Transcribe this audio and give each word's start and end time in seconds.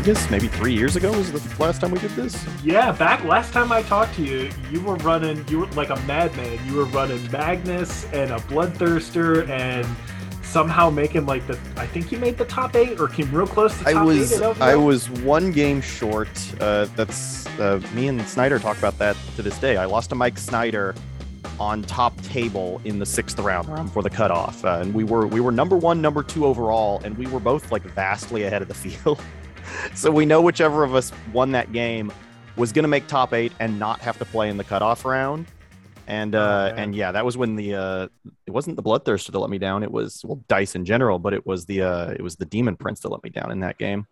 life 0.00 0.08
after 0.08 0.24
Vegas. 0.24 0.30
Maybe 0.30 0.48
three 0.48 0.74
years 0.74 0.96
ago 0.96 1.10
was 1.12 1.32
the 1.32 1.62
last 1.62 1.80
time 1.80 1.90
we 1.90 1.98
did 1.98 2.10
this. 2.12 2.46
Yeah, 2.64 2.92
back 2.92 3.24
last 3.24 3.52
time 3.52 3.72
I 3.72 3.82
talked 3.82 4.14
to 4.14 4.22
you, 4.22 4.50
you 4.70 4.80
were 4.80 4.96
running, 4.96 5.46
you 5.48 5.60
were 5.60 5.66
like 5.68 5.90
a 5.90 6.00
madman. 6.06 6.58
You 6.66 6.76
were 6.76 6.84
running 6.86 7.30
Magnus 7.30 8.04
and 8.12 8.30
a 8.30 8.38
Bloodthirster 8.38 9.48
and 9.48 9.86
somehow 10.42 10.90
making 10.90 11.26
like 11.26 11.46
the. 11.46 11.58
I 11.76 11.86
think 11.86 12.10
you 12.12 12.18
made 12.18 12.38
the 12.38 12.44
top 12.44 12.74
eight 12.76 13.00
or 13.00 13.08
came 13.08 13.30
real 13.30 13.46
close 13.46 13.76
to 13.78 13.84
top 13.84 13.94
I 13.94 14.04
was, 14.04 14.32
eight. 14.32 14.60
I 14.60 14.76
was 14.76 15.10
one 15.10 15.52
game 15.52 15.80
short. 15.80 16.28
Uh, 16.60 16.86
that's 16.96 17.46
uh, 17.58 17.80
me 17.94 18.08
and 18.08 18.20
Snyder 18.22 18.58
talk 18.58 18.78
about 18.78 18.98
that 18.98 19.16
to 19.36 19.42
this 19.42 19.58
day. 19.58 19.76
I 19.76 19.84
lost 19.84 20.10
to 20.10 20.14
Mike 20.14 20.38
Snyder 20.38 20.94
on 21.58 21.82
top 21.82 22.18
table 22.22 22.80
in 22.84 22.98
the 22.98 23.06
sixth 23.06 23.38
round 23.38 23.68
before 23.68 24.02
the 24.02 24.10
cutoff, 24.10 24.64
uh, 24.64 24.78
and 24.80 24.94
we 24.94 25.04
were 25.04 25.26
we 25.26 25.40
were 25.40 25.52
number 25.52 25.76
one, 25.76 26.00
number 26.00 26.22
two 26.22 26.46
overall, 26.46 27.00
and 27.04 27.16
we 27.18 27.26
were 27.26 27.40
both 27.40 27.70
like 27.70 27.82
vastly 27.82 28.44
ahead 28.44 28.62
of 28.62 28.68
the 28.68 28.74
field. 28.88 29.20
So 29.94 30.10
we 30.10 30.26
know 30.26 30.40
whichever 30.40 30.84
of 30.84 30.94
us 30.94 31.12
won 31.32 31.52
that 31.52 31.72
game 31.72 32.12
was 32.56 32.72
going 32.72 32.82
to 32.82 32.88
make 32.88 33.06
top 33.06 33.32
eight 33.32 33.52
and 33.60 33.78
not 33.78 34.00
have 34.00 34.18
to 34.18 34.24
play 34.24 34.48
in 34.50 34.56
the 34.56 34.64
cutoff 34.64 35.04
round. 35.04 35.46
And 36.06 36.34
Oh, 36.34 36.40
uh, 36.40 36.72
man. 36.74 36.78
and 36.78 36.94
yeah, 36.96 37.12
that 37.12 37.24
was 37.24 37.36
when 37.36 37.54
the 37.54 37.74
uh, 37.74 38.08
it 38.46 38.50
wasn't 38.50 38.74
the 38.76 38.82
bloodthirster 38.82 39.30
that 39.30 39.38
let 39.38 39.48
me 39.50 39.58
down. 39.58 39.82
It 39.84 39.90
was 39.92 40.24
well 40.24 40.42
dice 40.48 40.74
in 40.74 40.84
general, 40.84 41.18
but 41.20 41.32
it 41.32 41.46
was 41.46 41.66
the 41.66 41.82
uh, 41.82 42.10
it 42.10 42.20
was 42.22 42.34
the 42.36 42.46
demon 42.46 42.76
prince 42.76 43.00
that 43.00 43.10
let 43.10 43.22
me 43.22 43.30
down 43.30 43.52
in 43.52 43.60
that 43.60 43.78
game. 43.78 44.06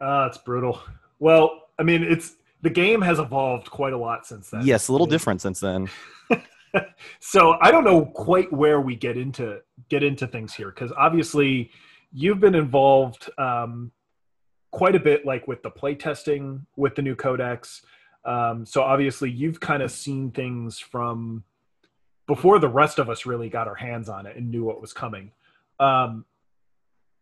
Ah, 0.00 0.26
it's 0.26 0.38
brutal. 0.38 0.80
Well, 1.20 1.62
I 1.78 1.84
mean, 1.84 2.02
it's 2.02 2.34
the 2.62 2.70
game 2.70 3.00
has 3.02 3.20
evolved 3.20 3.70
quite 3.70 3.92
a 3.92 3.96
lot 3.96 4.26
since 4.26 4.50
then. 4.50 4.66
Yes, 4.66 4.88
a 4.88 4.92
little 4.92 5.06
different 5.06 5.40
since 5.42 5.60
then. 5.60 5.88
so 7.20 7.56
I 7.60 7.70
don't 7.70 7.84
know 7.84 8.04
quite 8.06 8.52
where 8.52 8.80
we 8.80 8.96
get 8.96 9.16
into 9.16 9.60
get 9.88 10.02
into 10.02 10.26
things 10.26 10.54
here 10.54 10.70
because 10.70 10.90
obviously 10.96 11.70
you've 12.12 12.40
been 12.40 12.54
involved 12.56 13.30
um, 13.38 13.92
quite 14.74 14.96
a 14.96 15.00
bit, 15.00 15.24
like 15.24 15.46
with 15.46 15.62
the 15.62 15.70
playtesting 15.70 16.66
with 16.76 16.96
the 16.96 17.02
new 17.02 17.14
codex. 17.14 17.82
Um, 18.24 18.66
so 18.66 18.82
obviously 18.82 19.30
you've 19.30 19.60
kind 19.60 19.84
of 19.84 19.92
seen 19.92 20.32
things 20.32 20.80
from 20.80 21.44
before 22.26 22.58
the 22.58 22.68
rest 22.68 22.98
of 22.98 23.08
us 23.08 23.24
really 23.24 23.48
got 23.48 23.68
our 23.68 23.76
hands 23.76 24.08
on 24.08 24.26
it 24.26 24.36
and 24.36 24.50
knew 24.50 24.64
what 24.64 24.80
was 24.80 24.92
coming. 24.92 25.30
Um, 25.78 26.24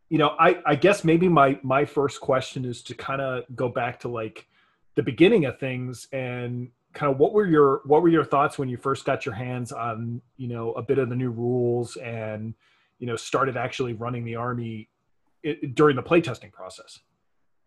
you 0.09 0.17
know, 0.17 0.35
I, 0.39 0.63
I 0.65 0.77
guess 0.77 1.05
maybe 1.05 1.29
my 1.29 1.59
my 1.63 1.85
first 1.85 2.23
question 2.23 2.65
is 2.65 2.83
to 2.85 2.95
kind 2.95 3.21
of 3.21 3.45
go 3.55 3.69
back 3.69 4.01
to 4.01 4.09
like 4.09 4.47
the 4.95 5.03
beginning 5.03 5.45
of 5.45 5.59
things 5.59 6.09
and 6.11 6.71
kind 6.95 7.13
of 7.13 7.19
what 7.19 7.35
were 7.35 7.47
your 7.47 7.83
what 7.85 8.01
were 8.01 8.09
your 8.09 8.25
thoughts 8.25 8.59
when 8.59 8.71
you 8.71 8.79
first 8.79 9.05
got 9.05 9.27
your 9.27 9.35
hands 9.35 9.73
on 9.73 10.23
you 10.39 10.49
know 10.49 10.73
a 10.73 10.83
bit 10.83 10.99
of 10.99 11.11
the 11.11 11.17
new 11.17 11.31
rules 11.31 11.97
and 11.97 12.55
you 12.99 13.07
know 13.07 13.17
started 13.17 13.57
actually 13.57 13.95
running 13.95 14.25
the 14.25 14.37
army 14.37 14.89
i 15.47 15.57
during 15.73 15.97
the 15.97 16.03
playtesting 16.03 16.53
process 16.53 17.01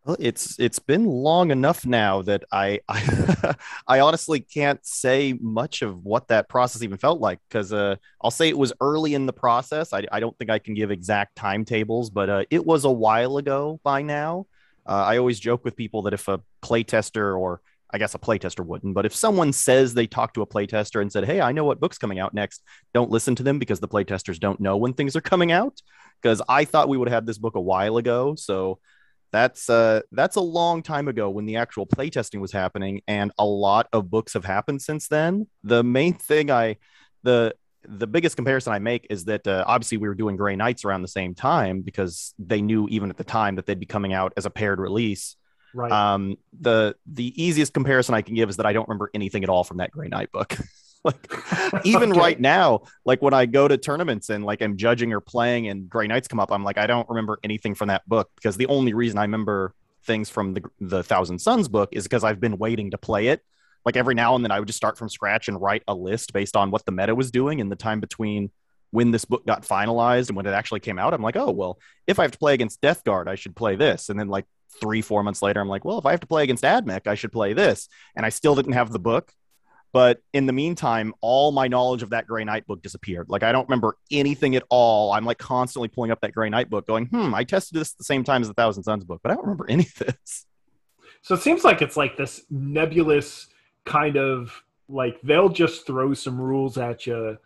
Well, 0.06 0.18
it's 0.20 0.60
it's 0.60 0.78
been 0.78 1.06
long 1.06 1.50
enough 1.50 1.84
now 1.84 2.22
that 2.24 2.44
I 2.52 2.80
I, 2.88 3.56
I 3.88 4.00
honestly 4.02 4.40
can't 4.40 4.86
say 4.86 5.34
much 5.42 5.82
of 5.82 6.06
what 6.06 6.28
that 6.28 6.48
process 6.48 6.84
even 6.84 7.00
felt 7.00 7.20
like 7.20 7.40
because 7.50 7.74
uh, 7.74 7.96
I'll 8.22 8.30
say 8.30 8.48
it 8.50 8.58
was 8.58 8.72
early 8.82 9.16
in 9.16 9.26
the 9.26 9.34
process. 9.34 9.94
I, 9.94 10.04
I 10.12 10.20
don't 10.20 10.38
think 10.38 10.52
I 10.52 10.60
can 10.60 10.76
give 10.76 10.92
exact 10.92 11.36
timetables, 11.36 12.12
but 12.12 12.30
uh, 12.30 12.44
it 12.52 12.64
was 12.64 12.86
a 12.86 12.92
while 12.92 13.38
ago 13.38 13.80
by 13.84 14.04
now. 14.04 14.46
Uh, 14.88 14.92
I 15.08 15.18
always 15.18 15.40
joke 15.40 15.66
with 15.66 15.76
people 15.76 16.04
that 16.04 16.14
if 16.14 16.28
a 16.28 16.40
playtester 16.62 17.38
or 17.40 17.62
I 17.92 17.98
guess 17.98 18.14
a 18.14 18.20
playtester 18.20 18.64
wouldn't, 18.64 18.94
but 18.94 19.08
if 19.08 19.16
someone 19.16 19.54
says 19.54 19.96
they 19.96 20.06
talked 20.06 20.36
to 20.36 20.42
a 20.44 20.48
playtester 20.48 21.02
and 21.02 21.12
said, 21.12 21.26
"Hey, 21.26 21.42
I 21.42 21.52
know 21.52 21.64
what 21.64 21.80
book's 21.80 21.98
coming 21.98 22.20
out 22.20 22.36
next," 22.36 22.62
don't 22.94 23.10
listen 23.10 23.34
to 23.38 23.44
them 23.44 23.58
because 23.58 23.80
the 23.80 23.88
playtesters 23.88 24.40
don't 24.40 24.60
know 24.60 24.78
when 24.78 24.94
things 24.94 25.16
are 25.16 25.22
coming 25.22 25.52
out. 25.52 25.82
Because 26.22 26.42
I 26.48 26.66
thought 26.66 26.90
we 26.90 26.98
would 26.98 27.08
have 27.08 27.16
had 27.16 27.26
this 27.26 27.38
book 27.40 27.56
a 27.56 27.62
while 27.62 27.98
ago, 27.98 28.36
so 28.36 28.80
that's 29.35 29.69
uh 29.69 30.01
that's 30.12 30.38
a 30.38 30.41
long 30.41 30.81
time 30.81 31.07
ago 31.07 31.29
when 31.29 31.46
the 31.46 31.57
actual 31.57 31.85
playtesting 31.85 32.40
was 32.40 32.51
happening 32.51 33.01
and 33.07 33.31
a 33.38 33.46
lot 33.46 33.88
of 33.91 34.09
books 34.09 34.34
have 34.34 34.46
happened 34.46 34.81
since 34.81 35.07
then. 35.07 35.47
The 35.63 35.84
main 35.84 36.13
thing 36.13 36.50
i 36.50 36.78
the 37.23 37.53
the 37.88 38.07
biggest 38.07 38.35
comparison 38.35 38.73
i 38.73 38.79
make 38.79 39.06
is 39.09 39.25
that 39.25 39.46
uh, 39.46 39.63
obviously 39.68 39.97
we 39.97 40.07
were 40.07 40.16
doing 40.16 40.35
gray 40.38 40.56
knights 40.56 40.85
around 40.85 41.01
the 41.01 41.07
same 41.07 41.35
time 41.35 41.81
because 41.81 42.34
they 42.40 42.62
knew 42.62 42.88
even 42.90 43.09
at 43.09 43.18
the 43.18 43.23
time 43.23 43.56
that 43.56 43.66
they'd 43.66 43.79
be 43.79 43.85
coming 43.85 44.13
out 44.13 44.34
as 44.38 44.46
a 44.46 44.50
paired 44.50 44.79
release. 44.79 45.35
Right. 45.73 45.91
Um 45.91 46.38
the 46.57 46.96
the 47.06 47.34
easiest 47.41 47.73
comparison 47.73 48.16
i 48.16 48.22
can 48.22 48.35
give 48.35 48.50
is 48.50 48.57
that 48.57 48.66
i 48.66 48.72
don't 48.72 48.88
remember 48.88 49.09
anything 49.13 49.44
at 49.44 49.50
all 49.50 49.66
from 49.66 49.78
that 49.78 49.91
gray 49.91 50.07
knight 50.07 50.31
book 50.31 50.57
like 51.06 51.86
even 51.86 52.12
Okay. 52.12 52.20
right 52.20 52.40
now 52.40 52.82
like 53.06 53.22
when 53.22 53.34
i 53.34 53.46
go 53.46 53.68
to 53.68 53.78
tournaments 53.78 54.30
and 54.30 54.44
like 54.44 54.62
i'm 54.62 54.76
judging 54.76 55.14
or 55.14 55.22
playing 55.22 55.68
and 55.68 55.90
gray 55.90 56.08
knights 56.08 56.28
come 56.28 56.40
up 56.40 56.52
i'm 56.52 56.64
like 56.64 56.78
i 56.78 56.88
don't 56.88 57.08
remember 57.10 57.40
anything 57.44 57.76
from 57.76 57.88
that 57.88 58.08
book 58.08 58.30
because 58.36 58.58
the 58.58 58.66
only 58.68 58.94
reason 58.94 59.18
i 59.18 59.22
remember 59.22 59.74
things 60.04 60.30
from 60.30 60.54
the 60.54 60.62
the 60.80 61.04
thousand 61.04 61.40
sons 61.40 61.68
book 61.68 61.90
is 61.92 62.04
because 62.04 62.24
i've 62.24 62.40
been 62.40 62.58
waiting 62.58 62.92
to 62.92 62.98
play 62.98 63.28
it. 63.28 63.42
Like 63.86 63.98
every 63.98 64.16
now 64.16 64.36
and 64.36 64.44
then 64.44 64.52
i 64.52 64.60
would 64.60 64.68
just 64.68 64.78
start 64.78 64.98
from 64.98 65.10
scratch 65.10 65.48
and 65.48 65.62
write 65.62 65.84
a 65.88 65.96
list 65.96 66.34
based 66.34 66.56
on 66.56 66.72
what 66.72 66.86
the 66.86 66.92
meta 66.92 67.14
was 67.16 67.32
doing 67.32 67.60
in 67.60 67.70
the 67.70 67.76
time 67.76 68.00
between 68.00 68.52
when 68.92 69.12
this 69.12 69.26
book 69.26 69.46
got 69.46 69.64
finalized 69.64 70.30
and 70.30 70.38
when 70.38 70.46
it 70.46 70.54
actually 70.54 70.80
came 70.80 70.98
out. 71.00 71.14
I'm 71.14 71.22
like 71.22 71.36
oh 71.36 71.52
well 71.52 71.80
if 72.08 72.20
i 72.20 72.22
have 72.24 72.32
to 72.32 72.38
play 72.38 72.54
against 72.54 72.82
death 72.82 73.04
guard 73.04 73.28
i 73.28 73.36
should 73.36 73.56
play 73.56 73.76
this. 73.76 74.10
And 74.10 74.20
then 74.20 74.28
like 74.28 74.46
three 74.80 75.02
four 75.02 75.24
months 75.24 75.42
later 75.42 75.60
i'm 75.62 75.70
like 75.70 75.86
well 75.86 75.98
if 76.00 76.06
i 76.06 76.12
have 76.12 76.20
to 76.20 76.28
play 76.28 76.44
against 76.44 76.64
admech 76.64 77.08
i 77.08 77.16
should 77.16 77.32
play 77.32 77.54
this. 77.54 77.88
And 78.16 78.26
i 78.26 78.30
still 78.30 78.56
didn't 78.56 78.74
have 78.74 78.92
the 78.92 79.00
book 79.00 79.32
but 79.96 80.22
in 80.34 80.46
the 80.46 80.52
meantime, 80.52 81.14
all 81.22 81.54
my 81.54 81.70
knowledge 81.70 82.04
of 82.04 82.10
that 82.10 82.28
Gray 82.28 82.44
Knight 82.44 82.68
book 82.68 82.82
disappeared. 82.82 83.28
Like 83.30 83.44
I 83.44 83.54
don't 83.54 83.66
remember 83.70 83.96
anything 84.12 84.58
at 84.58 84.64
all. 84.70 85.14
I'm 85.14 85.24
like 85.24 85.38
constantly 85.38 85.88
pulling 85.88 86.12
up 86.12 86.20
that 86.20 86.34
Gray 86.34 86.50
Knight 86.50 86.70
book, 86.70 86.86
going, 86.86 87.06
"Hmm, 87.06 87.34
I 87.34 87.46
tested 87.46 87.80
this 87.80 87.94
at 87.94 88.00
the 88.00 88.04
same 88.04 88.26
time 88.26 88.42
as 88.42 88.50
the 88.50 88.54
Thousand 88.54 88.84
Sons 88.84 89.06
book, 89.06 89.22
but 89.24 89.32
I 89.32 89.36
don't 89.36 89.46
remember 89.46 89.66
any 89.70 89.84
of 89.84 89.96
this." 89.96 90.48
so 91.22 91.34
it 91.34 91.40
seems 91.40 91.64
like 91.64 91.82
it's 91.82 91.96
like 91.96 92.18
this 92.18 92.44
nebulous 92.50 93.48
kind 93.86 94.18
of 94.18 94.62
like 94.90 95.18
they'll 95.22 95.48
just 95.48 95.88
throw 95.88 96.14
some 96.14 96.42
rules 96.42 96.78
at 96.78 97.08
you 97.08 97.38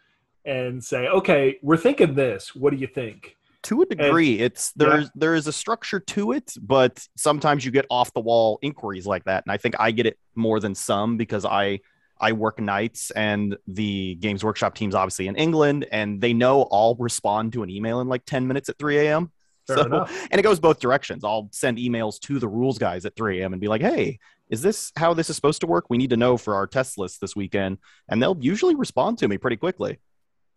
and 0.44 0.84
say 0.84 1.08
okay 1.08 1.60
we're 1.62 1.78
thinking 1.78 2.16
this 2.16 2.56
what 2.56 2.72
do 2.72 2.78
you 2.78 2.88
think 2.88 3.36
To 3.62 3.84
a 3.84 3.86
degree, 3.86 4.40
it's 4.40 4.72
there's 4.72 5.12
there 5.14 5.36
is 5.36 5.46
a 5.46 5.54
structure 5.54 6.00
to 6.00 6.32
it, 6.32 6.56
but 6.60 7.08
sometimes 7.16 7.64
you 7.64 7.70
get 7.70 7.86
off 7.92 8.12
the 8.14 8.22
wall 8.22 8.58
inquiries 8.64 9.06
like 9.06 9.26
that, 9.26 9.44
and 9.46 9.52
I 9.52 9.58
think 9.58 9.76
I 9.78 9.92
get 9.92 10.08
it 10.08 10.18
more 10.34 10.60
than 10.60 10.74
some 10.74 11.16
because 11.16 11.46
I 11.46 11.82
I 12.20 12.34
work 12.34 12.60
nights 12.60 13.12
and 13.12 13.58
the 13.68 14.16
Games 14.16 14.44
Workshop 14.44 14.76
team's 14.76 14.96
obviously 14.96 15.28
in 15.28 15.36
England, 15.36 15.86
and 15.92 16.20
they 16.20 16.34
know 16.34 16.68
I'll 16.72 16.96
respond 16.96 17.54
to 17.54 17.64
an 17.64 17.70
email 17.70 18.02
in 18.02 18.08
like 18.08 18.26
10 18.26 18.48
minutes 18.48 18.70
at 18.70 18.78
3 18.78 18.98
a.m. 19.08 19.32
So- 19.66 20.06
and 20.32 20.40
it 20.40 20.42
goes 20.42 20.60
both 20.60 20.80
directions. 20.80 21.24
I'll 21.24 21.48
send 21.52 21.78
emails 21.78 22.20
to 22.22 22.40
the 22.40 22.48
rules 22.48 22.78
guys 22.80 23.06
at 23.06 23.16
3 23.16 23.42
a.m. 23.42 23.54
and 23.54 23.62
be 23.62 23.68
like, 23.68 23.82
"Hey, 23.82 24.18
is 24.50 24.62
this 24.64 24.92
how 24.96 25.14
this 25.14 25.30
is 25.30 25.36
supposed 25.36 25.62
to 25.62 25.68
work? 25.68 25.86
We 25.90 25.98
need 25.98 26.10
to 26.10 26.18
know 26.18 26.38
for 26.38 26.56
our 26.56 26.66
test 26.66 26.98
list 26.98 27.22
this 27.22 27.36
weekend." 27.36 27.78
And 28.10 28.22
they'll 28.22 28.38
usually 28.40 28.74
respond 28.76 29.20
to 29.20 29.28
me 29.28 29.38
pretty 29.38 29.58
quickly. 29.58 30.00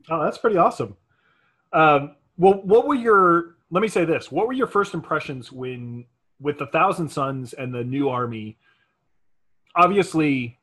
Oh, 0.08 0.22
that's 0.24 0.38
pretty 0.38 0.56
awesome. 0.56 0.96
Um, 1.74 2.16
well, 2.38 2.54
what 2.62 2.86
were 2.86 2.94
your? 2.94 3.56
Let 3.70 3.82
me 3.82 3.88
say 3.88 4.04
this: 4.06 4.32
What 4.32 4.46
were 4.46 4.54
your 4.54 4.66
first 4.66 4.94
impressions 4.94 5.52
when, 5.52 6.06
with 6.40 6.56
the 6.58 6.66
Thousand 6.66 7.10
Sons 7.10 7.52
and 7.52 7.74
the 7.74 7.84
new 7.84 8.08
army? 8.08 8.56
Obviously, 9.76 10.58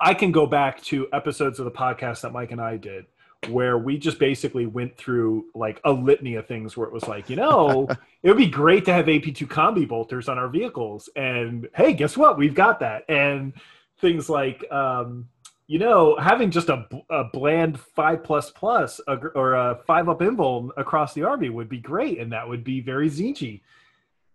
I 0.00 0.14
can 0.14 0.32
go 0.32 0.46
back 0.46 0.82
to 0.84 1.08
episodes 1.12 1.58
of 1.58 1.64
the 1.64 1.70
podcast 1.70 2.22
that 2.22 2.32
Mike 2.32 2.52
and 2.52 2.60
I 2.60 2.76
did, 2.76 3.06
where 3.48 3.78
we 3.78 3.98
just 3.98 4.18
basically 4.18 4.66
went 4.66 4.96
through 4.96 5.46
like 5.54 5.80
a 5.84 5.92
litany 5.92 6.34
of 6.34 6.46
things. 6.46 6.76
Where 6.76 6.86
it 6.86 6.92
was 6.92 7.06
like, 7.06 7.30
you 7.30 7.36
know, 7.36 7.88
it 8.22 8.28
would 8.28 8.36
be 8.36 8.48
great 8.48 8.84
to 8.86 8.92
have 8.92 9.06
AP2 9.06 9.46
combi 9.46 9.86
bolters 9.86 10.28
on 10.28 10.38
our 10.38 10.48
vehicles, 10.48 11.08
and 11.16 11.68
hey, 11.74 11.92
guess 11.92 12.16
what? 12.16 12.38
We've 12.38 12.54
got 12.54 12.80
that, 12.80 13.04
and 13.08 13.52
things 13.98 14.28
like. 14.28 14.70
Um, 14.72 15.28
you 15.66 15.78
know, 15.78 16.16
having 16.16 16.50
just 16.50 16.68
a, 16.68 16.86
a 17.08 17.24
bland 17.24 17.80
five 17.80 18.22
plus 18.22 18.50
plus 18.50 19.00
or 19.08 19.54
a 19.54 19.78
five 19.86 20.10
up 20.10 20.20
invuln 20.20 20.68
across 20.76 21.14
the 21.14 21.22
army 21.22 21.48
would 21.48 21.70
be 21.70 21.78
great, 21.78 22.18
and 22.18 22.32
that 22.32 22.46
would 22.46 22.64
be 22.64 22.80
very 22.80 23.08
ZG. 23.08 23.62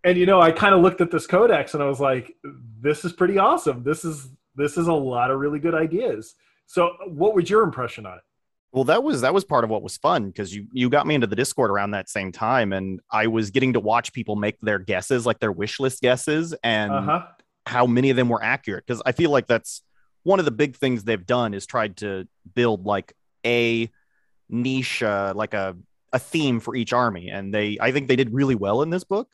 And 0.03 0.17
you 0.17 0.25
know, 0.25 0.41
I 0.41 0.51
kind 0.51 0.73
of 0.73 0.81
looked 0.81 1.01
at 1.01 1.11
this 1.11 1.27
codex 1.27 1.73
and 1.73 1.83
I 1.83 1.85
was 1.85 1.99
like, 1.99 2.35
"This 2.81 3.05
is 3.05 3.13
pretty 3.13 3.37
awesome. 3.37 3.83
This 3.83 4.05
is 4.05 4.29
this 4.59 4.77
is 4.77 4.87
a 4.87 4.93
lot 4.93 5.31
of 5.31 5.39
really 5.39 5.59
good 5.59 5.75
ideas." 5.75 6.35
So, 6.67 6.91
what 7.07 7.33
was 7.33 7.49
your 7.49 7.63
impression 7.63 8.05
on 8.05 8.17
it? 8.17 8.23
Well, 8.71 8.83
that 8.83 9.01
was 9.03 9.21
that 9.21 9.33
was 9.33 9.43
part 9.43 9.63
of 9.63 9.71
what 9.71 9.81
was 9.81 9.97
fun 9.97 10.27
because 10.27 10.53
you 10.55 10.67
you 10.71 10.89
got 10.89 11.07
me 11.07 11.15
into 11.15 11.25
the 11.25 11.35
Discord 11.35 11.71
around 11.71 11.91
that 11.91 12.07
same 12.09 12.31
time, 12.31 12.71
and 12.73 12.99
I 13.11 13.25
was 13.27 13.49
getting 13.49 13.73
to 13.73 13.79
watch 13.79 14.13
people 14.13 14.35
make 14.35 14.59
their 14.61 14.77
guesses, 14.77 15.25
like 15.25 15.39
their 15.39 15.51
wish 15.51 15.79
list 15.79 16.01
guesses, 16.01 16.53
and 16.63 16.91
Uh 16.91 17.01
huh. 17.01 17.23
how 17.65 17.87
many 17.87 18.11
of 18.11 18.15
them 18.15 18.29
were 18.29 18.43
accurate. 18.43 18.85
Because 18.85 19.01
I 19.05 19.11
feel 19.13 19.31
like 19.31 19.47
that's 19.47 19.81
one 20.21 20.37
of 20.37 20.45
the 20.45 20.51
big 20.51 20.75
things 20.75 21.03
they've 21.03 21.25
done 21.25 21.55
is 21.55 21.65
tried 21.65 21.97
to 21.97 22.27
build 22.53 22.85
like 22.85 23.13
a 23.43 23.89
niche, 24.49 25.01
uh, 25.01 25.33
like 25.35 25.53
a 25.55 25.75
a 26.13 26.19
theme 26.19 26.59
for 26.59 26.75
each 26.75 26.93
army, 26.93 27.29
and 27.29 27.51
they 27.51 27.77
I 27.81 27.91
think 27.91 28.07
they 28.07 28.15
did 28.15 28.31
really 28.33 28.55
well 28.55 28.83
in 28.83 28.91
this 28.91 29.03
book. 29.03 29.29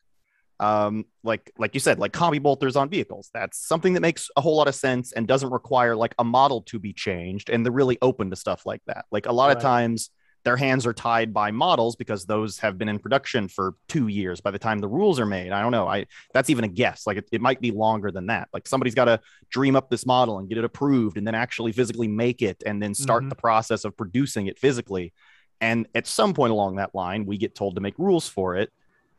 Um, 0.60 1.06
like 1.24 1.52
like 1.58 1.74
you 1.74 1.80
said, 1.80 2.00
like 2.00 2.14
combi 2.14 2.42
bolters 2.42 2.76
on 2.76 2.90
vehicles. 2.90 3.30
That's 3.34 3.58
something 3.58 3.94
that 3.94 4.02
makes 4.02 4.30
a 4.38 4.42
whole 4.42 4.56
lot 4.56 4.68
of 4.68 4.76
sense 4.76 5.12
and 5.12 5.28
doesn't 5.28 5.50
require 5.50 5.96
like 5.96 6.16
a 6.18 6.24
model 6.24 6.62
to 6.64 6.80
be 6.80 6.94
changed, 6.94 7.50
and 7.50 7.66
they're 7.66 7.74
really 7.74 7.98
open 8.02 8.30
to 8.30 8.36
stuff 8.36 8.66
like 8.66 8.82
that. 8.88 9.06
Like 9.12 9.26
a 9.26 9.32
lot 9.34 9.52
of 9.52 9.62
times 9.62 10.10
their 10.46 10.56
hands 10.56 10.86
are 10.86 10.94
tied 10.94 11.34
by 11.34 11.50
models 11.50 11.96
because 11.96 12.26
those 12.26 12.60
have 12.60 12.78
been 12.78 12.88
in 12.88 13.00
production 13.00 13.48
for 13.48 13.74
two 13.90 14.08
years 14.08 14.42
by 14.42 14.52
the 14.52 14.60
time 14.60 14.78
the 14.78 14.88
rules 14.88 15.20
are 15.20 15.26
made. 15.26 15.52
I 15.52 15.60
don't 15.62 15.72
know. 15.72 15.88
I 15.88 16.06
that's 16.36 16.52
even 16.52 16.64
a 16.64 16.68
guess. 16.68 17.08
Like 17.08 17.18
it, 17.18 17.28
it 17.32 17.42
might 17.42 17.60
be 17.60 17.72
longer 17.72 18.12
than 18.12 18.28
that. 18.28 18.48
Like 18.54 18.68
somebody's 18.68 18.94
got 18.94 19.06
to 19.06 19.20
dream 19.50 19.76
up 19.76 19.90
this 19.90 20.06
model 20.06 20.38
and 20.38 20.48
get 20.48 20.60
it 20.60 20.64
approved 20.64 21.18
and 21.18 21.26
then 21.26 21.34
actually 21.36 21.72
physically 21.72 22.08
make 22.08 22.44
it 22.44 22.62
and 22.64 22.82
then 22.82 22.94
start 22.94 23.24
Mhm. 23.24 23.30
the 23.30 23.36
process 23.36 23.86
of 23.86 23.98
producing 23.98 24.46
it 24.46 24.60
physically. 24.60 25.14
And 25.62 25.88
at 25.96 26.06
some 26.06 26.34
point 26.36 26.52
along 26.52 26.76
that 26.76 26.94
line, 26.94 27.26
we 27.26 27.38
get 27.40 27.56
told 27.56 27.74
to 27.76 27.82
make 27.82 27.98
rules 27.98 28.30
for 28.30 28.56
it. 28.56 28.72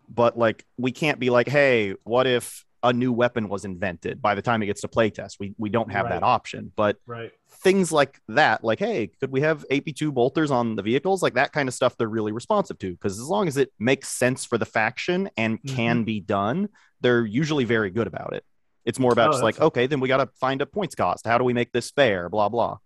But 0.09 0.39
like 0.39 0.65
we 0.77 0.93
can't 0.93 1.19
be 1.19 1.31
like, 1.31 1.49
hey, 1.49 1.95
what 2.05 2.27
if 2.27 2.65
a 2.83 2.93
new 2.93 3.13
weapon 3.13 3.49
was 3.49 3.65
invented 3.65 4.21
by 4.23 4.35
the 4.35 4.43
time 4.43 4.63
it 4.63 4.67
gets 4.67 4.83
to 4.83 4.89
playtest? 4.89 5.37
We 5.41 5.55
we 5.59 5.69
don't 5.71 5.91
have 5.93 6.05
Right. 6.07 6.15
that 6.15 6.23
option. 6.23 6.73
But 6.77 6.97
Right. 7.07 7.33
things 7.49 7.91
like 7.91 8.21
that 8.29 8.63
like 8.63 8.79
hey 8.79 9.09
could 9.21 9.31
we 9.33 9.41
have 9.41 9.65
ap2 9.71 10.13
bolters 10.13 10.51
on 10.51 10.75
the 10.77 10.83
vehicles 10.83 11.23
like 11.23 11.35
that 11.35 11.53
kind 11.53 11.69
of 11.69 11.75
stuff 11.75 11.97
they're 11.97 12.09
really 12.09 12.31
responsive 12.33 12.77
to 12.79 12.91
because 12.93 13.19
as 13.19 13.27
long 13.27 13.49
as 13.49 13.57
it 13.57 13.73
makes 13.79 14.09
sense 14.09 14.45
for 14.45 14.59
the 14.59 14.67
faction 14.67 15.31
and 15.37 15.63
Mhm. 15.63 15.75
can 15.75 16.05
be 16.05 16.21
done 16.21 16.69
they're 17.01 17.25
usually 17.25 17.65
very 17.65 17.89
good 17.91 18.07
about 18.09 18.35
it 18.35 18.45
it's 18.85 18.99
more 18.99 19.13
about 19.13 19.29
Oh, 19.29 19.33
just 19.33 19.43
like 19.45 19.61
okay 19.61 19.87
then 19.87 20.01
we 20.01 20.09
got 20.09 20.19
to 20.19 20.29
find 20.39 20.61
a 20.61 20.67
points 20.67 20.95
cost 20.95 21.25
how 21.27 21.39
do 21.39 21.45
we 21.45 21.53
make 21.55 21.73
this 21.73 21.91
fair 21.91 22.29
blah 22.29 22.49
blah 22.49 22.77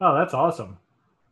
Oh, 0.00 0.14
that's 0.14 0.34
awesome. 0.34 0.78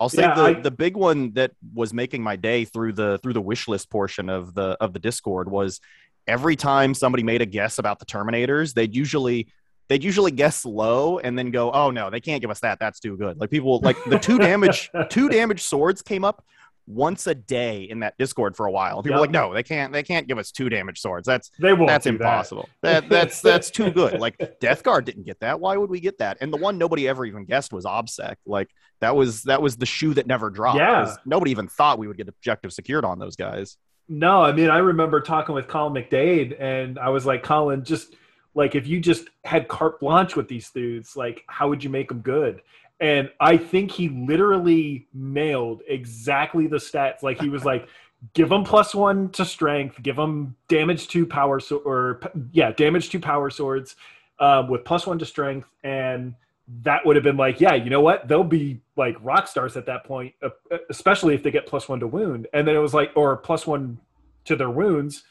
I'll 0.01 0.09
say 0.09 0.23
Yeah, 0.23 0.35
the, 0.35 0.43
I- 0.43 0.53
the 0.55 0.71
big 0.71 0.97
one 0.97 1.33
that 1.33 1.53
was 1.73 1.93
making 1.95 2.23
my 2.23 2.37
day 2.37 2.65
through 2.65 2.95
the 2.95 3.19
through 3.23 3.33
the 3.35 3.41
wish 3.41 3.69
list 3.69 3.91
portion 3.91 4.29
of 4.29 4.55
the 4.55 4.77
of 4.81 4.93
the 4.93 4.99
Discord 4.99 5.51
was 5.51 5.81
every 6.27 6.57
time 6.57 6.95
somebody 6.95 7.23
made 7.23 7.43
a 7.43 7.47
guess 7.47 7.79
about 7.79 7.99
the 7.99 8.07
Terminators, 8.07 8.75
they'd 8.75 8.95
usually 8.95 9.49
they'd 9.89 10.03
usually 10.03 10.31
guess 10.31 10.65
low 10.65 11.19
and 11.19 11.39
then 11.39 11.51
go, 11.51 11.71
oh 11.71 11.91
no, 11.91 12.09
they 12.11 12.21
can't 12.21 12.41
give 12.41 12.51
us 12.51 12.61
that. 12.61 12.79
That's 12.81 13.01
too 13.01 13.17
good. 13.17 13.39
Like 13.39 13.51
people 13.51 13.81
like 13.81 13.97
the 14.07 14.19
two 14.19 14.39
damage 14.39 14.91
two 15.11 15.29
damage 15.29 15.63
swords 15.63 16.03
came 16.03 16.25
up 16.25 16.45
once 16.87 17.27
a 17.27 17.35
day 17.35 17.83
in 17.85 18.01
that 18.01 18.15
Discord 18.19 18.57
for 18.57 18.67
a 18.67 18.71
while. 18.71 19.03
People 19.03 19.19
were 19.21 19.27
Yep. 19.27 19.33
like, 19.35 19.43
no, 19.49 19.55
they 19.55 19.63
can't 19.63 19.93
they 19.93 20.03
can't 20.03 20.27
give 20.27 20.37
us 20.39 20.51
two 20.51 20.69
damage 20.69 21.01
swords. 21.01 21.27
That's 21.27 21.51
They 21.59 21.73
won't. 21.73 21.89
that's 21.89 22.05
do 22.05 22.11
that. 22.11 22.17
impossible. 22.25 22.69
That. 22.83 23.09
that's 23.09 23.41
that's 23.41 23.71
too 23.71 23.91
good. 23.91 24.21
Like 24.21 24.59
Death 24.61 24.83
Guard 24.83 25.05
didn't 25.07 25.25
get 25.25 25.41
that. 25.41 25.61
Why 25.61 25.77
would 25.77 25.89
we 25.91 26.01
get 26.01 26.19
that? 26.19 26.39
And 26.41 26.53
the 26.53 26.59
one 26.59 26.77
nobody 26.79 27.09
ever 27.09 27.25
even 27.25 27.45
guessed 27.47 27.73
was 27.73 27.85
Obsec. 27.85 28.37
Like 28.47 28.69
that 29.01 29.17
was 29.17 29.45
that 29.45 29.63
was 29.63 29.77
the 29.77 29.87
shoe 29.87 30.15
that 30.15 30.27
never 30.27 30.51
dropped. 30.51 30.79
Yeah. 30.79 31.15
Nobody 31.25 31.51
even 31.53 31.69
thought 31.69 31.99
we 31.99 32.07
would 32.07 32.17
get 32.19 32.29
objective 32.29 32.73
secured 32.73 33.05
on 33.05 33.19
those 33.19 33.37
guys. 33.37 33.77
No, 34.07 34.43
I 34.43 34.53
mean, 34.53 34.69
I 34.69 34.79
remember 34.79 35.23
talking 35.23 35.55
with 35.55 35.67
Colin 35.67 35.95
McDade, 35.95 36.61
and 36.61 36.99
I 36.99 37.09
was 37.09 37.25
like, 37.25 37.43
Colin, 37.43 37.85
just 37.85 38.15
like 38.55 38.75
if 38.75 38.87
you 38.87 39.01
just 39.01 39.29
had 39.45 39.67
carte 39.67 39.99
blanche 39.99 40.37
with 40.37 40.47
these 40.47 40.71
dudes, 40.71 41.17
like 41.17 41.43
how 41.47 41.69
would 41.71 41.83
you 41.83 41.89
make 41.89 42.09
them 42.09 42.21
good? 42.21 42.61
And 43.05 43.31
I 43.39 43.59
think 43.59 43.91
he 43.91 44.09
literally 44.09 45.09
nailed 45.13 45.83
exactly 45.87 46.67
the 46.67 46.79
stats. 46.79 47.23
Like 47.23 47.39
he 47.39 47.51
was 47.51 47.63
like, 47.73 47.87
give 48.33 48.49
them 48.49 48.65
plus 48.65 48.95
one 48.95 49.29
to 49.33 49.45
strength, 49.45 50.03
give 50.03 50.17
them 50.17 50.57
damage 50.69 51.09
to 51.09 51.27
power 51.27 51.61
so 51.61 51.83
or 51.85 52.19
yeah, 52.51 52.73
damage 52.73 53.11
to 53.11 53.21
power 53.21 53.51
swords 53.51 53.97
um, 54.39 54.71
with 54.71 54.87
plus 54.87 55.07
one 55.07 55.19
to 55.19 55.27
strength, 55.27 55.69
and 55.83 56.35
that 56.81 57.05
would 57.05 57.15
have 57.15 57.23
been 57.23 57.37
like, 57.37 57.61
yeah, 57.61 57.75
you 57.75 57.91
know 57.91 58.01
what? 58.01 58.27
They'll 58.27 58.43
be 58.43 58.81
like 58.97 59.17
rock 59.21 59.49
stars 59.49 59.77
at 59.77 59.85
that 59.85 60.05
point, 60.05 60.35
uh, 60.43 60.49
especially 60.89 61.35
if 61.35 61.43
they 61.43 61.51
get 61.51 61.67
plus 61.67 61.91
one 61.91 62.01
to 62.01 62.07
wound. 62.07 62.47
And 62.55 62.67
then 62.67 62.75
it 62.75 62.79
was 62.79 62.95
like, 62.95 63.13
or 63.17 63.37
plus 63.37 63.67
one 63.67 63.99
to 64.47 64.57
their 64.57 64.71
wounds. 64.71 65.25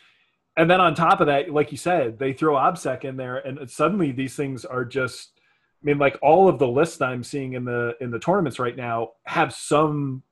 And 0.57 0.69
then 0.69 0.79
on 0.79 0.93
top 0.93 1.21
of 1.21 1.25
that, 1.25 1.51
like 1.51 1.71
you 1.71 1.77
said, 1.79 2.19
they 2.19 2.33
throw 2.33 2.53
OBSEC 2.53 3.03
in 3.03 3.17
there, 3.17 3.37
and 3.37 3.67
suddenly 3.67 4.11
these 4.11 4.35
things 4.35 4.63
are 4.63 4.85
just. 4.85 5.32
I 5.83 5.85
mean, 5.85 5.97
like 5.97 6.17
all 6.21 6.47
of 6.47 6.59
the 6.59 6.67
lists 6.67 7.01
I'm 7.01 7.23
seeing 7.23 7.53
in 7.53 7.65
the 7.65 7.95
in 7.99 8.09
the 8.09 8.19
tournaments 8.19 8.57
right 8.57 8.75
now 8.75 9.11
have 9.25 9.53
some 9.53 10.23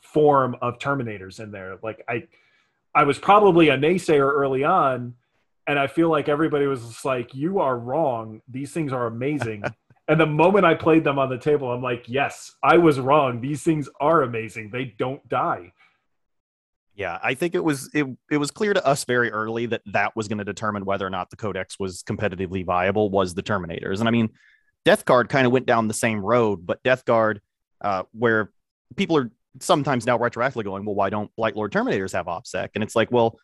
form 0.00 0.56
of 0.62 0.78
Terminators 0.78 1.40
in 1.40 1.50
there. 1.50 1.76
Like 1.82 2.02
I, 2.08 2.26
I 2.94 3.04
was 3.04 3.18
probably 3.18 3.68
a 3.68 3.76
naysayer 3.76 4.32
early 4.32 4.64
on, 4.64 5.14
and 5.66 5.78
I 5.78 5.88
feel 5.88 6.08
like 6.08 6.30
everybody 6.30 6.66
was 6.66 6.86
just 6.86 7.04
like, 7.04 7.34
"You 7.34 7.58
are 7.58 7.78
wrong. 7.78 8.40
These 8.48 8.72
things 8.72 8.92
are 8.92 9.06
amazing." 9.06 9.62
and 10.08 10.18
the 10.18 10.26
moment 10.26 10.64
I 10.64 10.74
played 10.74 11.04
them 11.04 11.18
on 11.18 11.28
the 11.28 11.38
table, 11.38 11.70
I'm 11.70 11.82
like, 11.82 12.04
"Yes, 12.06 12.56
I 12.62 12.78
was 12.78 12.98
wrong. 12.98 13.42
These 13.42 13.62
things 13.62 13.90
are 14.00 14.22
amazing. 14.22 14.70
They 14.70 14.94
don't 14.98 15.26
die." 15.28 15.72
Yeah, 16.94 17.18
I 17.22 17.34
think 17.34 17.54
it 17.54 17.62
was 17.62 17.90
it, 17.92 18.06
it 18.30 18.38
was 18.38 18.50
clear 18.50 18.72
to 18.72 18.84
us 18.86 19.04
very 19.04 19.30
early 19.30 19.66
that 19.66 19.82
that 19.92 20.16
was 20.16 20.28
going 20.28 20.38
to 20.38 20.44
determine 20.44 20.86
whether 20.86 21.06
or 21.06 21.10
not 21.10 21.28
the 21.28 21.36
Codex 21.36 21.78
was 21.78 22.02
competitively 22.02 22.64
viable 22.64 23.10
was 23.10 23.34
the 23.34 23.42
Terminators. 23.42 24.00
And 24.00 24.08
I 24.08 24.10
mean, 24.10 24.30
Death 24.88 25.04
Guard 25.04 25.28
kind 25.28 25.44
of 25.46 25.52
went 25.52 25.66
down 25.66 25.86
the 25.86 25.92
same 25.92 26.24
road, 26.24 26.64
but 26.64 26.82
Death 26.82 27.04
Guard, 27.04 27.42
uh, 27.82 28.04
where 28.12 28.50
people 28.96 29.18
are 29.18 29.30
sometimes 29.60 30.06
now 30.06 30.16
retroactively 30.16 30.64
going, 30.64 30.86
well, 30.86 30.94
why 30.94 31.10
don't 31.10 31.30
Blight 31.36 31.54
Lord 31.56 31.72
Terminators 31.72 32.14
have 32.14 32.24
OPSEC? 32.24 32.70
And 32.74 32.82
it's 32.82 32.96
like, 32.96 33.12
well, 33.12 33.38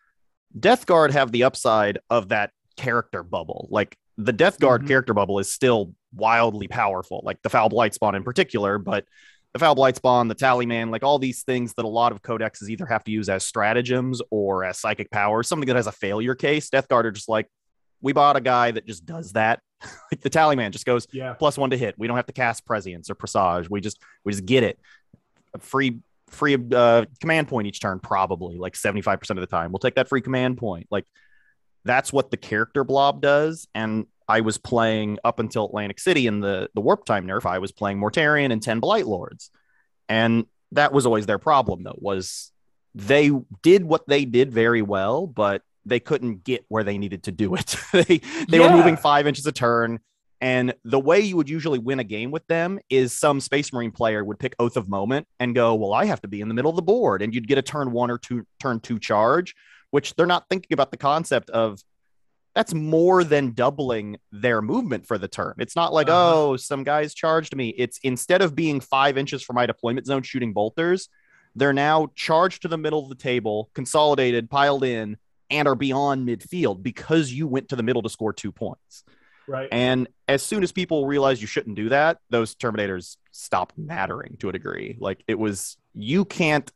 Death 0.59 0.87
Guard 0.87 1.13
have 1.13 1.33
the 1.33 1.45
upside 1.45 1.99
of 2.09 2.31
that 2.31 2.51
character 2.79 3.23
bubble. 3.23 3.69
Like 3.71 3.95
the 4.17 4.33
Death 4.33 4.59
Guard 4.59 4.85
Mhm. 4.85 4.89
character 4.89 5.13
bubble 5.13 5.39
is 5.39 5.53
still 5.53 5.93
wildly 6.15 6.67
powerful, 6.67 7.21
like 7.25 7.43
the 7.43 7.51
Foul 7.51 7.69
Blight 7.69 7.93
Spawn 7.93 8.15
in 8.15 8.25
particular, 8.25 8.79
but 8.79 9.05
the 9.53 9.59
Foul 9.59 9.75
Blight 9.75 9.97
Spawn, 9.97 10.29
the 10.29 10.35
Tallyman, 10.35 10.91
like 10.91 11.03
all 11.05 11.19
these 11.19 11.43
things 11.43 11.75
that 11.75 11.85
a 11.85 11.89
lot 11.89 12.11
of 12.13 12.23
codexes 12.23 12.71
either 12.71 12.87
have 12.87 13.05
to 13.05 13.11
use 13.11 13.29
as 13.29 13.45
stratagems 13.45 14.23
or 14.31 14.65
as 14.65 14.79
psychic 14.79 15.11
powers, 15.11 15.47
something 15.47 15.67
that 15.67 15.77
has 15.77 15.89
a 15.89 15.93
failure 15.93 16.35
case. 16.35 16.71
Death 16.71 16.89
Guard 16.89 17.05
are 17.05 17.13
just 17.13 17.29
like, 17.29 17.49
we 18.01 18.15
bought 18.15 18.37
a 18.37 18.41
guy 18.41 18.71
that 18.71 18.87
just 18.87 19.05
does 19.05 19.35
that. 19.35 19.61
like 20.13 20.21
the 20.21 20.31
Tallyman 20.31 20.71
just 20.71 20.87
goes 20.87 21.07
Yeah, 21.13 21.35
plus 21.35 21.59
one 21.59 21.71
to 21.71 21.77
hit. 21.77 21.95
We 21.99 22.07
don't 22.07 22.17
have 22.17 22.27
to 22.27 22.33
cast 22.33 22.67
Prescience 22.67 23.11
or 23.11 23.15
Presage. 23.15 23.69
We 23.69 23.81
just 23.81 23.99
we 24.25 24.33
just 24.33 24.47
get 24.47 24.63
it. 24.63 24.79
A 25.55 25.59
free 25.59 26.01
free 26.29 26.59
uh, 26.75 27.05
command 27.21 27.49
point 27.49 27.67
each 27.67 27.81
turn, 27.81 28.01
probably 28.01 28.57
like 28.59 28.75
75% 28.75 29.31
of 29.31 29.37
the 29.37 29.47
time. 29.47 29.73
We'll 29.73 29.79
take 29.79 29.95
that 29.95 30.09
free 30.09 30.21
command 30.21 30.59
point. 30.59 30.89
Like 30.91 31.05
that's 31.85 32.13
what 32.13 32.31
the 32.31 32.37
character 32.37 32.85
blob 32.85 33.21
does. 33.21 33.69
And 33.75 34.07
I 34.27 34.41
was 34.41 34.59
playing 34.59 35.19
up 35.23 35.39
until 35.39 35.67
Atlantic 35.67 36.01
City 36.01 36.27
in 36.27 36.41
the 36.41 36.69
the 36.75 36.81
warp 36.81 37.05
time 37.05 37.27
nerf. 37.27 37.47
I 37.47 37.59
was 37.59 37.73
playing 37.73 37.99
Mortarion 37.99 38.53
and 38.53 38.63
10 38.63 38.81
Blight 38.81 39.07
Lords. 39.07 39.51
And 40.09 40.47
that 40.73 40.93
was 40.93 41.07
always 41.07 41.27
their 41.27 41.39
problem 41.39 41.83
though, 41.83 41.99
was 41.99 42.53
they 42.95 43.31
did 43.63 43.85
what 43.85 44.07
they 44.09 44.25
did 44.25 44.53
very 44.53 44.83
well, 44.83 45.27
but 45.27 45.63
they 45.87 46.01
couldn't 46.01 46.45
get 46.45 46.65
where 46.69 46.85
they 46.85 46.99
needed 46.99 47.25
to 47.25 47.33
do 47.33 47.55
it. 47.55 47.77
they 47.93 48.21
they 48.49 48.59
were 48.61 48.71
moving 48.71 48.97
five 48.97 49.27
inches 49.27 49.47
a 49.47 49.53
turn. 49.53 50.01
And 50.41 50.75
the 50.85 50.99
way 51.01 51.21
you 51.21 51.37
would 51.37 51.49
usually 51.49 51.79
win 51.79 52.01
a 52.01 52.05
game 52.05 52.31
with 52.31 52.47
them 52.49 52.79
is 52.91 53.17
some 53.17 53.41
Space 53.41 53.73
Marine 53.73 53.93
player 53.93 54.23
would 54.23 54.39
pick 54.39 54.55
Oath 54.59 54.77
of 54.77 54.89
Moment 54.91 55.27
and 55.41 55.55
go, 55.55 55.75
Well, 55.75 55.95
I 55.95 56.05
have 56.05 56.21
to 56.23 56.29
be 56.29 56.41
in 56.43 56.49
the 56.49 56.55
middle 56.55 56.71
of 56.71 56.77
the 56.77 56.83
board. 56.83 57.23
And 57.23 57.35
you'd 57.35 57.49
get 57.49 57.57
a 57.57 57.63
turn 57.63 57.93
one 57.93 58.11
or 58.11 58.19
two, 58.19 58.47
turn 58.61 58.81
two 58.81 58.99
charge, 58.99 59.55
which 59.91 60.15
they're 60.17 60.27
not 60.27 60.47
thinking 60.51 60.75
about 60.75 60.91
the 60.91 60.99
concept 60.99 61.49
of 61.51 61.81
that's 62.55 62.75
more 62.75 63.25
than 63.25 63.53
doubling 63.53 64.17
their 64.31 64.61
movement 64.63 65.07
for 65.07 65.19
the 65.19 65.29
turn. 65.29 65.55
It's 65.59 65.77
not 65.77 65.93
like, 65.95 66.09
Uh-huh. 66.09 66.51
oh, 66.51 66.57
some 66.57 66.85
guys 66.85 67.15
charged 67.15 67.57
me. 67.57 67.71
It's 67.71 67.99
instead 68.03 68.43
of 68.43 68.55
being 68.55 68.81
five 68.81 69.17
inches 69.17 69.43
from 69.43 69.55
my 69.57 69.67
deployment 69.67 70.07
zone 70.07 70.23
shooting 70.23 70.53
bolters, 70.53 71.09
they're 71.57 71.73
now 71.73 72.09
charged 72.17 72.63
to 72.63 72.69
the 72.69 72.77
middle 72.79 73.03
of 73.03 73.09
the 73.09 73.15
table, 73.15 73.71
consolidated, 73.75 74.51
piled 74.51 74.85
in, 74.85 75.17
and 75.55 75.69
are 75.69 75.75
beyond 75.75 76.29
midfield 76.29 76.83
because 76.83 77.33
you 77.33 77.47
went 77.47 77.69
to 77.71 77.77
the 77.77 77.83
middle 77.83 78.03
to 78.03 78.09
score 78.09 78.33
two 78.33 78.53
points. 78.53 79.05
right. 79.47 79.69
And 79.71 80.09
as 80.29 80.43
soon 80.43 80.63
as 80.63 80.73
people 80.73 81.07
realize 81.07 81.41
you 81.41 81.47
shouldn't 81.47 81.77
do 81.77 81.89
that, 81.91 82.19
those 82.31 82.55
Terminators 82.55 83.17
stop 83.31 83.73
mattering 83.77 84.37
to 84.41 84.49
a 84.49 84.53
degree. 84.53 84.97
Like 84.99 85.23
it 85.29 85.39
was, 85.39 85.77
you 85.95 86.25
can't, 86.25 86.71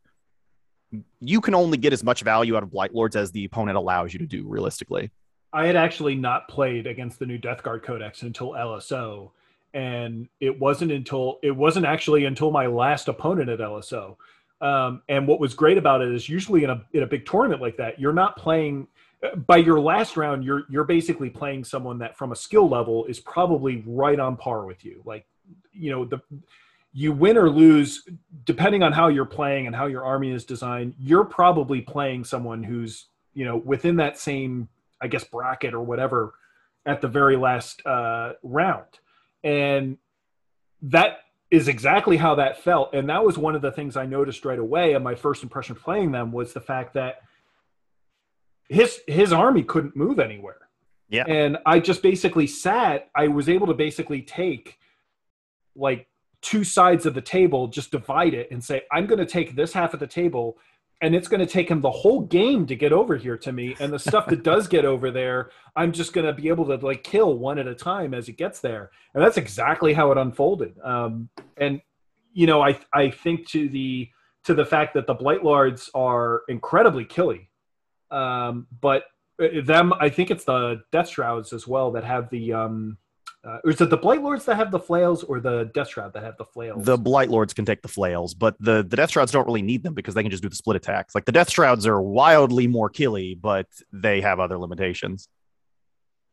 you 1.21 1.41
can 1.41 1.55
only 1.55 1.77
get 1.77 1.93
as 1.93 2.03
much 2.03 2.23
value 2.23 2.57
out 2.57 2.63
of 2.63 2.71
Blight 2.71 2.95
Lords 2.95 3.17
as 3.17 3.31
the 3.33 3.45
opponent 3.45 3.77
allows 3.77 4.13
you 4.13 4.21
to 4.21 4.27
do 4.27 4.47
realistically. 4.47 5.11
I 5.53 5.67
had 5.67 5.77
actually 5.77 6.15
not 6.15 6.49
played 6.49 6.87
against 6.87 7.19
the 7.19 7.27
new 7.27 7.39
Death 7.39 7.63
Guard 7.63 7.83
Codex 7.83 8.23
until 8.23 8.51
LSO, 8.51 9.31
and 9.75 10.29
it 10.41 10.59
wasn't 10.59 10.93
until 10.93 11.39
it 11.43 11.51
wasn't 11.51 11.87
actually 11.87 12.25
until 12.27 12.51
my 12.51 12.67
last 12.67 13.09
opponent 13.09 13.49
at 13.49 13.59
LSO. 13.59 14.17
Um, 14.61 15.03
and 15.09 15.27
what 15.27 15.39
was 15.39 15.55
great 15.55 15.79
about 15.79 16.03
it 16.03 16.13
is 16.13 16.29
usually 16.29 16.65
in 16.65 16.71
a 16.71 16.85
in 16.93 17.03
a 17.03 17.07
big 17.07 17.27
tournament 17.27 17.63
like 17.63 17.77
that, 17.77 18.01
you're 18.01 18.13
not 18.13 18.37
playing 18.37 18.89
by 19.47 19.57
your 19.57 19.81
last 19.81 20.17
round. 20.17 20.45
You're 20.45 20.65
you're 20.69 20.85
basically 20.85 21.31
playing 21.31 21.65
someone 21.65 21.99
that 21.99 22.17
from 22.17 22.33
a 22.33 22.37
skill 22.37 22.69
level 22.69 23.05
is 23.07 23.21
probably 23.21 23.83
right 23.87 24.19
on 24.19 24.37
par 24.37 24.65
with 24.65 24.85
you. 24.85 25.03
Like 25.05 25.27
you 25.73 25.91
know 25.91 26.05
the 26.05 26.21
you 26.93 27.13
win 27.13 27.37
or 27.37 27.51
lose 27.51 28.05
depending 28.45 28.83
on 28.83 28.93
how 28.93 29.09
you're 29.09 29.25
playing 29.25 29.67
and 29.67 29.77
how 29.77 29.87
your 29.87 30.05
army 30.05 30.33
is 30.33 30.45
designed. 30.45 30.95
You're 30.99 31.25
probably 31.25 31.81
playing 31.81 32.25
someone 32.25 32.63
who's 32.63 33.07
you 33.35 33.45
know 33.45 33.57
within 33.57 33.97
that 33.97 34.19
same 34.19 34.69
I 35.01 35.07
guess 35.07 35.25
bracket 35.25 35.75
or 35.75 35.83
whatever 35.83 36.35
at 36.87 37.01
the 37.01 37.09
very 37.09 37.37
last 37.37 37.85
uh, 37.87 38.33
round, 38.43 38.87
and 39.45 39.99
that 40.83 41.19
is 41.51 41.69
exactly 41.69 42.17
how 42.17 42.35
that 42.35 42.63
felt. 42.63 42.95
And 42.95 43.09
that 43.09 43.25
was 43.25 43.39
one 43.39 43.55
of 43.55 43.63
the 43.63 43.73
things 43.73 43.97
I 43.97 44.07
noticed 44.07 44.45
right 44.45 44.59
away. 44.59 44.95
And 44.95 45.03
my 45.03 45.15
first 45.15 45.43
impression 45.43 45.77
playing 45.77 46.13
them 46.13 46.31
was 46.33 46.53
the 46.53 46.61
fact 46.61 46.95
that 46.95 47.21
his 48.69 49.01
his 49.07 49.33
army 49.33 49.63
couldn't 49.63 49.97
move 49.97 50.19
anywhere. 50.19 50.57
Yeah. 51.11 51.25
and 51.27 51.57
I 51.65 51.81
just 51.81 52.03
basically 52.03 52.47
sat. 52.47 53.09
I 53.15 53.29
was 53.29 53.49
able 53.49 53.67
to 53.69 53.75
basically 53.75 54.21
take 54.21 54.77
like 55.75 56.07
two 56.43 56.65
sides 56.65 57.07
of 57.07 57.15
the 57.15 57.23
table, 57.23 57.69
just 57.69 57.91
divide 57.91 58.35
it 58.35 58.51
and 58.51 58.63
say, 58.63 58.83
I'm 58.93 59.07
going 59.07 59.19
to 59.19 59.27
take 59.27 59.57
this 59.57 59.73
half 59.73 59.95
of 59.95 60.01
the 60.01 60.07
table 60.07 60.59
and 61.01 61.15
it's 61.15 61.29
going 61.29 61.41
to 61.41 61.47
take 61.47 61.71
him 61.71 61.81
the 61.81 61.91
whole 61.91 62.23
game 62.23 62.67
to 62.67 62.75
get 62.75 62.93
over 62.93 63.17
here 63.17 63.37
to 63.37 63.53
me 63.53 63.77
and 63.79 63.93
the 63.93 63.99
stuff 63.99 64.27
that 64.27 64.43
does 64.43 64.67
get 64.67 64.85
over 64.85 65.11
there 65.11 65.51
i'm 65.77 65.93
just 65.93 66.13
going 66.13 66.27
to 66.27 66.33
be 66.33 66.49
able 66.49 66.65
to 66.67 66.75
like 66.85 67.05
kill 67.05 67.39
one 67.39 67.59
at 67.59 67.67
a 67.67 67.75
time 67.75 68.15
as 68.15 68.29
it 68.29 68.37
gets 68.37 68.61
there. 68.61 68.91
And 69.15 69.23
that's 69.23 69.37
exactly 69.37 69.93
how 69.93 70.11
it 70.13 70.19
unfolded. 70.19 70.79
Um, 70.83 71.29
and 71.57 71.81
you 72.33 72.47
know 72.47 72.63
i 72.63 72.79
i 72.93 73.11
think 73.11 73.49
to 73.49 73.69
the 73.69 74.09
to 74.45 74.55
the 74.55 74.65
fact 74.65 74.95
that 74.95 75.07
the 75.07 75.15
blight 75.15 75.43
lords 75.43 75.91
are 75.95 76.43
incredibly 76.49 77.05
killy 77.05 77.51
um, 78.11 78.67
but 78.81 79.05
uh, 79.43 79.61
them 79.65 79.93
i 80.01 80.09
think 80.09 80.31
it's 80.31 80.45
the 80.45 80.81
death 80.93 81.09
shrouds 81.09 81.53
as 81.53 81.67
well 81.67 81.91
that 81.91 82.05
have 82.05 82.31
the 82.31 82.53
um, 82.53 82.97
uh, 83.45 83.59
or 83.65 83.71
is 83.71 83.81
it 83.81 83.89
the 83.89 83.97
Blight 83.97 84.23
Lords 84.23 84.45
that 84.47 84.57
have 84.57 84.71
the 84.71 84.81
flails, 84.81 85.23
or 85.23 85.41
the 85.41 85.71
Death 85.73 85.91
Shroud 85.91 86.13
that 86.15 86.25
have 86.25 86.37
the 86.39 86.45
flails? 86.45 86.85
The 86.85 86.99
Blight 86.99 87.31
Lords 87.31 87.55
can 87.55 87.65
take 87.65 87.83
the 87.83 87.89
flails, 87.89 88.35
but 88.35 88.57
the 88.59 88.83
the 88.83 88.97
Death 88.97 89.13
Shrouds 89.13 89.31
don't 89.31 89.47
really 89.47 89.63
need 89.63 89.83
them 89.83 89.95
because 89.95 90.15
they 90.15 90.23
can 90.23 90.31
just 90.31 90.43
do 90.43 90.49
the 90.49 90.57
split 90.57 90.77
attacks. 90.77 91.15
Like 91.15 91.25
the 91.25 91.33
Death 91.33 91.51
Shrouds 91.51 91.87
are 91.87 92.01
wildly 92.01 92.67
more 92.67 92.91
killy, 92.91 93.35
but 93.35 93.67
they 93.93 94.21
have 94.21 94.41
other 94.41 94.59
limitations. 94.59 95.29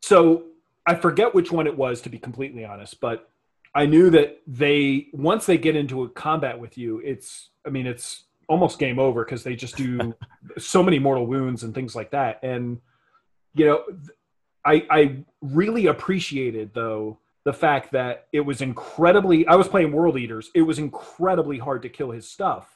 So 0.02 0.46
I 0.86 0.96
forget 0.96 1.34
which 1.34 1.52
one 1.52 1.68
it 1.68 1.78
was, 1.78 2.02
to 2.02 2.10
be 2.10 2.18
completely 2.18 2.66
honest, 2.66 3.00
but 3.00 3.30
I 3.76 3.86
knew 3.86 4.10
that 4.12 4.42
they 4.48 5.08
once 5.14 5.46
they 5.46 5.58
get 5.58 5.76
into 5.76 6.04
a 6.04 6.10
combat 6.10 6.60
with 6.60 6.78
you, 6.78 7.02
it's 7.04 7.50
I 7.66 7.70
mean 7.70 7.86
it's 7.86 8.24
almost 8.48 8.80
game 8.80 8.98
over 9.00 9.24
because 9.24 9.44
they 9.44 9.56
just 9.56 9.78
do 9.78 10.14
so 10.58 10.82
many 10.82 10.98
mortal 10.98 11.28
wounds 11.28 11.64
and 11.64 11.74
things 11.74 11.96
like 11.96 12.12
that, 12.12 12.40
and 12.42 12.80
you 13.54 13.66
know 13.66 13.84
I, 14.66 14.86
I 14.90 15.18
really 15.42 15.88
appreciated 15.88 16.72
though 16.74 17.20
the 17.44 17.54
fact 17.54 17.92
that 17.92 18.28
it 18.34 18.42
was 18.42 18.62
incredibly 18.62 19.48
I 19.48 19.56
was 19.56 19.68
playing 19.68 19.92
World 19.92 20.18
Eaters. 20.18 20.50
It 20.56 20.64
was 20.64 20.80
incredibly 20.80 21.60
hard 21.60 21.84
to 21.84 21.90
kill 21.90 22.12
his 22.12 22.28
stuff. 22.28 22.72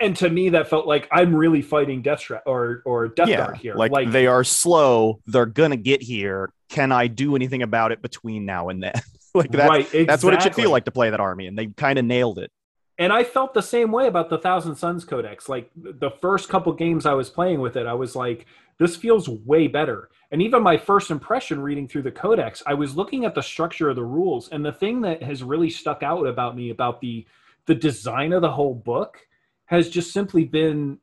And 0.00 0.16
to 0.16 0.28
me 0.28 0.50
that 0.50 0.68
felt 0.68 0.86
like 0.86 1.08
I'm 1.10 1.34
really 1.34 1.62
fighting 1.62 2.02
Death 2.02 2.20
Shroud 2.20 2.42
or 2.46 2.82
or 2.84 3.08
Death 3.08 3.28
yeah, 3.28 3.36
Guard 3.38 3.56
here. 3.58 3.74
Like, 3.74 3.92
like 3.92 4.10
they 4.10 4.26
are 4.26 4.44
slow, 4.44 5.20
they're 5.26 5.46
gonna 5.46 5.76
get 5.76 6.02
here. 6.02 6.52
Can 6.68 6.92
I 6.92 7.06
do 7.06 7.36
anything 7.36 7.62
about 7.62 7.92
it 7.92 8.02
between 8.02 8.44
now 8.44 8.68
and 8.68 8.82
then? 8.82 8.94
like 9.34 9.50
that, 9.52 9.68
right, 9.68 9.80
exactly. 9.80 10.04
that's 10.04 10.24
what 10.24 10.34
it 10.34 10.42
should 10.42 10.54
feel 10.54 10.70
like 10.70 10.84
to 10.86 10.90
play 10.90 11.10
that 11.10 11.20
army, 11.20 11.46
and 11.46 11.58
they 11.58 11.66
kind 11.66 11.98
of 11.98 12.04
nailed 12.04 12.38
it. 12.38 12.50
And 12.98 13.12
I 13.12 13.22
felt 13.22 13.54
the 13.54 13.62
same 13.62 13.92
way 13.92 14.08
about 14.08 14.28
the 14.28 14.38
Thousand 14.38 14.74
Sons 14.74 15.04
Codex. 15.04 15.48
Like 15.48 15.70
the 15.76 16.10
first 16.10 16.48
couple 16.48 16.72
games 16.72 17.06
I 17.06 17.14
was 17.14 17.30
playing 17.30 17.60
with 17.60 17.76
it, 17.76 17.86
I 17.86 17.94
was 17.94 18.16
like, 18.16 18.46
this 18.78 18.96
feels 18.96 19.28
way 19.28 19.66
better 19.66 20.08
and 20.30 20.42
even 20.42 20.62
my 20.62 20.76
first 20.76 21.10
impression 21.10 21.60
reading 21.60 21.88
through 21.88 22.02
the 22.02 22.10
codex, 22.10 22.62
I 22.66 22.74
was 22.74 22.96
looking 22.96 23.24
at 23.24 23.34
the 23.34 23.42
structure 23.42 23.88
of 23.88 23.96
the 23.96 24.04
rules, 24.04 24.48
and 24.50 24.64
the 24.64 24.72
thing 24.72 25.00
that 25.02 25.22
has 25.22 25.42
really 25.42 25.70
stuck 25.70 26.02
out 26.02 26.26
about 26.26 26.56
me 26.56 26.70
about 26.70 27.00
the 27.00 27.26
the 27.66 27.74
design 27.74 28.32
of 28.32 28.40
the 28.40 28.50
whole 28.50 28.74
book 28.74 29.18
has 29.66 29.90
just 29.90 30.12
simply 30.12 30.44
been 30.44 30.98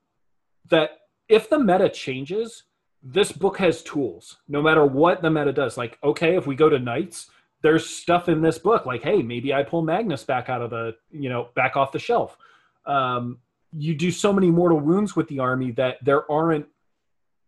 that 0.70 0.92
if 1.30 1.48
the 1.48 1.60
meta 1.60 1.90
changes, 1.90 2.64
this 3.04 3.32
book 3.32 3.60
has 3.60 3.84
tools. 3.84 4.38
No 4.48 4.64
matter 4.64 4.84
what 4.84 5.22
the 5.22 5.30
meta 5.30 5.54
does, 5.54 5.78
like 5.78 5.98
okay, 6.04 6.36
if 6.36 6.46
we 6.46 6.56
go 6.56 6.70
to 6.70 6.78
knights, 6.78 7.30
there's 7.62 7.88
stuff 7.88 8.30
in 8.30 8.42
this 8.42 8.60
book 8.60 8.86
like 8.86 9.02
hey, 9.02 9.24
maybe 9.24 9.54
I 9.54 9.64
pull 9.64 9.82
Magnus 9.82 10.24
back 10.24 10.50
out 10.50 10.62
of 10.62 10.70
the 10.70 10.96
you 11.10 11.30
know 11.30 11.50
back 11.56 11.76
off 11.76 11.92
the 11.92 12.00
shelf. 12.00 12.38
Um, 12.86 13.40
you 13.76 13.96
do 13.96 14.12
so 14.12 14.32
many 14.32 14.52
mortal 14.52 14.80
wounds 14.80 15.16
with 15.16 15.28
the 15.28 15.40
army 15.40 15.72
that 15.72 15.98
there 16.04 16.32
aren't 16.32 16.68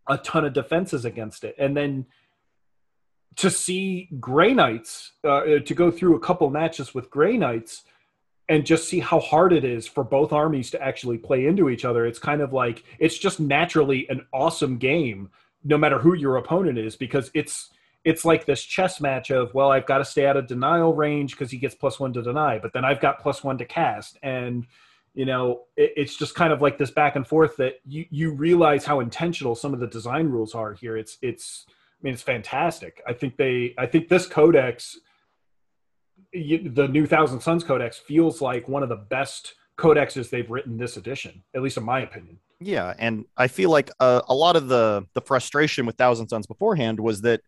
a 0.07 0.17
ton 0.17 0.45
of 0.45 0.53
defenses 0.53 1.05
against 1.05 1.43
it. 1.43 1.55
And 1.57 1.75
then 1.75 2.05
to 3.37 3.49
see 3.49 4.09
Grey 4.19 4.53
Knights, 4.53 5.11
uh, 5.23 5.41
to 5.65 5.73
go 5.73 5.91
through 5.91 6.15
a 6.15 6.19
couple 6.19 6.49
matches 6.49 6.93
with 6.93 7.09
Grey 7.09 7.37
Knights 7.37 7.83
and 8.49 8.65
just 8.65 8.87
see 8.87 8.99
how 8.99 9.19
hard 9.19 9.53
it 9.53 9.63
is 9.63 9.85
for 9.87 10.03
both 10.03 10.31
armies 10.31 10.71
to 10.71 10.81
actually 10.81 11.17
play 11.17 11.45
into 11.45 11.69
each 11.69 11.85
other. 11.85 12.05
It's 12.05 12.19
kind 12.19 12.41
of 12.41 12.53
like, 12.53 12.83
it's 12.99 13.17
just 13.17 13.39
naturally 13.39 14.09
an 14.09 14.25
awesome 14.33 14.77
game, 14.77 15.29
no 15.63 15.77
matter 15.77 15.99
who 15.99 16.15
your 16.15 16.37
opponent 16.37 16.77
is, 16.77 16.95
because 16.95 17.29
it's, 17.33 17.69
it's 18.05 18.23
like 18.23 18.45
this 18.45 18.63
chess 18.63 19.01
match 19.01 19.31
of 19.31 19.53
well 19.53 19.69
i've 19.69 19.85
got 19.85 19.97
to 19.97 20.05
stay 20.05 20.25
out 20.25 20.37
of 20.37 20.47
denial 20.47 20.93
range 20.93 21.31
because 21.31 21.51
he 21.51 21.57
gets 21.57 21.75
plus 21.75 21.99
one 21.99 22.13
to 22.13 22.21
deny 22.21 22.57
but 22.57 22.71
then 22.71 22.85
i've 22.85 23.01
got 23.01 23.19
plus 23.19 23.43
one 23.43 23.57
to 23.57 23.65
cast 23.65 24.17
and 24.23 24.65
you 25.17 25.25
know 25.25 25.63
it, 25.75 25.93
it's 25.97 26.15
just 26.15 26.35
kind 26.35 26.53
of 26.53 26.61
like 26.61 26.77
this 26.77 26.91
back 26.91 27.15
and 27.15 27.27
forth 27.27 27.57
that 27.57 27.79
you 27.85 28.05
you 28.11 28.31
realize 28.31 28.85
how 28.85 28.99
intentional 28.99 29.55
some 29.55 29.73
of 29.73 29.79
the 29.79 29.87
design 29.87 30.27
rules 30.27 30.53
are 30.53 30.73
here. 30.73 30.95
It's 30.95 31.17
it's 31.23 31.65
i 31.67 31.71
mean 32.03 32.13
it's 32.13 32.21
fantastic. 32.21 33.01
I 33.05 33.13
think 33.13 33.35
they 33.35 33.73
i 33.77 33.87
think 33.87 34.07
this 34.07 34.27
codex 34.27 34.97
the 36.33 36.87
new 36.91 37.07
thousand 37.07 37.41
sons 37.41 37.63
codex 37.63 37.97
feels 37.97 38.41
like 38.41 38.67
one 38.67 38.83
of 38.83 38.89
the 38.89 38.95
best 38.95 39.55
codexes 39.77 40.29
they've 40.29 40.49
written 40.49 40.77
this 40.77 40.97
edition 40.97 41.43
at 41.55 41.61
least 41.61 41.77
in 41.77 41.83
my 41.83 42.01
opinion. 42.01 42.37
Yeah 42.59 42.93
and 42.97 43.25
i 43.37 43.47
feel 43.47 43.71
like 43.71 43.89
uh, 43.99 44.21
a 44.27 44.35
lot 44.35 44.55
of 44.55 44.67
the 44.67 45.05
the 45.13 45.21
frustration 45.21 45.85
with 45.87 45.95
thousand 45.95 46.27
sons 46.27 46.45
beforehand 46.45 46.99
was 46.99 47.21
that 47.21 47.41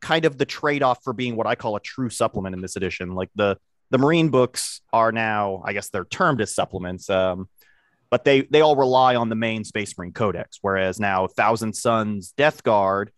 kind 0.00 0.24
of 0.24 0.38
the 0.38 0.46
trade-off 0.46 1.02
for 1.04 1.12
being 1.12 1.36
what 1.36 1.46
i 1.46 1.54
call 1.54 1.76
a 1.76 1.80
true 1.80 2.08
supplement 2.08 2.54
in 2.54 2.62
this 2.62 2.74
edition 2.76 3.14
like 3.14 3.28
the 3.34 3.58
the 3.90 3.98
marine 3.98 4.28
books 4.28 4.80
are 4.92 5.12
now 5.12 5.62
i 5.64 5.72
guess 5.72 5.90
they're 5.90 6.04
termed 6.04 6.40
as 6.40 6.54
supplements 6.54 7.08
um, 7.10 7.48
but 8.10 8.24
they 8.24 8.42
they 8.42 8.60
all 8.60 8.76
rely 8.76 9.14
on 9.16 9.28
the 9.28 9.34
main 9.34 9.64
space 9.64 9.96
marine 9.98 10.12
codex 10.12 10.58
whereas 10.62 11.00
now 11.00 11.26
thousand 11.26 11.74
sons 11.74 12.32
death 12.36 12.62
guard 12.62 13.10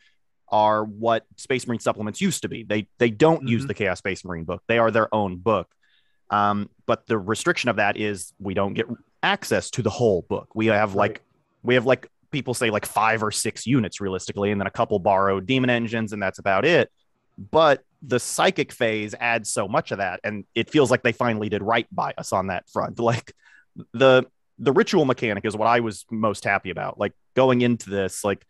are 0.48 0.84
what 0.84 1.24
space 1.36 1.66
marine 1.66 1.80
supplements 1.80 2.20
used 2.20 2.42
to 2.42 2.48
be. 2.48 2.62
They 2.62 2.88
they 2.98 3.10
don't 3.10 3.40
mm-hmm. 3.40 3.48
use 3.48 3.66
the 3.66 3.74
chaos 3.74 3.98
space 3.98 4.24
marine 4.24 4.44
book. 4.44 4.62
They 4.66 4.78
are 4.78 4.90
their 4.90 5.12
own 5.14 5.36
book. 5.36 5.68
Um, 6.30 6.70
but 6.86 7.06
the 7.06 7.18
restriction 7.18 7.70
of 7.70 7.76
that 7.76 7.96
is 7.96 8.32
we 8.38 8.54
don't 8.54 8.74
get 8.74 8.86
access 9.22 9.70
to 9.70 9.82
the 9.82 9.90
whole 9.90 10.22
book. 10.22 10.48
We 10.54 10.66
have 10.66 10.94
right. 10.94 11.10
like 11.10 11.22
we 11.62 11.74
have 11.74 11.86
like 11.86 12.10
people 12.30 12.54
say 12.54 12.70
like 12.70 12.86
five 12.86 13.22
or 13.22 13.30
six 13.30 13.66
units 13.66 14.00
realistically 14.00 14.50
and 14.50 14.60
then 14.60 14.66
a 14.66 14.70
couple 14.70 14.98
borrowed 14.98 15.46
demon 15.46 15.70
engines 15.70 16.12
and 16.12 16.22
that's 16.22 16.38
about 16.38 16.64
it. 16.64 16.90
But 17.38 17.82
the 18.02 18.20
psychic 18.20 18.72
phase 18.72 19.14
adds 19.18 19.50
so 19.50 19.68
much 19.68 19.90
of 19.90 19.98
that 19.98 20.20
and 20.24 20.44
it 20.54 20.70
feels 20.70 20.90
like 20.90 21.02
they 21.02 21.12
finally 21.12 21.48
did 21.48 21.62
right 21.62 21.86
by 21.92 22.12
us 22.18 22.32
on 22.32 22.48
that 22.48 22.68
front. 22.68 22.98
Like 23.06 23.34
the 23.92 24.26
the 24.58 24.72
ritual 24.72 25.04
mechanic 25.04 25.44
is 25.44 25.54
what 25.54 25.68
i 25.68 25.80
was 25.80 26.06
most 26.10 26.44
happy 26.44 26.70
about. 26.70 26.98
Like 26.98 27.12
going 27.34 27.60
into 27.60 27.90
this 27.90 28.24
like 28.24 28.44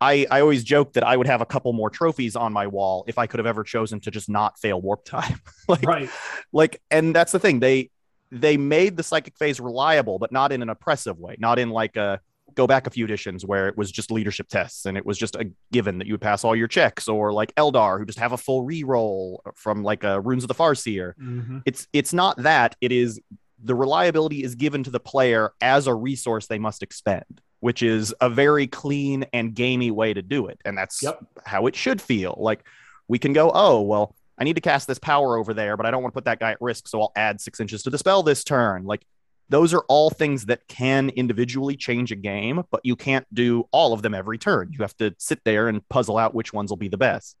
i 0.00 0.26
i 0.30 0.40
always 0.40 0.64
joke 0.64 0.94
that 0.94 1.04
i 1.04 1.16
would 1.16 1.26
have 1.26 1.40
a 1.40 1.46
couple 1.46 1.72
more 1.72 1.90
trophies 1.90 2.34
on 2.34 2.52
my 2.52 2.66
wall 2.66 3.04
if 3.06 3.18
i 3.18 3.26
could 3.26 3.38
have 3.38 3.46
ever 3.46 3.62
chosen 3.62 4.00
to 4.00 4.10
just 4.10 4.28
not 4.28 4.58
fail 4.58 4.80
warp 4.80 5.04
time. 5.16 5.40
Like 5.68 5.82
right. 5.82 6.10
like 6.52 6.80
and 6.90 7.14
that's 7.14 7.32
the 7.32 7.38
thing. 7.38 7.60
They 7.60 7.90
they 8.30 8.56
made 8.56 8.96
the 8.96 9.02
psychic 9.02 9.36
phase 9.36 9.60
reliable 9.60 10.18
but 10.18 10.32
not 10.32 10.52
in 10.52 10.62
an 10.62 10.70
oppressive 10.70 11.18
way 11.18 11.36
not 11.38 11.58
in 11.58 11.68
like 11.68 11.96
a 11.96 12.18
go 12.54 12.66
back 12.66 12.86
a 12.86 12.90
few 12.90 13.04
editions 13.04 13.44
where 13.44 13.68
it 13.68 13.76
was 13.76 13.90
just 13.90 14.10
leadership 14.10 14.48
tests 14.48 14.86
and 14.86 14.96
it 14.96 15.04
was 15.04 15.18
just 15.18 15.36
a 15.36 15.50
given 15.72 15.98
that 15.98 16.06
you 16.06 16.14
would 16.14 16.20
pass 16.20 16.44
all 16.44 16.54
your 16.54 16.68
checks, 16.68 17.08
or 17.08 17.32
like 17.32 17.54
Eldar 17.56 17.98
who 17.98 18.04
just 18.04 18.18
have 18.18 18.32
a 18.32 18.36
full 18.36 18.62
re-roll 18.64 19.42
from 19.54 19.82
like 19.82 20.04
uh, 20.04 20.20
Runes 20.20 20.44
of 20.44 20.48
the 20.48 20.54
Farseer. 20.54 21.14
Mm-hmm. 21.20 21.58
It's 21.66 21.88
it's 21.92 22.12
not 22.12 22.36
that. 22.38 22.76
It 22.80 22.92
is 22.92 23.20
the 23.62 23.74
reliability 23.74 24.42
is 24.42 24.54
given 24.54 24.82
to 24.84 24.90
the 24.90 25.00
player 25.00 25.52
as 25.60 25.86
a 25.86 25.94
resource 25.94 26.46
they 26.46 26.58
must 26.58 26.82
expend, 26.82 27.40
which 27.60 27.82
is 27.82 28.14
a 28.20 28.28
very 28.28 28.66
clean 28.66 29.24
and 29.32 29.54
gamey 29.54 29.90
way 29.90 30.12
to 30.14 30.22
do 30.22 30.46
it, 30.46 30.60
and 30.64 30.76
that's 30.76 31.02
yep. 31.02 31.20
how 31.44 31.66
it 31.66 31.76
should 31.76 32.00
feel. 32.00 32.34
Like 32.38 32.64
we 33.08 33.18
can 33.18 33.32
go, 33.32 33.50
oh 33.54 33.82
well. 33.82 34.14
I 34.38 34.44
need 34.44 34.54
to 34.54 34.62
cast 34.62 34.88
this 34.88 34.98
power 34.98 35.36
over 35.36 35.54
there, 35.54 35.76
but 35.76 35.84
I 35.84 35.90
don't 35.92 36.02
want 36.02 36.14
to 36.14 36.16
put 36.16 36.24
that 36.24 36.40
guy 36.40 36.52
at 36.52 36.60
risk, 36.60 36.88
so 36.88 37.00
I'll 37.00 37.12
add 37.14 37.40
six 37.40 37.60
inches 37.60 37.82
to 37.84 37.90
the 37.90 37.98
spell 37.98 38.22
this 38.24 38.42
turn. 38.42 38.84
Like 38.84 39.04
those 39.52 39.74
are 39.74 39.84
all 39.88 40.08
things 40.08 40.46
that 40.46 40.66
can 40.66 41.10
individually 41.10 41.76
change 41.76 42.10
a 42.10 42.16
game, 42.16 42.64
but 42.70 42.80
you 42.84 42.96
can't 42.96 43.26
do 43.34 43.68
all 43.70 43.92
of 43.92 44.00
them 44.00 44.14
every 44.14 44.38
turn. 44.38 44.70
You 44.72 44.78
have 44.80 44.96
to 44.96 45.14
sit 45.18 45.44
there 45.44 45.68
and 45.68 45.86
puzzle 45.90 46.16
out 46.16 46.34
which 46.34 46.52
ones 46.52 46.70
will 46.70 46.78
be 46.78 46.88
the 46.88 46.96
best. 46.96 47.36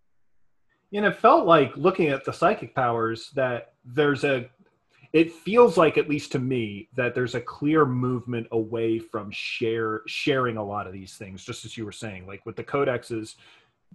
And 0.92 1.06
it 1.06 1.16
felt 1.16 1.46
like 1.46 1.74
looking 1.76 2.08
at 2.08 2.24
the 2.24 2.32
psychic 2.32 2.74
powers 2.74 3.30
that 3.34 3.72
there's 3.84 4.24
a 4.24 4.50
it 5.12 5.30
feels 5.30 5.76
like 5.76 5.98
at 5.98 6.08
least 6.08 6.32
to 6.32 6.38
me 6.38 6.88
that 6.96 7.14
there's 7.14 7.34
a 7.34 7.40
clear 7.40 7.84
movement 7.84 8.46
away 8.52 8.98
from 8.98 9.30
share 9.30 10.02
sharing 10.06 10.56
a 10.56 10.64
lot 10.64 10.86
of 10.86 10.92
these 10.92 11.16
things 11.16 11.44
just 11.44 11.64
as 11.64 11.76
you 11.76 11.84
were 11.84 11.92
saying 11.92 12.26
like 12.26 12.44
with 12.46 12.56
the 12.56 12.64
codexes 12.64 13.34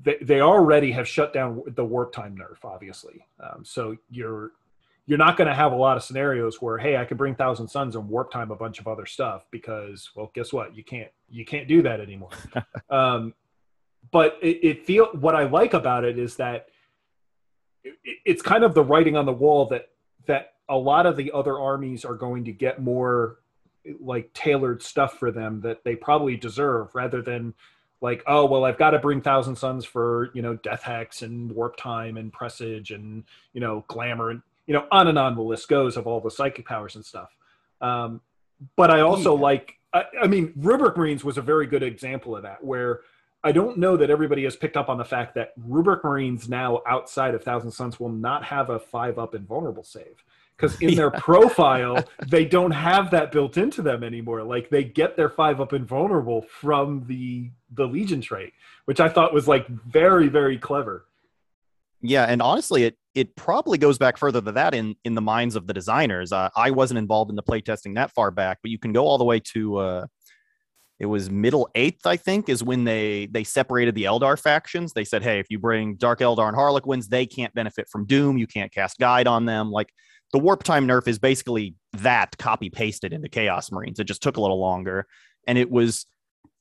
they, 0.03 0.17
they 0.21 0.41
already 0.41 0.91
have 0.91 1.07
shut 1.07 1.33
down 1.33 1.61
the 1.75 1.83
warp 1.83 2.13
time 2.13 2.35
nerf 2.37 2.63
obviously 2.63 3.25
um, 3.39 3.63
so 3.63 3.95
you're 4.09 4.51
you're 5.07 5.17
not 5.17 5.37
going 5.37 5.47
to 5.47 5.55
have 5.55 5.71
a 5.71 5.75
lot 5.75 5.97
of 5.97 6.03
scenarios 6.03 6.61
where 6.61 6.77
hey 6.77 6.97
i 6.97 7.05
could 7.05 7.17
bring 7.17 7.33
thousand 7.33 7.67
sons 7.67 7.95
and 7.95 8.07
warp 8.07 8.29
time 8.29 8.51
a 8.51 8.55
bunch 8.55 8.79
of 8.79 8.87
other 8.87 9.05
stuff 9.05 9.47
because 9.51 10.11
well 10.15 10.31
guess 10.35 10.53
what? 10.53 10.75
You 10.75 10.83
can't 10.83 11.09
you 11.29 11.45
can't 11.45 11.67
do 11.67 11.81
that 11.81 11.99
anymore. 11.99 12.29
Um, 12.89 13.33
but 14.11 14.37
it, 14.41 14.59
it 14.63 14.85
feel 14.85 15.07
what 15.07 15.35
i 15.35 15.43
like 15.43 15.73
about 15.73 16.05
it 16.05 16.17
is 16.17 16.37
that 16.37 16.67
it, 17.83 17.95
it's 18.25 18.41
kind 18.41 18.63
of 18.63 18.73
the 18.73 18.83
writing 18.83 19.17
on 19.17 19.25
the 19.25 19.33
wall 19.33 19.65
that 19.65 19.89
that 20.25 20.53
a 20.69 20.77
lot 20.77 21.05
of 21.05 21.17
the 21.17 21.31
other 21.33 21.59
armies 21.59 22.05
are 22.05 22.15
going 22.15 22.45
to 22.45 22.51
get 22.51 22.81
more 22.81 23.39
like 23.99 24.33
tailored 24.33 24.81
stuff 24.81 25.17
for 25.17 25.31
them 25.31 25.61
that 25.61 25.83
they 25.83 25.95
probably 25.95 26.37
deserve 26.37 26.93
rather 26.93 27.21
than 27.21 27.53
like 28.01 28.23
oh 28.27 28.45
well 28.45 28.63
i've 28.63 28.77
got 28.77 28.91
to 28.91 28.99
bring 28.99 29.21
thousand 29.21 29.55
sons 29.55 29.83
for 29.83 30.29
you 30.33 30.41
know 30.41 30.55
death 30.55 30.83
hex 30.83 31.21
and 31.21 31.51
warp 31.51 31.75
time 31.77 32.17
and 32.17 32.31
presage 32.31 32.91
and 32.91 33.23
you 33.53 33.61
know 33.61 33.83
glamour 33.87 34.29
and 34.29 34.41
you 34.67 34.73
know, 34.73 34.85
on 34.91 35.07
and 35.07 35.17
on 35.17 35.35
the 35.35 35.41
list 35.41 35.67
goes 35.67 35.97
of 35.97 36.05
all 36.05 36.19
the 36.19 36.29
psychic 36.29 36.65
powers 36.65 36.95
and 36.95 37.03
stuff. 37.05 37.35
Um, 37.81 38.21
but 38.75 38.91
I 38.91 38.99
also 39.01 39.35
Yeah. 39.35 39.41
like, 39.41 39.73
I, 39.93 40.03
I 40.23 40.27
mean, 40.27 40.53
Rubric 40.55 40.97
Marines 40.97 41.23
was 41.23 41.37
a 41.37 41.41
very 41.41 41.65
good 41.65 41.83
example 41.83 42.35
of 42.35 42.43
that, 42.43 42.63
where 42.63 43.01
I 43.43 43.51
don't 43.51 43.77
know 43.77 43.95
that 43.97 44.09
everybody 44.09 44.43
has 44.43 44.55
picked 44.55 44.75
up 44.75 44.89
on 44.89 44.97
the 44.97 45.05
fact 45.05 45.35
that 45.35 45.53
Rubric 45.57 46.03
Marines 46.03 46.49
now 46.49 46.81
outside 46.87 47.33
of 47.33 47.43
Thousand 47.43 47.71
Sons 47.71 47.99
will 47.99 48.09
not 48.09 48.43
have 48.43 48.69
a 48.69 48.79
five 48.79 49.17
up 49.17 49.33
invulnerable 49.35 49.83
save. 49.83 50.23
Because 50.57 50.75
in 50.81 50.95
their 50.95 51.11
profile, 51.27 52.03
they 52.27 52.43
don't 52.43 52.71
have 52.71 53.11
that 53.11 53.31
built 53.31 53.57
into 53.57 53.83
them 53.83 54.03
anymore. 54.03 54.43
Like 54.43 54.69
they 54.71 54.83
get 54.83 55.15
their 55.15 55.29
five 55.29 55.61
up 55.61 55.71
invulnerable 55.71 56.41
from 56.41 57.05
the 57.07 57.51
the 57.73 57.85
Legion 57.85 58.21
trait, 58.21 58.53
which 58.85 58.99
I 58.99 59.07
thought 59.07 59.33
was 59.35 59.47
like 59.47 59.67
very, 59.67 60.27
very 60.29 60.57
clever. 60.57 61.05
Yeah, 62.01 62.25
and 62.25 62.41
honestly, 62.41 62.83
it 62.83 62.97
it 63.17 63.35
probably 63.35 63.79
goes 63.79 63.97
back 63.97 64.15
further 64.15 64.39
than 64.39 64.53
that 64.55 64.75
in 64.75 64.95
in 65.03 65.15
the 65.15 65.21
minds 65.21 65.55
of 65.55 65.65
the 65.65 65.73
designers. 65.73 66.31
Uh, 66.31 66.49
I 66.55 66.69
wasn't 66.69 66.99
involved 66.99 67.31
in 67.31 67.35
the 67.35 67.43
playtesting 67.43 67.95
that 67.95 68.11
far 68.11 68.29
back, 68.29 68.59
but 68.61 68.69
you 68.69 68.77
can 68.77 68.93
go 68.93 69.07
all 69.07 69.17
the 69.17 69.23
way 69.25 69.39
to 69.53 69.77
uh, 69.77 70.05
it 70.99 71.07
was 71.07 71.29
middle 71.29 71.67
eighth, 71.73 72.05
I 72.05 72.15
think, 72.17 72.47
is 72.47 72.63
when 72.63 72.83
they 72.83 73.25
they 73.31 73.43
separated 73.43 73.95
the 73.95 74.03
Eldar 74.03 74.39
factions. 74.39 74.93
They 74.93 75.03
said, 75.03 75.23
hey, 75.23 75.39
if 75.39 75.47
you 75.49 75.57
bring 75.57 75.95
Dark 75.95 76.19
Eldar 76.19 76.47
and 76.47 76.55
Harlequins, 76.55 77.07
they 77.07 77.25
can't 77.25 77.53
benefit 77.55 77.89
from 77.89 78.05
Doom. 78.05 78.37
You 78.37 78.47
can't 78.47 78.71
cast 78.71 78.99
Guide 78.99 79.27
on 79.27 79.45
them. 79.45 79.71
Like 79.71 79.89
the 80.31 80.39
Warp 80.39 80.63
Time 80.63 80.87
nerf 80.87 81.07
is 81.07 81.17
basically 81.17 81.73
that 81.93 82.37
copy 82.37 82.69
pasted 82.69 83.13
into 83.13 83.29
Chaos 83.29 83.71
Marines. 83.71 83.99
It 83.99 84.05
just 84.05 84.21
took 84.21 84.37
a 84.37 84.41
little 84.41 84.59
longer, 84.59 85.07
and 85.47 85.57
it 85.57 85.71
was 85.71 86.05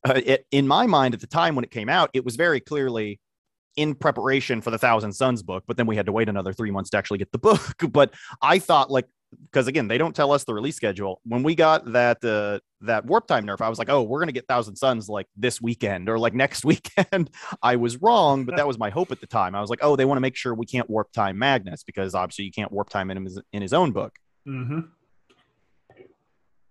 uh, 0.09 0.21
it, 0.25 0.47
in 0.51 0.67
my 0.67 0.87
mind 0.87 1.13
at 1.13 1.21
the 1.21 1.27
time 1.27 1.55
when 1.55 1.65
it 1.65 1.71
came 1.71 1.91
out, 1.91 2.11
it 2.15 2.25
was 2.25 2.37
very 2.37 2.61
clearly 2.61 3.21
in 3.77 3.95
preparation 3.95 4.61
for 4.61 4.71
the 4.71 4.79
Thousand 4.79 5.13
Sons 5.13 5.43
book, 5.43 5.65
but 5.67 5.77
then 5.77 5.87
we 5.87 5.97
had 5.97 6.07
to 6.07 6.13
wait 6.13 6.29
another 6.29 6.53
three 6.53 6.71
months 6.71 6.91
to 6.91 6.99
actually 6.99 7.19
get 7.19 7.33
the 7.33 7.39
book. 7.47 7.77
But 7.91 8.15
I 8.43 8.59
thought 8.59 8.91
like 8.91 9.07
because 9.51 9.67
again, 9.67 9.89
they 9.89 9.99
don't 9.99 10.15
tell 10.15 10.33
us 10.33 10.45
the 10.45 10.55
release 10.55 10.77
schedule. 10.77 11.21
When 11.25 11.43
we 11.43 11.55
got 11.55 11.93
that 11.93 12.25
uh, 12.25 12.61
that 12.83 13.05
warp 13.05 13.27
time 13.27 13.47
nerf, 13.47 13.61
I 13.61 13.69
was 13.69 13.79
like, 13.79 13.89
oh, 13.89 14.03
we're 14.03 14.21
gonna 14.21 14.33
get 14.33 14.47
Thousand 14.47 14.77
Sons 14.77 15.09
like 15.09 15.27
this 15.37 15.61
weekend 15.61 16.09
or 16.09 16.19
like 16.19 16.35
next 16.35 16.65
weekend. 16.65 17.31
I 17.63 17.77
was 17.77 17.97
wrong, 17.99 18.45
but 18.45 18.57
that 18.57 18.67
was 18.67 18.79
my 18.79 18.91
hope 18.91 19.13
at 19.13 19.21
the 19.21 19.27
time. 19.27 19.55
I 19.55 19.61
was 19.61 19.71
like, 19.71 19.81
oh, 19.83 19.97
they 19.97 20.05
want 20.05 20.17
to 20.17 20.23
make 20.23 20.37
sure 20.37 20.55
we 20.55 20.67
can't 20.67 20.89
warp 20.89 21.13
time 21.13 21.39
Magnus 21.39 21.83
because 21.83 22.15
obviously 22.15 22.45
you 22.45 22.53
can't 22.53 22.73
warp 22.73 22.89
time 22.89 23.11
in 23.11 23.25
his 23.25 23.41
in 23.53 23.63
his 23.63 23.73
own 23.73 23.93
book. 23.93 24.15
Mm-hmm. 24.47 24.81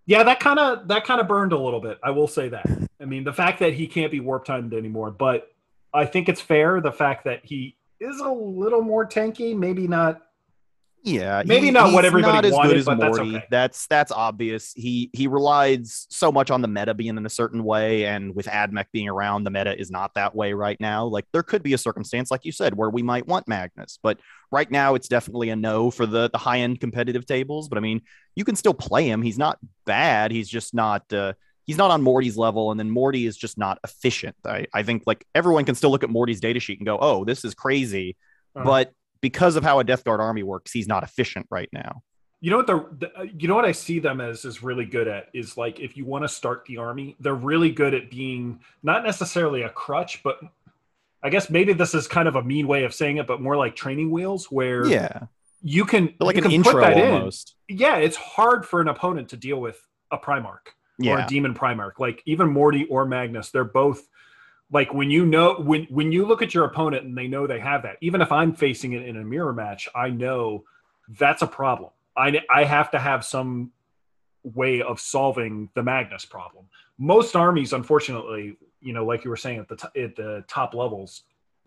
Yeah, 0.06 0.22
that 0.22 0.38
kind 0.40 0.58
of 0.58 0.88
that 0.88 1.04
kind 1.04 1.20
of 1.20 1.28
burned 1.28 1.52
a 1.52 1.58
little 1.58 1.80
bit. 1.80 1.98
I 2.02 2.10
will 2.10 2.28
say 2.28 2.48
that. 2.48 2.66
I 3.00 3.04
mean, 3.04 3.24
the 3.24 3.32
fact 3.32 3.58
that 3.60 3.74
he 3.74 3.86
can't 3.86 4.10
be 4.10 4.20
warp 4.20 4.44
timed 4.44 4.72
anymore, 4.72 5.10
but 5.10 5.50
I 5.96 6.06
think 6.06 6.28
it's 6.28 6.40
fair. 6.40 6.80
The 6.80 6.92
fact 6.92 7.24
that 7.24 7.40
he 7.44 7.76
is 8.00 8.20
a 8.20 8.30
little 8.30 8.82
more 8.82 9.06
tanky, 9.06 9.56
maybe 9.56 9.88
not. 9.88 10.20
Yeah, 11.02 11.44
Maybe 11.46 11.66
he- 11.66 11.70
not 11.70 11.92
what 11.92 12.04
everybody 12.04 12.32
not 12.32 12.44
as 12.44 12.52
wanted, 12.52 12.68
good 12.70 12.76
as 12.78 12.84
but 12.86 12.98
that's 12.98 13.16
Morty. 13.16 13.36
okay. 13.36 13.46
That's 13.48 13.86
that's 13.86 14.10
obvious. 14.10 14.72
He 14.72 15.08
he 15.12 15.28
relies 15.28 16.08
so 16.10 16.32
much 16.32 16.50
on 16.50 16.62
the 16.62 16.68
meta 16.68 16.94
being 16.94 17.16
in 17.16 17.24
a 17.24 17.30
certain 17.30 17.62
way, 17.62 18.06
and 18.06 18.34
with 18.34 18.46
AdMech 18.46 18.86
being 18.92 19.08
around, 19.08 19.44
the 19.44 19.50
meta 19.50 19.78
is 19.78 19.88
not 19.88 20.14
that 20.14 20.34
way 20.34 20.52
right 20.52 20.76
now. 20.80 21.04
Like 21.06 21.24
there 21.32 21.44
could 21.44 21.62
be 21.62 21.74
a 21.74 21.78
circumstance, 21.78 22.32
like 22.32 22.44
you 22.44 22.50
said, 22.50 22.74
where 22.76 22.90
we 22.90 23.04
might 23.04 23.28
want 23.28 23.46
Magnus, 23.46 24.00
but 24.02 24.18
right 24.50 24.68
now 24.68 24.96
it's 24.96 25.06
definitely 25.06 25.50
a 25.50 25.56
no 25.56 25.92
for 25.92 26.06
the 26.06 26.28
the 26.28 26.38
high 26.38 26.58
end 26.58 26.80
competitive 26.80 27.24
tables. 27.24 27.68
But 27.68 27.78
I 27.78 27.82
mean, 27.82 28.00
you 28.34 28.44
can 28.44 28.56
still 28.56 28.74
play 28.74 29.08
him. 29.08 29.22
He's 29.22 29.38
not 29.38 29.58
bad. 29.84 30.32
He's 30.32 30.48
just 30.48 30.74
not. 30.74 31.12
Uh, 31.12 31.34
He's 31.66 31.76
not 31.76 31.90
on 31.90 32.00
Morty's 32.02 32.36
level, 32.36 32.70
and 32.70 32.78
then 32.78 32.90
Morty 32.90 33.26
is 33.26 33.36
just 33.36 33.58
not 33.58 33.78
efficient. 33.84 34.36
I, 34.44 34.66
I 34.72 34.82
think 34.84 35.02
like 35.06 35.26
everyone 35.34 35.64
can 35.64 35.74
still 35.74 35.90
look 35.90 36.04
at 36.04 36.10
Morty's 36.10 36.40
data 36.40 36.60
sheet 36.60 36.78
and 36.78 36.86
go, 36.86 36.98
"Oh, 37.00 37.24
this 37.24 37.44
is 37.44 37.54
crazy," 37.54 38.16
Uh, 38.54 38.62
but 38.64 38.92
because 39.20 39.56
of 39.56 39.64
how 39.64 39.78
a 39.80 39.84
Death 39.84 40.04
Guard 40.04 40.20
army 40.20 40.42
works, 40.42 40.70
he's 40.72 40.86
not 40.86 41.02
efficient 41.02 41.46
right 41.50 41.68
now. 41.72 42.02
You 42.40 42.50
know 42.50 42.58
what 42.58 42.66
the, 42.66 42.86
the 42.98 43.18
uh, 43.18 43.22
you 43.36 43.48
know 43.48 43.54
what 43.56 43.64
I 43.64 43.72
see 43.72 43.98
them 43.98 44.20
as 44.20 44.44
is 44.44 44.62
really 44.62 44.84
good 44.84 45.08
at 45.08 45.28
is 45.34 45.56
like 45.56 45.80
if 45.80 45.96
you 45.96 46.04
want 46.04 46.22
to 46.22 46.28
start 46.28 46.64
the 46.66 46.76
army, 46.76 47.16
they're 47.18 47.34
really 47.34 47.70
good 47.72 47.94
at 47.94 48.10
being 48.10 48.60
not 48.82 49.02
necessarily 49.02 49.62
a 49.62 49.70
crutch, 49.70 50.22
but 50.22 50.38
I 51.22 51.30
guess 51.30 51.50
maybe 51.50 51.72
this 51.72 51.94
is 51.94 52.06
kind 52.06 52.28
of 52.28 52.36
a 52.36 52.42
mean 52.44 52.68
way 52.68 52.84
of 52.84 52.94
saying 52.94 53.16
it, 53.16 53.26
but 53.26 53.40
more 53.40 53.56
like 53.56 53.74
training 53.74 54.10
wheels 54.10 54.52
where 54.52 54.86
Yeah, 54.86 55.22
you 55.62 55.84
can 55.86 56.14
They're 56.18 56.26
like 56.26 56.36
you 56.36 56.44
an 56.44 56.50
can 56.50 56.62
put 56.62 56.74
intro 56.74 56.80
that 56.82 56.98
in. 56.98 57.14
almost. 57.14 57.56
Yeah, 57.68 57.96
it's 57.96 58.16
hard 58.16 58.64
for 58.66 58.80
an 58.80 58.88
opponent 58.88 59.30
to 59.30 59.36
deal 59.36 59.60
with 59.60 59.80
a 60.12 60.18
Primarch. 60.18 60.68
Or 61.04 61.18
a 61.18 61.26
demon 61.26 61.54
primarch 61.54 61.98
like 61.98 62.22
even 62.26 62.48
morty 62.48 62.86
or 62.86 63.04
magnus 63.04 63.50
they're 63.50 63.64
both 63.64 64.08
like 64.72 64.92
when 64.92 65.10
you 65.10 65.26
know 65.26 65.54
when 65.58 65.84
when 65.84 66.10
you 66.12 66.26
look 66.26 66.42
at 66.42 66.54
your 66.54 66.64
opponent 66.64 67.04
and 67.04 67.16
they 67.16 67.28
know 67.28 67.46
they 67.46 67.60
have 67.60 67.82
that 67.82 67.96
even 68.00 68.20
if 68.20 68.32
i'm 68.32 68.52
facing 68.52 68.92
it 68.92 69.02
in 69.06 69.16
a 69.16 69.24
mirror 69.24 69.52
match 69.52 69.88
i 69.94 70.08
know 70.08 70.64
that's 71.18 71.42
a 71.42 71.46
problem 71.46 71.90
i 72.16 72.40
i 72.50 72.64
have 72.64 72.90
to 72.90 72.98
have 72.98 73.24
some 73.24 73.70
way 74.42 74.80
of 74.80 74.98
solving 75.00 75.68
the 75.74 75.82
magnus 75.82 76.24
problem 76.24 76.64
most 76.98 77.36
armies 77.36 77.72
unfortunately 77.72 78.56
you 78.80 78.92
know 78.92 79.04
like 79.04 79.24
you 79.24 79.30
were 79.30 79.36
saying 79.36 79.58
at 79.58 79.68
the 79.68 79.76
t- 79.76 80.02
at 80.02 80.16
the 80.16 80.44
top 80.48 80.72
levels 80.74 81.22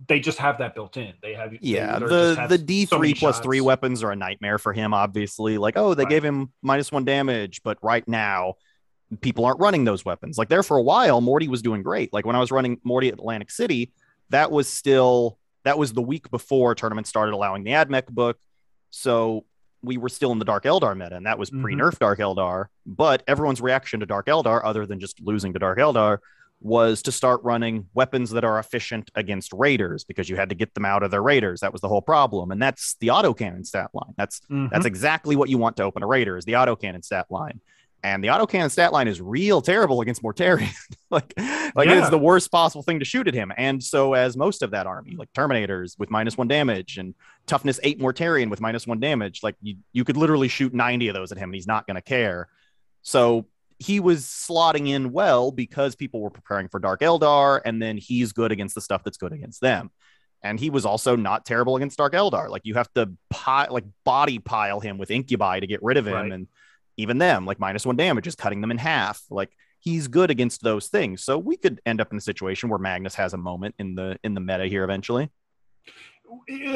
they 0.07 0.19
just 0.19 0.37
have 0.37 0.57
that 0.57 0.73
built 0.73 0.95
in 0.97 1.13
they 1.21 1.33
have 1.33 1.53
yeah. 1.61 1.97
either 1.97 2.07
The 2.07 2.45
the 2.47 2.57
D 2.57 2.85
so 2.85 2.97
three 2.97 3.13
plus 3.13 3.39
three 3.39 3.61
weapons 3.61 4.01
are 4.01 4.11
a 4.11 4.15
nightmare 4.15 4.57
for 4.57 4.71
him. 4.71 4.93
Obviously, 4.93 5.57
like 5.57 5.77
oh, 5.77 5.93
they 5.93 6.03
Right. 6.03 6.09
gave 6.09 6.23
him 6.23 6.53
minus 6.61 6.91
one 6.91 7.03
damage, 7.03 7.61
but 7.63 7.77
right 7.81 8.07
now 8.07 8.55
people 9.21 9.45
aren't 9.45 9.59
running 9.59 9.85
those 9.85 10.05
weapons. 10.05 10.37
Like 10.37 10.49
there 10.49 10.63
for 10.63 10.77
a 10.77 10.81
while, 10.83 11.21
Morty 11.21 11.47
was 11.47 11.61
doing 11.61 11.81
great. 11.81 12.13
Like 12.13 12.25
when 12.25 12.35
I 12.35 12.39
was 12.39 12.51
running 12.51 12.79
Morty 12.83 13.07
at 13.07 13.15
Atlantic 13.15 13.49
City, 13.51 13.91
that 14.29 14.51
was 14.51 14.67
still 14.67 15.37
that 15.65 15.77
was 15.77 15.91
the 15.93 16.01
week 16.01 16.31
before 16.31 16.73
tournament 16.73 17.05
started 17.05 17.33
allowing 17.33 17.63
the 17.63 17.73
Ad 17.73 17.89
AdMech 17.89 18.07
book. 18.07 18.37
So 18.91 19.45
we 19.81 19.97
were 19.97 20.09
still 20.09 20.31
in 20.31 20.39
the 20.39 20.45
Dark 20.45 20.63
Eldar 20.63 20.97
meta, 20.97 21.15
and 21.15 21.25
that 21.25 21.37
was 21.37 21.49
Mhm. 21.51 21.61
pre 21.61 21.75
nerf 21.75 21.99
Dark 21.99 22.19
Eldar. 22.19 22.65
But 22.85 23.23
everyone's 23.27 23.61
reaction 23.61 23.99
to 23.99 24.05
Dark 24.05 24.27
Eldar, 24.27 24.61
other 24.63 24.85
than 24.85 24.99
just 24.99 25.19
losing 25.21 25.53
to 25.53 25.59
Dark 25.59 25.77
Eldar, 25.79 26.19
was 26.61 27.01
to 27.03 27.11
start 27.11 27.41
running 27.43 27.87
weapons 27.93 28.31
that 28.31 28.43
are 28.43 28.59
efficient 28.59 29.09
against 29.15 29.53
raiders 29.53 30.03
because 30.03 30.29
you 30.29 30.35
had 30.35 30.49
to 30.49 30.55
get 30.55 30.73
them 30.73 30.83
out 30.85 31.03
of 31.03 31.11
their 31.11 31.23
raiders. 31.23 31.61
That 31.61 31.71
was 31.71 31.81
the 31.81 31.87
whole 31.87 32.01
problem, 32.01 32.51
and 32.51 32.61
that's 32.61 32.95
the 32.99 33.07
autocannon 33.07 33.65
stat 33.65 33.89
line. 33.93 34.13
That's 34.17 34.41
Mhm. 34.49 34.69
that's 34.69 34.85
exactly 34.85 35.35
what 35.35 35.49
you 35.49 35.57
want 35.57 35.77
to 35.77 35.83
open 35.83 36.03
a 36.03 36.07
raider 36.07 36.37
is 36.37 36.45
the 36.45 36.53
autocannon 36.53 37.03
stat 37.03 37.27
line. 37.29 37.61
And 38.03 38.23
the 38.23 38.29
autocannon 38.29 38.71
stat 38.71 38.93
line 38.93 39.07
is 39.09 39.19
real 39.21 39.61
terrible 39.61 39.99
against 40.01 40.23
Mortarion. 40.23 40.73
like, 41.11 41.33
like 41.75 41.87
Yeah. 41.87 41.99
it's 41.99 42.09
the 42.09 42.17
worst 42.17 42.49
possible 42.51 42.81
thing 42.81 42.99
to 42.99 43.05
shoot 43.05 43.27
at 43.27 43.33
him. 43.33 43.51
And 43.57 43.83
so 43.83 44.13
as 44.13 44.37
most 44.37 44.61
of 44.61 44.71
that 44.71 44.87
army, 44.87 45.15
like 45.17 45.31
Terminators 45.33 45.99
with 45.99 46.09
minus 46.09 46.37
one 46.37 46.47
damage 46.47 46.97
and 46.97 47.13
toughness 47.45 47.79
eight 47.83 47.99
Mortarion 47.99 48.49
with 48.49 48.61
minus 48.61 48.87
one 48.87 48.99
damage, 49.01 49.41
like 49.43 49.55
you, 49.61 49.75
you 49.91 50.05
could 50.05 50.15
literally 50.15 50.47
shoot 50.47 50.73
90 50.73 51.09
of 51.09 51.13
those 51.13 51.31
at 51.33 51.37
him 51.37 51.49
and 51.49 51.55
he's 51.55 51.67
not 51.67 51.85
going 51.87 51.95
to 51.95 52.01
care. 52.01 52.47
So 53.01 53.47
he 53.79 53.99
was 53.99 54.23
slotting 54.25 54.87
in 54.89 55.11
well 55.11 55.51
because 55.51 55.95
people 55.95 56.21
were 56.21 56.29
preparing 56.29 56.67
for 56.67 56.79
Dark 56.79 56.99
Eldar, 57.01 57.61
and 57.63 57.81
then 57.81 57.97
he's 57.97 58.33
good 58.33 58.51
against 58.51 58.75
the 58.75 58.81
stuff 58.81 59.03
that's 59.05 59.17
good 59.17 59.31
against 59.31 59.61
them. 59.61 59.89
And 60.43 60.59
he 60.59 60.69
was 60.69 60.85
also 60.85 61.15
not 61.15 61.45
terrible 61.45 61.75
against 61.77 61.97
Dark 61.97 62.13
Eldar. 62.13 62.49
Like 62.49 62.61
you 62.65 62.73
have 62.75 62.91
to 62.93 63.11
pi- 63.29 63.67
like 63.69 63.85
body 64.05 64.39
pile 64.39 64.79
him 64.81 64.97
with 64.97 65.11
Incubi 65.11 65.59
to 65.61 65.67
get 65.67 65.81
rid 65.83 65.95
of 65.97 66.07
him, 66.07 66.13
Right. 66.13 66.31
and 66.31 66.47
even 66.99 67.17
them 67.17 67.45
like 67.45 67.59
minus 67.59 67.85
one 67.85 67.95
damage 67.95 68.27
is 68.27 68.35
cutting 68.35 68.61
them 68.61 68.71
in 68.71 68.77
half. 68.77 69.23
Like 69.29 69.51
he's 69.79 70.07
good 70.07 70.29
against 70.29 70.61
those 70.61 70.87
things. 70.87 71.23
So 71.23 71.37
we 71.37 71.57
could 71.57 71.81
end 71.85 72.01
up 72.01 72.11
in 72.11 72.17
a 72.17 72.21
situation 72.21 72.69
where 72.69 72.79
Magnus 72.79 73.15
has 73.15 73.33
a 73.33 73.37
moment 73.37 73.75
in 73.79 73.95
the 73.95 74.17
in 74.23 74.33
the 74.33 74.41
meta 74.41 74.65
here 74.65 74.83
eventually. 74.83 75.29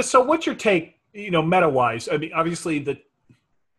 so 0.02 0.22
what's 0.22 0.46
your 0.46 0.56
take 0.56 1.00
you 1.14 1.32
know 1.32 1.42
meta 1.42 1.70
wise 1.70 2.10
i 2.12 2.18
mean 2.18 2.32
obviously 2.34 2.80
the 2.80 2.98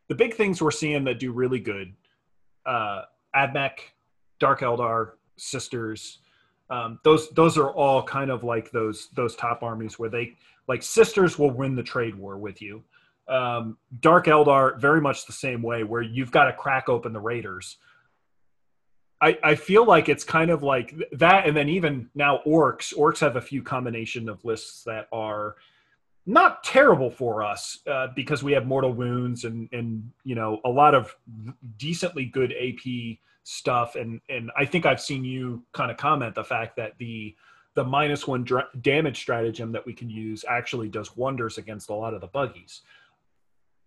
the 0.08 0.14
big 0.14 0.34
things 0.34 0.62
we're 0.62 0.70
seeing 0.70 1.04
that 1.04 1.18
do 1.18 1.32
really 1.32 1.58
good 1.58 1.92
uh 2.66 3.02
admech 3.34 3.78
dark 4.38 4.60
eldar 4.60 5.12
sisters 5.36 6.18
um, 6.70 6.98
those 7.04 7.28
those 7.30 7.58
are 7.58 7.70
all 7.70 8.02
kind 8.02 8.30
of 8.30 8.42
like 8.42 8.70
those 8.70 9.08
those 9.14 9.36
top 9.36 9.62
armies 9.62 9.98
where 9.98 10.08
they 10.08 10.36
like 10.66 10.82
sisters 10.82 11.38
will 11.38 11.50
win 11.50 11.74
the 11.76 11.82
trade 11.82 12.14
war 12.14 12.38
with 12.38 12.62
you 12.62 12.82
um, 13.28 13.78
dark 14.00 14.26
eldar 14.26 14.78
very 14.78 15.00
much 15.00 15.26
the 15.26 15.32
same 15.32 15.62
way 15.62 15.84
where 15.84 16.02
you've 16.02 16.30
got 16.30 16.44
to 16.44 16.52
crack 16.52 16.88
open 16.88 17.12
the 17.12 17.20
raiders. 17.20 17.78
I, 19.20 19.38
I 19.42 19.54
feel 19.54 19.86
like 19.86 20.08
it's 20.08 20.24
kind 20.24 20.50
of 20.50 20.62
like 20.62 20.94
that 21.12 21.46
and 21.46 21.56
then 21.56 21.68
even 21.68 22.10
now 22.14 22.40
orcs. 22.46 22.94
Orcs 22.94 23.20
have 23.20 23.36
a 23.36 23.40
few 23.40 23.62
combination 23.62 24.28
of 24.28 24.44
lists 24.44 24.84
that 24.84 25.08
are 25.12 25.56
not 26.26 26.64
terrible 26.64 27.10
for 27.10 27.42
us 27.42 27.78
uh, 27.86 28.08
because 28.14 28.42
we 28.42 28.52
have 28.52 28.66
mortal 28.66 28.92
wounds 28.92 29.44
and 29.44 29.68
and 29.72 30.10
you 30.24 30.34
know 30.34 30.60
a 30.64 30.68
lot 30.68 30.94
of 30.94 31.14
decently 31.76 32.24
good 32.24 32.52
AP 32.52 33.18
stuff. 33.44 33.94
And 33.94 34.20
and 34.28 34.50
I 34.56 34.64
think 34.64 34.86
I've 34.86 35.00
seen 35.00 35.24
you 35.24 35.62
kind 35.72 35.90
of 35.90 35.96
comment 35.96 36.34
the 36.34 36.44
fact 36.44 36.76
that 36.76 36.94
the 36.98 37.34
the 37.74 37.84
minus 37.84 38.26
one 38.26 38.46
damage 38.80 39.18
stratagem 39.18 39.72
that 39.72 39.84
we 39.84 39.92
can 39.92 40.08
use 40.08 40.44
actually 40.48 40.88
does 40.88 41.16
wonders 41.16 41.58
against 41.58 41.90
a 41.90 41.94
lot 41.94 42.14
of 42.14 42.20
the 42.20 42.26
buggies. 42.26 42.82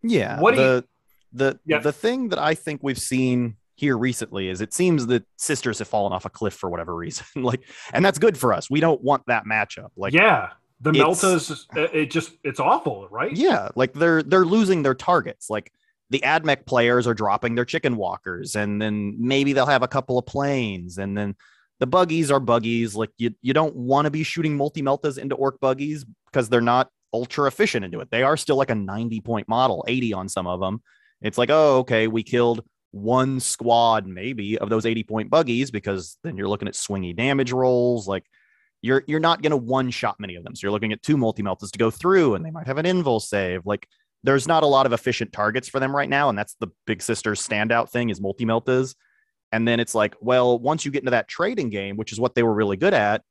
Yeah. 0.04 0.40
What 0.40 0.56
the 0.56 0.86
the 1.34 1.60
Yeah. 1.66 1.80
the 1.80 1.92
thing 1.92 2.30
that 2.30 2.40
I 2.40 2.54
think 2.56 2.82
we've 2.84 2.98
seen 3.00 3.58
here 3.76 3.98
recently 3.98 4.50
is 4.50 4.60
it 4.62 4.74
seems 4.74 5.06
that 5.08 5.24
sisters 5.38 5.80
have 5.80 5.88
fallen 5.88 6.12
off 6.12 6.26
a 6.26 6.30
cliff 6.30 6.54
for 6.54 6.70
whatever 6.70 6.96
reason. 6.96 7.26
like, 7.36 7.62
and 7.94 8.04
that's 8.04 8.18
good 8.18 8.38
for 8.38 8.54
us. 8.54 8.70
We 8.70 8.80
don't 8.80 9.02
want 9.04 9.24
that 9.28 9.46
matchup. 9.46 9.90
Like, 9.96 10.14
yeah, 10.14 10.52
The 10.82 10.92
Meltas, 10.92 11.66
it 11.76 11.94
it 11.94 12.12
just 12.12 12.32
it's 12.44 12.60
awful, 12.60 13.08
right? 13.10 13.32
Yeah, 13.36 13.70
like 13.76 13.94
they're 13.94 14.24
they're 14.24 14.46
losing 14.46 14.84
their 14.84 14.96
targets. 14.96 15.50
Like 15.50 15.72
the 16.10 16.20
AdMech 16.22 16.66
players 16.66 17.06
are 17.06 17.14
dropping 17.14 17.56
their 17.56 17.66
chicken 17.66 17.98
walkers, 17.98 18.56
and 18.56 18.82
then 18.82 19.16
maybe 19.20 19.54
they'll 19.54 19.66
have 19.66 19.84
a 19.84 19.88
couple 19.88 20.18
of 20.18 20.26
planes, 20.26 20.98
and 20.98 21.18
then 21.18 21.36
the 21.80 21.86
buggies 21.88 22.32
are 22.32 22.40
buggies. 22.40 22.96
Like 22.96 23.12
you 23.18 23.36
you 23.42 23.54
don't 23.54 23.76
want 23.76 24.06
to 24.06 24.12
be 24.12 24.24
shooting 24.24 24.56
multi 24.58 24.82
meltas 24.82 25.18
into 25.20 25.36
orc 25.36 25.60
buggies 25.60 26.06
because 26.32 26.50
they're 26.50 26.62
not 26.62 26.90
ultra 27.14 27.48
efficient 27.48 27.86
into 27.86 28.00
it. 28.00 28.10
They 28.12 28.24
are 28.24 28.38
still 28.38 28.56
like 28.56 28.70
a 28.70 28.76
90 28.76 29.22
point 29.22 29.48
model, 29.48 29.84
80 29.88 30.14
on 30.14 30.30
some 30.30 30.48
of 30.48 30.60
them. 30.60 30.82
It's 31.22 31.38
like, 31.38 31.50
oh, 31.50 31.80
okay, 31.80 32.08
we 32.08 32.24
killed 32.24 32.64
one 32.92 33.40
squad 33.40 34.08
maybe 34.08 34.58
of 34.58 34.70
those 34.70 34.86
80 34.86 35.04
point 35.04 35.30
buggies 35.30 35.72
because 35.72 36.18
then 36.24 36.38
you're 36.38 36.48
looking 36.48 36.68
at 36.68 36.74
swingy 36.74 37.16
damage 37.16 37.52
rolls. 37.52 38.08
Like 38.08 38.26
you're 38.82 39.04
you're 39.08 39.20
not 39.20 39.42
going 39.42 39.52
to 39.52 39.58
one 39.58 39.90
shot 39.90 40.20
many 40.20 40.36
of 40.36 40.44
them. 40.44 40.56
So 40.56 40.66
you're 40.66 40.72
looking 40.72 40.94
at 40.94 41.02
two 41.02 41.18
multi 41.18 41.44
meltas 41.44 41.72
to 41.72 41.80
go 41.80 41.92
through, 41.92 42.36
and 42.36 42.46
they 42.46 42.52
might 42.52 42.68
have 42.68 42.78
an 42.78 42.86
invul 42.86 43.22
save. 43.22 43.66
Like 43.66 43.88
there's 44.24 44.48
not 44.48 44.64
a 44.64 44.68
lot 44.68 44.86
of 44.86 44.94
efficient 44.94 45.34
targets 45.34 45.68
for 45.68 45.80
them 45.80 45.96
right 45.96 46.10
now, 46.10 46.30
and 46.30 46.38
that's 46.38 46.56
the 46.60 46.68
big 46.86 47.02
sisters 47.02 47.46
standout 47.46 47.90
thing 47.90 48.10
is 48.10 48.22
multi 48.22 48.46
meltas. 48.46 48.96
And 49.52 49.68
then 49.68 49.80
it's 49.80 49.96
like, 49.96 50.16
well, 50.20 50.60
once 50.60 50.84
you 50.84 50.92
get 50.92 51.04
into 51.04 51.12
that 51.12 51.30
trading 51.30 51.70
game, 51.70 51.96
which 51.96 52.12
is 52.12 52.20
what 52.20 52.36
they 52.36 52.44
were 52.44 52.54
really 52.54 52.76
good 52.76 52.94
at, 52.94 53.24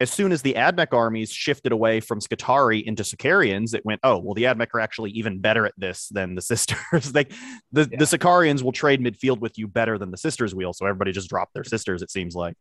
as 0.00 0.10
soon 0.10 0.32
as 0.32 0.40
the 0.40 0.54
Admech 0.54 0.94
armies 0.94 1.30
shifted 1.30 1.72
away 1.72 2.00
from 2.00 2.20
Skitarii 2.20 2.82
into 2.84 3.04
Sicarians, 3.04 3.74
it 3.74 3.84
went, 3.84 4.00
oh, 4.02 4.18
well, 4.18 4.32
the 4.32 4.44
Admech 4.44 4.68
are 4.74 4.80
actually 4.80 5.10
even 5.10 5.38
better 5.40 5.66
at 5.66 5.74
this 5.76 6.08
than 6.08 6.34
the 6.34 6.40
sisters. 6.52 7.14
like 7.14 7.32
the, 7.70 7.86
Yeah. 7.90 7.98
the 7.98 8.06
Sicarians 8.06 8.64
will 8.64 8.72
trade 8.72 9.00
midfield 9.00 9.40
with 9.40 9.58
you 9.58 9.68
better 9.68 9.98
than 9.98 10.10
the 10.10 10.16
sisters 10.16 10.54
will. 10.54 10.72
So 10.72 10.86
everybody 10.86 11.12
just 11.12 11.28
dropped 11.28 11.52
their 11.52 11.64
sisters, 11.64 12.00
it 12.00 12.10
seems 12.10 12.34
like. 12.34 12.56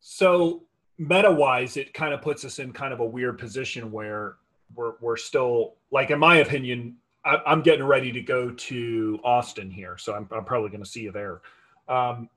So 0.00 0.64
meta 0.98 1.30
wise, 1.30 1.76
it 1.76 1.92
kind 1.92 2.14
of 2.14 2.22
puts 2.22 2.44
us 2.44 2.58
in 2.58 2.72
kind 2.72 2.92
of 2.92 3.00
a 3.00 3.04
weird 3.04 3.38
position 3.38 3.90
where 3.90 4.36
we're 4.74 4.94
we're 5.00 5.16
still 5.16 5.74
like, 5.90 6.10
in 6.10 6.18
my 6.18 6.36
opinion, 6.36 6.96
I, 7.24 7.38
I'm 7.46 7.62
getting 7.62 7.84
ready 7.84 8.12
to 8.12 8.20
go 8.20 8.50
to 8.50 9.20
Austin 9.24 9.70
here, 9.70 9.98
so 9.98 10.14
I'm, 10.14 10.28
I'm 10.32 10.44
probably 10.44 10.70
going 10.70 10.82
to 10.82 10.88
see 10.88 11.02
you 11.02 11.12
there. 11.12 11.40
Um, 11.88 12.28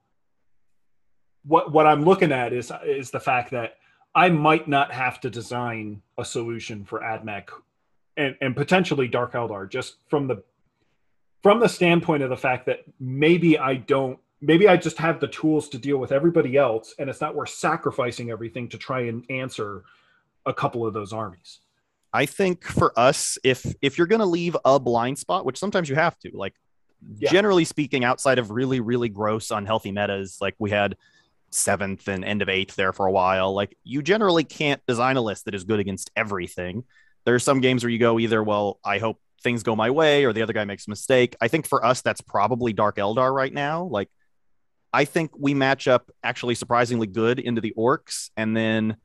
what 1.47 1.71
what 1.71 1.86
I'm 1.86 2.03
looking 2.03 2.31
at 2.31 2.53
is 2.53 2.71
is 2.86 3.12
the 3.12 3.19
fact 3.19 3.51
that 3.51 3.77
I 4.13 4.29
might 4.29 4.67
not 4.67 4.91
have 4.91 5.19
to 5.21 5.29
design 5.29 6.01
a 6.17 6.25
solution 6.25 6.86
for 6.86 6.99
AdMech 6.99 7.49
and 8.17 8.36
and 8.41 8.55
potentially 8.55 9.08
Dark 9.08 9.34
Eldar 9.34 9.69
just 9.69 9.95
from 10.08 10.27
the 10.27 10.43
from 11.43 11.60
the 11.60 11.69
standpoint 11.69 12.23
of 12.23 12.29
the 12.29 12.38
fact 12.38 12.65
that 12.65 12.79
maybe 12.99 13.58
I 13.58 13.75
don't 13.75 14.19
maybe 14.41 14.67
I 14.67 14.77
just 14.77 14.97
have 14.97 15.19
the 15.19 15.27
tools 15.27 15.69
to 15.69 15.77
deal 15.77 15.97
with 15.97 16.12
everybody 16.12 16.58
else 16.58 16.95
and 16.97 17.10
it's 17.10 17.21
not 17.21 17.36
worth 17.36 17.49
sacrificing 17.49 18.31
everything 18.31 18.67
to 18.69 18.77
try 18.77 19.01
and 19.01 19.23
answer 19.29 19.84
a 20.45 20.53
couple 20.53 20.86
of 20.86 20.93
those 20.93 21.13
armies. 21.13 21.60
I 22.13 22.25
think 22.25 22.63
for 22.63 22.97
us, 22.97 23.38
if 23.43 23.65
if 23.81 23.97
you're 23.97 24.08
gonna 24.08 24.25
leave 24.25 24.55
a 24.65 24.79
blind 24.79 25.19
spot, 25.19 25.45
which 25.45 25.60
sometimes 25.60 25.89
you 25.89 25.95
have 25.95 26.17
to, 26.19 26.31
like 26.34 26.53
Yeah. 27.17 27.29
generally 27.29 27.65
speaking, 27.65 28.03
outside 28.03 28.39
of 28.39 28.49
really, 28.51 28.79
really 28.79 29.10
gross, 29.10 29.51
unhealthy 29.51 29.91
metas, 29.91 30.38
like 30.41 30.55
we 30.58 30.71
had 30.71 30.95
seventh 31.56 32.08
and 32.08 32.24
end 32.24 32.41
of 32.41 32.50
eighth 32.50 32.76
there 32.76 32.94
for 32.94 33.06
a 33.06 33.12
while, 33.12 33.54
like 33.54 33.78
you 33.84 34.02
generally 34.02 34.44
can't 34.44 34.82
design 34.88 35.18
a 35.18 35.22
list 35.22 35.46
that 35.46 35.56
is 35.56 35.63
good 35.63 35.80
against 35.80 36.12
everything. 36.15 36.84
There 37.26 37.36
are 37.36 37.39
some 37.39 37.62
games 37.62 37.84
where 37.84 37.89
you 37.89 38.00
go 38.00 38.20
either, 38.20 38.44
well, 38.44 38.80
I 38.84 39.00
hope 39.00 39.20
things 39.41 39.63
go 39.63 39.76
my 39.76 39.89
way, 39.89 40.26
or 40.26 40.34
the 40.34 40.41
other 40.41 40.54
guy 40.54 40.65
makes 40.65 40.88
a 40.88 40.89
mistake. 40.89 41.36
I 41.39 41.48
think 41.48 41.68
for 41.68 41.86
us, 41.86 42.02
that's 42.02 42.22
probably 42.22 42.74
Dark 42.74 42.98
Eldar 42.98 43.34
right 43.34 43.54
now. 43.54 43.84
Like 43.84 44.10
I 44.94 45.06
think 45.06 45.32
we 45.38 45.54
match 45.54 45.88
up 45.88 46.10
actually 46.24 46.56
surprisingly 46.56 47.08
good 47.08 47.39
into 47.39 47.62
the 47.62 47.74
orcs, 47.78 48.30
and 48.38 48.56
then 48.56 48.98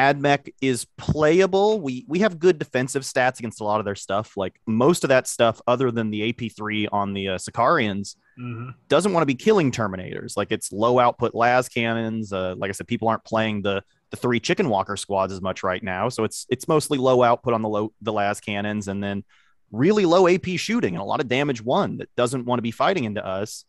Admech 0.00 0.54
is 0.62 0.86
playable. 0.96 1.78
We 1.80 2.06
we 2.08 2.20
have 2.20 2.38
good 2.38 2.58
defensive 2.58 3.02
stats 3.02 3.38
against 3.38 3.60
a 3.60 3.64
lot 3.64 3.80
of 3.80 3.84
their 3.84 3.94
stuff. 3.94 4.34
Like 4.34 4.58
most 4.66 5.04
of 5.04 5.08
that 5.08 5.26
stuff, 5.26 5.60
other 5.66 5.90
than 5.90 6.10
the 6.10 6.32
AP3 6.32 6.88
on 6.90 7.12
the 7.12 7.28
uh, 7.28 7.38
Sicarians, 7.38 8.16
doesn't 8.88 9.12
want 9.12 9.20
to 9.22 9.26
be 9.26 9.34
killing 9.34 9.70
Terminators. 9.70 10.38
Like 10.38 10.52
it's 10.52 10.72
low 10.72 10.98
output 10.98 11.34
las 11.34 11.68
cannons. 11.68 12.32
Uh, 12.32 12.54
like 12.56 12.70
I 12.70 12.72
said, 12.72 12.88
people 12.88 13.08
aren't 13.08 13.24
playing 13.24 13.60
the 13.60 13.82
the 14.10 14.16
three 14.16 14.40
Chicken 14.40 14.70
Walker 14.70 14.96
squads 14.96 15.34
as 15.34 15.42
much 15.42 15.62
right 15.62 15.82
now, 15.82 16.08
so 16.08 16.24
it's 16.24 16.46
it's 16.48 16.66
mostly 16.66 16.96
low 16.96 17.22
output 17.22 17.52
on 17.52 17.60
the 17.60 17.68
low 17.68 17.92
the 18.00 18.12
las 18.12 18.40
cannons, 18.40 18.88
and 18.88 19.04
then 19.04 19.22
really 19.70 20.06
low 20.06 20.26
AP 20.26 20.46
shooting 20.56 20.94
and 20.94 21.02
a 21.02 21.04
lot 21.04 21.20
of 21.20 21.28
damage 21.28 21.62
one 21.62 21.98
that 21.98 22.08
doesn't 22.16 22.46
want 22.46 22.58
to 22.58 22.62
be 22.62 22.70
fighting 22.70 23.04
into 23.04 23.24
us. 23.24 23.66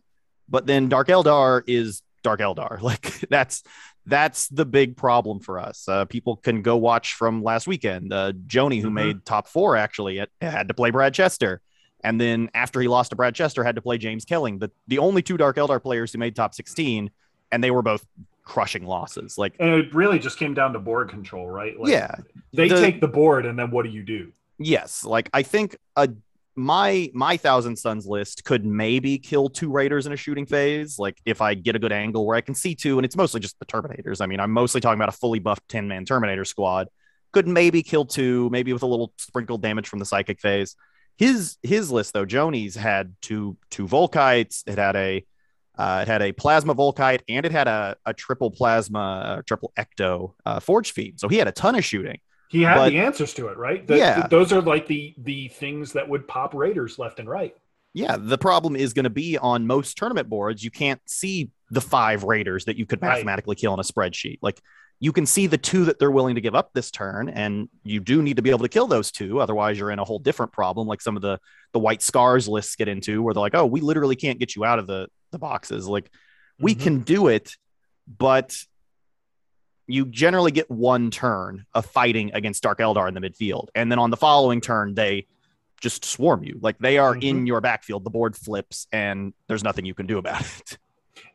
But 0.48 0.66
then 0.66 0.88
Dark 0.88 1.10
Eldar 1.10 1.64
is 1.68 2.02
Dark 2.24 2.40
Eldar. 2.40 2.82
Like 2.92 3.20
that's 3.30 3.64
that's 4.06 4.48
the 4.50 4.66
big 4.66 4.98
problem 4.98 5.40
for 5.40 5.60
us. 5.60 5.88
Uh, 5.88 6.06
people 6.06 6.36
can 6.38 6.62
go 6.62 6.76
watch 6.78 7.14
from 7.14 7.44
last 7.44 7.68
weekend. 7.68 8.12
Uh, 8.12 8.32
Joni, 8.48 8.82
who 8.82 8.90
Mhm. 8.90 8.94
made 8.94 9.26
top 9.26 9.48
four, 9.48 9.76
actually 9.78 10.18
had, 10.18 10.30
had 10.42 10.68
to 10.70 10.74
play 10.74 10.90
Brad 10.92 11.14
Chester. 11.14 11.62
And 12.04 12.20
then 12.20 12.50
after 12.56 12.82
he 12.82 12.88
lost 12.88 13.12
to 13.12 13.16
Brad 13.16 13.36
Chester, 13.36 13.64
had 13.64 13.76
to 13.76 13.82
play 13.82 13.98
James 14.00 14.26
Kelling, 14.26 14.60
the, 14.60 14.72
the 14.88 14.98
only 14.98 15.22
two 15.22 15.38
Dark 15.38 15.58
Eldar 15.58 15.82
players 15.82 16.12
who 16.12 16.18
made 16.18 16.36
top 16.36 16.54
16. 16.56 17.12
And 17.52 17.64
they 17.64 17.70
were 17.70 17.84
both 17.84 18.06
crushing 18.44 18.86
losses. 18.86 19.38
Like, 19.38 19.56
And 19.60 19.70
it 19.70 19.94
really 19.94 20.18
just 20.18 20.40
came 20.40 20.54
down 20.56 20.74
to 20.74 20.80
board 20.80 21.10
control, 21.10 21.48
right? 21.48 21.80
Like, 21.80 21.92
yeah, 21.92 22.16
They 22.54 22.68
the- 22.70 22.80
take 22.82 23.02
the 23.02 23.08
board 23.08 23.46
and 23.46 23.58
then 23.60 23.70
what 23.72 23.84
do 23.86 23.92
you 23.92 24.02
do? 24.04 24.32
yes. 24.58 25.04
Like, 25.06 25.30
I 25.34 25.44
think 25.44 25.78
a 25.96 26.10
my 26.56 27.10
my 27.14 27.38
thousand 27.38 27.78
sons 27.78 28.06
list 28.06 28.44
could 28.44 28.66
maybe 28.66 29.18
kill 29.18 29.50
two 29.50 29.72
raiders 29.72 30.06
in 30.06 30.12
a 30.12 30.18
shooting 30.18 30.46
phase 30.46 31.00
like 31.00 31.18
if 31.26 31.42
i 31.42 31.54
get 31.54 31.78
a 31.78 31.80
good 31.80 31.94
angle 31.94 32.26
where 32.26 32.36
i 32.36 32.42
can 32.42 32.54
see 32.54 32.76
two 32.76 32.98
and 32.98 33.06
it's 33.06 33.16
mostly 33.16 33.40
just 33.40 33.58
the 33.60 33.66
terminators. 33.66 34.22
I 34.22 34.26
mean 34.26 34.40
i'm 34.40 34.52
mostly 34.52 34.82
talking 34.82 35.00
about 35.00 35.10
a 35.10 35.18
fully 35.18 35.40
buffed 35.40 35.68
10 35.70 35.88
man 35.88 36.06
terminator 36.06 36.46
squad. 36.46 36.88
Could 37.32 37.48
maybe 37.48 37.84
kill 37.84 38.06
two 38.06 38.50
maybe 38.52 38.74
with 38.74 38.84
a 38.84 38.88
little 38.88 39.14
sprinkled 39.18 39.62
damage 39.62 39.88
from 39.88 40.00
the 40.00 40.06
psychic 40.06 40.42
phase. 40.42 40.76
His 41.18 41.58
his 41.64 41.90
list 41.90 42.14
though 42.14 42.26
joni's 42.26 42.76
had 42.76 43.16
two 43.22 43.58
two 43.70 43.88
volkites. 43.88 44.64
It 44.68 44.78
had 44.78 44.96
a 44.96 45.26
uh, 45.78 46.00
it 46.02 46.08
had 46.10 46.22
a 46.22 46.34
plasma 46.34 46.76
volkite 46.76 47.22
and 47.30 47.46
it 47.46 47.52
had 47.52 47.68
a, 47.68 47.96
a 48.06 48.14
triple 48.14 48.52
plasma 48.52 49.00
uh, 49.40 49.42
triple 49.48 49.72
ecto 49.78 50.34
uh, 50.46 50.60
Forgefiend 50.60 51.18
so 51.18 51.30
he 51.30 51.38
had 51.38 51.48
a 51.48 51.52
ton 51.54 51.76
of 51.76 51.86
shooting 51.86 52.20
He 52.52 52.64
had 52.64 52.76
But- 52.76 52.90
the 52.90 53.00
answers 53.00 53.34
to 53.36 53.48
it, 53.48 53.58
right? 53.58 53.88
The- 53.88 53.98
Yeah. 53.98 54.16
th- 54.16 54.30
those 54.30 54.52
are 54.52 54.62
like 54.62 54.86
the 54.88 55.16
the 55.18 55.48
things 55.48 55.94
that 55.94 56.08
would 56.10 56.28
pop 56.28 56.54
raiders 56.54 57.00
left 57.00 57.20
and 57.20 57.30
right. 57.30 57.56
Yeah, 57.94 58.18
the 58.20 58.38
problem 58.38 58.76
is 58.76 58.94
going 58.94 59.04
to 59.06 59.10
be 59.10 59.38
on 59.38 59.68
most 59.68 59.98
tournament 59.98 60.30
boards, 60.30 60.64
you 60.64 60.72
can't 60.72 61.02
see 61.06 61.50
the 61.70 61.82
five 61.82 62.24
raiders 62.24 62.66
that 62.66 62.78
you 62.78 62.86
could 62.86 63.02
Right. 63.02 63.16
mathematically 63.16 63.56
kill 63.56 63.74
in 63.74 63.80
a 63.80 63.84
spreadsheet. 63.84 64.40
Like 64.42 64.62
you 65.00 65.12
can 65.14 65.26
see 65.26 65.48
the 65.48 65.58
two 65.58 65.86
that 65.86 65.98
they're 65.98 66.12
willing 66.12 66.36
to 66.36 66.42
give 66.42 66.54
up 66.56 66.72
this 66.74 66.92
turn, 66.92 67.28
and 67.30 67.70
you 67.84 68.00
do 68.02 68.22
need 68.22 68.36
to 68.36 68.42
be 68.42 68.50
able 68.50 68.60
to 68.60 68.70
kill 68.70 68.86
those 68.88 69.12
two. 69.12 69.40
Otherwise, 69.40 69.80
you're 69.80 69.90
in 69.92 69.98
a 70.00 70.04
whole 70.04 70.20
different 70.20 70.52
problem, 70.52 70.88
like 70.88 71.02
some 71.02 71.16
of 71.16 71.22
the 71.22 71.40
the 71.72 71.80
white 71.80 72.02
scars 72.02 72.48
lists 72.50 72.76
get 72.76 72.88
into, 72.90 73.24
where 73.24 73.34
they're 73.34 73.42
like, 73.42 73.56
"Oh, 73.56 73.66
we 73.66 73.80
literally 73.82 74.16
can't 74.18 74.40
get 74.40 74.56
you 74.56 74.64
out 74.66 74.78
of 74.78 74.88
the 74.88 75.08
the 75.32 75.40
boxes." 75.40 75.88
Like 75.88 76.12
we 76.60 76.76
Mhm. 76.76 76.82
can 76.82 77.00
do 77.00 77.28
it, 77.30 77.56
but 78.08 78.56
you 79.92 80.06
generally 80.06 80.52
get 80.52 80.70
one 80.70 81.12
turn 81.12 81.66
of 81.74 81.86
fighting 81.86 82.32
against 82.34 82.64
Dark 82.64 82.80
Eldar 82.80 83.08
in 83.08 83.14
the 83.14 83.22
midfield, 83.22 83.68
and 83.76 83.92
then 83.92 84.00
on 84.00 84.10
the 84.10 84.18
following 84.18 84.62
turn 84.62 84.94
they 84.96 85.28
just 85.82 86.06
swarm 86.06 86.44
you. 86.44 86.60
Like 86.62 86.78
they 86.80 86.98
are 86.98 87.16
in 87.16 87.48
your 87.48 87.60
backfield. 87.60 88.04
The 88.04 88.10
board 88.10 88.36
flips, 88.36 88.88
and 88.92 89.34
there's 89.48 89.64
nothing 89.64 89.86
you 89.86 89.94
can 89.94 90.06
do 90.06 90.18
about 90.18 90.42
it. 90.42 90.78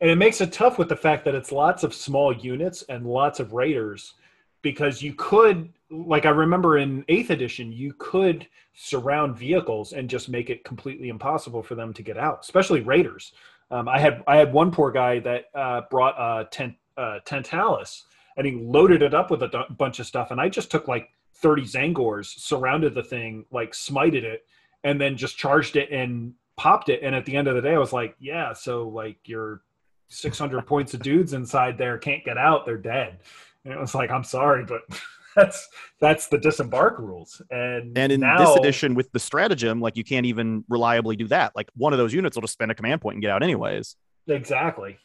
And 0.01 0.09
it 0.09 0.17
makes 0.17 0.41
it 0.41 0.53
tough 0.53 0.77
with 0.77 0.89
the 0.89 0.95
fact 0.95 1.25
that 1.25 1.35
it's 1.35 1.51
lots 1.51 1.83
of 1.83 1.93
small 1.93 2.31
units 2.33 2.83
and 2.83 3.05
lots 3.05 3.39
of 3.39 3.53
raiders 3.53 4.13
because 4.61 5.01
you 5.01 5.13
could 5.13 5.69
like 5.89 6.25
I 6.25 6.29
remember 6.29 6.77
in 6.77 7.03
8th 7.03 7.29
edition 7.29 7.71
you 7.71 7.93
could 7.97 8.47
surround 8.73 9.37
vehicles 9.37 9.93
and 9.93 10.09
just 10.09 10.29
make 10.29 10.49
it 10.49 10.63
completely 10.63 11.09
impossible 11.09 11.63
for 11.63 11.75
them 11.75 11.93
to 11.93 12.03
get 12.03 12.17
out, 12.17 12.39
especially 12.41 12.81
raiders. 12.81 13.33
Um, 13.71 13.87
I 13.87 13.99
had 13.99 14.23
I 14.27 14.37
had 14.37 14.53
one 14.53 14.71
poor 14.71 14.91
guy 14.91 15.19
that 15.19 15.45
uh, 15.53 15.81
brought 15.89 16.15
a 16.17 16.45
tent 16.49 16.75
uh, 16.97 17.19
Tantalus 17.25 18.03
and 18.37 18.45
he 18.47 18.53
loaded 18.53 19.01
it 19.01 19.13
up 19.13 19.29
with 19.31 19.43
a 19.43 19.47
d- 19.49 19.75
bunch 19.77 19.99
of 19.99 20.05
stuff 20.05 20.31
and 20.31 20.39
I 20.39 20.47
just 20.49 20.71
took 20.71 20.87
like 20.87 21.09
30 21.35 21.63
Tzaangors, 21.63 22.25
surrounded 22.39 22.95
the 22.95 23.03
thing, 23.03 23.45
like 23.51 23.73
smited 23.73 24.23
it 24.23 24.45
and 24.83 24.99
then 25.01 25.17
just 25.17 25.37
charged 25.37 25.75
it 25.75 25.91
and 25.91 26.33
popped 26.55 26.89
it 26.89 27.01
and 27.03 27.13
at 27.13 27.25
the 27.25 27.35
end 27.35 27.47
of 27.47 27.55
the 27.55 27.61
day 27.61 27.73
I 27.73 27.77
was 27.77 27.93
like, 27.93 28.15
yeah, 28.19 28.53
so 28.53 28.87
like 28.87 29.17
you're 29.25 29.61
600 30.09 30.61
points 30.67 30.93
of 30.93 31.01
dudes 31.01 31.33
inside 31.33 31.77
there 31.77 31.97
can't 31.97 32.23
get 32.23 32.37
out 32.37 32.65
they're 32.65 32.77
dead 32.77 33.19
and 33.65 33.73
it 33.73 33.77
was 33.79 33.93
like 33.93 34.09
i'm 34.09 34.23
sorry 34.23 34.63
but 34.63 34.81
that's 35.35 35.67
that's 35.99 36.27
the 36.29 36.37
disembark 36.37 36.97
rules 36.97 37.41
and 37.51 37.97
And 37.97 38.11
in 38.13 38.21
now, 38.21 38.37
this 38.37 38.55
edition 38.55 38.95
with 38.95 39.11
the 39.11 39.19
stratagem, 39.19 39.81
like 39.81 39.97
you 39.97 40.03
can't 40.05 40.25
even 40.25 40.63
reliably 40.69 41.15
do 41.17 41.27
that. 41.27 41.55
Like 41.55 41.69
one 41.75 41.91
of 41.93 41.99
those 41.99 42.13
units 42.13 42.35
will 42.37 42.41
just 42.41 42.53
spend 42.53 42.71
a 42.71 42.75
command 42.75 43.01
point 43.01 43.15
and 43.15 43.21
get 43.21 43.29
out 43.31 43.43
anyways. 43.43 43.97
exactly 44.29 44.97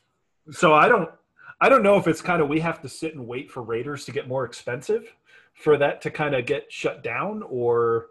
so 0.50 0.72
i 0.74 0.88
don't 0.88 1.10
i 1.62 1.68
don't 1.70 1.82
know 1.82 1.96
if 1.96 2.06
it's 2.06 2.20
kind 2.20 2.42
of 2.42 2.48
we 2.48 2.60
have 2.60 2.80
to 2.82 2.88
sit 2.88 3.14
and 3.14 3.26
wait 3.26 3.50
for 3.50 3.62
raiders 3.62 4.04
to 4.04 4.12
get 4.12 4.28
more 4.28 4.44
expensive 4.44 5.04
for 5.54 5.76
that 5.78 6.00
to 6.02 6.10
kind 6.10 6.34
of 6.34 6.44
get 6.44 6.70
shut 6.70 7.02
down 7.02 7.42
or 7.48 8.08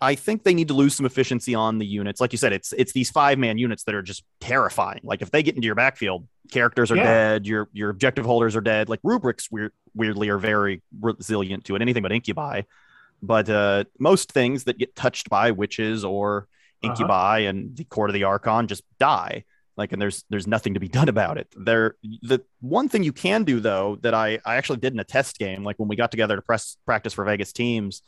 I 0.00 0.16
think 0.16 0.42
they 0.42 0.52
need 0.52 0.68
to 0.68 0.74
lose 0.74 0.94
some 0.94 1.06
efficiency 1.06 1.54
on 1.54 1.78
the 1.78 1.86
units. 1.86 2.20
Like 2.20 2.32
you 2.32 2.36
said, 2.36 2.52
it's 2.52 2.74
it's 2.74 2.92
these 2.92 3.10
five 3.10 3.38
man 3.38 3.56
units 3.56 3.84
that 3.84 3.94
are 3.94 4.02
just 4.02 4.22
terrifying. 4.38 5.00
Like 5.02 5.22
if 5.22 5.30
they 5.30 5.42
get 5.42 5.54
into 5.54 5.64
your 5.64 5.76
backfield, 5.76 6.26
characters 6.50 6.90
are 6.92 6.96
Yeah. 6.96 7.04
dead, 7.04 7.46
your 7.46 7.70
your 7.72 7.88
objective 7.88 8.26
holders 8.26 8.54
are 8.54 8.60
dead. 8.60 8.90
Like 8.90 9.00
rubrics 9.02 9.50
weird, 9.50 9.72
weirdly 9.94 10.28
are 10.28 10.36
very 10.36 10.82
resilient 11.00 11.64
to 11.66 11.76
it, 11.76 11.80
anything 11.80 12.02
but 12.02 12.12
incubi. 12.12 12.62
But 13.22 13.48
uh, 13.48 13.84
most 13.98 14.32
things 14.32 14.64
that 14.64 14.76
get 14.76 14.94
touched 14.94 15.30
by 15.30 15.52
Wyches 15.52 16.04
or 16.06 16.48
Uh-huh. 16.82 16.90
incubi 16.90 17.38
and 17.48 17.74
the 17.74 17.84
court 17.84 18.10
of 18.10 18.14
the 18.14 18.24
archon 18.24 18.66
just 18.66 18.82
die. 18.98 19.44
Like 19.76 19.92
and 19.92 20.00
there's 20.00 20.24
there's 20.30 20.46
nothing 20.46 20.74
to 20.74 20.80
be 20.80 20.88
done 20.88 21.08
about 21.08 21.38
it. 21.38 21.48
There 21.56 21.96
the 22.22 22.40
one 22.60 22.88
thing 22.88 23.02
you 23.02 23.12
can 23.12 23.44
do 23.44 23.60
though 23.60 23.98
that 24.02 24.14
I 24.14 24.38
I 24.44 24.56
actually 24.56 24.78
did 24.78 24.92
in 24.92 25.00
a 25.00 25.04
test 25.04 25.38
game, 25.38 25.64
like 25.64 25.76
when 25.78 25.88
we 25.88 25.96
got 25.96 26.10
together 26.10 26.36
to 26.36 26.42
press 26.42 26.76
practice 26.86 27.12
for 27.12 27.24
Vegas 27.24 27.52
teams 27.52 28.02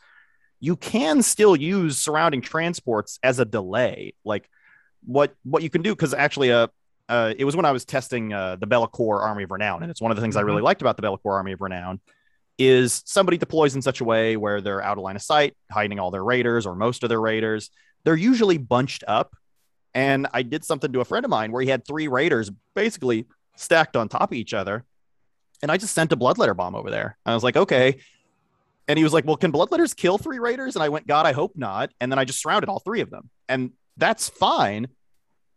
you 0.59 0.75
can 0.75 1.21
still 1.21 1.55
use 1.55 1.99
surrounding 1.99 2.41
transports 2.41 3.19
as 3.21 3.39
a 3.39 3.45
delay. 3.45 4.13
Like 4.23 4.49
what 5.05 5.35
what 5.43 5.63
you 5.63 5.69
can 5.69 5.81
do 5.81 5.93
because 5.93 6.13
actually 6.13 6.51
uh 6.51 6.67
uh, 7.09 7.33
it 7.37 7.45
was 7.45 7.55
when 7.55 7.63
I 7.63 7.71
was 7.71 7.85
testing 7.85 8.33
uh, 8.33 8.57
the 8.57 8.67
Bellacore 8.67 9.21
Army 9.21 9.43
of 9.43 9.51
Renown, 9.51 9.81
and 9.81 9.89
it's 9.89 10.01
one 10.01 10.11
of 10.11 10.17
the 10.17 10.21
things 10.21 10.35
I 10.35 10.41
really 10.41 10.61
liked 10.61 10.81
about 10.81 10.97
the 10.97 11.03
Bellacore 11.03 11.35
Army 11.35 11.53
of 11.53 11.61
Renown 11.61 12.01
is 12.57 13.01
somebody 13.05 13.37
deploys 13.37 13.75
in 13.75 13.81
such 13.81 14.01
a 14.01 14.03
way 14.03 14.35
where 14.35 14.59
they're 14.59 14.81
out 14.81 14.97
of 14.97 15.05
line 15.05 15.15
of 15.15 15.21
sight, 15.21 15.55
hiding 15.71 15.99
all 15.99 16.11
their 16.11 16.23
raiders 16.23 16.65
or 16.65 16.75
most 16.75 17.03
of 17.03 17.09
their 17.09 17.21
raiders. 17.21 17.69
They're 18.03 18.15
usually 18.15 18.57
bunched 18.57 19.05
up, 19.07 19.37
and 19.97 20.27
I 20.31 20.43
did 20.43 20.63
something 20.63 20.93
to 20.93 21.01
a 21.01 21.05
friend 21.05 21.25
of 21.25 21.31
mine 21.31 21.51
where 21.51 21.63
he 21.63 21.69
had 21.69 21.83
three 21.83 22.07
raiders 22.07 22.51
basically 22.75 23.25
stacked 23.55 23.95
on 23.95 24.07
top 24.07 24.31
of 24.31 24.33
each 24.33 24.53
other, 24.53 24.85
and 25.63 25.71
I 25.71 25.77
just 25.77 25.95
sent 25.95 26.11
a 26.11 26.15
bloodletter 26.15 26.55
bomb 26.55 26.75
over 26.75 26.91
there. 26.91 27.17
And 27.25 27.31
I 27.31 27.33
was 27.33 27.43
like, 27.43 27.57
okay, 27.57 27.97
and 28.87 28.95
he 28.99 29.03
was 29.03 29.11
like, 29.11 29.25
Well, 29.25 29.37
can 29.37 29.51
bloodletters 29.51 29.95
kill 29.95 30.19
three 30.19 30.37
raiders? 30.37 30.75
And 30.75 30.83
I 30.83 30.89
went, 30.89 31.07
God, 31.07 31.25
I 31.25 31.31
hope 31.31 31.53
not. 31.55 31.89
And 31.99 32.11
then 32.11 32.19
I 32.19 32.25
just 32.25 32.39
surrounded 32.39 32.69
all 32.69 32.79
three 32.79 33.01
of 33.01 33.09
them. 33.09 33.31
And 33.49 33.71
that's 33.97 34.29
fine 34.29 34.87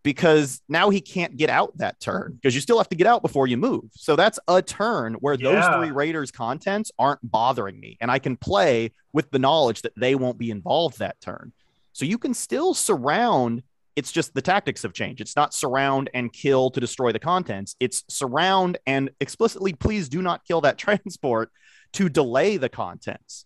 because 0.02 0.62
now 0.70 0.88
he 0.88 1.02
can't 1.02 1.36
get 1.36 1.50
out 1.50 1.76
that 1.76 2.00
turn 2.00 2.32
because 2.32 2.54
you 2.54 2.62
still 2.62 2.78
have 2.78 2.88
to 2.88 2.96
get 2.96 3.06
out 3.06 3.20
before 3.20 3.46
you 3.46 3.58
move. 3.58 3.84
So 3.92 4.16
that's 4.16 4.38
a 4.48 4.62
turn 4.62 5.16
where 5.20 5.36
those 5.36 5.66
three 5.76 5.90
raiders' 5.90 6.30
contents 6.30 6.90
aren't 6.98 7.20
bothering 7.22 7.78
me. 7.78 7.98
And 8.00 8.10
I 8.10 8.18
can 8.18 8.38
play 8.38 8.92
with 9.12 9.30
the 9.30 9.38
knowledge 9.38 9.82
that 9.82 9.92
they 9.98 10.14
won't 10.14 10.38
be 10.38 10.50
involved 10.50 10.98
that 10.98 11.20
turn. 11.20 11.52
So 11.92 12.06
you 12.06 12.16
can 12.16 12.32
still 12.32 12.72
surround. 12.72 13.62
It's 14.00 14.10
just 14.10 14.32
the 14.32 14.40
tactics 14.40 14.82
have 14.82 14.94
changed. 14.94 15.20
It's 15.20 15.36
not 15.36 15.52
surround 15.52 16.08
and 16.14 16.32
kill 16.32 16.70
to 16.70 16.80
destroy 16.80 17.12
the 17.12 17.18
contents. 17.18 17.76
It's 17.80 18.02
surround 18.08 18.78
and 18.86 19.10
explicitly, 19.20 19.74
please 19.74 20.08
do 20.08 20.22
not 20.22 20.42
kill 20.46 20.62
that 20.62 20.78
transport 20.86 21.52
to 21.92 22.08
delay 22.08 22.56
the 22.56 22.70
contents. 22.70 23.44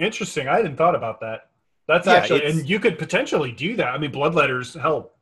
Interesting. 0.00 0.48
I 0.48 0.56
hadn't 0.56 0.76
thought 0.76 0.96
about 0.96 1.20
that. 1.20 1.50
That's 1.86 2.08
Yeah, 2.08 2.14
actually, 2.14 2.44
and 2.46 2.68
you 2.68 2.80
could 2.80 2.98
potentially 2.98 3.52
do 3.52 3.76
that. 3.76 3.94
I 3.94 3.98
mean, 3.98 4.10
bloodletters, 4.10 4.78
hell, 4.80 5.12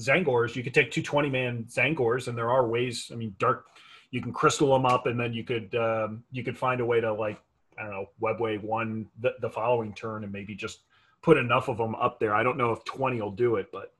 Tzaangors, 0.00 0.56
you 0.56 0.62
could 0.62 0.72
take 0.72 0.90
two 0.90 1.02
20 1.02 1.28
man 1.28 1.64
Tzaangors, 1.68 2.28
and 2.28 2.38
there 2.38 2.50
are 2.50 2.66
ways. 2.66 3.10
I 3.12 3.16
mean, 3.16 3.36
dark, 3.38 3.66
you 4.12 4.22
can 4.22 4.32
crystal 4.32 4.72
them 4.72 4.86
up, 4.86 5.04
and 5.04 5.20
then 5.20 5.34
you 5.34 5.44
could 5.44 5.74
um, 5.74 6.24
you 6.32 6.42
could 6.42 6.56
find 6.56 6.80
a 6.80 6.86
way 6.86 7.02
to 7.02 7.12
like 7.12 7.38
I 7.78 7.82
don't 7.82 7.90
know 7.90 8.06
webway 8.22 8.62
one 8.62 9.08
the, 9.20 9.34
the 9.42 9.50
following 9.50 9.92
turn, 9.92 10.24
and 10.24 10.32
maybe 10.32 10.54
just 10.54 10.80
put 11.22 11.36
enough 11.36 11.68
of 11.68 11.76
them 11.78 11.94
up 11.94 12.20
there. 12.20 12.34
I 12.34 12.42
don't 12.42 12.56
know 12.56 12.72
if 12.72 12.84
20 12.84 13.20
will 13.20 13.30
do 13.32 13.56
it, 13.56 13.68
but 13.72 13.92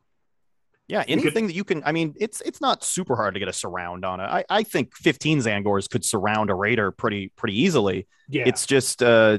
Yeah, 0.87 1.01
You 1.07 1.17
could- 1.17 1.25
anything 1.27 1.47
that 1.49 1.55
you 1.55 1.65
can. 1.65 1.83
I 1.85 1.93
mean, 1.93 2.15
it's 2.19 2.41
it's 2.43 2.61
not 2.61 2.83
super 2.83 3.15
hard 3.17 3.35
to 3.35 3.41
get 3.41 3.49
a 3.49 3.53
surround 3.53 4.05
on 4.05 4.21
it. 4.21 4.25
I, 4.25 4.45
I 4.49 4.63
think 4.63 4.95
15 4.97 5.41
Tzaangors 5.41 5.89
could 5.91 6.05
surround 6.05 6.49
a 6.51 6.55
raider 6.55 6.91
pretty 6.91 7.29
pretty 7.37 7.61
easily. 7.61 8.07
yeah, 8.29 8.45
It's 8.47 8.65
just 8.67 9.03
uh, 9.03 9.39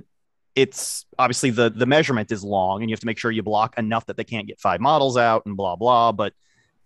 it's 0.55 1.05
obviously 1.17 1.49
the 1.49 1.69
the 1.69 1.85
measurement 1.87 2.31
is 2.31 2.43
long, 2.43 2.81
and 2.81 2.89
you 2.89 2.93
have 2.93 2.99
to 2.99 3.05
make 3.07 3.17
sure 3.17 3.31
you 3.31 3.41
block 3.43 3.77
enough 3.79 4.05
that 4.07 4.17
they 4.17 4.23
can't 4.23 4.45
get 4.47 4.59
five 4.59 4.79
models 4.79 5.17
out 5.17 5.45
and 5.47 5.57
blah 5.57 5.75
blah. 5.75 6.11
But 6.11 6.33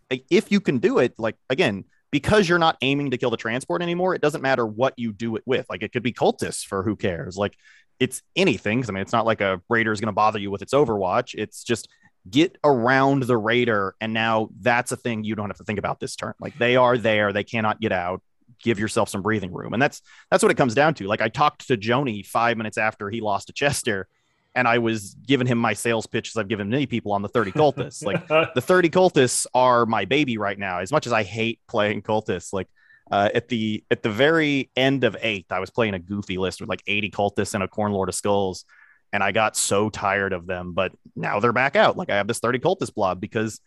if 0.10 0.51
you 0.51 0.62
can 0.62 0.77
do 0.77 0.99
it, 0.99 1.13
like 1.17 1.36
again, 1.49 1.84
because 2.12 2.47
you're 2.47 2.60
not 2.60 2.77
aiming 2.82 3.12
to 3.12 3.17
kill 3.17 3.32
the 3.32 3.38
transport 3.38 3.82
anymore, 3.82 4.13
it 4.15 4.21
doesn't 4.21 4.41
matter 4.41 4.65
what 4.65 4.93
you 4.97 5.12
do 5.12 5.36
it 5.36 5.43
with. 5.45 5.65
Like 5.69 5.82
it 5.84 5.91
could 5.91 6.03
be 6.03 6.13
cultists 6.13 6.63
for 6.63 6.84
who 6.84 6.95
cares. 6.95 7.36
Like 7.36 7.58
it's 7.99 8.21
anything. 8.36 8.82
'cause, 8.82 8.89
I 8.89 8.93
mean, 8.93 9.01
it's 9.01 9.13
not 9.13 9.25
like 9.25 9.41
a 9.41 9.62
raider 9.69 9.91
is 9.91 9.99
going 9.99 10.08
to 10.08 10.12
bother 10.13 10.39
you 10.39 10.51
with 10.51 10.62
its 10.62 10.73
Overwatch. 10.73 11.36
It's 11.36 11.63
just 11.63 11.88
get 12.29 12.58
around 12.63 13.23
the 13.23 13.38
raider, 13.38 13.95
and 14.01 14.13
now 14.13 14.49
that's 14.62 14.91
a 14.91 14.95
thing 14.97 15.23
you 15.23 15.36
don't 15.36 15.49
have 15.49 15.58
to 15.58 15.63
think 15.63 15.79
about 15.79 15.99
this 15.99 16.15
turn. 16.15 16.34
Like 16.39 16.58
they 16.58 16.75
are 16.75 16.97
there, 16.97 17.34
they 17.34 17.43
cannot 17.43 17.79
get 17.82 17.91
out. 17.91 18.21
Give 18.62 18.79
yourself 18.79 19.10
some 19.10 19.21
breathing 19.21 19.51
room, 19.51 19.73
and 19.73 19.82
that's 19.82 20.01
that's 20.32 20.41
what 20.41 20.51
it 20.51 20.56
comes 20.56 20.73
down 20.73 20.93
to. 20.95 21.08
Like 21.08 21.21
I 21.21 21.27
talked 21.27 21.67
to 21.67 21.75
Joni 21.77 22.25
five 22.25 22.56
minutes 22.56 22.77
after 22.77 23.10
he 23.10 23.19
lost 23.19 23.47
to 23.47 23.53
Chester, 23.53 24.08
and 24.56 24.67
I 24.69 24.77
was 24.77 25.15
giving 25.27 25.47
him 25.47 25.58
my 25.58 25.73
sales 25.73 26.08
pitch 26.08 26.29
as 26.29 26.38
I've 26.38 26.47
given 26.47 26.69
many 26.69 26.86
people 26.86 27.12
on 27.12 27.21
the 27.23 27.27
30 27.27 27.51
cultists. 27.53 28.06
Like 28.06 28.25
the 28.27 28.62
30 28.62 28.89
cultists 28.89 29.45
are 29.53 29.86
my 29.86 30.06
baby 30.06 30.38
right 30.38 30.58
now 30.58 30.79
as 30.79 30.91
much 30.93 31.08
as 31.08 31.12
i 31.13 31.23
hate 31.23 31.60
playing 31.67 32.03
cultists 32.03 32.53
like 32.53 32.67
uh, 33.12 33.30
at 33.34 33.48
the 33.50 33.84
at 33.92 34.04
the 34.04 34.10
very 34.10 34.72
end 34.76 35.04
of 35.04 35.16
eighth 35.22 35.52
i 35.52 35.60
was 35.60 35.70
playing 35.70 35.94
a 35.94 36.00
goofy 36.00 36.38
list 36.38 36.62
with 36.62 36.70
like 36.70 36.84
80 36.88 37.12
cultists 37.12 37.54
and 37.54 37.63
a 37.63 37.68
Khorne 37.68 37.92
lord 37.92 38.10
of 38.10 38.16
skulls 38.16 38.66
and 39.12 39.24
i 39.24 39.32
got 39.32 39.56
so 39.56 39.89
tired 39.89 40.34
of 40.34 40.48
them 40.48 40.74
but 40.74 40.92
now 41.16 41.39
they're 41.39 41.54
back 41.54 41.76
out 41.76 41.98
like 41.98 42.10
i 42.10 42.16
have 42.16 42.28
this 42.28 42.39
30 42.39 42.60
cultist 42.60 42.94
blob 42.94 43.20
because 43.20 43.60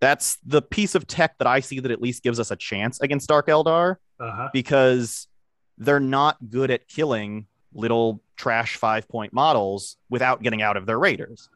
that's 0.00 0.38
the 0.44 0.62
piece 0.62 0.94
of 0.94 1.06
tech 1.06 1.36
that 1.38 1.46
i 1.46 1.60
see 1.60 1.80
that 1.80 1.90
at 1.90 2.00
least 2.00 2.22
gives 2.22 2.38
us 2.38 2.50
a 2.50 2.56
chance 2.56 3.00
against 3.00 3.28
dark 3.28 3.48
eldar 3.48 3.96
uh-huh. 4.20 4.48
because 4.52 5.26
they're 5.78 6.00
not 6.00 6.36
good 6.50 6.70
at 6.70 6.88
killing 6.88 7.46
little 7.72 8.22
trash 8.36 8.76
five 8.76 9.08
point 9.08 9.32
models 9.32 9.96
without 10.08 10.42
getting 10.42 10.62
out 10.62 10.76
of 10.76 10.86
their 10.86 10.98
raiders. 10.98 11.48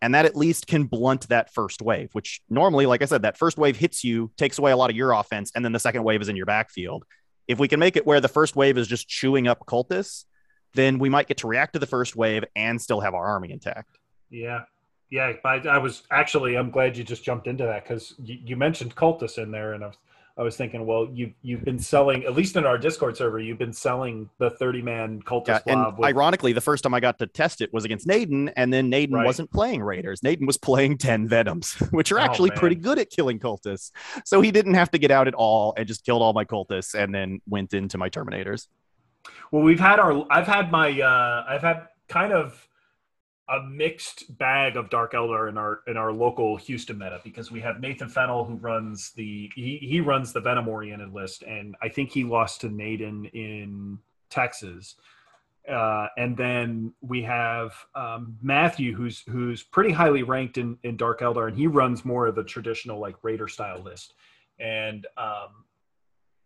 And 0.00 0.14
that 0.14 0.24
at 0.24 0.36
least 0.36 0.66
can 0.66 0.84
blunt 0.84 1.28
that 1.28 1.52
first 1.52 1.82
wave, 1.82 2.10
which 2.12 2.40
normally, 2.48 2.86
like 2.86 3.02
I 3.02 3.06
said, 3.06 3.22
that 3.22 3.36
first 3.36 3.58
wave 3.58 3.76
hits 3.76 4.04
you, 4.04 4.30
takes 4.36 4.58
away 4.58 4.70
a 4.70 4.76
lot 4.76 4.90
of 4.90 4.96
your 4.96 5.12
offense, 5.12 5.50
and 5.54 5.64
then 5.64 5.72
the 5.72 5.80
second 5.80 6.04
wave 6.04 6.20
is 6.20 6.28
in 6.28 6.36
your 6.36 6.46
backfield. 6.46 7.04
If 7.48 7.58
we 7.58 7.66
can 7.66 7.80
make 7.80 7.96
it 7.96 8.06
where 8.06 8.20
the 8.20 8.28
first 8.28 8.54
wave 8.54 8.78
is 8.78 8.86
just 8.86 9.08
chewing 9.08 9.48
up 9.48 9.66
cultists, 9.66 10.24
then 10.74 10.98
we 10.98 11.08
might 11.08 11.26
get 11.26 11.38
to 11.38 11.48
react 11.48 11.72
to 11.72 11.78
the 11.78 11.86
first 11.86 12.14
wave 12.14 12.44
and 12.54 12.80
still 12.80 13.00
have 13.00 13.14
our 13.14 13.26
army 13.26 13.50
intact. 13.50 13.98
Yeah. 14.30 14.64
Yeah. 15.10 15.32
I, 15.44 15.54
I 15.68 15.78
was 15.78 16.02
actually, 16.10 16.56
I'm 16.56 16.70
glad 16.70 16.96
you 16.96 17.04
just 17.04 17.24
jumped 17.24 17.46
into 17.46 17.64
that 17.64 17.84
because 17.84 18.14
you, 18.22 18.38
you 18.44 18.56
mentioned 18.56 18.94
cultists 18.94 19.42
in 19.42 19.50
there. 19.50 19.72
And 19.72 19.82
I 19.82 19.86
was, 19.88 19.96
I 20.38 20.42
was 20.42 20.56
thinking, 20.56 20.86
well, 20.86 21.08
you, 21.12 21.32
you've 21.42 21.64
been 21.64 21.80
selling, 21.80 22.22
at 22.24 22.34
least 22.36 22.54
in 22.56 22.64
our 22.64 22.78
Discord 22.78 23.16
server, 23.16 23.40
you've 23.40 23.58
been 23.58 23.72
selling 23.72 24.30
the 24.38 24.50
30 24.50 24.82
man 24.82 25.20
cultist 25.22 25.62
Yeah, 25.66 25.72
and 25.74 25.98
with- 25.98 26.06
ironically, 26.06 26.52
the 26.52 26.60
first 26.60 26.84
time 26.84 26.94
I 26.94 27.00
got 27.00 27.18
to 27.18 27.26
test 27.26 27.60
it 27.60 27.72
was 27.72 27.84
against 27.84 28.06
Naden, 28.06 28.48
and 28.50 28.72
then 28.72 28.88
Naden 28.88 29.16
Right. 29.16 29.26
wasn't 29.26 29.50
playing 29.50 29.82
Raiders. 29.82 30.22
Naden 30.22 30.46
was 30.46 30.56
playing 30.56 30.98
10 30.98 31.26
Venoms, 31.26 31.72
which 31.90 32.12
are 32.12 32.20
Oh, 32.20 32.22
actually 32.22 32.50
man. 32.50 32.58
pretty 32.58 32.76
good 32.76 33.00
at 33.00 33.10
killing 33.10 33.40
cultists. 33.40 33.90
So 34.24 34.40
he 34.40 34.52
didn't 34.52 34.74
have 34.74 34.92
to 34.92 34.98
get 34.98 35.10
out 35.10 35.26
at 35.26 35.34
all 35.34 35.74
and 35.76 35.88
just 35.88 36.04
killed 36.04 36.22
all 36.22 36.32
my 36.32 36.44
cultists 36.44 36.94
and 36.94 37.12
then 37.12 37.40
went 37.48 37.74
into 37.74 37.98
my 37.98 38.08
Terminators. 38.08 38.68
Well, 39.50 39.62
we've 39.62 39.80
had 39.80 39.98
our. 39.98 40.24
I've 40.30 40.46
had 40.46 40.70
my. 40.70 41.00
Uh, 41.00 41.44
I've 41.48 41.62
had 41.62 41.88
kind 42.08 42.32
of 42.32 42.66
a 43.48 43.62
mixed 43.62 44.36
bag 44.38 44.76
of 44.76 44.90
Dark 44.90 45.12
Eldar 45.12 45.48
in 45.48 45.56
our 45.56 45.80
in 45.86 45.96
our 45.96 46.12
local 46.12 46.56
Houston 46.56 46.98
meta 46.98 47.20
because 47.24 47.50
we 47.50 47.60
have 47.60 47.80
Nathan 47.80 48.08
Fennel 48.08 48.44
who 48.44 48.54
runs 48.56 49.10
the 49.12 49.50
he 49.54 49.78
he 49.78 50.00
runs 50.00 50.32
the 50.32 50.40
Venom 50.40 50.68
oriented 50.68 51.12
list, 51.12 51.42
and 51.42 51.74
I 51.82 51.88
think 51.88 52.10
he 52.10 52.24
lost 52.24 52.60
to 52.62 52.68
Naden 52.68 53.26
in 53.26 53.98
Texas. 54.30 54.96
Uh, 55.68 56.06
and 56.16 56.34
then 56.34 56.94
we 57.02 57.22
have 57.22 57.74
um, 57.94 58.36
Matthew, 58.42 58.94
who's 58.94 59.20
who's 59.28 59.62
pretty 59.62 59.92
highly 59.92 60.22
ranked 60.22 60.56
in, 60.56 60.78
in 60.82 60.96
Dark 60.96 61.20
Eldar, 61.20 61.48
and 61.48 61.56
he 61.56 61.66
runs 61.66 62.04
more 62.04 62.26
of 62.26 62.34
the 62.34 62.44
traditional 62.44 62.98
like 62.98 63.16
Raider 63.22 63.48
style 63.48 63.82
list. 63.82 64.14
And 64.58 65.06
um, 65.18 65.64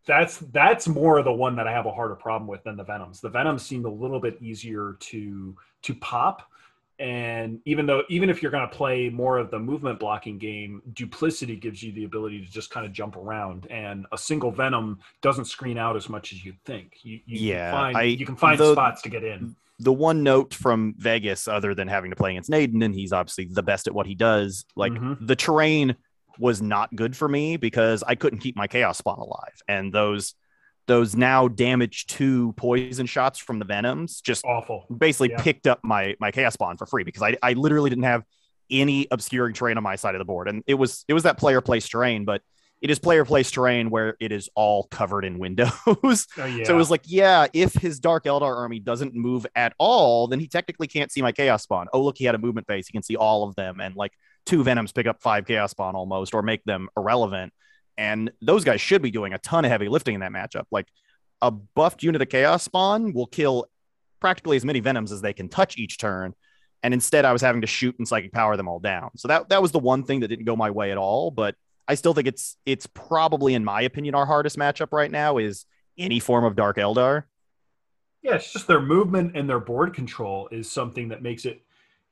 that's 0.07 0.39
that's 0.39 0.89
more 0.89 1.19
of 1.19 1.25
the 1.25 1.33
one 1.33 1.55
that 1.57 1.69
I 1.69 1.73
have 1.73 1.87
a 1.87 1.93
harder 1.93 2.17
problem 2.17 2.49
with 2.49 2.65
than 2.65 2.77
the 2.77 2.85
Venoms. 2.85 3.21
The 3.21 3.29
Venoms 3.29 3.63
seem 3.65 3.85
a 3.85 3.91
little 3.91 4.21
bit 4.21 4.39
easier 4.41 4.97
to 4.99 5.57
to 5.83 5.95
pop, 5.95 6.51
and 6.99 7.61
even 7.65 7.87
though 7.87 8.03
even 8.09 8.31
if 8.31 8.43
you're 8.43 8.51
going 8.53 8.69
to 8.69 8.75
play 8.75 9.09
more 9.09 9.39
of 9.39 9.51
the 9.51 9.59
movement 9.59 9.99
blocking 9.99 10.39
game, 10.39 10.83
duplicity 10.93 11.57
gives 11.57 11.83
you 11.83 11.93
the 11.93 12.05
ability 12.05 12.45
to 12.45 12.51
just 12.51 12.71
kind 12.71 12.87
of 12.87 12.93
jump 12.93 13.17
around, 13.17 13.67
and 13.71 14.07
a 14.13 14.19
single 14.19 14.51
Venom 14.51 14.99
doesn't 15.21 15.47
screen 15.47 15.79
out 15.79 15.97
as 15.97 16.09
much 16.09 16.33
as 16.33 16.45
you'd 16.45 16.63
think. 16.65 16.99
You, 17.03 17.21
you 17.27 17.49
Yeah, 17.51 17.71
can 17.71 17.81
find, 17.81 17.97
I- 17.97 18.03
you 18.03 18.27
can 18.27 18.37
find 18.37 18.59
the- 18.59 18.73
spots 18.73 19.03
to 19.03 19.09
get 19.09 19.25
in. 19.25 19.57
The 19.79 19.93
one 19.93 20.23
note 20.23 20.55
from 20.55 20.95
Vegas, 20.99 21.49
other 21.49 21.75
than 21.75 21.89
having 21.89 22.11
to 22.11 22.17
play 22.17 22.31
against 22.33 22.51
Naden, 22.51 22.83
and 22.83 22.95
he's 22.95 23.13
obviously 23.13 23.47
the 23.51 23.65
best 23.65 23.89
at 23.89 23.95
what 23.95 24.07
he 24.07 24.15
does, 24.15 24.65
like 24.77 24.93
Mhm. 24.93 25.27
the 25.27 25.35
terrain 25.35 25.97
was 26.39 26.63
not 26.63 26.95
good 26.95 27.17
for 27.17 27.29
me 27.29 27.57
because 27.57 28.05
I 28.07 28.15
couldn't 28.15 28.39
keep 28.39 28.55
my 28.55 28.69
chaos 28.69 28.99
spawn 28.99 29.19
alive. 29.19 29.61
And 29.67 29.93
those 29.93 30.35
those 30.87 31.15
now 31.15 31.49
damage 31.49 32.07
two 32.07 32.53
poison 32.57 33.07
shots 33.07 33.39
from 33.39 33.59
the 33.59 33.65
venoms 33.65 34.21
just 34.21 34.45
Awful. 34.45 34.87
basically 34.97 35.31
Yeah. 35.31 35.43
picked 35.43 35.67
up 35.67 35.81
my 35.83 36.17
my 36.21 36.31
chaos 36.31 36.55
spawn 36.55 36.77
for 36.77 36.87
free 36.87 37.05
because 37.05 37.23
I, 37.23 37.37
I 37.43 37.53
literally 37.53 37.89
didn't 37.91 38.05
have 38.05 38.25
any 38.71 39.07
obscuring 39.11 39.55
terrain 39.55 39.77
on 39.77 39.83
my 39.83 39.97
side 39.97 40.15
of 40.15 40.19
the 40.19 40.25
board 40.25 40.49
and 40.49 40.63
it 40.67 40.75
was 40.75 41.05
it 41.09 41.15
was 41.15 41.23
that 41.25 41.39
player 41.39 41.61
place 41.61 41.87
terrain 41.89 42.25
but 42.25 42.41
it 42.81 42.91
is 42.91 42.99
player 42.99 43.25
place 43.25 43.49
terrain 43.53 43.91
where 43.91 44.17
it 44.19 44.33
is 44.33 44.49
all 44.57 44.89
covered 44.91 45.25
in 45.25 45.39
windows. 45.39 45.71
Oh, 45.87 46.47
yeah. 46.47 46.65
So 46.65 46.75
it 46.75 46.77
was 46.77 46.91
like, 46.91 47.03
yeah, 47.05 47.47
if 47.53 47.75
his 47.75 48.01
Dark 48.01 48.25
Eldar 48.25 48.57
army 48.57 48.81
doesn't 48.81 49.15
move 49.15 49.47
at 49.55 49.73
all, 49.79 50.27
then 50.27 50.41
he 50.41 50.49
technically 50.49 50.89
can't 50.89 51.13
see 51.13 51.23
my 51.23 51.31
Chaos 51.31 51.63
Spawn. 51.63 51.87
Oh, 51.93 52.03
look, 52.03 52.19
he 52.19 52.25
had 52.25 52.35
a 52.35 52.39
movement 52.39 52.67
phase. 52.67 52.89
He 52.89 52.93
can 52.93 53.05
see 53.05 53.15
all 53.15 53.45
of 53.49 53.55
them. 53.55 53.81
And 53.81 53.95
like 53.95 54.11
two 54.47 54.65
Venoms 54.65 54.91
pick 54.91 55.07
up 55.07 55.23
five 55.23 55.47
Chaos 55.47 55.71
Spawn 55.71 55.95
almost 55.95 56.35
or 56.35 56.43
make 56.43 56.65
them 56.65 56.89
irrelevant. 56.97 57.53
And 57.99 58.33
those 58.41 58.65
guys 58.65 58.81
should 58.81 59.03
be 59.03 59.11
doing 59.11 59.33
a 59.33 59.39
ton 59.39 59.65
of 59.65 59.71
heavy 59.71 59.89
lifting 59.89 60.15
in 60.15 60.21
that 60.21 60.33
matchup. 60.33 60.65
Like 60.71 60.89
a 61.41 61.51
buffed 61.51 62.03
unit 62.03 62.23
of 62.23 62.29
Chaos 62.29 62.63
Spawn 62.63 63.13
will 63.13 63.27
kill 63.27 63.67
practically 64.21 64.57
as 64.57 64.65
many 64.65 64.81
Venoms 64.81 65.13
as 65.13 65.21
they 65.21 65.33
can 65.33 65.49
touch 65.49 65.77
each 65.77 65.99
turn. 65.99 66.35
And 66.83 66.95
instead, 66.95 67.25
I 67.25 67.33
was 67.33 67.43
having 67.43 67.61
to 67.61 67.67
shoot 67.67 67.97
and 67.99 68.09
psychic 68.09 68.33
power 68.33 68.57
them 68.57 68.69
all 68.69 68.81
down. 68.81 69.11
So 69.17 69.29
that 69.29 69.51
that 69.51 69.63
was 69.63 69.73
the 69.73 69.79
one 69.79 70.05
thing 70.05 70.21
that 70.21 70.29
didn't 70.29 70.47
go 70.47 70.57
my 70.57 70.71
way 70.71 70.91
at 70.91 70.99
all. 70.99 71.31
But 71.31 71.55
I 71.87 71.95
still 71.95 72.15
think 72.15 72.27
it's 72.27 72.57
it's 72.67 72.87
probably, 72.87 73.55
in 73.55 73.65
my 73.65 73.83
opinion, 73.83 74.15
our 74.15 74.27
hardest 74.27 74.57
matchup 74.57 74.93
right 74.93 75.11
now 75.11 75.39
is 75.39 75.67
any 75.99 76.21
form 76.21 76.45
of 76.45 76.57
Dark 76.57 76.77
Eldar. 76.77 77.25
Yeah, 78.23 78.37
it's 78.37 78.53
just 78.53 78.67
their 78.67 78.81
movement 78.81 79.37
and 79.37 79.49
their 79.49 79.59
board 79.59 79.95
control 79.95 80.49
is 80.53 80.71
something 80.71 81.09
that 81.09 81.23
makes 81.23 81.45
it 81.45 81.63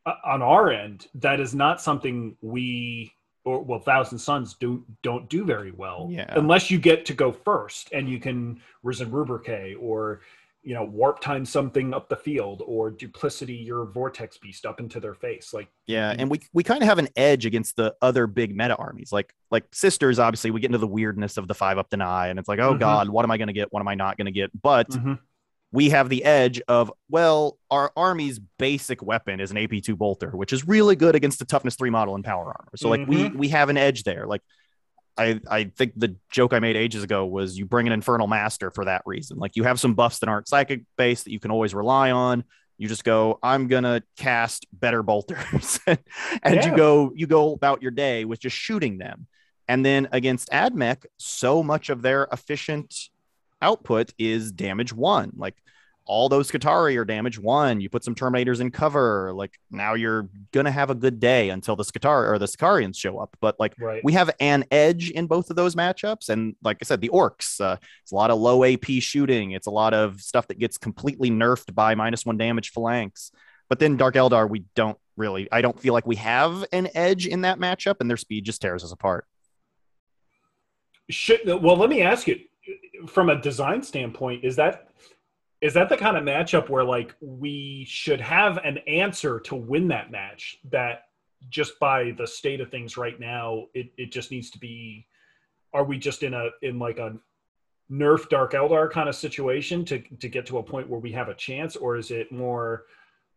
uh, 0.07 0.15
on 0.25 0.43
our 0.43 0.71
end. 0.71 1.07
That 1.15 1.41
is 1.41 1.55
not 1.55 1.81
something 1.81 2.37
we 2.41 3.13
or 3.45 3.63
well, 3.63 3.81
Thousand 3.81 4.19
Sons 4.19 4.55
do 4.55 4.85
don't 5.03 5.29
do 5.29 5.45
very 5.45 5.73
well. 5.73 6.09
Yeah. 6.11 6.27
Unless 6.37 6.71
you 6.71 6.79
get 6.79 7.05
to 7.07 7.15
go 7.15 7.33
first 7.33 7.91
and 7.93 8.09
you 8.09 8.19
can 8.21 8.61
Risen 8.83 9.11
Rubricate 9.11 9.77
or 9.81 10.21
you 10.63 10.75
know 10.75 10.85
warp 10.85 11.21
time 11.21 11.47
something 11.47 11.95
up 11.95 12.11
the 12.11 12.17
field 12.17 12.63
or 12.67 12.91
duplicity 12.91 13.55
your 13.55 13.87
vortex 13.87 14.37
beast 14.37 14.67
up 14.67 14.79
into 14.79 15.01
their 15.01 15.15
face 15.15 15.55
like 15.55 15.69
Yeah, 15.87 16.15
and 16.19 16.31
we 16.31 16.41
we 16.53 16.63
kind 16.63 16.83
of 16.83 16.89
have 16.89 16.99
an 16.99 17.09
edge 17.17 17.47
against 17.47 17.77
the 17.77 17.95
other 18.03 18.27
big 18.27 18.55
meta 18.55 18.77
armies. 18.77 19.11
Like 19.11 19.35
like 19.51 19.65
sisters, 19.73 20.19
obviously, 20.19 20.51
we 20.51 20.61
get 20.61 20.67
into 20.67 20.77
the 20.79 20.87
weirdness 20.87 21.39
of 21.39 21.49
the 21.49 21.55
five 21.55 21.79
up 21.79 21.89
deny, 21.89 22.29
and 22.29 22.39
it's 22.39 22.47
like, 22.49 22.59
oh 22.59 22.75
Mhm. 22.75 22.79
god, 22.81 23.09
what 23.09 23.25
am 23.25 23.31
I 23.31 23.39
going 23.39 23.49
to 23.49 23.55
get? 23.55 23.73
What 23.73 23.81
am 23.81 23.89
I 23.89 23.95
not 23.95 24.19
going 24.19 24.27
to 24.27 24.33
get? 24.33 24.51
But 24.61 24.91
Mhm. 24.91 25.19
We 25.73 25.91
have 25.91 26.09
the 26.09 26.25
edge 26.25 26.61
of 26.69 26.93
well, 27.09 27.59
our 27.71 27.93
army's 27.97 28.41
basic 28.59 29.03
weapon 29.03 29.41
is 29.41 29.51
an 29.51 29.57
AP2 29.57 29.97
bolter, 29.97 30.31
which 30.31 30.53
is 30.53 30.67
really 30.67 30.97
good 30.97 31.15
against 31.15 31.39
the 31.39 31.45
toughness 31.45 31.77
three 31.77 31.91
model 31.91 32.15
and 32.15 32.25
power 32.25 32.45
armor. 32.47 32.71
So 32.77 32.89
like 32.89 33.07
we 33.07 33.25
mm-hmm. 33.25 33.39
we 33.39 33.49
have 33.49 33.69
an 33.69 33.77
edge 33.77 34.03
there. 34.03 34.27
Like 34.27 34.43
I 35.17 35.41
I 35.49 35.65
think 35.65 35.93
the 35.97 36.17
joke 36.31 36.53
I 36.53 36.59
made 36.59 36.77
ages 36.77 37.05
ago 37.05 37.25
was 37.25 37.57
you 37.57 37.67
bring 37.67 37.87
an 37.87 37.93
infernal 37.93 38.27
master 38.27 38.71
for 38.71 38.87
that 38.87 39.03
reason. 39.07 39.39
Like 39.39 39.55
you 39.55 39.63
have 39.65 39.79
some 39.79 39.95
buffs 39.95 40.19
that 40.21 40.29
aren't 40.29 40.49
psychic 40.49 40.83
based 40.97 41.25
that 41.25 41.33
you 41.33 41.41
can 41.41 41.53
always 41.53 41.75
rely 41.75 42.11
on. 42.11 42.45
You 42.77 42.89
just 42.89 43.05
go, 43.05 43.39
I'm 43.43 43.69
gonna 43.69 44.03
cast 44.17 44.67
better 44.73 45.03
bolters, 45.03 45.79
and 45.87 45.99
Yeah. 46.45 46.71
you 46.71 46.77
go 46.77 47.13
you 47.15 47.27
go 47.29 47.53
about 47.53 47.83
your 47.83 47.91
day 47.93 48.25
with 48.25 48.41
just 48.41 48.57
shooting 48.57 48.99
them. 48.99 49.29
And 49.69 49.85
then 49.87 50.09
against 50.11 50.51
AdMech, 50.51 51.05
so 51.17 51.63
much 51.63 51.91
of 51.91 52.03
their 52.03 52.27
efficient 52.33 52.93
output 53.63 54.13
is 54.19 54.53
damage 54.53 54.93
one. 54.93 55.33
Like 55.37 55.57
all 56.07 56.29
those 56.29 56.51
Skitarii 56.51 56.97
are 56.97 57.05
damage 57.05 57.39
one. 57.39 57.81
You 57.81 57.89
put 57.89 58.03
some 58.03 58.15
Terminators 58.17 58.61
in 58.61 58.71
cover. 58.73 59.33
Like 59.33 59.59
now 59.71 59.95
you're 59.95 60.29
gonna 60.53 60.71
have 60.71 60.91
a 60.91 60.95
good 60.95 61.21
day 61.21 61.51
until 61.51 61.77
the 61.77 61.85
Skatari 61.85 62.29
or 62.29 62.39
the 62.39 62.49
Sicarians 62.49 62.99
show 62.99 63.19
up. 63.19 63.37
But 63.41 63.61
like 63.61 63.75
right 63.79 64.03
we 64.03 64.13
have 64.15 64.31
an 64.41 64.65
edge 64.71 65.11
in 65.11 65.27
both 65.27 65.51
of 65.51 65.57
those 65.57 65.77
matchups. 65.77 66.29
And 66.29 66.57
like 66.65 66.79
I 66.83 66.85
said, 66.85 67.01
the 67.01 67.11
orcs, 67.11 67.61
uh, 67.61 67.77
it's 68.03 68.13
a 68.13 68.17
lot 68.17 68.31
of 68.31 68.41
low 68.41 68.65
AP 68.65 68.87
shooting. 69.01 69.53
It's 69.53 69.69
a 69.69 69.71
lot 69.71 69.95
of 69.95 70.21
stuff 70.21 70.49
that 70.49 70.59
gets 70.59 70.79
completely 70.79 71.31
nerfed 71.31 71.75
by 71.75 71.95
minus 71.95 72.27
one 72.27 72.37
damage 72.37 72.71
phalanx. 72.71 73.31
But 73.69 73.79
then 73.79 73.97
Dark 73.97 74.17
Eldar, 74.17 74.51
we 74.51 74.65
don't 74.75 74.99
really, 75.17 75.49
I 75.53 75.63
don't 75.63 75.79
feel 75.79 75.95
like 75.95 76.09
we 76.09 76.17
have 76.17 76.65
an 76.73 76.89
edge 76.93 77.29
in 77.29 77.43
that 77.43 77.61
matchup, 77.61 77.97
and 78.01 78.11
their 78.11 78.17
speed 78.17 78.45
just 78.45 78.61
tears 78.61 78.83
us 78.83 78.91
apart. 78.91 79.27
Should, 81.09 81.41
well 81.45 81.77
let 81.77 81.89
me 81.89 82.03
ask 82.03 82.27
you 82.27 82.41
from 83.07 83.31
a 83.31 83.41
design 83.41 83.83
standpoint 83.83 84.45
is 84.45 84.57
that 84.57 84.89
is 85.61 85.75
that 85.75 85.89
the 85.89 85.97
kind 85.97 86.17
of 86.17 86.25
matchup 86.25 86.69
where 86.69 86.85
like 86.85 87.15
we 87.21 87.85
should 87.87 88.21
have 88.21 88.59
an 88.59 88.79
answer 88.87 89.39
to 89.41 89.55
win 89.55 89.89
that 89.89 90.11
match 90.11 90.59
that 90.71 91.03
just 91.49 91.79
by 91.79 92.13
the 92.19 92.27
state 92.27 92.61
of 92.61 92.71
things 92.71 92.97
right 92.97 93.21
now 93.21 93.67
it, 93.75 93.93
it 93.97 94.13
just 94.13 94.31
needs 94.31 94.51
to 94.51 94.59
be 94.59 95.07
are 95.73 95.85
we 95.85 95.99
just 95.99 96.23
in 96.23 96.35
a 96.35 96.49
in 96.63 96.79
like 96.79 96.99
a 96.99 97.15
nerf 97.91 98.29
dark 98.29 98.53
eldar 98.53 98.91
kind 98.91 99.09
of 99.09 99.15
situation 99.15 99.85
to 99.85 99.99
to 100.19 100.29
get 100.29 100.47
to 100.47 100.59
a 100.59 100.63
point 100.63 100.89
where 100.89 101.01
we 101.01 101.13
have 101.13 101.29
a 101.29 101.35
chance? 101.35 101.77
Or 101.77 101.97
is 101.97 102.11
it 102.11 102.31
more 102.31 102.85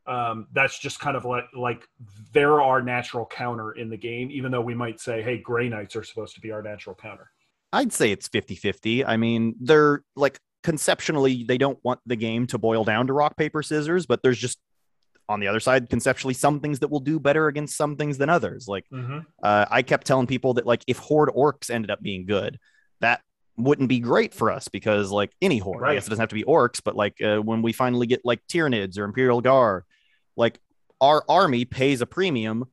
um, 0.06 0.48
that's 0.54 0.80
just 0.80 1.00
kind 1.00 1.16
of 1.16 1.26
like 1.26 1.46
like 1.56 1.88
they're 2.34 2.82
natural 2.82 3.26
counter 3.26 3.72
in 3.74 3.90
the 3.90 3.98
game 3.98 4.30
even 4.32 4.52
though 4.52 4.62
we 4.62 4.76
might 4.76 5.00
say 5.00 5.22
hey 5.22 5.38
gray 5.38 5.70
knights 5.70 5.96
are 5.96 6.04
supposed 6.04 6.36
to 6.36 6.42
be 6.42 6.52
our 6.52 6.62
natural 6.62 6.96
counter 6.96 7.32
I'd 7.74 7.92
say 7.92 8.12
it's 8.12 8.28
50 8.30 8.56
50. 8.56 9.06
I 9.06 9.18
mean, 9.18 9.56
they're 9.60 10.04
like 10.16 10.40
conceptually, 10.64 11.44
they 11.44 11.58
don't 11.58 11.78
want 11.84 12.00
the 12.06 12.16
game 12.16 12.48
to 12.48 12.58
boil 12.58 12.84
down 12.86 13.08
to 13.08 13.14
rock, 13.14 13.36
paper, 13.36 13.62
scissors, 13.62 14.06
but 14.06 14.22
there's 14.24 14.38
just 14.40 14.60
on 15.28 15.40
the 15.40 15.48
other 15.48 15.60
side, 15.60 15.90
conceptually, 15.90 16.34
some 16.34 16.60
things 16.60 16.80
that 16.80 16.90
will 16.90 17.00
do 17.00 17.20
better 17.20 17.48
against 17.48 17.76
some 17.76 17.96
things 17.96 18.18
than 18.18 18.30
others. 18.30 18.68
Like, 18.68 18.86
uh, 19.42 19.66
I 19.70 19.82
kept 19.82 20.06
telling 20.06 20.28
people 20.28 20.54
that, 20.56 20.66
like, 20.66 20.84
if 20.88 20.98
Horde 20.98 21.30
Orcs 21.30 21.70
ended 21.70 21.92
up 21.92 22.02
being 22.02 22.26
good, 22.26 22.60
that 23.00 23.22
wouldn't 23.58 23.90
be 23.90 24.00
great 24.00 24.34
for 24.34 24.52
us 24.52 24.68
because, 24.68 25.12
like, 25.12 25.32
any 25.42 25.58
Horde, 25.60 25.84
I 25.92 25.96
guess 25.96 26.08
it 26.08 26.10
doesn't 26.10 26.22
have 26.22 26.30
to 26.30 26.36
be 26.36 26.44
Orcs, 26.44 26.82
but 26.84 26.96
like 26.96 27.22
uh, 27.22 27.38
when 27.38 27.62
we 27.62 27.74
finally 27.74 28.06
get 28.06 28.22
like 28.24 28.42
Tyranids 28.48 28.98
or 28.98 29.06
Imperial 29.06 29.42
Guard, 29.42 29.84
like, 30.36 30.60
our 31.02 31.24
army 31.28 31.66
pays 31.66 32.02
a 32.02 32.06
premium 32.06 32.66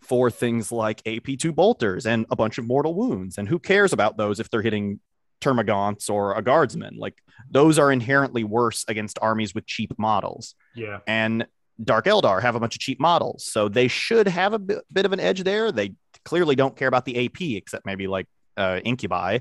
for 0.00 0.30
things 0.30 0.72
like 0.72 1.02
AP2 1.04 1.54
bolters 1.54 2.06
and 2.06 2.26
a 2.30 2.36
bunch 2.36 2.58
of 2.58 2.66
mortal 2.66 2.94
wounds. 2.94 3.38
And 3.38 3.48
who 3.48 3.58
cares 3.58 3.92
about 3.92 4.16
those 4.16 4.40
if 4.40 4.50
they're 4.50 4.62
hitting 4.62 5.00
Termagants 5.40 6.10
or 6.10 6.34
a 6.34 6.42
guardsman? 6.42 6.96
Like 6.96 7.14
those 7.50 7.78
are 7.78 7.92
inherently 7.92 8.44
worse 8.44 8.84
against 8.88 9.18
armies 9.20 9.54
with 9.54 9.66
cheap 9.66 9.92
models. 9.98 10.54
yeah 10.74 11.00
And 11.06 11.46
Dark 11.82 12.06
Eldar 12.06 12.42
have 12.42 12.54
a 12.54 12.60
bunch 12.60 12.76
of 12.76 12.80
cheap 12.80 13.00
models. 13.00 13.44
So 13.44 13.68
they 13.68 13.88
should 13.88 14.28
have 14.28 14.52
a 14.52 14.58
bit, 14.58 14.78
bit 14.92 15.06
of 15.06 15.12
an 15.12 15.20
edge 15.20 15.42
there. 15.42 15.72
They 15.72 15.94
clearly 16.24 16.54
don't 16.54 16.76
care 16.76 16.88
about 16.88 17.04
the 17.04 17.26
AP 17.26 17.40
except 17.40 17.86
maybe 17.86 18.06
like 18.06 18.26
uh, 18.56 18.80
Incubi. 18.84 19.38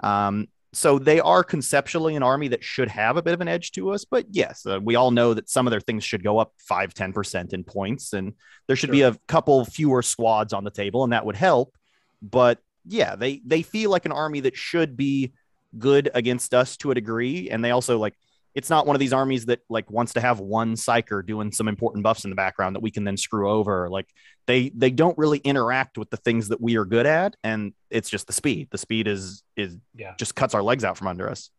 Um, 0.00 0.48
so 0.74 0.98
they 0.98 1.20
are 1.20 1.44
conceptually 1.44 2.16
an 2.16 2.22
army 2.22 2.48
that 2.48 2.64
should 2.64 2.88
have 2.88 3.16
a 3.16 3.22
bit 3.22 3.34
of 3.34 3.40
an 3.40 3.48
edge 3.48 3.72
to 3.72 3.90
us. 3.90 4.04
But 4.04 4.26
yes, 4.30 4.66
uh, 4.66 4.80
we 4.82 4.96
all 4.96 5.10
know 5.10 5.34
that 5.34 5.48
some 5.48 5.66
of 5.66 5.70
their 5.70 5.80
things 5.80 6.04
should 6.04 6.22
go 6.22 6.38
up 6.38 6.52
5 6.58 6.94
10% 6.94 7.52
in 7.52 7.64
points. 7.64 8.12
And 8.12 8.34
there 8.66 8.76
should 8.76 8.90
be 8.90 9.02
a 9.02 9.16
couple 9.26 9.64
fewer 9.64 10.02
squads 10.02 10.52
on 10.52 10.64
the 10.64 10.70
table, 10.70 11.04
and 11.04 11.12
that 11.12 11.26
would 11.26 11.36
help. 11.36 11.76
But 12.22 12.58
yeah, 12.86 13.16
they 13.16 13.40
they 13.44 13.62
feel 13.62 13.90
like 13.90 14.06
an 14.06 14.12
army 14.12 14.40
that 14.40 14.56
should 14.56 14.96
be 14.96 15.32
good 15.78 16.10
against 16.14 16.54
us 16.54 16.76
to 16.78 16.90
a 16.90 16.94
degree, 16.94 17.50
and 17.50 17.64
they 17.64 17.70
also 17.70 17.98
like 17.98 18.14
it's 18.54 18.70
not 18.70 18.86
one 18.86 18.94
of 18.94 19.00
these 19.00 19.12
armies 19.12 19.46
that 19.46 19.60
like 19.68 19.90
wants 19.90 20.12
to 20.14 20.20
have 20.20 20.40
one 20.40 20.74
psyker 20.74 21.24
doing 21.24 21.50
some 21.50 21.66
important 21.66 22.04
buffs 22.04 22.24
in 22.24 22.30
the 22.30 22.36
background 22.36 22.76
that 22.76 22.80
we 22.80 22.90
can 22.90 23.04
then 23.04 23.16
screw 23.16 23.50
over. 23.50 23.88
Like 23.90 24.08
they 24.46 24.70
they 24.74 24.90
don't 24.90 25.16
really 25.18 25.38
interact 25.38 25.98
with 25.98 26.10
the 26.10 26.16
things 26.16 26.48
that 26.48 26.60
we 26.60 26.76
are 26.76 26.84
good 26.84 27.06
at, 27.06 27.36
and 27.42 27.72
it's 27.90 28.08
just 28.08 28.26
the 28.26 28.32
speed. 28.32 28.68
The 28.70 28.78
speed 28.78 29.08
is 29.08 29.42
is 29.56 29.76
yeah 29.94 30.14
just 30.18 30.34
cuts 30.34 30.54
our 30.54 30.62
legs 30.62 30.84
out 30.84 30.96
from 30.96 31.08
under 31.08 31.28
us. 31.28 31.50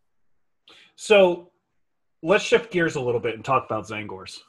So 0.95 1.51
let's 2.23 2.43
shift 2.43 2.71
gears 2.71 2.95
a 2.95 3.01
little 3.01 3.19
bit 3.19 3.35
and 3.35 3.43
talk 3.43 3.65
about 3.65 3.87
Tzaangors. 3.87 4.39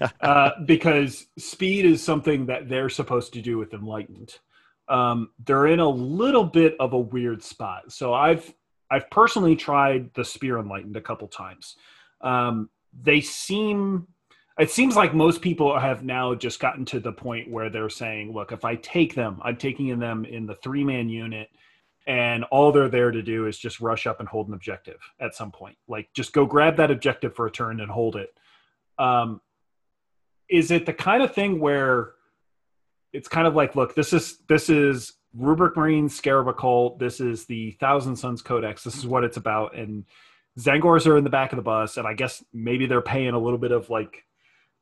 uh, 0.20 0.50
because 0.64 1.26
speed 1.36 1.84
is 1.84 2.02
something 2.02 2.46
that 2.46 2.68
they're 2.68 2.88
supposed 2.88 3.32
to 3.34 3.42
do 3.42 3.58
with 3.58 3.74
Enlightened. 3.74 4.38
Um, 4.88 5.30
they're 5.44 5.66
in 5.66 5.80
a 5.80 5.88
little 5.88 6.44
bit 6.44 6.76
of 6.78 6.92
a 6.92 6.98
weird 6.98 7.42
spot. 7.42 7.90
So 7.90 8.14
I've 8.14 8.52
I've 8.94 9.10
personally 9.10 9.56
tried 9.56 10.14
the 10.14 10.24
Spear 10.24 10.58
Enlightened 10.58 10.96
a 10.96 11.00
couple 11.00 11.26
times. 11.26 11.76
Um, 12.20 12.70
they 13.02 13.20
seem 13.20 14.06
it 14.58 14.70
seems 14.70 14.94
like 14.94 15.12
most 15.12 15.42
people 15.42 15.76
have 15.76 16.04
now 16.04 16.32
just 16.36 16.60
gotten 16.60 16.84
to 16.84 17.00
the 17.00 17.10
point 17.10 17.50
where 17.50 17.70
they're 17.70 17.90
saying, 17.90 18.32
look, 18.32 18.52
if 18.52 18.64
I 18.64 18.76
take 18.76 19.16
them, 19.16 19.40
I'm 19.42 19.56
taking 19.56 19.98
them 19.98 20.24
in 20.24 20.46
the 20.46 20.54
three 20.54 20.84
man 20.84 21.08
unit 21.08 21.48
and 22.06 22.44
all 22.44 22.70
they're 22.70 22.88
there 22.88 23.10
to 23.10 23.20
do 23.20 23.46
is 23.46 23.58
just 23.58 23.80
rush 23.80 24.06
up 24.06 24.20
and 24.20 24.28
hold 24.28 24.46
an 24.46 24.54
objective 24.54 25.00
at 25.20 25.34
some 25.34 25.50
point. 25.50 25.76
Like 25.88 26.08
just 26.14 26.32
go 26.32 26.46
grab 26.46 26.76
that 26.76 26.92
objective 26.92 27.34
for 27.34 27.46
a 27.46 27.50
turn 27.50 27.80
and 27.80 27.90
hold 27.90 28.14
it. 28.14 28.30
Um, 28.96 29.40
is 30.48 30.70
it 30.70 30.86
the 30.86 30.92
kind 30.92 31.22
of 31.22 31.34
thing 31.34 31.58
where 31.58 32.12
it's 33.12 33.28
kind 33.28 33.48
of 33.48 33.56
like, 33.56 33.74
look, 33.74 33.96
this 33.96 34.12
is 34.12 34.38
this 34.48 34.68
is 34.68 35.14
Rubric 35.36 35.76
Marine 35.76 36.08
Scarab 36.08 36.48
Occult. 36.48 36.98
This 36.98 37.20
is 37.20 37.46
the 37.46 37.72
Thousand 37.72 38.16
Sons 38.16 38.42
Codex. 38.42 38.84
This 38.84 38.96
is 38.96 39.06
what 39.06 39.24
it's 39.24 39.36
about. 39.36 39.76
And 39.76 40.04
Tzaangors 40.58 41.06
are 41.06 41.16
in 41.16 41.24
the 41.24 41.30
back 41.30 41.52
of 41.52 41.56
the 41.56 41.62
bus, 41.62 41.96
and 41.96 42.06
I 42.06 42.14
guess 42.14 42.42
maybe 42.52 42.86
they're 42.86 43.02
paying 43.02 43.34
a 43.34 43.38
little 43.38 43.58
bit 43.58 43.72
of 43.72 43.90
like 43.90 44.24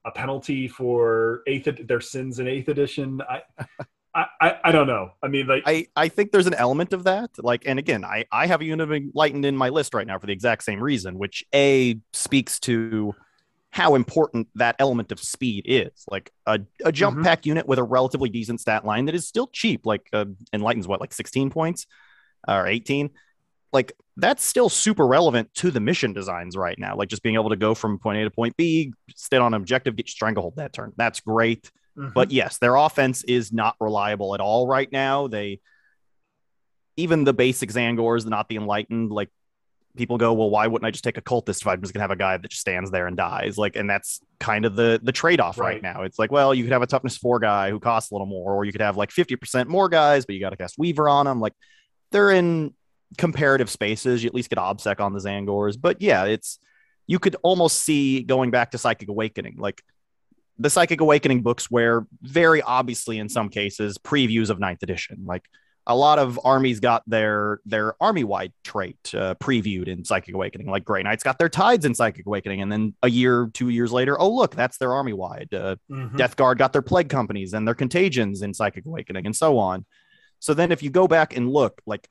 a 0.04 0.10
penalty 0.10 0.68
for 0.68 1.42
eighth 1.46 1.68
ed- 1.68 1.88
their 1.88 2.00
sins 2.00 2.38
in 2.38 2.48
eighth 2.48 2.68
edition. 2.68 3.22
I, 3.28 3.42
I, 4.14 4.26
I, 4.40 4.58
I 4.64 4.72
don't 4.72 4.86
know. 4.86 5.12
I 5.22 5.28
mean, 5.28 5.46
like, 5.46 5.62
I, 5.64 5.86
I 5.96 6.08
think 6.08 6.32
there's 6.32 6.46
an 6.46 6.54
element 6.54 6.92
of 6.92 7.04
that. 7.04 7.30
Like, 7.38 7.62
and 7.64 7.78
again, 7.78 8.04
I, 8.04 8.26
I 8.30 8.46
have 8.46 8.60
a 8.60 8.64
unit 8.64 8.86
of 8.86 8.92
enlightened 8.92 9.46
in 9.46 9.56
my 9.56 9.70
list 9.70 9.94
right 9.94 10.06
now 10.06 10.18
for 10.18 10.26
the 10.26 10.34
exact 10.34 10.64
same 10.64 10.82
reason, 10.82 11.18
which 11.18 11.42
A 11.54 11.98
speaks 12.12 12.60
to 12.60 13.14
how 13.72 13.94
important 13.96 14.46
that 14.54 14.76
element 14.78 15.10
of 15.10 15.18
speed 15.18 15.64
is. 15.66 16.04
Like 16.08 16.30
a, 16.46 16.60
a 16.84 16.92
jump 16.92 17.18
Mhm. 17.18 17.24
pack 17.24 17.46
unit 17.46 17.66
with 17.66 17.78
a 17.78 17.82
relatively 17.82 18.28
decent 18.28 18.60
stat 18.60 18.84
line 18.84 19.06
that 19.06 19.14
is 19.14 19.26
still 19.26 19.48
cheap, 19.48 19.86
like 19.86 20.08
uh, 20.12 20.26
enlightens 20.52 20.86
what, 20.86 21.00
like 21.00 21.12
16 21.12 21.50
points. 21.50 21.86
or 22.48 22.66
18 22.66 23.10
like 23.72 23.92
that's 24.16 24.44
still 24.44 24.68
super 24.68 25.06
relevant 25.06 25.48
to 25.54 25.70
the 25.70 25.78
mission 25.80 26.12
designs 26.12 26.56
right 26.56 26.78
now 26.78 26.96
like 26.96 27.08
just 27.08 27.22
being 27.22 27.36
able 27.36 27.50
to 27.50 27.56
go 27.56 27.72
from 27.72 27.98
point 28.00 28.18
a 28.18 28.24
to 28.24 28.30
point 28.30 28.56
b 28.56 28.92
stay 29.14 29.36
on 29.36 29.54
an 29.54 29.60
objective 29.60 29.94
get 29.96 30.08
stranglehold 30.08 30.54
that 30.56 30.72
turn 30.72 30.92
that's 30.96 31.20
great 31.20 31.70
mm-hmm. 31.96 32.10
but 32.12 32.32
yes 32.32 32.58
their 32.58 32.74
offense 32.74 33.22
is 33.24 33.52
not 33.52 33.76
reliable 33.80 34.34
at 34.34 34.40
all 34.40 34.66
right 34.66 34.90
now 34.90 35.28
they 35.28 35.60
even 36.96 37.24
the 37.24 37.32
basic 37.32 37.70
Tzaangors, 37.70 38.26
not 38.26 38.48
the 38.48 38.56
enlightened, 38.56 39.10
like 39.10 39.30
people 39.96 40.18
go, 40.18 40.32
well, 40.32 40.50
why 40.50 40.66
wouldn't 40.66 40.86
I 40.86 40.90
just 40.90 41.04
take 41.04 41.18
a 41.18 41.22
cultist 41.22 41.60
if 41.60 41.66
I'm 41.66 41.80
just 41.80 41.92
gonna 41.92 42.02
have 42.02 42.10
a 42.10 42.16
guy 42.16 42.36
that 42.36 42.48
just 42.48 42.60
stands 42.60 42.90
there 42.90 43.06
and 43.06 43.16
dies? 43.16 43.58
Like, 43.58 43.76
and 43.76 43.88
that's 43.88 44.20
kind 44.40 44.64
of 44.64 44.76
the 44.76 45.00
the 45.02 45.12
trade 45.12 45.40
off 45.40 45.58
right. 45.58 45.74
right. 45.74 45.82
now. 45.82 46.02
It's 46.02 46.18
like, 46.18 46.30
well, 46.30 46.54
you 46.54 46.64
could 46.64 46.72
have 46.72 46.82
a 46.82 46.86
toughness 46.86 47.16
four 47.16 47.38
guy 47.38 47.70
who 47.70 47.80
costs 47.80 48.10
a 48.10 48.14
little 48.14 48.26
more, 48.26 48.54
or 48.54 48.64
you 48.64 48.72
could 48.72 48.80
have 48.80 48.96
like 48.96 49.10
50% 49.10 49.68
more 49.68 49.88
guys, 49.88 50.24
but 50.24 50.34
you 50.34 50.40
got 50.40 50.50
to 50.50 50.56
cast 50.56 50.78
Weaver 50.78 51.08
on 51.08 51.26
them. 51.26 51.40
Like, 51.40 51.54
they're 52.10 52.30
in 52.30 52.74
comparative 53.18 53.70
spaces. 53.70 54.22
You 54.22 54.28
at 54.28 54.34
least 54.34 54.50
get 54.50 54.58
Obsec 54.58 55.00
on 55.00 55.12
the 55.12 55.20
Tzaangors, 55.20 55.80
but 55.80 56.00
yeah, 56.00 56.24
it's 56.24 56.58
you 57.06 57.18
could 57.18 57.36
almost 57.42 57.82
see 57.82 58.22
going 58.22 58.50
back 58.50 58.70
to 58.70 58.78
Psychic 58.78 59.08
Awakening, 59.08 59.56
like 59.58 59.82
the 60.58 60.70
Psychic 60.70 61.00
Awakening 61.00 61.42
books 61.42 61.70
were 61.70 62.06
very 62.22 62.62
obviously 62.62 63.18
in 63.18 63.28
some 63.28 63.48
cases 63.48 63.98
previews 63.98 64.50
of 64.50 64.58
ninth 64.60 64.82
edition, 64.82 65.24
like 65.26 65.44
a 65.86 65.96
lot 65.96 66.18
of 66.18 66.38
armies 66.44 66.80
got 66.80 67.02
their 67.08 67.60
their 67.64 68.00
army 68.00 68.24
wide 68.24 68.52
trait 68.62 68.96
uh, 69.14 69.34
previewed 69.36 69.88
in 69.88 70.04
Psychic 70.04 70.34
Awakening. 70.34 70.68
Like 70.68 70.84
Grey 70.84 71.02
Knights 71.02 71.24
got 71.24 71.38
their 71.38 71.48
tides 71.48 71.84
in 71.84 71.94
Psychic 71.94 72.26
Awakening, 72.26 72.62
and 72.62 72.70
then 72.70 72.94
a 73.02 73.10
year, 73.10 73.50
two 73.52 73.68
years 73.68 73.92
later, 73.92 74.20
oh 74.20 74.30
look, 74.30 74.54
that's 74.54 74.78
their 74.78 74.92
army 74.92 75.12
wide. 75.12 75.48
Uh, 75.52 75.76
mm-hmm. 75.90 76.16
Death 76.16 76.36
Guard 76.36 76.58
got 76.58 76.72
their 76.72 76.82
plague 76.82 77.08
companies 77.08 77.52
and 77.52 77.66
their 77.66 77.74
contagions 77.74 78.42
in 78.42 78.54
Psychic 78.54 78.86
Awakening, 78.86 79.26
and 79.26 79.34
so 79.34 79.58
on. 79.58 79.84
So 80.38 80.54
then, 80.54 80.72
if 80.72 80.82
you 80.82 80.90
go 80.90 81.08
back 81.08 81.36
and 81.36 81.50
look, 81.50 81.80
like 81.86 82.08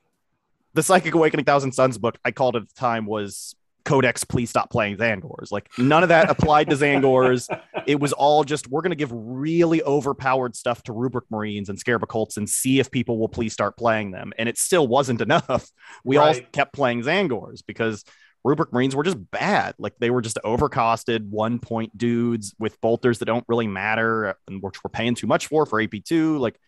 the 0.74 0.84
Psychic 0.84 1.13
Awakening 1.13 1.45
Thousand 1.45 1.72
Sons 1.72 1.97
book, 1.97 2.17
I 2.26 2.32
called 2.32 2.55
at 2.55 2.67
the 2.67 2.76
time 2.76 3.05
was 3.05 3.55
Codex, 3.84 4.23
please 4.23 4.49
stop 4.49 4.69
playing 4.69 4.97
Tzaangors. 4.97 5.51
Like 5.51 5.69
none 5.77 6.03
of 6.03 6.09
that 6.09 6.29
applied 6.29 6.69
to 6.69 6.75
Tzaangors. 6.75 7.47
It 7.88 7.99
was 7.99 8.13
all 8.13 8.43
just 8.43 8.67
we're 8.67 8.82
going 8.82 8.91
to 8.91 8.95
give 8.95 9.09
really 9.11 9.82
overpowered 9.82 10.55
stuff 10.55 10.84
to 10.84 10.93
Rubric 10.93 11.25
Marines 11.32 11.67
and 11.67 11.79
Scarab 11.79 12.03
Occults 12.03 12.38
and 12.38 12.47
see 12.47 12.79
if 12.79 12.91
people 12.91 13.17
will 13.17 13.27
please 13.27 13.53
start 13.53 13.75
playing 13.75 14.11
them. 14.11 14.34
And 14.38 14.47
it 14.47 14.59
still 14.59 14.88
wasn't 14.88 15.19
enough. 15.19 15.67
We 16.03 16.17
right. 16.17 16.36
all 16.36 16.41
kept 16.51 16.73
playing 16.73 17.01
Tzaangors 17.01 17.61
because 17.65 18.03
Rubric 18.43 18.73
Marines 18.73 18.95
were 18.95 19.03
just 19.03 19.32
bad. 19.32 19.75
Like 19.77 19.93
they 19.99 20.09
were 20.09 20.21
just 20.21 20.39
overcosted 20.43 21.27
one 21.27 21.59
point 21.59 21.97
dudes 21.97 22.53
with 22.59 22.79
bolters 22.82 23.19
that 23.19 23.25
don't 23.25 23.45
really 23.47 23.67
matter 23.67 24.36
and 24.47 24.61
which 24.61 24.84
we're 24.84 24.89
paying 24.89 25.15
too 25.15 25.27
much 25.27 25.47
for 25.47 25.65
for 25.65 25.82
AP2. 25.82 26.39
Like, 26.39 26.59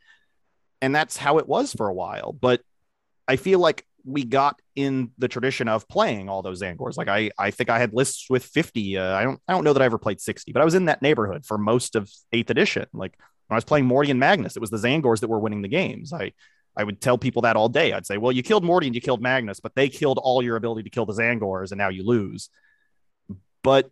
and 0.81 0.93
that's 0.93 1.17
how 1.17 1.37
it 1.37 1.47
was 1.47 1.73
for 1.73 1.87
a 1.87 1.93
while. 1.93 2.33
But 2.33 2.61
I 3.27 3.37
feel 3.37 3.59
like 3.59 3.85
we 4.05 4.23
got 4.23 4.59
in 4.75 5.11
the 5.17 5.27
tradition 5.27 5.67
of 5.67 5.87
playing 5.87 6.29
all 6.29 6.41
those 6.41 6.61
Tzaangors. 6.61 6.97
Like 6.97 7.07
I, 7.07 7.31
I 7.37 7.51
think 7.51 7.69
I 7.69 7.79
had 7.79 7.93
lists 7.93 8.29
with 8.29 8.43
50. 8.43 8.97
Uh, 8.97 9.15
I 9.15 9.23
don't, 9.23 9.39
I 9.47 9.53
don't 9.53 9.63
know 9.63 9.73
that 9.73 9.81
I 9.81 9.85
ever 9.85 9.97
played 9.97 10.19
60, 10.19 10.51
but 10.51 10.61
I 10.61 10.65
was 10.65 10.75
in 10.75 10.85
that 10.85 11.01
neighborhood 11.01 11.45
for 11.45 11.57
most 11.57 11.95
of 11.95 12.09
eighth 12.31 12.49
edition. 12.49 12.85
Like 12.93 13.17
when 13.47 13.55
I 13.55 13.57
was 13.57 13.63
playing 13.63 13.85
Morty 13.85 14.11
and 14.11 14.19
Magnus, 14.19 14.55
it 14.55 14.59
was 14.59 14.69
the 14.69 14.77
Tzaangors 14.77 15.21
that 15.21 15.29
were 15.29 15.39
winning 15.39 15.61
the 15.61 15.69
games. 15.69 16.11
I, 16.11 16.33
I 16.75 16.83
would 16.83 16.99
tell 16.99 17.17
people 17.17 17.43
that 17.43 17.55
all 17.55 17.69
day. 17.69 17.93
I'd 17.93 18.05
say, 18.05 18.17
well, 18.17 18.31
you 18.31 18.43
killed 18.43 18.63
Morty 18.63 18.87
and 18.87 18.95
you 18.95 19.01
killed 19.01 19.21
Magnus, 19.21 19.59
but 19.59 19.75
they 19.75 19.89
killed 19.89 20.19
all 20.21 20.41
your 20.41 20.57
ability 20.57 20.83
to 20.83 20.89
kill 20.89 21.05
the 21.05 21.13
Tzaangors 21.13 21.71
and 21.71 21.77
now 21.77 21.89
you 21.89 22.05
lose. 22.05 22.49
But 23.63 23.89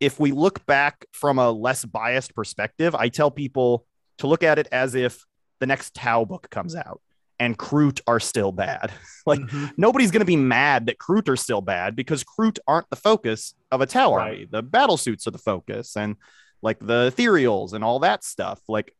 if 0.00 0.18
we 0.18 0.32
look 0.32 0.64
back 0.66 1.04
from 1.12 1.38
a 1.38 1.50
less 1.50 1.84
biased 1.84 2.34
perspective, 2.34 2.94
I 2.94 3.10
tell 3.10 3.30
people 3.30 3.86
to 4.18 4.26
look 4.26 4.42
at 4.42 4.58
it 4.58 4.66
as 4.72 4.94
if 4.94 5.24
the 5.60 5.66
next 5.66 5.94
Tau 5.94 6.24
book 6.24 6.48
comes 6.50 6.74
out 6.74 7.00
and 7.40 7.58
Kroot 7.58 8.00
are 8.06 8.20
still 8.20 8.52
bad. 8.52 8.92
like 9.26 9.40
mm-hmm. 9.40 9.66
nobody's 9.76 10.12
going 10.12 10.20
to 10.20 10.26
be 10.26 10.36
mad 10.36 10.86
that 10.86 10.98
Kroot 10.98 11.28
are 11.28 11.36
still 11.36 11.62
bad 11.62 11.96
because 11.96 12.22
Kroot 12.22 12.58
aren't 12.68 12.88
the 12.90 12.96
focus 12.96 13.54
of 13.72 13.80
a 13.80 13.86
Tau 13.86 14.14
right. 14.14 14.24
army. 14.24 14.48
The 14.48 14.62
battle 14.62 14.98
suits 14.98 15.26
are 15.26 15.32
the 15.32 15.38
focus 15.38 15.96
and 15.96 16.16
like 16.62 16.78
the 16.78 17.10
ethereals 17.10 17.72
and 17.72 17.82
all 17.82 18.00
that 18.00 18.22
stuff. 18.22 18.60
Like 18.68 18.94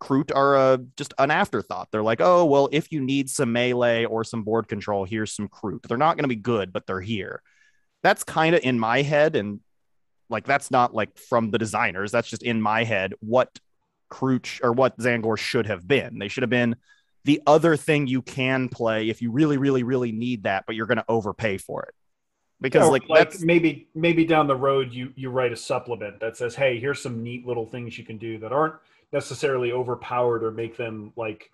Kroot 0.00 0.34
are 0.34 0.56
uh, 0.56 0.78
just 0.96 1.14
an 1.18 1.30
afterthought. 1.30 1.88
They're 1.90 2.02
like, 2.02 2.20
oh, 2.20 2.44
well, 2.44 2.68
if 2.72 2.92
you 2.92 3.00
need 3.00 3.30
some 3.30 3.52
melee 3.52 4.04
or 4.04 4.24
some 4.24 4.42
board 4.42 4.68
control, 4.68 5.04
here's 5.04 5.32
some 5.32 5.48
Kroot. 5.48 5.86
They're 5.86 5.96
not 5.96 6.16
going 6.16 6.24
to 6.24 6.28
be 6.28 6.36
good, 6.36 6.72
but 6.72 6.86
they're 6.86 7.00
here. 7.00 7.40
That's 8.02 8.24
kind 8.24 8.54
of 8.54 8.62
in 8.62 8.78
my 8.78 9.02
head. 9.02 9.36
And 9.36 9.60
like, 10.28 10.44
that's 10.44 10.70
not 10.70 10.92
like 10.92 11.16
from 11.16 11.50
the 11.52 11.58
designers. 11.58 12.10
That's 12.10 12.28
just 12.28 12.42
in 12.42 12.60
my 12.60 12.84
head 12.84 13.14
what 13.20 13.58
Kroot 14.10 14.60
or 14.62 14.72
what 14.72 14.98
Tzaangor 14.98 15.38
should 15.38 15.66
have 15.66 15.86
been. 15.86 16.18
They 16.18 16.28
should 16.28 16.42
have 16.42 16.50
been 16.50 16.76
the 17.26 17.42
other 17.44 17.76
thing 17.76 18.06
you 18.06 18.22
can 18.22 18.68
play 18.68 19.08
if 19.08 19.20
you 19.20 19.32
really, 19.32 19.58
really, 19.58 19.82
really 19.82 20.12
need 20.12 20.44
that, 20.44 20.64
but 20.64 20.76
you're 20.76 20.86
going 20.86 20.98
to 20.98 21.04
overpay 21.08 21.58
for 21.58 21.82
it. 21.82 21.94
Because 22.60 22.88
like, 22.88 23.06
like 23.08 23.38
maybe 23.40 23.88
maybe 23.94 24.24
down 24.24 24.46
the 24.46 24.56
road 24.56 24.90
you 24.90 25.12
you 25.14 25.28
write 25.28 25.52
a 25.52 25.56
supplement 25.56 26.20
that 26.20 26.38
says, 26.38 26.54
hey, 26.54 26.78
here's 26.78 27.02
some 27.02 27.22
neat 27.22 27.46
little 27.46 27.66
things 27.66 27.98
you 27.98 28.04
can 28.04 28.16
do 28.16 28.38
that 28.38 28.50
aren't 28.50 28.76
necessarily 29.12 29.72
overpowered 29.72 30.42
or 30.42 30.50
make 30.50 30.76
them 30.76 31.12
like 31.16 31.50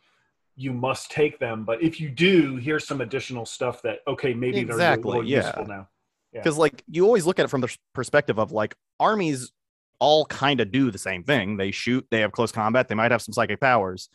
you 0.54 0.72
must 0.72 1.10
take 1.10 1.40
them. 1.40 1.64
But 1.64 1.82
if 1.82 2.00
you 2.00 2.08
do, 2.08 2.54
here's 2.56 2.86
some 2.86 3.00
additional 3.00 3.46
stuff 3.46 3.82
that 3.82 4.00
okay, 4.06 4.32
maybe 4.32 4.60
exactly, 4.60 5.02
they're 5.02 5.12
more 5.14 5.24
yeah. 5.24 5.46
useful 5.46 5.66
now. 5.66 5.88
Because 6.32 6.54
yeah. 6.54 6.60
like 6.60 6.84
you 6.86 7.04
always 7.04 7.26
look 7.26 7.40
at 7.40 7.46
it 7.46 7.48
from 7.48 7.62
the 7.62 7.76
perspective 7.94 8.38
of 8.38 8.52
like 8.52 8.76
armies 9.00 9.50
all 9.98 10.26
kind 10.26 10.60
of 10.60 10.70
do 10.70 10.92
the 10.92 10.98
same 10.98 11.24
thing. 11.24 11.56
They 11.56 11.72
shoot, 11.72 12.06
they 12.10 12.20
have 12.20 12.30
close 12.30 12.52
combat, 12.52 12.86
they 12.88 12.94
might 12.94 13.10
have 13.10 13.22
some 13.22 13.32
psychic 13.32 13.58
powers 13.58 14.08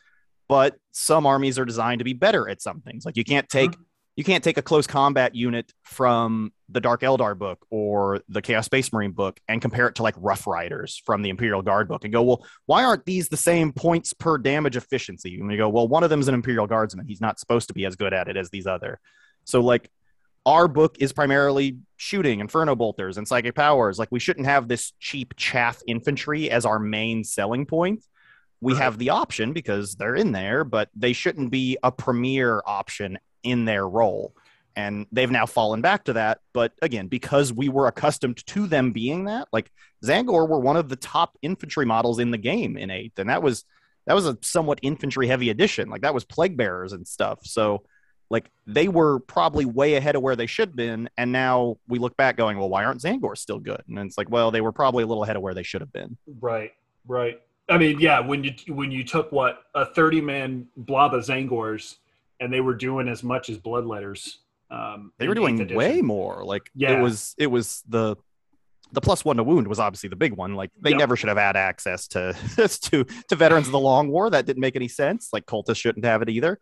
but 0.47 0.77
some 0.91 1.25
armies 1.25 1.59
are 1.59 1.65
designed 1.65 1.99
to 1.99 2.05
be 2.05 2.13
better 2.13 2.49
at 2.49 2.61
some 2.61 2.81
things. 2.81 3.05
Like 3.05 3.17
you 3.17 3.23
can't 3.23 3.47
take 3.49 3.71
mm-hmm. 3.71 3.81
you 4.15 4.23
can't 4.23 4.43
take 4.43 4.57
a 4.57 4.61
close 4.61 4.87
combat 4.87 5.35
unit 5.35 5.71
from 5.83 6.51
the 6.69 6.81
Dark 6.81 7.01
Eldar 7.01 7.37
book 7.37 7.65
or 7.69 8.21
the 8.29 8.41
Chaos 8.41 8.65
Space 8.65 8.91
Marine 8.91 9.11
book 9.11 9.39
and 9.47 9.61
compare 9.61 9.87
it 9.87 9.95
to 9.95 10.03
like 10.03 10.15
Rough 10.17 10.47
Riders 10.47 11.01
from 11.05 11.21
the 11.21 11.29
Imperial 11.29 11.61
Guard 11.61 11.87
book 11.87 12.03
and 12.03 12.13
go, 12.13 12.23
well, 12.23 12.45
why 12.65 12.83
aren't 12.83 13.05
these 13.05 13.29
the 13.29 13.37
same 13.37 13.71
points 13.71 14.13
per 14.13 14.37
damage 14.37 14.75
efficiency? 14.75 15.39
And 15.39 15.51
you 15.51 15.57
go, 15.57 15.69
well, 15.69 15.87
one 15.87 16.03
of 16.03 16.09
them 16.09 16.19
is 16.19 16.27
an 16.27 16.33
Imperial 16.33 16.67
Guardsman. 16.67 17.07
He's 17.07 17.21
not 17.21 17.39
supposed 17.39 17.67
to 17.69 17.73
be 17.73 17.85
as 17.85 17.95
good 17.95 18.13
at 18.13 18.27
it 18.27 18.37
as 18.37 18.49
these 18.49 18.67
other. 18.67 18.99
So 19.45 19.61
like 19.61 19.89
our 20.45 20.69
book 20.69 20.97
is 20.99 21.11
primarily 21.11 21.77
shooting 21.97 22.39
inferno 22.39 22.73
bolters 22.75 23.17
and 23.17 23.27
psychic 23.27 23.53
powers 23.53 23.99
like 23.99 24.07
we 24.11 24.19
shouldn't 24.19 24.45
have 24.45 24.67
this 24.67 24.93
cheap 24.99 25.35
chaff 25.35 25.81
infantry 25.87 26.49
as 26.49 26.65
our 26.65 26.79
main 26.79 27.23
selling 27.23 27.65
point 27.65 28.03
we 28.61 28.73
uh-huh. 28.73 28.83
have 28.83 28.97
the 28.97 29.09
option 29.09 29.53
because 29.53 29.95
they're 29.95 30.15
in 30.15 30.31
there, 30.31 30.63
but 30.63 30.89
they 30.95 31.13
shouldn't 31.13 31.51
be 31.51 31.77
a 31.83 31.91
premier 31.91 32.61
option 32.65 33.17
in 33.43 33.65
their 33.65 33.87
role. 33.87 34.33
And 34.75 35.07
they've 35.11 35.31
now 35.31 35.47
fallen 35.47 35.81
back 35.81 36.03
to 36.05 36.13
that. 36.13 36.39
But 36.53 36.73
again, 36.81 37.07
because 37.07 37.51
we 37.51 37.67
were 37.67 37.87
accustomed 37.87 38.45
to 38.47 38.67
them 38.67 38.91
being 38.91 39.25
that, 39.25 39.47
like 39.51 39.71
Tzaangor 40.05 40.47
were 40.47 40.59
one 40.59 40.77
of 40.77 40.87
the 40.87 40.95
top 40.95 41.35
infantry 41.41 41.85
models 41.85 42.19
in 42.19 42.29
the 42.29 42.37
game 42.37 42.77
in 42.77 42.91
eighth. 42.91 43.17
And 43.17 43.29
that 43.29 43.41
was 43.41 43.65
that 44.05 44.13
was 44.13 44.27
a 44.27 44.37
somewhat 44.41 44.79
infantry 44.83 45.27
heavy 45.27 45.49
edition. 45.49 45.89
Like 45.89 46.01
that 46.01 46.13
was 46.13 46.25
plague 46.25 46.57
bearers 46.57 46.93
and 46.93 47.07
stuff. 47.07 47.39
So 47.43 47.83
like 48.29 48.51
they 48.65 48.87
were 48.87 49.19
probably 49.19 49.65
way 49.65 49.95
ahead 49.95 50.15
of 50.15 50.21
where 50.21 50.35
they 50.35 50.45
should 50.45 50.69
have 50.69 50.75
been. 50.75 51.09
And 51.17 51.31
now 51.31 51.77
we 51.87 51.97
look 51.99 52.15
back 52.15 52.37
going, 52.37 52.57
well, 52.57 52.69
why 52.69 52.85
aren't 52.85 53.01
Tzaangor 53.01 53.37
still 53.37 53.59
good? 53.59 53.81
And 53.87 53.97
it's 53.99 54.17
like, 54.17 54.29
well, 54.29 54.51
they 54.51 54.61
were 54.61 54.71
probably 54.71 55.03
a 55.03 55.07
little 55.07 55.23
ahead 55.23 55.35
of 55.35 55.41
where 55.41 55.53
they 55.53 55.63
should 55.63 55.81
have 55.81 55.91
been. 55.91 56.17
Right, 56.39 56.71
right. 57.07 57.41
I 57.69 57.77
mean, 57.77 57.99
yeah, 57.99 58.19
when 58.19 58.43
you 58.43 58.53
when 58.69 58.91
you 58.91 59.03
took 59.03 59.31
what 59.31 59.63
a 59.75 59.85
thirty 59.85 60.21
man 60.21 60.67
blob 60.77 61.13
of 61.13 61.23
Tzaangors, 61.23 61.95
and 62.39 62.51
they 62.51 62.61
were 62.61 62.73
doing 62.73 63.07
as 63.07 63.23
much 63.23 63.49
as 63.49 63.57
Bloodletters. 63.57 64.35
Um, 64.69 65.11
they 65.17 65.27
were 65.27 65.35
doing 65.35 65.75
way 65.75 66.01
more. 66.01 66.43
Like 66.43 66.69
yeah. 66.75 66.97
it 66.97 67.01
was 67.01 67.35
it 67.37 67.47
was 67.47 67.83
the 67.87 68.15
the 68.93 69.01
plus 69.01 69.25
one 69.25 69.37
to 69.37 69.43
wound 69.43 69.67
was 69.67 69.79
obviously 69.79 70.09
the 70.09 70.15
big 70.15 70.33
one. 70.33 70.55
Like 70.55 70.71
they 70.79 70.91
yep. 70.91 70.99
never 70.99 71.15
should 71.15 71.29
have 71.29 71.37
had 71.37 71.57
access 71.57 72.07
to 72.09 72.33
to 72.57 73.03
to 73.03 73.35
veterans 73.35 73.67
of 73.67 73.71
the 73.73 73.79
Long 73.79 74.09
War. 74.09 74.29
That 74.29 74.45
didn't 74.45 74.61
make 74.61 74.75
any 74.75 74.87
sense. 74.87 75.29
Like 75.33 75.45
cultists 75.45 75.77
shouldn't 75.77 76.05
have 76.05 76.21
it 76.21 76.29
either. 76.29 76.59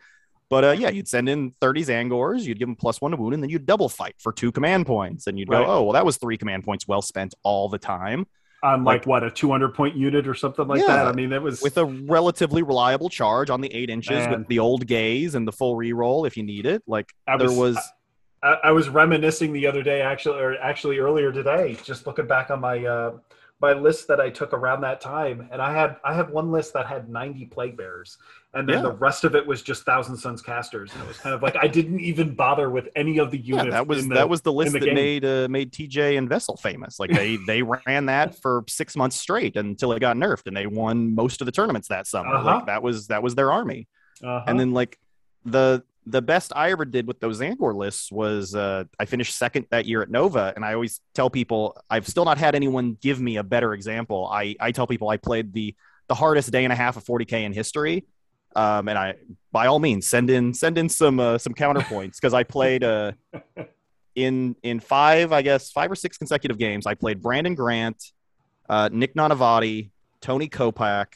But 0.47 0.63
uh, 0.63 0.71
yeah, 0.71 0.89
you'd 0.89 1.07
send 1.07 1.27
in 1.27 1.55
30 1.59 1.85
Tzaangors, 1.85 2.43
you'd 2.43 2.59
give 2.59 2.67
them 2.67 2.75
plus 2.75 3.01
one 3.01 3.09
to 3.09 3.17
wound, 3.17 3.33
and 3.33 3.41
then 3.41 3.49
you'd 3.49 3.65
double 3.65 3.89
fight 3.89 4.13
for 4.19 4.31
two 4.31 4.51
command 4.51 4.85
points. 4.85 5.25
And 5.25 5.39
you'd 5.39 5.49
right. 5.49 5.65
go, 5.65 5.71
oh, 5.71 5.83
well, 5.83 5.93
that 5.93 6.05
was 6.05 6.17
three 6.17 6.37
command 6.37 6.63
points 6.63 6.87
well 6.87 7.01
spent 7.01 7.33
all 7.41 7.67
the 7.67 7.79
time 7.79 8.27
on 8.66 8.84
like, 8.84 9.01
like, 9.01 9.07
what 9.07 9.24
a 9.24 9.30
200 9.30 9.74
point 9.74 9.95
unit 9.95 10.28
or 10.28 10.34
something 10.34 10.68
like 10.68 10.82
yeah, 10.82 10.88
that. 10.88 11.07
I 11.07 11.13
mean, 11.13 11.32
it 11.32 11.41
was 11.41 11.61
with 11.61 11.78
a 11.78 11.86
relatively 11.86 12.63
reliable 12.63 13.09
charge 13.09 13.49
on 13.49 13.61
the 13.61 13.74
eight 13.74 13.89
inches 13.89 14.26
man. 14.26 14.39
with 14.39 14.47
the 14.47 14.59
old 14.59 14.88
gaze 14.88 15.36
and 15.36 15.47
the 15.47 15.51
full 15.51 15.76
reroll 15.76 16.26
if 16.26 16.36
you 16.36 16.43
need 16.43 16.66
it. 16.66 16.84
Like 16.88 17.13
I 17.28 17.38
there 17.38 17.51
was. 17.51 17.78
I, 18.43 18.57
I, 18.66 18.72
was 18.72 18.89
reminiscing 18.89 19.53
the 19.53 19.66
other 19.66 19.82
day, 19.82 20.01
actually, 20.01 20.39
or 20.39 20.55
actually 20.59 20.99
earlier 20.99 21.32
today, 21.32 21.78
just 21.84 22.05
looking 22.05 22.28
back 22.28 22.51
on 22.51 22.59
my 22.59 22.86
uh, 22.86 23.18
my 23.61 23.71
list 23.71 24.07
that 24.09 24.19
I 24.19 24.29
took 24.29 24.53
around 24.53 24.81
that 24.81 24.99
time, 24.99 25.47
and 25.51 25.61
I 25.61 25.73
had 25.73 25.95
I 26.03 26.13
have 26.13 26.29
one 26.29 26.51
list 26.51 26.73
that 26.73 26.87
had 26.87 27.07
90 27.07 27.45
plague 27.45 27.77
bearers, 27.77 28.17
and 28.53 28.67
then 28.67 28.77
yeah. 28.77 28.81
the 28.81 28.91
rest 28.91 29.23
of 29.23 29.33
it 29.33 29.47
was 29.47 29.61
just 29.61 29.83
Thousand 29.83 30.17
Sons 30.17 30.41
casters, 30.41 30.91
and 30.93 31.01
it 31.01 31.07
was 31.07 31.17
kind 31.17 31.33
of 31.33 31.41
like 31.41 31.55
I 31.55 31.67
didn't 31.67 32.01
even 32.01 32.35
bother 32.35 32.69
with 32.69 32.89
any 32.97 33.17
of 33.17 33.31
the 33.31 33.37
units. 33.37 33.65
Yeah, 33.65 33.71
that 33.71 33.87
was 33.87 34.07
the, 34.07 34.13
that 34.15 34.29
was 34.29 34.41
the 34.41 34.51
list 34.51 34.73
the 34.73 34.79
that 34.79 34.85
game. 34.87 34.95
made 34.95 35.25
uh, 35.25 35.47
made 35.49 35.71
TJ 35.71 36.17
and 36.17 36.27
Vessel 36.27 36.57
famous. 36.57 36.99
Like 36.99 37.11
they 37.11 37.37
they 37.47 37.61
ran 37.61 38.07
that 38.07 38.35
for 38.41 38.65
six 38.67 38.97
months 38.97 39.15
straight 39.15 39.55
until 39.55 39.93
it 39.93 39.99
got 39.99 40.17
nerfed, 40.17 40.47
and 40.47 40.55
they 40.55 40.67
won 40.67 41.15
most 41.15 41.41
of 41.41 41.45
the 41.45 41.51
tournaments 41.51 41.87
that 41.87 42.07
summer. 42.07 42.35
Uh-huh. 42.35 42.55
Like 42.55 42.65
that 42.65 42.83
was 42.83 43.07
that 43.07 43.23
was 43.23 43.35
their 43.35 43.53
army, 43.53 43.87
uh-huh. 44.21 44.43
and 44.47 44.59
then 44.59 44.73
like 44.73 44.99
the 45.45 45.83
the 46.07 46.21
best 46.21 46.53
I 46.55 46.71
ever 46.71 46.85
did 46.85 47.07
with 47.07 47.19
those 47.19 47.39
Tzaangor 47.39 47.75
lists 47.75 48.11
was 48.11 48.53
uh, 48.53 48.83
I 48.99 49.05
finished 49.05 49.35
second 49.37 49.65
that 49.71 49.85
year 49.85 50.01
at 50.01 50.09
Nova, 50.09 50.53
and 50.55 50.63
I 50.63 50.73
always 50.73 51.01
tell 51.13 51.29
people 51.29 51.77
I've 51.89 52.07
still 52.07 52.25
not 52.25 52.37
had 52.37 52.55
anyone 52.55 52.97
give 53.01 53.19
me 53.19 53.37
a 53.37 53.43
better 53.43 53.73
example. 53.73 54.29
I 54.31 54.55
I 54.59 54.71
tell 54.71 54.87
people 54.87 55.09
I 55.09 55.17
played 55.17 55.53
the 55.53 55.75
the 56.07 56.15
hardest 56.15 56.51
day 56.51 56.63
and 56.63 56.71
a 56.71 56.75
half 56.75 56.97
of 56.97 57.03
40k 57.03 57.43
in 57.43 57.53
history, 57.53 58.05
um, 58.55 58.87
and 58.87 58.97
I 58.97 59.15
by 59.51 59.67
all 59.67 59.79
means 59.79 60.07
send 60.07 60.29
in 60.29 60.53
send 60.53 60.77
in 60.77 60.89
some 60.89 61.19
uh, 61.19 61.37
some 61.37 61.53
counterpoints 61.53 62.15
because 62.21 62.33
I 62.33 62.43
played 62.43 62.83
uh, 62.83 63.13
in 64.15 64.55
in 64.61 64.79
five 64.79 65.31
I 65.31 65.41
guess 65.41 65.71
five 65.71 65.91
or 65.91 65.95
six 65.95 66.17
consecutive 66.17 66.59
games. 66.59 66.85
I 66.85 66.93
played 66.93 67.21
Brandon 67.21 67.55
Grant, 67.55 68.11
uh, 68.69 68.89
Nick 68.91 69.15
Nanavati, 69.15 69.89
Tony 70.21 70.49
Kopach, 70.49 71.07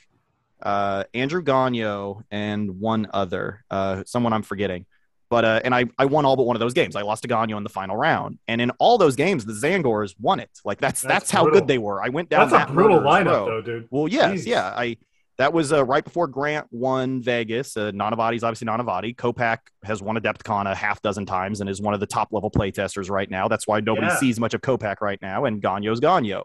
uh, 0.62 1.04
Andrew 1.14 1.42
Gonyo, 1.44 2.24
and 2.32 2.80
one 2.80 3.08
other, 3.14 3.64
uh, 3.70 4.04
someone 4.06 4.34
I'm 4.34 4.44
forgetting. 4.44 4.86
But 5.30 5.46
uh, 5.46 5.62
and 5.64 5.76
I, 5.76 5.86
I 5.98 6.06
won 6.06 6.26
all 6.26 6.36
but 6.36 6.44
one 6.48 6.56
of 6.56 6.60
those 6.60 6.74
games. 6.74 6.96
I 6.96 7.04
lost 7.04 7.22
to 7.22 7.28
Gonyo 7.30 7.56
in 7.58 7.64
the 7.64 7.70
final 7.70 7.96
round, 7.96 8.40
and 8.48 8.60
in 8.60 8.72
all 8.80 8.98
those 8.98 9.16
games, 9.16 9.46
the 9.46 9.54
Tzaangors 9.54 10.16
won 10.20 10.40
it. 10.40 10.50
Like 10.66 10.80
that's 10.80 11.02
that's, 11.02 11.14
That's 11.14 11.32
how 11.32 11.44
brutal. 11.44 11.62
good 11.62 11.68
they 11.68 11.78
were. 11.78 12.02
I 12.02 12.10
went 12.10 12.30
down. 12.30 12.50
That's 12.50 12.64
that 12.64 12.70
a 12.72 12.74
brutal 12.74 13.00
lineup, 13.00 13.26
row. 13.26 13.46
though, 13.46 13.62
dude. 13.62 13.88
Well, 13.92 14.08
yes, 14.08 14.42
Jeez. 14.42 14.46
yeah. 14.48 14.74
I 14.76 14.98
that 15.38 15.54
was 15.54 15.72
uh, 15.72 15.86
right 15.86 16.04
before 16.04 16.28
Grant 16.28 16.66
won 16.72 17.22
Vegas. 17.22 17.78
Uh, 17.78 17.92
Nanavati's 17.92 18.44
obviously 18.44 18.68
Nanavati. 18.68 19.16
Kopach 19.16 19.60
has 19.84 20.02
won 20.02 20.18
Adepticon 20.18 20.70
a 20.70 20.74
half 20.76 21.00
dozen 21.02 21.26
times 21.28 21.62
and 21.62 21.70
is 21.70 21.80
one 21.80 21.94
of 21.94 22.00
the 22.02 22.08
top 22.08 22.30
level 22.34 22.50
playtesters 22.52 23.10
right 23.10 23.30
now. 23.30 23.48
That's 23.48 23.66
why 23.68 23.80
nobody 23.82 24.08
Yeah. 24.08 24.18
sees 24.18 24.38
much 24.40 24.54
of 24.56 24.62
Kopach 24.62 25.00
right 25.00 25.22
now, 25.22 25.46
and 25.46 25.62
Gonyo's 25.62 26.00
Gonyo. 26.02 26.44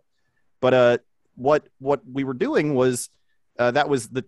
But 0.60 0.74
uh, 0.74 0.98
what 1.36 1.66
what 1.78 2.02
we 2.06 2.22
were 2.22 2.34
doing 2.34 2.74
was 2.74 3.08
uh, 3.58 3.70
that 3.72 3.88
was 3.88 4.08
the 4.08 4.24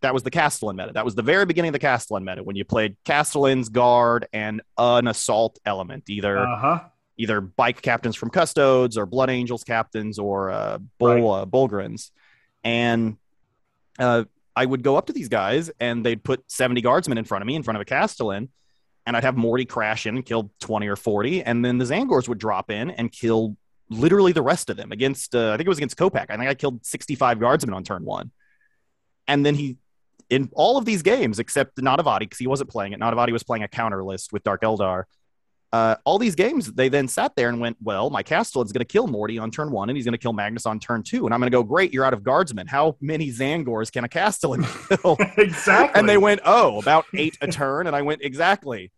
that 0.00 0.14
was 0.14 0.22
the 0.22 0.30
Castellan 0.30 0.76
meta. 0.76 0.92
That 0.92 1.04
was 1.04 1.14
the 1.14 1.22
very 1.22 1.44
beginning 1.44 1.68
of 1.68 1.74
the 1.74 1.78
Castellan 1.78 2.24
meta 2.24 2.42
when 2.42 2.56
you 2.56 2.64
played 2.64 2.96
Castellan's 3.04 3.68
guard 3.68 4.26
and 4.32 4.62
an 4.78 5.06
assault 5.08 5.58
element, 5.66 6.04
either 6.08 6.38
Uh 6.38 6.58
huh. 6.58 6.80
either 7.18 7.40
bike 7.40 7.82
captains 7.82 8.16
from 8.16 8.30
Custodes 8.30 8.96
or 8.96 9.04
Blood 9.06 9.30
Angels 9.30 9.62
captains 9.62 10.18
or 10.18 10.50
uh, 10.50 10.78
Bull 10.98 11.30
uh, 11.32 11.44
Bullgryns, 11.46 12.10
and 12.64 13.16
uh, 13.98 14.24
I 14.56 14.64
would 14.64 14.82
go 14.82 14.96
up 14.96 15.06
to 15.06 15.12
these 15.12 15.28
guys 15.28 15.70
and 15.80 16.04
they'd 16.04 16.22
put 16.22 16.42
seventy 16.50 16.80
guardsmen 16.80 17.18
in 17.18 17.24
front 17.24 17.42
of 17.42 17.46
me 17.46 17.54
in 17.54 17.62
front 17.62 17.76
of 17.76 17.82
a 17.82 17.84
Castellan, 17.84 18.48
and 19.06 19.16
I'd 19.16 19.24
have 19.24 19.36
Morty 19.36 19.64
crash 19.66 20.06
in 20.06 20.16
and 20.16 20.24
kill 20.24 20.50
twenty 20.60 20.88
or 20.88 20.96
forty, 20.96 21.42
and 21.42 21.64
then 21.64 21.78
the 21.78 21.84
Tzaangors 21.84 22.28
would 22.28 22.38
drop 22.38 22.70
in 22.70 22.90
and 22.90 23.12
kill 23.12 23.56
literally 23.90 24.32
the 24.32 24.42
rest 24.42 24.70
of 24.70 24.76
them 24.78 24.92
against. 24.92 25.34
Uh, 25.34 25.52
I 25.52 25.56
think 25.56 25.66
it 25.66 25.68
was 25.68 25.78
against 25.78 25.96
Kopach. 25.98 26.26
I 26.30 26.36
think 26.36 26.48
I 26.48 26.54
killed 26.54 26.84
sixty-five 26.86 27.38
guardsmen 27.38 27.74
on 27.74 27.84
turn 27.84 28.04
one, 28.04 28.30
and 29.28 29.44
then 29.44 29.54
he. 29.54 29.76
In 30.30 30.48
all 30.54 30.78
of 30.78 30.86
these 30.86 31.02
games, 31.02 31.38
except 31.38 31.76
Nanavati, 31.76 32.20
because 32.20 32.38
he 32.38 32.46
wasn't 32.46 32.70
playing 32.70 32.92
it, 32.94 32.98
Nanavati 32.98 33.30
was 33.30 33.42
playing 33.42 33.62
a 33.62 33.68
counter 33.68 34.02
list 34.02 34.32
with 34.32 34.42
Dark 34.42 34.62
Eldar 34.62 35.04
uh, 35.74 35.96
all 36.04 36.20
these 36.20 36.36
games, 36.36 36.72
they 36.72 36.88
then 36.88 37.08
sat 37.08 37.34
there 37.34 37.48
and 37.48 37.58
went, 37.58 37.76
well, 37.82 38.08
my 38.08 38.22
Castellan's 38.22 38.70
going 38.70 38.78
to 38.78 38.84
kill 38.84 39.08
Morty 39.08 39.38
on 39.38 39.50
turn 39.50 39.72
one, 39.72 39.90
and 39.90 39.96
he's 39.96 40.04
going 40.04 40.12
to 40.12 40.18
kill 40.18 40.32
Magnus 40.32 40.66
on 40.66 40.78
turn 40.78 41.02
two. 41.02 41.24
And 41.26 41.34
I'm 41.34 41.40
going 41.40 41.50
to 41.50 41.56
go, 41.56 41.64
great, 41.64 41.92
you're 41.92 42.04
out 42.04 42.14
of 42.14 42.22
guardsmen. 42.22 42.68
How 42.68 42.96
many 43.00 43.28
Tzaangors 43.30 43.90
can 43.90 44.04
a 44.04 44.08
Castellan 44.08 44.64
kill? 44.88 45.16
exactly. 45.36 45.98
and 45.98 46.08
they 46.08 46.16
went, 46.16 46.42
oh, 46.44 46.78
about 46.80 47.06
eight 47.12 47.36
a 47.40 47.48
turn. 47.48 47.88
And 47.88 47.96
I 47.96 48.02
went, 48.02 48.22
exactly. 48.22 48.92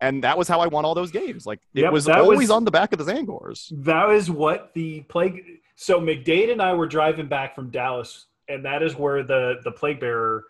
And 0.00 0.24
that 0.24 0.36
was 0.36 0.48
how 0.48 0.58
I 0.58 0.66
won 0.66 0.84
all 0.84 0.96
those 0.96 1.12
games. 1.12 1.46
Like 1.46 1.60
it 1.74 1.82
Yep, 1.82 1.92
was 1.92 2.08
always 2.08 2.38
was- 2.38 2.50
on 2.50 2.64
the 2.64 2.72
back 2.72 2.92
of 2.92 2.98
the 2.98 3.04
Tzaangors. 3.04 3.68
That 3.84 4.10
is 4.10 4.28
what 4.28 4.72
the 4.74 5.02
plague. 5.02 5.60
So 5.76 6.00
McDade 6.00 6.50
and 6.50 6.60
I 6.60 6.74
were 6.74 6.88
driving 6.88 7.28
back 7.28 7.54
from 7.54 7.70
Dallas, 7.70 8.26
and 8.48 8.64
that 8.64 8.82
is 8.82 8.96
where 8.96 9.22
the 9.22 9.56
the 9.64 9.72
plague 9.72 10.00
bearer, 10.00 10.44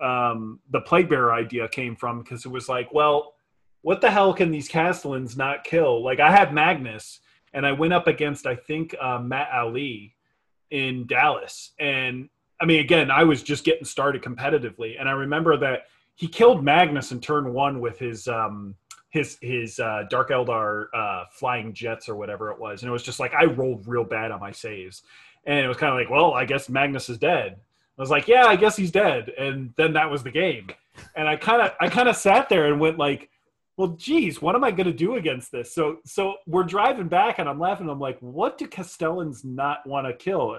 um, 0.00 0.60
the 0.70 0.80
plague 0.80 1.08
bearer 1.08 1.32
idea 1.32 1.68
came 1.68 1.96
from 1.96 2.22
because 2.22 2.44
it 2.44 2.50
was 2.50 2.68
like, 2.68 2.92
well, 2.92 3.34
what 3.82 4.00
the 4.00 4.10
hell 4.10 4.32
can 4.32 4.50
these 4.50 4.68
Castellans 4.68 5.36
not 5.36 5.64
kill? 5.64 6.02
Like 6.02 6.20
I 6.20 6.30
had 6.30 6.54
Magnus, 6.54 7.20
and 7.52 7.66
I 7.66 7.72
went 7.72 7.92
up 7.92 8.06
against 8.06 8.46
I 8.46 8.56
think 8.56 8.94
uh, 9.00 9.18
Matt 9.18 9.50
Ali 9.52 10.14
in 10.70 11.06
Dallas, 11.06 11.72
and 11.78 12.28
I 12.60 12.64
mean 12.64 12.80
again 12.80 13.10
I 13.10 13.24
was 13.24 13.42
just 13.42 13.64
getting 13.64 13.84
started 13.84 14.22
competitively, 14.22 14.96
and 14.98 15.08
I 15.08 15.12
remember 15.12 15.56
that 15.58 15.84
he 16.16 16.28
killed 16.28 16.62
Magnus 16.62 17.12
in 17.12 17.20
turn 17.20 17.52
one 17.52 17.80
with 17.80 17.98
his 17.98 18.28
um, 18.28 18.76
his 19.14 19.38
his 19.40 19.78
uh, 19.78 20.02
Dark 20.10 20.30
Eldar 20.30 20.86
uh, 20.92 21.24
flying 21.30 21.72
jets 21.72 22.08
or 22.08 22.16
whatever 22.16 22.50
it 22.50 22.58
was, 22.58 22.82
and 22.82 22.88
it 22.88 22.92
was 22.92 23.04
just 23.04 23.20
like 23.20 23.32
I 23.32 23.44
rolled 23.44 23.86
real 23.86 24.02
bad 24.02 24.32
on 24.32 24.40
my 24.40 24.50
saves, 24.50 25.02
and 25.46 25.64
it 25.64 25.68
was 25.68 25.76
kind 25.76 25.92
of 25.92 25.98
like, 25.98 26.10
well, 26.10 26.34
I 26.34 26.44
guess 26.44 26.68
Magnus 26.68 27.08
is 27.08 27.16
dead. 27.16 27.56
I 27.96 28.02
was 28.02 28.10
like, 28.10 28.26
yeah, 28.26 28.46
I 28.46 28.56
guess 28.56 28.76
he's 28.76 28.90
dead, 28.90 29.28
and 29.38 29.72
then 29.76 29.92
that 29.92 30.10
was 30.10 30.24
the 30.24 30.32
game, 30.32 30.66
and 31.14 31.28
I 31.28 31.36
kind 31.36 31.62
of 31.62 31.70
I 31.80 31.88
kind 31.88 32.08
of 32.08 32.16
sat 32.16 32.48
there 32.48 32.66
and 32.66 32.80
went 32.80 32.98
like, 32.98 33.30
well, 33.76 33.88
geez, 33.90 34.42
what 34.42 34.56
am 34.56 34.64
I 34.64 34.72
going 34.72 34.88
to 34.88 34.92
do 34.92 35.14
against 35.14 35.52
this? 35.52 35.72
So 35.72 35.98
so 36.04 36.38
we're 36.48 36.64
driving 36.64 37.06
back, 37.06 37.38
and 37.38 37.48
I'm 37.48 37.60
laughing. 37.60 37.88
I'm 37.88 38.00
like, 38.00 38.18
what 38.18 38.58
do 38.58 38.66
Castellans 38.66 39.44
not 39.44 39.86
want 39.86 40.08
to 40.08 40.12
kill? 40.12 40.58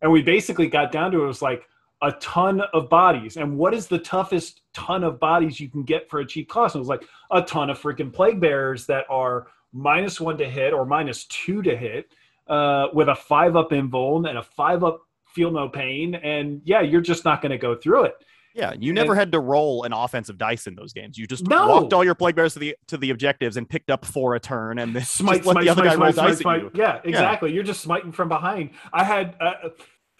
And 0.00 0.10
we 0.10 0.22
basically 0.22 0.68
got 0.68 0.90
down 0.90 1.12
to 1.12 1.22
it 1.22 1.26
was 1.26 1.42
like 1.42 1.68
a 2.02 2.12
ton 2.12 2.62
of 2.72 2.88
bodies. 2.88 3.36
And 3.36 3.58
what 3.58 3.74
is 3.74 3.86
the 3.86 3.98
toughest 3.98 4.62
ton 4.72 5.04
of 5.04 5.20
bodies 5.20 5.60
you 5.60 5.68
can 5.68 5.82
get 5.82 6.08
for 6.08 6.20
a 6.20 6.26
cheap 6.26 6.48
cost? 6.48 6.74
And 6.74 6.80
it 6.80 6.82
was 6.82 6.88
like 6.88 7.04
a 7.30 7.42
ton 7.42 7.70
of 7.70 7.78
freaking 7.80 8.12
plague 8.12 8.40
bearers 8.40 8.86
that 8.86 9.04
are 9.10 9.48
minus 9.72 10.20
one 10.20 10.36
to 10.38 10.48
hit 10.48 10.72
or 10.72 10.84
minus 10.86 11.24
two 11.26 11.62
to 11.62 11.76
hit 11.76 12.12
uh, 12.48 12.86
with 12.92 13.08
a 13.08 13.14
five 13.14 13.54
up 13.56 13.70
invuln 13.70 14.28
and 14.28 14.38
a 14.38 14.42
five 14.42 14.82
up 14.82 15.00
feel 15.26 15.50
no 15.50 15.68
pain. 15.68 16.14
And 16.16 16.60
yeah, 16.64 16.80
you're 16.80 17.00
just 17.00 17.24
not 17.24 17.40
going 17.42 17.52
to 17.52 17.58
go 17.58 17.76
through 17.76 18.04
it. 18.06 18.14
Yeah, 18.52 18.72
you 18.76 18.92
never 18.92 19.14
had 19.14 19.30
to 19.30 19.38
roll 19.38 19.84
an 19.84 19.92
offensive 19.92 20.36
dice 20.36 20.66
in 20.66 20.74
those 20.74 20.92
games. 20.92 21.16
You 21.16 21.28
just 21.28 21.46
No. 21.46 21.68
walked 21.68 21.92
all 21.92 22.02
your 22.02 22.16
plague 22.16 22.34
bears 22.34 22.54
to 22.54 22.58
the 22.58 22.76
to 22.88 22.96
the 22.96 23.10
objectives 23.10 23.56
and 23.56 23.68
picked 23.68 23.90
up 23.90 24.04
for 24.04 24.34
a 24.34 24.40
turn, 24.40 24.80
and 24.80 24.92
then 24.92 25.04
smite, 25.04 25.44
smite, 25.44 25.62
the 25.62 25.68
other 25.68 25.82
smite, 25.82 25.98
guy 25.98 26.10
smite, 26.10 26.14
dice 26.16 26.38
smite, 26.38 26.56
at 26.56 26.62
you. 26.64 26.70
smite. 26.70 26.76
Yeah, 26.80 27.00
exactly. 27.04 27.52
You're 27.52 27.62
just 27.62 27.80
smiting 27.80 28.10
from 28.10 28.28
behind. 28.28 28.70
I 28.92 29.04
had 29.04 29.36
uh, 29.40 29.68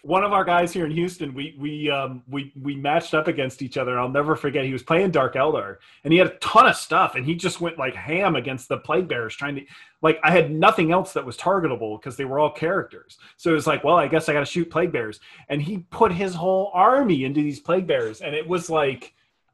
one 0.03 0.23
of 0.23 0.33
our 0.33 0.43
guys 0.43 0.73
here 0.73 0.85
in 0.85 0.91
Houston. 0.91 1.33
We 1.33 1.55
we 1.59 1.89
um 1.89 2.23
we 2.29 2.51
we 2.61 2.75
matched 2.75 3.13
up 3.13 3.27
against 3.27 3.61
each 3.61 3.77
other. 3.77 3.99
I'll 3.99 4.09
never 4.09 4.35
forget. 4.35 4.65
He 4.65 4.73
was 4.73 4.83
playing 4.83 5.11
Dark 5.11 5.35
Elder, 5.35 5.79
and 6.03 6.11
he 6.11 6.17
had 6.19 6.27
a 6.27 6.35
ton 6.37 6.67
of 6.67 6.75
stuff, 6.75 7.15
and 7.15 7.25
he 7.25 7.35
just 7.35 7.61
went 7.61 7.77
like 7.77 7.93
ham 7.95 8.35
against 8.35 8.67
the 8.69 8.77
plague 8.77 9.07
bearers, 9.07 9.35
trying 9.35 9.55
to 9.55 9.65
like 10.01 10.19
I 10.23 10.31
had 10.31 10.51
nothing 10.51 10.91
else 10.91 11.13
that 11.13 11.25
was 11.25 11.37
targetable 11.37 11.99
because 11.99 12.17
they 12.17 12.25
were 12.25 12.39
all 12.39 12.49
characters. 12.51 13.17
So 13.37 13.51
it 13.51 13.53
was 13.53 13.67
like, 13.67 13.83
well, 13.83 13.95
I 13.95 14.07
guess 14.07 14.27
I 14.27 14.33
got 14.33 14.39
to 14.39 14.45
shoot 14.45 14.69
plague 14.69 14.91
bears, 14.91 15.19
and 15.49 15.61
he 15.61 15.79
put 15.91 16.11
his 16.11 16.33
whole 16.35 16.71
army 16.73 17.23
into 17.25 17.41
these 17.41 17.59
plague 17.59 17.87
bears, 17.87 18.21
and 18.21 18.35
it 18.35 18.47
was 18.47 18.69
like. 18.69 19.13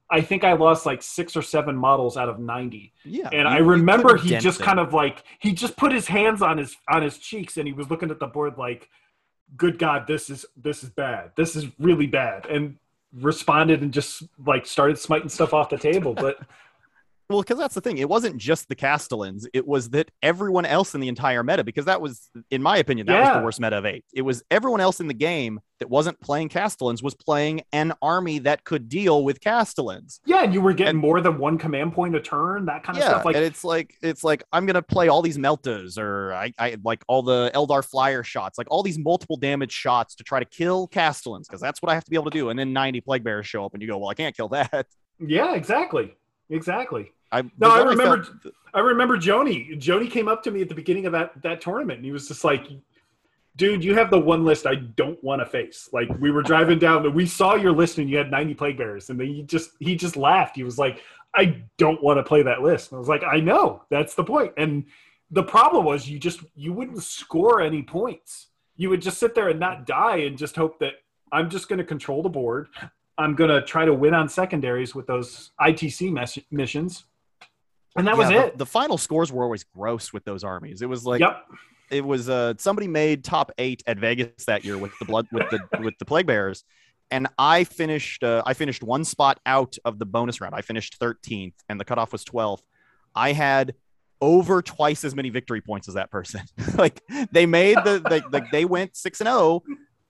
I 0.10 0.22
think 0.22 0.46
I 0.46 0.54
lost 0.54 0.86
like 0.86 1.04
six 1.04 1.36
or 1.36 1.42
seven 1.42 1.76
models 1.76 2.16
out 2.16 2.30
of 2.30 2.40
90 2.40 2.94
Yeah, 3.04 3.26
and 3.34 3.42
you- 3.42 3.46
I 3.46 3.58
remember 3.58 4.16
he 4.16 4.38
just 4.38 4.60
them. 4.60 4.66
kind 4.66 4.80
of 4.80 4.94
like 4.94 5.22
he 5.40 5.52
just 5.52 5.76
put 5.76 5.92
his 5.92 6.08
hands 6.08 6.42
on 6.42 6.58
his 6.60 6.78
on 6.90 7.02
his 7.02 7.18
cheeks 7.18 7.58
and 7.58 7.68
he 7.68 7.74
was 7.74 7.90
looking 7.90 8.10
at 8.10 8.18
the 8.18 8.28
board 8.28 8.58
like, 8.58 8.88
"Good 9.56 9.80
God, 9.80 10.08
this 10.08 10.30
is 10.30 10.46
this 10.56 10.84
is 10.84 10.90
bad. 10.90 11.32
This 11.36 11.56
is 11.56 11.68
really 11.80 12.08
bad." 12.08 12.46
And 12.48 12.78
responded 13.14 13.82
and 13.82 13.94
just 13.94 14.24
like 14.46 14.66
started 14.66 15.00
smiting 15.00 15.30
stuff 15.30 15.54
off 15.54 15.70
the 15.70 15.78
table. 15.78 16.14
But 16.14 16.40
Well, 17.30 17.42
because 17.42 17.58
that's 17.58 17.76
the 17.76 17.82
thing. 17.82 17.98
It 17.98 18.08
wasn't 18.08 18.38
just 18.38 18.70
the 18.70 18.76
Castellans. 18.76 19.46
It 19.54 19.68
was 19.68 19.90
that 19.90 20.10
everyone 20.24 20.66
else 20.66 20.96
in 20.96 21.02
the 21.02 21.10
entire 21.10 21.44
meta, 21.44 21.64
because 21.64 21.84
that 21.86 22.00
was, 22.02 22.30
in 22.52 22.62
my 22.64 22.78
opinion, 22.78 23.08
that 23.08 23.20
was 23.22 23.38
the 23.38 23.44
worst 23.44 23.60
meta 23.60 23.78
of 23.78 23.86
eight. 23.86 24.06
It 24.14 24.22
was 24.22 24.44
everyone 24.50 24.80
else 24.80 25.02
in 25.02 25.08
the 25.10 25.14
game 25.14 25.60
that 25.80 25.90
wasn't 25.90 26.20
playing 26.22 26.48
Castellans 26.50 27.04
was 27.04 27.14
playing 27.16 27.62
an 27.74 27.94
army 28.02 28.40
that 28.40 28.64
could 28.64 28.88
deal 28.88 29.26
with 29.26 29.42
Castellans. 29.42 30.22
yeah, 30.26 30.44
and 30.44 30.54
you 30.54 30.62
were 30.62 30.72
getting 30.74 30.92
And- 30.92 31.00
more 31.00 31.20
than 31.20 31.38
one 31.38 31.58
command 31.58 31.94
point 31.94 32.16
a 32.16 32.22
turn, 32.22 32.66
that 32.66 32.84
kind 32.84 32.98
of 32.98 33.04
yeah, 33.04 33.10
stuff. 33.10 33.26
Like 33.26 33.36
and 33.36 33.44
it's 33.46 33.64
like 33.64 33.94
it's 34.02 34.24
like 34.24 34.44
I'm 34.54 34.66
gonna 34.66 34.82
play 34.82 35.08
all 35.10 35.22
these 35.22 35.38
meltas 35.38 35.98
or 36.00 36.34
I, 36.34 36.54
I 36.58 36.78
like 36.84 37.04
all 37.08 37.22
the 37.24 37.52
Eldar 37.54 37.84
flyer 37.86 38.24
shots, 38.24 38.58
like 38.58 38.68
all 38.72 38.82
these 38.84 38.98
multiple 38.98 39.36
damage 39.38 39.72
shots 39.74 40.16
to 40.16 40.24
try 40.24 40.40
to 40.40 40.46
kill 40.46 40.88
Castellans, 40.88 41.48
because 41.48 41.62
that's 41.62 41.82
what 41.82 41.92
I 41.92 41.94
have 41.94 42.06
to 42.06 42.10
be 42.10 42.16
able 42.16 42.32
to 42.32 42.38
do. 42.38 42.50
And 42.50 42.58
then 42.58 42.72
90 42.74 43.02
plague 43.02 43.24
bears 43.26 43.46
show 43.46 43.66
up, 43.66 43.74
and 43.74 43.82
you 43.84 43.88
go, 43.90 43.98
well, 43.98 44.10
I 44.10 44.14
can't 44.16 44.36
kill 44.36 44.48
that. 44.50 44.88
yeah, 45.20 45.54
exactly, 45.56 46.16
exactly. 46.50 47.12
I 47.32 47.42
No, 47.58 47.70
I 47.72 47.84
remember- 47.84 48.24
felt- 48.24 48.54
I 48.74 48.80
remember 48.80 49.18
Joni. 49.18 49.80
Joni 49.80 50.10
came 50.10 50.28
up 50.28 50.44
to 50.44 50.52
me 50.52 50.62
at 50.62 50.70
the 50.70 50.76
beginning 50.76 51.06
of 51.06 51.12
that 51.14 51.42
that 51.42 51.62
tournament, 51.62 51.98
and 51.98 52.06
he 52.06 52.12
was 52.12 52.28
just 52.28 52.44
like, 52.44 52.66
"Dude, 53.56 53.84
you 53.84 53.96
have 53.96 54.10
the 54.12 54.20
one 54.20 54.46
list 54.46 54.66
I 54.68 54.76
don't 54.76 55.22
want 55.24 55.42
to 55.42 55.46
face." 55.46 55.90
Like 55.92 56.10
we 56.20 56.32
were 56.32 56.44
driving 56.44 56.78
down, 56.80 57.06
and 57.06 57.16
we 57.16 57.26
saw 57.26 57.56
your 57.56 57.72
list, 57.72 57.98
and 57.98 58.10
you 58.10 58.18
had 58.18 58.30
ninety 58.32 58.54
plague 58.54 58.78
bears, 58.78 59.10
and 59.10 59.20
then 59.20 59.28
he 59.28 59.42
just 59.44 59.72
he 59.80 59.96
just 59.96 60.16
laughed. 60.16 60.56
He 60.56 60.64
was 60.64 60.78
like, 60.78 61.02
"I 61.34 61.64
don't 61.78 62.02
want 62.04 62.18
to 62.18 62.24
play 62.24 62.44
that 62.44 62.62
list." 62.62 62.92
And 62.92 62.98
I 62.98 63.00
was 63.00 63.10
like, 63.10 63.24
"I 63.24 63.40
know, 63.40 63.84
that's 63.90 64.14
the 64.16 64.24
point." 64.24 64.54
And 64.58 64.86
the 65.32 65.44
problem 65.44 65.84
was 65.86 66.10
you 66.10 66.20
just 66.20 66.42
you 66.56 66.72
wouldn't 66.74 67.02
score 67.04 67.62
any 67.62 67.82
points. 67.84 68.48
You 68.76 68.90
would 68.92 69.02
just 69.02 69.18
sit 69.18 69.34
there 69.34 69.50
and 69.50 69.60
not 69.60 69.86
die, 69.86 70.18
and 70.18 70.38
just 70.38 70.56
hope 70.56 70.78
that 70.80 70.94
I'm 71.32 71.50
just 71.50 71.68
going 71.68 71.80
to 71.80 71.86
control 71.86 72.22
the 72.22 72.30
board. 72.30 72.68
I'm 73.18 73.34
going 73.34 73.50
to 73.50 73.64
try 73.64 73.84
to 73.86 73.94
win 73.94 74.14
on 74.14 74.30
secondaries 74.30 74.94
with 74.94 75.08
those 75.08 75.52
ITC 75.60 76.12
mes- 76.12 76.38
missions. 76.52 77.06
And 77.98 78.08
that 78.08 78.18
was 78.18 78.30
yeah, 78.30 78.42
the- 78.42 78.48
it. 78.48 78.58
The, 78.58 78.66
final 78.66 78.98
scores 78.98 79.32
were 79.32 79.44
always 79.44 79.64
gross 79.64 80.14
with 80.14 80.24
those 80.24 80.44
armies. 80.44 80.82
It 80.82 80.90
was 80.90 81.06
like 81.06 81.20
yep. 81.20 81.46
it 81.90 82.06
was 82.06 82.30
uh 82.30 82.54
somebody 82.58 82.88
made 82.88 83.24
top 83.24 83.52
eight 83.58 83.84
at 83.88 83.98
Vegas 83.98 84.46
that 84.46 84.64
year 84.64 84.78
with 84.78 84.92
the 85.00 85.06
blood 85.06 85.28
with 85.32 85.50
the 85.50 85.60
with 85.82 85.98
the 85.98 86.06
plague 86.06 86.28
bears, 86.28 86.64
and 87.12 87.28
I 87.38 87.64
finished 87.64 88.24
uh, 88.24 88.44
I 88.46 88.54
finished 88.54 88.84
one 88.84 89.04
spot 89.04 89.40
out 89.46 89.78
of 89.86 90.00
the 90.00 90.06
bonus 90.06 90.42
round. 90.42 90.56
I 90.56 90.62
finished 90.62 91.00
13th, 91.00 91.56
and 91.70 91.80
the 91.80 91.86
cutoff 91.86 92.12
was 92.12 92.24
12th. 92.24 92.62
I 93.16 93.34
had 93.34 93.74
over 94.20 94.62
twice 94.62 95.04
as 95.04 95.16
many 95.16 95.30
victory 95.30 95.62
points 95.62 95.88
as 95.88 95.94
that 95.96 96.12
person. 96.12 96.42
like 96.76 97.02
they 97.32 97.46
made 97.46 97.78
the 97.78 98.02
like 98.10 98.30
the, 98.32 98.46
they 98.52 98.66
went 98.66 98.96
six 98.96 99.22
and 99.22 99.28
zero 99.28 99.38
oh 99.40 99.64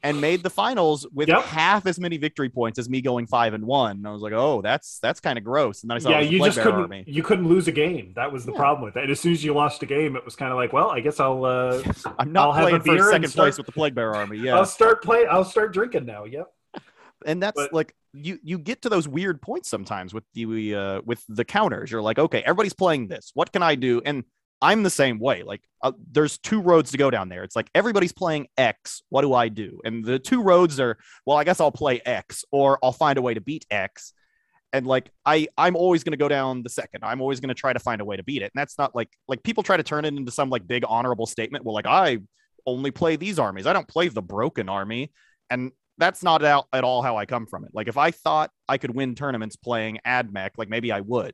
and 0.03 0.21
made 0.21 0.43
the 0.43 0.49
finals 0.49 1.07
with 1.11 1.27
yep. 1.27 1.43
half 1.43 1.87
as 1.87 1.99
many 1.99 2.17
victory 2.17 2.49
points 2.49 2.77
as 2.77 2.89
me 2.89 3.01
going 3.01 3.25
five 3.25 3.53
and 3.53 3.65
one. 3.65 3.97
And 3.97 4.07
I 4.07 4.11
was 4.11 4.21
like, 4.21 4.33
oh, 4.33 4.61
that's 4.61 4.99
that's 4.99 5.19
kind 5.19 5.37
of 5.37 5.43
gross. 5.43 5.81
And 5.81 5.89
then 5.89 5.97
I 5.97 5.99
saw 5.99 6.09
yeah, 6.09 6.19
you 6.19 6.43
just 6.43 6.59
couldn't 6.59 6.81
army. 6.81 7.03
you 7.07 7.23
couldn't 7.23 7.47
lose 7.47 7.67
a 7.67 7.71
game. 7.71 8.13
That 8.15 8.31
was 8.31 8.45
the 8.45 8.51
yeah. 8.51 8.59
problem 8.59 8.85
with 8.85 8.95
it. 8.95 9.03
And 9.03 9.11
as 9.11 9.19
soon 9.19 9.33
as 9.33 9.43
you 9.43 9.53
lost 9.53 9.81
a 9.83 9.85
game, 9.85 10.15
it 10.15 10.23
was 10.23 10.35
kind 10.35 10.51
of 10.51 10.57
like, 10.57 10.71
well, 10.71 10.89
I 10.91 10.99
guess 10.99 11.19
I'll 11.19 11.43
uh, 11.45 11.81
I'm 12.19 12.31
not 12.31 12.49
I'll 12.49 12.61
playing 12.61 12.81
for 12.81 13.11
second 13.11 13.29
start, 13.29 13.45
place 13.45 13.57
with 13.57 13.65
the 13.65 13.71
Plague 13.71 13.95
Bearer 13.95 14.15
army. 14.15 14.37
Yeah, 14.37 14.55
I'll 14.55 14.65
start 14.65 15.03
play. 15.03 15.25
I'll 15.25 15.45
start 15.45 15.73
drinking 15.73 16.05
now. 16.05 16.25
Yep. 16.25 16.47
and 17.25 17.41
that's 17.41 17.55
but, 17.55 17.73
like 17.73 17.95
you 18.13 18.37
you 18.43 18.59
get 18.59 18.83
to 18.83 18.89
those 18.89 19.07
weird 19.07 19.41
points 19.41 19.69
sometimes 19.69 20.13
with 20.13 20.23
the 20.33 20.75
uh, 20.75 21.01
with 21.05 21.23
the 21.27 21.43
counters. 21.43 21.91
You're 21.91 22.03
like, 22.03 22.19
okay, 22.19 22.41
everybody's 22.41 22.73
playing 22.73 23.07
this. 23.07 23.31
What 23.33 23.51
can 23.51 23.63
I 23.63 23.75
do? 23.75 24.01
And 24.05 24.23
I'm 24.61 24.83
the 24.83 24.89
same 24.89 25.19
way. 25.19 25.43
Like, 25.43 25.61
uh, 25.83 25.91
there's 26.11 26.37
two 26.37 26.61
roads 26.61 26.91
to 26.91 26.97
go 26.97 27.11
down 27.11 27.29
there. 27.29 27.43
It's 27.43 27.55
like 27.55 27.69
everybody's 27.75 28.11
playing 28.11 28.47
X. 28.57 29.03
What 29.09 29.21
do 29.21 29.33
I 29.33 29.49
do? 29.49 29.79
And 29.83 30.03
the 30.03 30.19
two 30.19 30.41
roads 30.41 30.79
are, 30.79 30.97
well, 31.25 31.37
I 31.37 31.43
guess 31.43 31.59
I'll 31.59 31.71
play 31.71 32.01
X, 32.05 32.43
or 32.51 32.79
I'll 32.83 32.91
find 32.91 33.17
a 33.17 33.21
way 33.21 33.33
to 33.35 33.41
beat 33.41 33.65
X. 33.69 34.13
And 34.73 34.85
like, 34.85 35.11
I 35.25 35.47
I'm 35.57 35.75
always 35.75 36.03
going 36.03 36.11
to 36.11 36.17
go 36.17 36.27
down 36.27 36.63
the 36.63 36.69
second. 36.69 37.03
I'm 37.03 37.21
always 37.21 37.39
going 37.39 37.49
to 37.49 37.55
try 37.55 37.71
to 37.71 37.79
find 37.79 38.01
a 38.01 38.05
way 38.05 38.17
to 38.17 38.23
beat 38.23 38.41
it. 38.41 38.51
And 38.53 38.59
that's 38.59 38.77
not 38.77 38.95
like 38.95 39.09
like 39.27 39.43
people 39.43 39.63
try 39.63 39.77
to 39.77 39.83
turn 39.83 40.05
it 40.05 40.13
into 40.13 40.31
some 40.31 40.49
like 40.49 40.67
big 40.67 40.83
honorable 40.87 41.25
statement. 41.25 41.63
Well, 41.63 41.75
like 41.75 41.87
I 41.87 42.17
only 42.65 42.91
play 42.91 43.15
these 43.15 43.39
armies. 43.39 43.65
I 43.65 43.73
don't 43.73 43.87
play 43.87 44.09
the 44.09 44.21
broken 44.21 44.67
army. 44.69 45.11
And 45.49 45.71
that's 45.97 46.21
not 46.21 46.43
at 46.43 46.83
all 46.83 47.01
how 47.01 47.17
I 47.17 47.25
come 47.25 47.45
from 47.47 47.63
it. 47.63 47.71
Like 47.73 47.87
if 47.87 47.97
I 47.97 48.11
thought 48.11 48.51
I 48.67 48.77
could 48.77 48.93
win 48.93 49.15
tournaments 49.15 49.55
playing 49.55 49.99
AdMech, 50.05 50.51
like 50.57 50.69
maybe 50.69 50.91
I 50.91 51.01
would. 51.01 51.33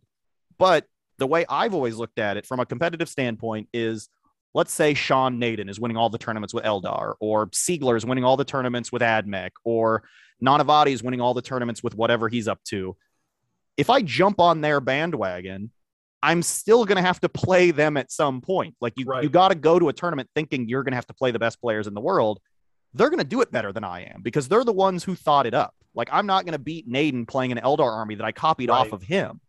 But 0.57 0.85
the 1.23 1.27
way 1.27 1.45
I've 1.47 1.73
always 1.73 1.95
looked 1.95 2.19
at 2.19 2.35
it 2.35 2.45
from 2.45 2.59
a 2.59 2.65
competitive 2.65 3.07
standpoint 3.07 3.69
is 3.73 4.09
let's 4.53 4.73
say 4.73 4.93
Sean 4.93 5.39
Nayden 5.39 5.69
is 5.69 5.79
winning 5.79 5.95
all 5.95 6.09
the 6.09 6.17
tournaments 6.17 6.53
with 6.53 6.65
Eldar, 6.65 7.13
or 7.21 7.47
Siegler 7.47 7.95
is 7.95 8.05
winning 8.05 8.25
all 8.25 8.35
the 8.35 8.43
tournaments 8.43 8.91
with 8.91 9.01
AdMech, 9.01 9.51
or 9.63 10.03
Nanavati 10.43 10.91
is 10.91 11.01
winning 11.01 11.21
all 11.21 11.33
the 11.33 11.41
tournaments 11.41 11.81
with 11.81 11.95
whatever 11.95 12.27
he's 12.27 12.49
up 12.49 12.61
to. 12.65 12.97
If 13.77 13.89
I 13.89 14.01
jump 14.01 14.41
on 14.41 14.59
their 14.59 14.81
bandwagon, 14.81 15.71
I'm 16.21 16.41
still 16.41 16.83
going 16.83 16.97
to 16.97 17.01
have 17.01 17.21
to 17.21 17.29
play 17.29 17.71
them 17.71 17.95
at 17.95 18.11
some 18.11 18.41
point. 18.41 18.75
Like 18.81 18.91
you, 18.97 19.05
right. 19.05 19.23
you 19.23 19.29
got 19.29 19.47
to 19.47 19.55
go 19.55 19.79
to 19.79 19.87
a 19.87 19.93
tournament 19.93 20.29
thinking 20.35 20.67
you're 20.67 20.83
going 20.83 20.91
to 20.91 20.97
have 20.97 21.07
to 21.07 21.13
play 21.13 21.31
the 21.31 21.39
best 21.39 21.61
players 21.61 21.87
in 21.87 21.93
the 21.93 22.01
world. 22.01 22.41
They're 22.93 23.09
going 23.09 23.19
to 23.19 23.25
do 23.25 23.39
it 23.39 23.49
better 23.49 23.71
than 23.71 23.85
I 23.85 24.01
am 24.13 24.21
because 24.23 24.49
they're 24.49 24.65
the 24.65 24.73
ones 24.73 25.05
who 25.05 25.15
thought 25.15 25.45
it 25.45 25.53
up. 25.53 25.73
Like 25.95 26.09
I'm 26.11 26.25
not 26.25 26.43
going 26.43 26.51
to 26.51 26.59
beat 26.59 26.85
Nayden 26.85 27.25
playing 27.25 27.53
an 27.53 27.59
Eldar 27.59 27.89
army 27.89 28.15
that 28.15 28.25
I 28.25 28.33
copied 28.33 28.69
right. 28.69 28.79
off 28.79 28.91
of 28.91 29.03
him. 29.03 29.39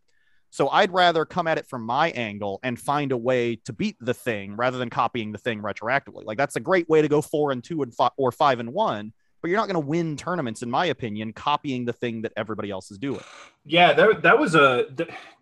So 0.55 0.69
I'd 0.69 0.93
rather 0.93 1.25
come 1.25 1.49
at 1.49 1.59
it 1.59 1.67
from 1.67 1.83
my 1.83 2.11
angle 2.13 2.61
and 2.63 2.79
find 2.79 3.11
a 3.11 3.17
way 3.17 3.57
to 3.65 3.73
beat 3.73 3.97
the 4.01 4.15
thing 4.15 4.55
rather 4.55 4.79
than 4.79 4.89
copying 4.89 5.33
the 5.33 5.39
thing 5.39 5.61
retroactively. 5.61 6.25
Like 6.25 6.39
that's 6.39 6.55
a 6.55 6.61
great 6.61 6.89
way 6.89 7.03
to 7.03 7.09
go 7.09 7.21
four 7.21 7.51
and 7.51 7.63
two 7.63 7.83
and 7.83 7.93
five 7.93 8.13
or 8.17 8.31
five 8.31 8.61
and 8.61 8.73
one, 8.73 9.13
but 9.43 9.49
you're 9.49 9.59
not 9.59 9.67
going 9.67 9.83
to 9.83 9.89
win 9.89 10.17
tournaments, 10.17 10.63
in 10.63 10.71
my 10.71 10.87
opinion, 10.87 11.33
copying 11.33 11.85
the 11.85 11.93
thing 11.93 12.23
that 12.23 12.33
everybody 12.37 12.71
else 12.71 12.93
is 12.93 12.99
doing. 12.99 13.21
Yeah, 13.65 13.95
that, 13.95 14.23
that 14.23 14.39
was 14.39 14.55
a 14.55 14.87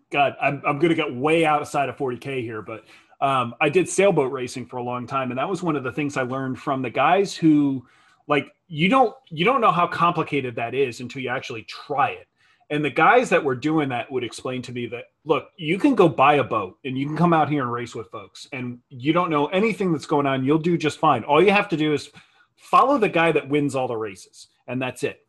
God. 0.09 0.35
I'm 0.41 0.63
I'm 0.65 0.79
going 0.79 0.89
to 0.89 0.95
get 0.95 1.15
way 1.15 1.45
outside 1.45 1.89
of 1.89 1.95
40k 1.95 2.41
here, 2.41 2.63
but 2.63 2.83
um, 3.21 3.53
I 3.61 3.69
did 3.69 3.87
sailboat 3.87 4.31
racing 4.31 4.65
for 4.65 4.77
a 4.77 4.83
long 4.83 5.05
time, 5.05 5.29
and 5.29 5.37
that 5.37 5.47
was 5.47 5.61
one 5.61 5.75
of 5.75 5.83
the 5.83 5.91
things 5.91 6.17
I 6.17 6.23
learned 6.23 6.57
from 6.57 6.81
the 6.81 6.89
guys 6.89 7.35
who 7.35 7.85
like 8.27 8.47
you 8.67 8.89
don't 8.89 9.13
you 9.29 9.45
don't 9.45 9.61
know 9.61 9.71
how 9.71 9.85
complicated 9.85 10.55
that 10.55 10.73
is 10.73 11.01
until 11.01 11.21
you 11.21 11.29
actually 11.29 11.65
try 11.65 12.09
it 12.09 12.27
and 12.73 12.83
the 12.83 12.89
guys 12.89 13.29
that 13.29 13.43
were 13.43 13.53
doing 13.53 13.89
that 13.89 14.11
would 14.11 14.23
explain 14.23 14.63
to 14.63 14.71
me 14.71 14.87
that, 14.87 15.03
look, 15.25 15.49
you 15.57 15.77
can 15.77 15.93
go 15.93 16.09
buy 16.09 16.35
a 16.35 16.43
boat 16.43 16.79
and 16.83 16.97
you 16.97 17.05
can 17.05 17.15
come 17.15 17.31
out 17.31 17.47
here 17.47 17.61
and 17.61 17.71
race 17.71 17.93
with 17.93 18.09
folks, 18.09 18.47
and 18.51 18.79
you 18.89 19.13
don't 19.13 19.29
know 19.29 19.45
anything 19.47 19.91
that's 19.91 20.07
going 20.07 20.25
on. 20.25 20.43
You'll 20.43 20.57
do 20.57 20.75
just 20.75 20.97
fine. 20.97 21.23
All 21.23 21.41
you 21.41 21.51
have 21.51 21.69
to 21.69 21.77
do 21.77 21.93
is 21.93 22.09
follow 22.55 22.97
the 22.97 23.09
guy 23.09 23.31
that 23.31 23.47
wins 23.47 23.75
all 23.75 23.87
the 23.87 23.95
races, 23.95 24.47
and 24.65 24.81
that's 24.81 25.03
it. 25.03 25.19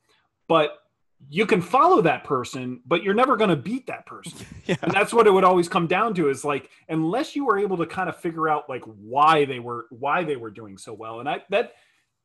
But 0.48 0.78
you 1.28 1.44
can 1.44 1.60
follow 1.60 2.00
that 2.00 2.24
person, 2.24 2.80
but 2.86 3.02
you're 3.02 3.12
never 3.12 3.36
going 3.36 3.50
to 3.50 3.56
beat 3.56 3.88
that 3.88 4.06
person. 4.06 4.46
Yeah. 4.66 4.76
And 4.80 4.92
that's 4.92 5.12
what 5.12 5.26
it 5.26 5.30
would 5.30 5.44
always 5.44 5.68
come 5.68 5.86
down 5.86 6.14
to 6.14 6.30
is 6.30 6.42
like, 6.42 6.70
unless 6.88 7.36
you 7.36 7.44
were 7.44 7.58
able 7.58 7.76
to 7.76 7.84
kind 7.84 8.08
of 8.08 8.16
figure 8.16 8.48
out 8.48 8.66
like 8.66 8.82
why 8.84 9.44
they 9.44 9.58
were, 9.58 9.84
why 9.90 10.24
they 10.24 10.36
were 10.36 10.50
doing 10.50 10.78
so 10.78 10.94
well. 10.94 11.20
And 11.20 11.28
I, 11.28 11.42
that 11.50 11.72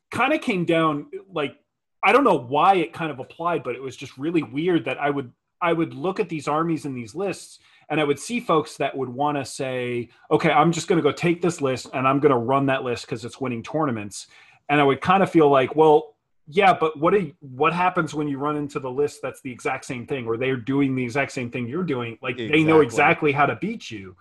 kind 0.09 0.31
of 0.31 0.39
came 0.39 0.63
down 0.63 1.07
like 1.29 1.57
I 2.03 2.11
don't 2.11 2.23
know 2.23 2.37
why 2.37 2.75
it 2.75 2.93
kind 2.93 3.11
of 3.11 3.19
applied, 3.19 3.63
but 3.63 3.75
it 3.75 3.81
was 3.81 3.95
just 3.97 4.17
really 4.17 4.43
weird 4.43 4.85
that 4.85 4.97
I 4.97 5.09
would 5.09 5.31
I 5.61 5.73
would 5.73 5.93
look 5.93 6.19
at 6.19 6.29
these 6.29 6.47
armies 6.47 6.85
and 6.85 6.95
these 6.95 7.15
lists 7.15 7.59
and 7.89 7.99
I 7.99 8.03
would 8.03 8.19
see 8.19 8.39
folks 8.39 8.77
that 8.77 8.95
would 8.95 9.09
want 9.09 9.37
to 9.37 9.45
say, 9.45 10.09
okay, 10.29 10.51
I'm 10.51 10.71
just 10.71 10.87
going 10.87 10.97
to 10.97 11.03
go 11.03 11.11
take 11.11 11.41
this 11.41 11.59
list 11.59 11.87
and 11.93 12.07
I'm 12.07 12.19
going 12.19 12.31
to 12.31 12.37
run 12.37 12.67
that 12.67 12.83
list 12.83 13.05
because 13.05 13.25
it's 13.25 13.41
winning 13.41 13.63
tournaments. 13.63 14.27
And 14.69 14.79
I 14.79 14.83
would 14.83 15.01
kind 15.01 15.23
of 15.23 15.31
feel 15.31 15.49
like, 15.49 15.75
well, 15.75 16.15
yeah, 16.47 16.73
but 16.73 16.97
what 16.99 17.13
you, 17.13 17.33
what 17.39 17.73
happens 17.73 18.13
when 18.13 18.27
you 18.27 18.37
run 18.37 18.57
into 18.57 18.79
the 18.79 18.89
list 18.89 19.21
that's 19.21 19.41
the 19.41 19.51
exact 19.51 19.85
same 19.85 20.05
thing, 20.05 20.25
or 20.25 20.37
they're 20.37 20.57
doing 20.57 20.95
the 20.95 21.03
exact 21.03 21.31
same 21.31 21.49
thing 21.49 21.67
you're 21.67 21.83
doing? 21.83 22.17
Like 22.21 22.39
exactly. 22.39 22.63
they 22.63 22.63
know 22.63 22.81
exactly 22.81 23.31
how 23.31 23.45
to 23.47 23.55
beat 23.55 23.89
you. 23.89 24.15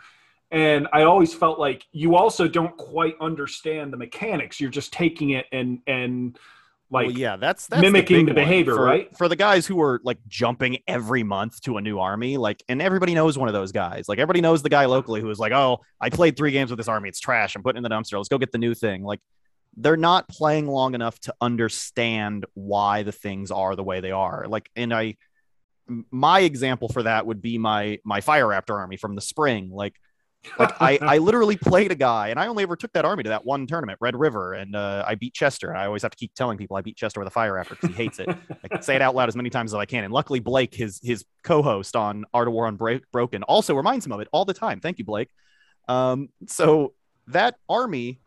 And 0.51 0.89
I 0.93 1.03
always 1.03 1.35
felt 1.35 1.59
like 1.59 1.87
you 1.93 2.17
also 2.17 2.49
don't 2.49 2.77
quite 2.79 3.17
understand 3.21 3.93
the 3.93 3.99
mechanics. 3.99 4.61
You're 4.61 4.71
just 4.71 4.93
taking 4.95 5.31
it 5.31 5.47
and 5.53 5.81
and 5.87 6.39
like 6.91 7.07
well, 7.09 7.17
yeah 7.17 7.37
that's, 7.37 7.67
that's 7.67 7.83
mimicking 7.83 8.27
the, 8.27 8.33
the 8.33 8.35
behavior 8.35 8.75
for, 8.75 8.85
right? 8.85 9.17
for 9.17 9.29
the 9.29 9.37
guys 9.37 9.67
who 9.67 9.81
are 9.81 10.01
like 10.05 10.19
jumping 10.27 10.79
every 10.87 11.23
month 11.23 11.61
to 11.61 11.77
a 11.77 11.81
new 11.81 11.99
army 11.99 12.39
like 12.39 12.63
and 12.69 12.81
everybody 12.81 13.15
knows 13.15 13.37
one 13.37 13.49
of 13.49 13.55
those 13.55 13.73
guys. 13.73 14.09
Like 14.09 14.19
everybody 14.19 14.41
knows 14.41 14.63
the 14.63 14.71
guy 14.71 14.87
locally 14.87 15.21
who 15.21 15.31
is 15.31 15.39
like 15.39 15.53
oh 15.53 15.81
i 16.01 16.09
played 16.11 16.37
three 16.37 16.51
games 16.51 16.71
with 16.71 16.79
this 16.79 16.89
army. 16.89 17.09
It's 17.09 17.21
trash. 17.21 17.57
I'm 17.57 17.63
putting 17.63 17.79
in 17.79 17.83
the 17.83 17.91
dumpster. 17.91 18.17
Let's 18.17 18.29
go 18.29 18.39
get 18.39 18.53
the 18.53 18.59
new 18.59 18.75
thing. 18.75 19.03
Like 19.03 19.21
they're 19.77 19.97
not 19.97 20.29
playing 20.29 20.67
long 20.67 20.95
enough 20.95 21.19
to 21.21 21.35
understand 21.41 22.47
why 22.55 23.03
the 23.03 23.13
things 23.13 23.51
are 23.51 23.77
the 23.77 23.85
way 23.85 24.01
they 24.01 24.11
are. 24.11 24.47
Like 24.49 24.71
and 24.75 24.93
i 24.93 25.17
my 26.11 26.41
example 26.41 26.89
for 26.89 27.03
that 27.03 27.27
would 27.27 27.41
be 27.41 27.59
my 27.59 27.99
my 28.05 28.21
fire 28.21 28.47
raptor 28.47 28.77
army 28.77 28.97
from 28.97 29.15
the 29.15 29.21
spring. 29.21 29.71
Like 29.71 29.95
like 30.59 30.81
I, 30.81 30.99
I 31.03 31.19
literally 31.19 31.57
played 31.57 31.93
a 31.93 31.95
guy, 31.95 32.29
and 32.29 32.39
I 32.39 32.47
only 32.47 32.63
ever 32.63 32.77
took 32.77 32.93
that 32.93 33.05
army 33.05 33.23
to 33.25 33.31
that 33.31 33.45
one 33.45 33.67
tournament, 33.67 33.99
Red 34.01 34.17
River, 34.17 34.55
and 34.55 34.75
uh, 34.75 35.05
I 35.07 35.15
beat 35.15 35.35
Chester. 35.35 35.75
I 35.75 35.87
always 35.87 36.03
have 36.03 36.11
to 36.11 36.17
keep 36.17 36.35
telling 36.35 36.59
people 36.59 36.77
I 36.77 36.81
beat 36.81 36.97
Chester 36.97 37.21
with 37.21 37.29
a 37.29 37.33
fire 37.33 37.55
raptor 37.55 37.71
because 37.71 37.91
he 37.91 37.95
hates 37.95 38.19
it. 38.19 38.29
I 38.65 38.69
can 38.69 38.83
say 38.83 38.97
it 38.97 39.03
out 39.03 39.15
loud 39.15 39.29
as 39.29 39.37
many 39.37 39.51
times 39.51 39.73
as 39.75 39.79
I 39.79 39.85
can. 39.87 40.05
And 40.05 40.13
luckily, 40.13 40.41
Blake, 40.41 40.75
his 40.75 41.01
his 41.03 41.25
co-host 41.43 41.97
on 41.97 42.25
Art 42.33 42.49
of 42.49 42.55
War 42.55 42.67
Unbroken, 42.67 43.43
also 43.45 43.75
reminds 43.75 44.07
him 44.07 44.13
of 44.13 44.21
it 44.21 44.29
all 44.33 44.45
the 44.45 44.55
time. 44.55 44.81
Thank 44.81 44.99
you, 44.99 45.05
Blake. 45.05 45.29
Um, 45.89 46.29
so 46.47 46.95
that 47.29 47.57
army, 47.69 48.21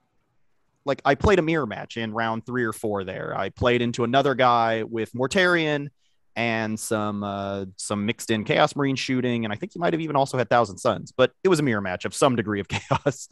like 0.86 1.01
I 1.05 1.15
played 1.15 1.39
a 1.39 1.43
mirror 1.43 1.67
match 1.67 1.97
in 1.97 2.13
round 2.13 2.45
three 2.45 2.63
or 2.63 2.74
four. 2.74 3.03
There, 3.03 3.38
I 3.38 3.49
played 3.49 3.82
into 3.82 4.03
another 4.03 4.36
guy 4.36 4.84
with 4.84 5.13
Mortarion 5.13 5.89
and 6.36 6.79
some 6.79 7.23
uh, 7.23 7.65
some 7.77 8.05
mixed 8.05 8.32
in 8.32 8.43
Chaos 8.43 8.75
Marine 8.75 8.95
shooting, 8.95 9.43
and 9.43 9.53
I 9.53 9.57
think 9.57 9.73
he 9.73 9.79
might 9.79 9.93
have 9.93 10.01
even 10.01 10.15
also 10.15 10.38
had 10.38 10.49
Thousand 10.49 10.77
Sons, 10.77 11.11
but 11.11 11.32
it 11.43 11.49
was 11.49 11.59
a 11.59 11.63
mirror 11.63 11.82
match 11.82 12.05
of 12.05 12.13
some 12.13 12.36
degree 12.36 12.59
of 12.59 12.67
chaos. 12.69 13.27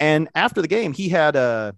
And 0.00 0.28
after 0.34 0.60
the 0.60 0.68
game, 0.68 0.92
he 0.92 1.08
had 1.08 1.36
a 1.36 1.38
uh, 1.38 1.72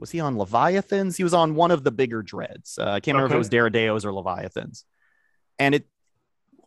was 0.00 0.10
he 0.10 0.20
on 0.20 0.36
Leviathans? 0.36 1.16
He 1.16 1.24
was 1.24 1.34
on 1.34 1.54
one 1.54 1.70
of 1.70 1.82
the 1.82 1.90
bigger 1.90 2.22
dreads. 2.22 2.78
Uh, 2.78 2.90
I 2.90 3.00
can't 3.00 3.16
remember 3.16 3.26
okay. 3.26 3.34
if 3.34 3.36
it 3.36 3.38
was 3.38 3.72
Deredeos 3.72 4.04
or 4.04 4.12
Leviathans, 4.12 4.84
and 5.58 5.74
it 5.74 5.86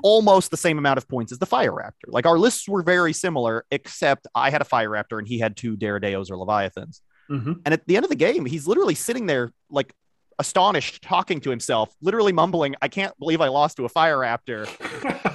almost 0.04 0.52
the 0.52 0.58
same 0.58 0.78
amount 0.78 0.98
of 0.98 1.08
points 1.08 1.32
as 1.32 1.40
the 1.40 1.46
Fire 1.46 1.72
Raptor. 1.72 2.08
Like 2.08 2.26
our 2.26 2.38
lists 2.38 2.68
were 2.68 2.84
very 2.84 3.14
similar, 3.14 3.66
except 3.72 4.28
I 4.36 4.50
had 4.50 4.62
a 4.62 4.66
Fire 4.66 4.90
Raptor 4.90 5.20
and 5.20 5.28
he 5.28 5.40
had 5.40 5.58
two 5.58 5.76
Deredeos 5.76 6.30
or 6.30 6.38
Leviathans. 6.38 7.02
Mm-hmm. 7.30 7.54
And 7.66 7.74
at 7.74 7.86
the 7.88 7.98
end 7.98 8.06
of 8.06 8.10
the 8.10 8.16
game, 8.16 8.46
he's 8.46 8.68
literally 8.68 8.96
sitting 8.96 9.26
there 9.26 9.52
like 9.70 9.94
astonished, 10.40 11.02
talking 11.02 11.40
to 11.42 11.50
himself, 11.50 11.96
literally 12.02 12.32
mumbling, 12.32 12.76
I 12.82 12.88
can't 12.88 13.18
believe 13.20 13.42
I 13.42 13.48
lost 13.48 13.78
to 13.78 13.86
a 13.86 13.90
Fire 13.90 14.18
Raptor. 14.18 14.68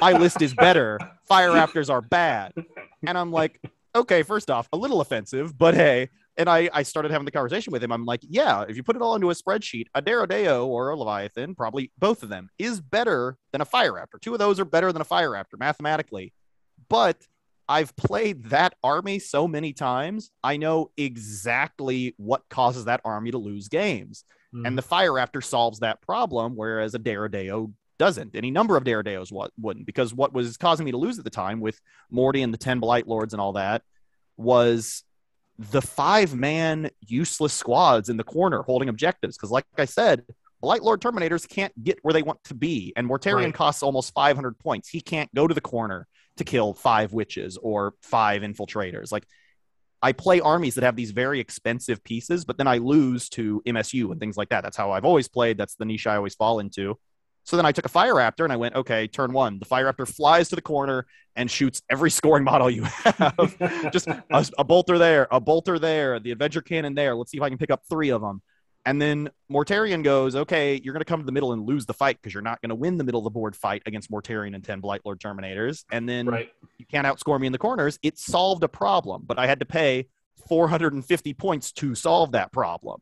My 0.01 0.13
list 0.13 0.43
is 0.43 0.55
better. 0.55 0.99
Fire 1.29 1.51
Raptors 1.51 1.91
are 1.91 2.01
bad. 2.01 2.53
And 3.07 3.19
I'm 3.19 3.33
like, 3.33 3.61
okay, 3.95 4.23
first 4.23 4.51
off, 4.51 4.69
a 4.73 4.77
little 4.77 5.01
offensive, 5.01 5.57
but 5.59 5.75
hey. 5.75 6.09
And 6.39 6.49
I, 6.49 6.71
I 6.73 6.83
started 6.83 7.11
having 7.11 7.27
the 7.27 7.31
conversation 7.31 7.73
with 7.73 7.85
him. 7.85 7.93
I'm 7.93 8.07
like, 8.07 8.21
yeah, 8.23 8.65
if 8.67 8.75
you 8.75 8.83
put 8.83 8.97
it 8.97 9.03
all 9.03 9.15
into 9.15 9.31
a 9.31 9.35
spreadsheet, 9.35 9.87
a 9.95 10.01
Deredeo 10.01 10.65
or 10.65 10.89
a 10.89 10.97
Leviathan, 10.97 11.55
probably 11.55 11.93
both 11.99 12.23
of 12.23 12.31
them, 12.31 12.49
is 12.59 12.81
better 12.81 13.37
than 13.53 13.61
a 13.61 13.67
Fire 13.67 13.93
Raptor. 13.93 14.19
Two 14.19 14.33
of 14.33 14.39
those 14.39 14.59
are 14.59 14.65
better 14.65 14.93
than 14.93 15.03
a 15.03 15.05
Fire 15.05 15.31
Raptor 15.31 15.59
mathematically. 15.59 16.33
But 16.89 17.19
I've 17.69 17.95
played 17.97 18.45
that 18.45 18.75
army 18.83 19.19
so 19.19 19.47
many 19.47 19.73
times, 19.73 20.31
I 20.43 20.57
know 20.57 20.91
exactly 20.97 22.15
what 22.17 22.43
causes 22.49 22.87
that 22.87 23.01
army 23.05 23.31
to 23.31 23.39
lose 23.39 23.69
games. 23.69 24.25
Mm. 24.55 24.67
And 24.67 24.79
the 24.79 24.83
Fire 24.83 25.13
Raptor 25.13 25.43
solves 25.43 25.81
that 25.81 26.01
problem, 26.03 26.57
whereas 26.57 26.95
a 26.95 26.99
Deredeo 26.99 27.73
doesn't. 27.99 28.35
Any 28.35 28.51
number 28.51 28.77
of 28.77 28.85
Deredeos 28.85 29.31
wouldn't, 29.59 29.87
because 29.87 30.13
what 30.13 30.33
was 30.33 30.57
causing 30.57 30.85
me 30.85 30.91
to 30.91 30.97
lose 30.97 31.19
at 31.19 31.25
the 31.25 31.31
time 31.31 31.61
with 31.61 31.81
Morty 32.11 32.43
and 32.43 32.53
the 32.53 32.59
10 32.59 32.81
Blight 32.81 33.07
Lords 33.07 33.33
and 33.35 33.41
all 33.41 33.53
that 33.55 33.83
was 34.37 35.05
the 35.59 35.83
five 35.83 36.35
man 36.35 36.91
useless 37.07 37.53
squads 37.53 38.09
in 38.09 38.17
the 38.17 38.25
corner 38.25 38.63
holding 38.63 38.89
objectives. 38.89 39.37
Because, 39.37 39.51
like 39.51 39.65
I 39.79 39.85
said, 39.85 40.25
Blight 40.61 40.83
Lord 40.83 41.01
Terminators 41.01 41.49
can't 41.49 41.73
get 41.83 41.99
where 42.03 42.13
they 42.13 42.23
want 42.23 42.43
to 42.45 42.55
be, 42.55 42.93
and 42.97 43.09
Mortarion 43.09 43.45
Right. 43.47 43.55
costs 43.55 43.83
almost 43.83 44.13
500 44.15 44.59
points. 44.59 44.89
He 44.89 45.01
can't 45.01 45.33
go 45.35 45.47
to 45.47 45.55
the 45.55 45.61
corner 45.61 46.07
to 46.39 46.45
kill 46.45 46.73
five 46.73 47.11
Wyches 47.11 47.59
or 47.61 47.95
five 48.01 48.43
infiltrators. 48.43 49.13
Like, 49.13 49.27
I 50.03 50.13
play 50.13 50.41
armies 50.41 50.75
that 50.75 50.85
have 50.85 50.97
these 50.97 51.13
very 51.13 51.39
expensive 51.39 52.03
pieces, 52.03 52.45
but 52.45 52.59
then 52.59 52.67
I 52.67 52.79
lose 52.79 53.29
to 53.31 53.63
MSU 53.67 54.11
and 54.11 54.19
things 54.19 54.37
like 54.37 54.49
that. 54.49 54.63
That's 54.63 54.77
how 54.77 54.91
I've 54.91 55.05
always 55.05 55.29
played. 55.29 55.57
That's 55.57 55.77
the 55.77 55.85
niche 55.85 56.07
I 56.09 56.17
always 56.17 56.35
fall 56.35 56.59
into. 56.59 56.99
So 57.45 57.57
then 57.57 57.67
I 57.67 57.73
took 57.73 57.85
a 57.85 57.89
Fire 57.89 58.15
Raptor 58.15 58.45
and 58.45 58.53
I 58.53 58.57
went, 58.57 58.75
okay, 58.75 59.07
turn 59.07 59.33
one. 59.33 59.59
The 59.59 59.65
Fire 59.65 59.93
Raptor 59.93 60.09
flies 60.13 60.49
to 60.51 60.57
the 60.57 60.63
corner 60.63 61.07
and 61.37 61.51
shoots 61.51 61.83
every 61.91 62.11
scoring 62.19 62.45
model 62.45 62.71
you 62.71 62.83
have. 62.83 63.93
Just 63.93 64.09
a, 64.09 64.23
a 64.59 64.65
bolter 64.65 64.99
there, 64.99 65.29
a 65.31 65.41
bolter 65.41 65.79
there, 65.79 66.19
the 66.21 66.33
Avenger 66.33 66.63
Cannon 66.63 66.95
there. 66.95 67.15
Let's 67.15 67.31
see 67.31 67.39
if 67.39 67.43
I 67.43 67.49
can 67.49 67.59
pick 67.59 67.71
up 67.71 67.83
three 67.89 68.11
of 68.11 68.21
them. 68.21 68.43
And 68.85 69.01
then 69.01 69.31
Mortarion 69.51 70.03
goes, 70.03 70.35
okay, 70.35 70.81
you're 70.83 70.93
going 70.93 71.03
to 71.03 71.09
come 71.09 71.21
to 71.21 71.27
the 71.27 71.33
middle 71.33 71.53
and 71.53 71.65
lose 71.65 71.87
the 71.87 71.95
fight 71.95 72.19
because 72.21 72.35
you're 72.35 72.43
not 72.43 72.61
going 72.61 72.71
to 72.71 72.75
win 72.75 72.99
the 72.99 73.05
middle 73.05 73.21
of 73.21 73.25
the 73.25 73.31
board 73.31 73.55
fight 73.55 73.83
against 73.87 74.11
Mortarion 74.11 74.55
and 74.55 74.65
10 74.65 74.81
Blight 74.81 75.03
Lord 75.05 75.21
Terminators. 75.21 75.85
And 75.93 76.09
then 76.09 76.27
right. 76.27 76.51
you 76.79 76.87
can't 76.87 77.07
outscore 77.07 77.41
me 77.41 77.47
in 77.47 77.53
the 77.53 77.59
corners. 77.59 77.99
It 78.03 78.19
solved 78.19 78.65
a 78.65 78.69
problem, 78.69 79.23
but 79.25 79.39
I 79.39 79.47
had 79.47 79.61
to 79.61 79.67
pay 79.67 80.09
450 80.49 81.35
points 81.35 81.73
to 81.73 81.95
solve 81.95 82.33
that 82.33 82.53
problem. 82.53 83.01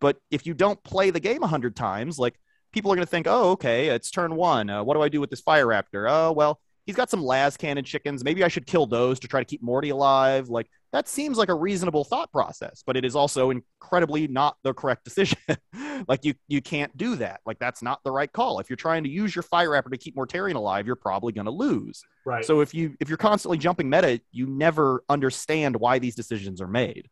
But 0.00 0.16
if 0.30 0.46
you 0.46 0.54
don't 0.54 0.82
play 0.82 1.10
the 1.10 1.20
game 1.20 1.42
100 1.42 1.76
times, 1.76 2.18
like 2.18 2.40
people 2.72 2.90
are 2.90 2.96
going 2.96 3.06
to 3.06 3.10
think, 3.10 3.26
oh, 3.28 3.50
okay, 3.50 3.88
it's 3.88 4.10
turn 4.10 4.34
one. 4.34 4.70
Uh, 4.70 4.82
what 4.82 4.94
do 4.94 5.02
I 5.02 5.10
do 5.10 5.20
with 5.20 5.28
this 5.28 5.40
Fire 5.40 5.66
Raptor? 5.66 6.10
Oh, 6.10 6.32
well, 6.32 6.60
he's 6.90 6.96
got 6.96 7.08
some 7.08 7.22
las 7.22 7.56
cannon 7.56 7.84
chickens. 7.84 8.24
Maybe 8.24 8.42
I 8.42 8.48
should 8.48 8.66
kill 8.66 8.84
those 8.84 9.20
to 9.20 9.28
try 9.28 9.40
to 9.40 9.44
keep 9.44 9.62
Morty 9.62 9.90
alive. 9.90 10.48
Like 10.48 10.68
that 10.92 11.06
seems 11.06 11.38
like 11.38 11.48
a 11.48 11.54
reasonable 11.54 12.02
thought 12.02 12.32
process, 12.32 12.82
but 12.84 12.96
it 12.96 13.04
is 13.04 13.14
also 13.14 13.50
incredibly 13.50 14.26
not 14.26 14.56
the 14.64 14.74
correct 14.74 15.04
decision. 15.04 15.38
like 16.08 16.24
you 16.24 16.34
you 16.48 16.60
can't 16.60 16.94
do 16.96 17.14
that. 17.16 17.42
Like 17.46 17.60
that's 17.60 17.80
not 17.80 18.02
the 18.02 18.10
right 18.10 18.30
call. 18.32 18.58
If 18.58 18.68
you're 18.68 18.76
trying 18.76 19.04
to 19.04 19.08
use 19.08 19.36
your 19.36 19.44
Fire 19.44 19.70
Raptor 19.70 19.92
to 19.92 19.98
keep 19.98 20.16
Mortarion 20.16 20.56
alive, 20.56 20.84
you're 20.84 20.96
probably 20.96 21.32
going 21.32 21.44
to 21.44 21.52
lose. 21.52 22.02
Right. 22.26 22.44
So 22.44 22.60
if 22.60 22.74
you 22.74 22.96
if 22.98 23.08
you're 23.08 23.18
constantly 23.18 23.58
jumping 23.58 23.88
meta, 23.88 24.20
you 24.32 24.48
never 24.48 25.04
understand 25.08 25.76
why 25.76 26.00
these 26.00 26.16
decisions 26.16 26.60
are 26.60 26.68
made. 26.68 27.08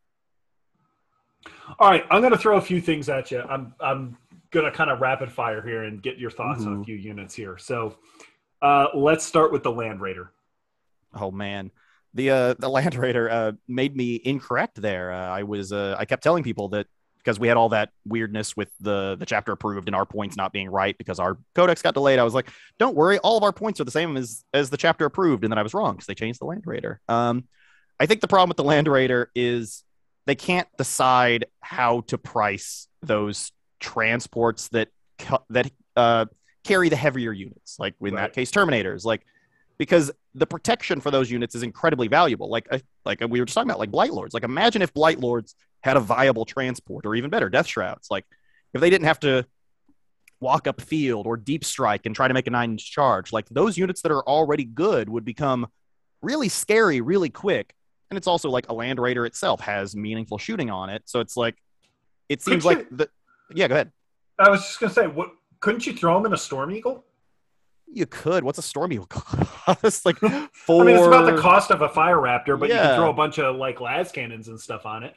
All 1.79 1.89
right, 1.89 2.03
I'm 2.11 2.19
going 2.19 2.33
to 2.33 2.37
throw 2.37 2.57
a 2.57 2.61
few 2.61 2.81
things 2.81 3.07
at 3.07 3.31
you. 3.31 3.39
I'm 3.41 3.73
I'm 3.79 4.17
going 4.51 4.65
to 4.65 4.71
kind 4.75 4.89
of 4.89 4.99
rapid 4.99 5.31
fire 5.31 5.61
here 5.61 5.83
and 5.83 6.01
get 6.01 6.17
your 6.17 6.31
thoughts 6.31 6.61
on 6.61 6.67
a 6.67 6.71
mm-hmm. 6.71 6.83
few 6.83 6.95
units 6.95 7.33
here. 7.33 7.57
So, 7.57 7.95
uh, 8.61 8.87
let's 8.93 9.25
start 9.25 9.51
with 9.51 9.63
the 9.63 9.71
Land 9.71 10.01
Raider. 10.01 10.31
Oh 11.13 11.31
man, 11.31 11.71
the 12.13 12.29
uh, 12.31 12.53
the 12.59 12.69
Land 12.69 12.95
Raider 12.95 13.29
uh, 13.29 13.51
made 13.67 13.95
me 13.95 14.21
incorrect 14.23 14.81
there. 14.81 15.11
Uh, 15.11 15.29
I 15.29 15.43
was 15.43 15.71
uh, 15.71 15.95
I 15.97 16.05
kept 16.05 16.23
telling 16.23 16.43
people 16.43 16.69
that 16.69 16.87
because 17.17 17.39
we 17.39 17.47
had 17.47 17.57
all 17.57 17.69
that 17.69 17.89
weirdness 18.05 18.55
with 18.55 18.69
the 18.79 19.15
the 19.19 19.25
chapter 19.25 19.51
approved 19.51 19.87
and 19.87 19.95
our 19.95 20.05
points 20.05 20.35
not 20.35 20.51
being 20.51 20.69
right 20.69 20.97
because 20.97 21.19
our 21.19 21.37
codex 21.55 21.81
got 21.81 21.93
delayed. 21.93 22.19
I 22.19 22.23
was 22.23 22.33
like, 22.33 22.49
don't 22.77 22.95
worry, 22.95 23.19
all 23.19 23.37
of 23.37 23.43
our 23.43 23.51
points 23.51 23.79
are 23.79 23.83
the 23.83 23.91
same 23.91 24.17
as 24.17 24.43
as 24.53 24.69
the 24.69 24.77
chapter 24.77 25.05
approved, 25.05 25.43
and 25.43 25.51
then 25.51 25.57
I 25.57 25.63
was 25.63 25.73
wrong 25.73 25.93
because 25.95 26.07
they 26.07 26.15
changed 26.15 26.41
the 26.41 26.45
Land 26.45 26.63
Raider. 26.65 27.01
Um, 27.07 27.45
I 27.99 28.05
think 28.05 28.21
the 28.21 28.27
problem 28.27 28.49
with 28.49 28.57
the 28.57 28.63
Land 28.63 28.87
Raider 28.87 29.29
is 29.35 29.83
they 30.25 30.35
can't 30.35 30.67
decide 30.77 31.45
how 31.59 32.01
to 32.01 32.17
price 32.17 32.87
those 33.01 33.51
transports 33.79 34.69
that 34.69 34.89
that 35.49 35.71
uh, 35.95 36.25
carry 36.69 36.89
the 36.89 36.95
heavier 36.95 37.33
units, 37.33 37.77
like 37.79 37.95
in 37.99 38.13
Right. 38.13 38.21
that 38.21 38.33
case, 38.33 38.51
Terminators, 38.51 39.03
like 39.05 39.25
because 39.77 40.11
the 40.35 40.45
protection 40.45 41.01
for 41.01 41.09
those 41.11 41.31
units 41.31 41.55
is 41.55 41.63
incredibly 41.63 42.07
valuable. 42.07 42.49
Like 42.49 42.67
like 43.05 43.19
we 43.21 43.39
were 43.39 43.45
just 43.45 43.55
talking 43.55 43.69
about, 43.69 43.79
like 43.79 43.91
Blight 43.91 44.13
Lords. 44.13 44.33
Like 44.33 44.43
imagine 44.43 44.81
if 44.81 44.93
Blight 44.93 45.19
Lords 45.19 45.55
had 45.81 45.97
a 45.97 45.99
viable 45.99 46.45
transport, 46.45 47.05
or 47.05 47.15
even 47.15 47.29
better, 47.29 47.49
Death 47.49 47.67
Shrouds. 47.67 48.07
Like 48.11 48.25
if 48.73 48.81
they 48.81 48.89
didn't 48.89 49.07
have 49.07 49.19
to 49.21 49.45
walk 50.41 50.67
up 50.67 50.79
field 50.79 51.27
or 51.27 51.35
deep 51.35 51.65
strike 51.65 52.05
and 52.05 52.15
try 52.15 52.27
to 52.27 52.33
make 52.33 52.47
a 52.47 52.49
nine 52.49 52.71
inch 52.71 52.91
charge. 52.91 53.33
Like 53.33 53.47
those 53.49 53.77
units 53.77 54.01
that 54.03 54.11
are 54.11 54.23
already 54.23 54.63
good 54.63 55.09
would 55.09 55.25
become 55.25 55.67
really 56.21 56.49
scary 56.49 57.01
really 57.01 57.29
quick. 57.29 57.73
And 58.09 58.17
it's 58.17 58.27
also 58.27 58.49
like 58.49 58.69
a 58.69 58.73
Land 58.73 58.99
Raider 58.99 59.25
itself 59.25 59.59
has 59.61 59.95
meaningful 59.95 60.37
shooting 60.37 60.69
on 60.69 60.89
it. 60.89 61.03
So 61.05 61.19
it's 61.19 61.35
like, 61.35 61.55
it 62.29 62.41
seems 62.41 62.63
Could 62.63 62.77
like 62.77 62.87
the. 62.89 63.09
Yeah, 63.53 63.67
go 63.67 63.75
ahead. 63.75 63.91
I 64.37 64.49
was 64.49 64.61
just 64.61 64.79
going 64.79 64.89
to 64.89 64.95
say, 64.95 65.07
what 65.07 65.31
couldn't 65.59 65.85
you 65.85 65.93
throw 65.93 66.17
him 66.17 66.25
in 66.25 66.33
a 66.33 66.37
Storm 66.37 66.71
Eagle? 66.71 67.05
You 67.91 68.05
could. 68.05 68.43
What's 68.43 68.59
a 68.59 68.63
Storm 68.63 68.93
Eagle 68.93 69.07
cost? 69.07 70.05
like 70.05 70.17
four. 70.53 70.83
I 70.83 70.85
mean, 70.85 70.95
it's 70.95 71.07
about 71.07 71.25
the 71.25 71.41
cost 71.41 71.71
of 71.71 71.81
a 71.81 71.89
Fire 71.89 72.17
Raptor, 72.17 72.59
but 72.59 72.69
you 72.69 72.75
can 72.75 72.95
throw 72.95 73.09
a 73.09 73.13
bunch 73.13 73.39
of 73.39 73.55
like 73.55 73.81
las 73.81 74.11
cannons 74.11 74.47
and 74.47 74.59
stuff 74.59 74.85
on 74.85 75.03
it. 75.03 75.15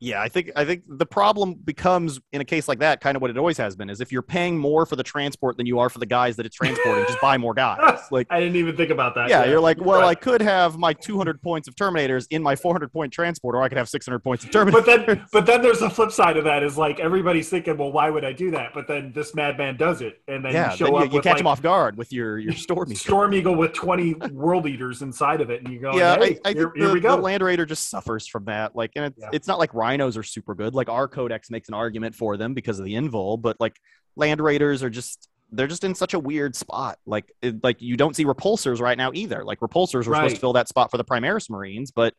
Yeah, 0.00 0.22
I 0.22 0.28
think 0.28 0.50
I 0.56 0.64
think 0.64 0.84
the 0.88 1.04
problem 1.04 1.54
becomes 1.54 2.18
in 2.32 2.40
a 2.40 2.44
case 2.44 2.68
like 2.68 2.78
that, 2.78 3.00
kind 3.02 3.16
of 3.16 3.20
what 3.22 3.30
it 3.30 3.36
always 3.36 3.58
has 3.58 3.76
been, 3.76 3.90
is 3.90 4.00
if 4.00 4.10
you're 4.10 4.22
paying 4.22 4.56
more 4.56 4.86
for 4.86 4.96
the 4.96 5.02
transport 5.02 5.58
than 5.58 5.66
you 5.66 5.78
are 5.78 5.90
for 5.90 5.98
the 5.98 6.06
guys 6.06 6.36
that 6.36 6.46
it's 6.46 6.56
transporting, 6.56 7.04
just 7.06 7.20
buy 7.20 7.36
more 7.36 7.52
guys. 7.66 8.00
Like, 8.10 8.26
I 8.30 8.40
didn't 8.40 8.56
even 8.56 8.76
think 8.76 8.90
about 8.90 9.14
that. 9.16 9.28
yeah, 9.28 9.44
you're 9.44 9.60
like, 9.60 9.78
well, 9.80 10.06
I 10.08 10.14
could 10.14 10.40
have 10.40 10.78
my 10.78 10.94
200 10.94 11.42
points 11.42 11.68
of 11.68 11.74
Terminators 11.76 12.26
in 12.30 12.42
my 12.42 12.56
400 12.56 12.90
point 12.92 13.12
transport, 13.12 13.54
or 13.54 13.62
I 13.62 13.68
could 13.68 13.76
have 13.78 13.88
600 13.90 14.20
points 14.20 14.42
of 14.44 14.50
Terminators. 14.50 14.72
but 14.72 14.86
then 14.86 15.26
but 15.32 15.44
then 15.46 15.60
there's 15.62 15.80
the 15.80 15.90
flip 15.90 16.12
side 16.12 16.36
of 16.38 16.44
that 16.44 16.62
is 16.62 16.78
like 16.78 16.98
everybody's 16.98 17.50
thinking 17.50 17.76
well 17.76 17.92
why 17.92 18.08
would 18.08 18.24
i 18.24 18.32
do 18.32 18.50
that 18.50 18.72
but 18.72 18.88
then 18.88 19.12
this 19.14 19.34
madman 19.34 19.76
does 19.76 20.00
it 20.00 20.22
and 20.28 20.44
then 20.44 20.52
yeah, 20.52 20.70
you 20.70 20.76
show 20.78 20.84
then 20.86 20.94
you, 20.94 21.00
up 21.00 21.12
you 21.12 21.20
catch 21.20 21.32
like 21.32 21.36
them 21.38 21.46
off 21.46 21.60
guard 21.60 21.96
with 21.96 22.12
your 22.12 22.38
your 22.38 22.52
storm. 22.54 22.88
Eagle. 22.88 22.96
storm 22.96 23.34
eagle 23.34 23.54
with 23.54 23.72
20 23.74 24.14
world 24.32 24.66
eaters 24.66 25.02
inside 25.02 25.40
of 25.40 25.50
it 25.50 25.62
and 25.62 25.72
you 25.72 25.78
go 25.78 25.94
yeah, 25.94 26.16
hey, 26.16 26.38
I, 26.44 26.50
I 26.50 26.52
here, 26.54 26.72
here 26.74 26.88
the, 26.88 26.94
we 26.94 27.00
go 27.00 27.16
the 27.16 27.22
Land 27.22 27.42
Raider 27.42 27.66
just 27.66 27.90
suffers 27.90 28.26
from 28.26 28.44
that. 28.46 28.74
Like, 28.74 28.92
and 28.96 29.06
it's, 29.06 29.18
Yeah. 29.18 29.28
it's 29.32 29.46
not 29.48 29.58
like 29.58 29.74
rhinos 29.90 30.16
are 30.16 30.22
super 30.22 30.54
good. 30.54 30.74
Like 30.74 30.88
our 30.88 31.08
codex 31.08 31.50
makes 31.50 31.68
an 31.68 31.74
argument 31.74 32.14
for 32.14 32.36
them 32.36 32.54
because 32.54 32.78
of 32.78 32.84
the 32.84 32.94
invul, 32.94 33.40
but 33.40 33.56
like 33.60 33.76
Land 34.16 34.40
Raiders 34.40 34.82
are 34.82 34.90
just 34.90 35.28
they're 35.52 35.66
just 35.66 35.84
in 35.84 35.94
such 35.94 36.14
a 36.14 36.18
weird 36.18 36.54
spot. 36.54 36.98
Like, 37.06 37.32
it, 37.42 37.62
like 37.64 37.82
you 37.82 37.96
don't 37.96 38.14
see 38.14 38.24
repulsors 38.24 38.80
right 38.80 38.96
now 38.96 39.10
either. 39.12 39.44
Like 39.44 39.58
repulsors 39.58 40.06
were 40.06 40.14
supposed 40.14 40.36
to 40.36 40.40
fill 40.40 40.52
that 40.52 40.68
spot 40.68 40.92
for 40.92 40.96
the 40.96 41.04
Primaris 41.04 41.50
Marines, 41.50 41.90
but 41.90 42.14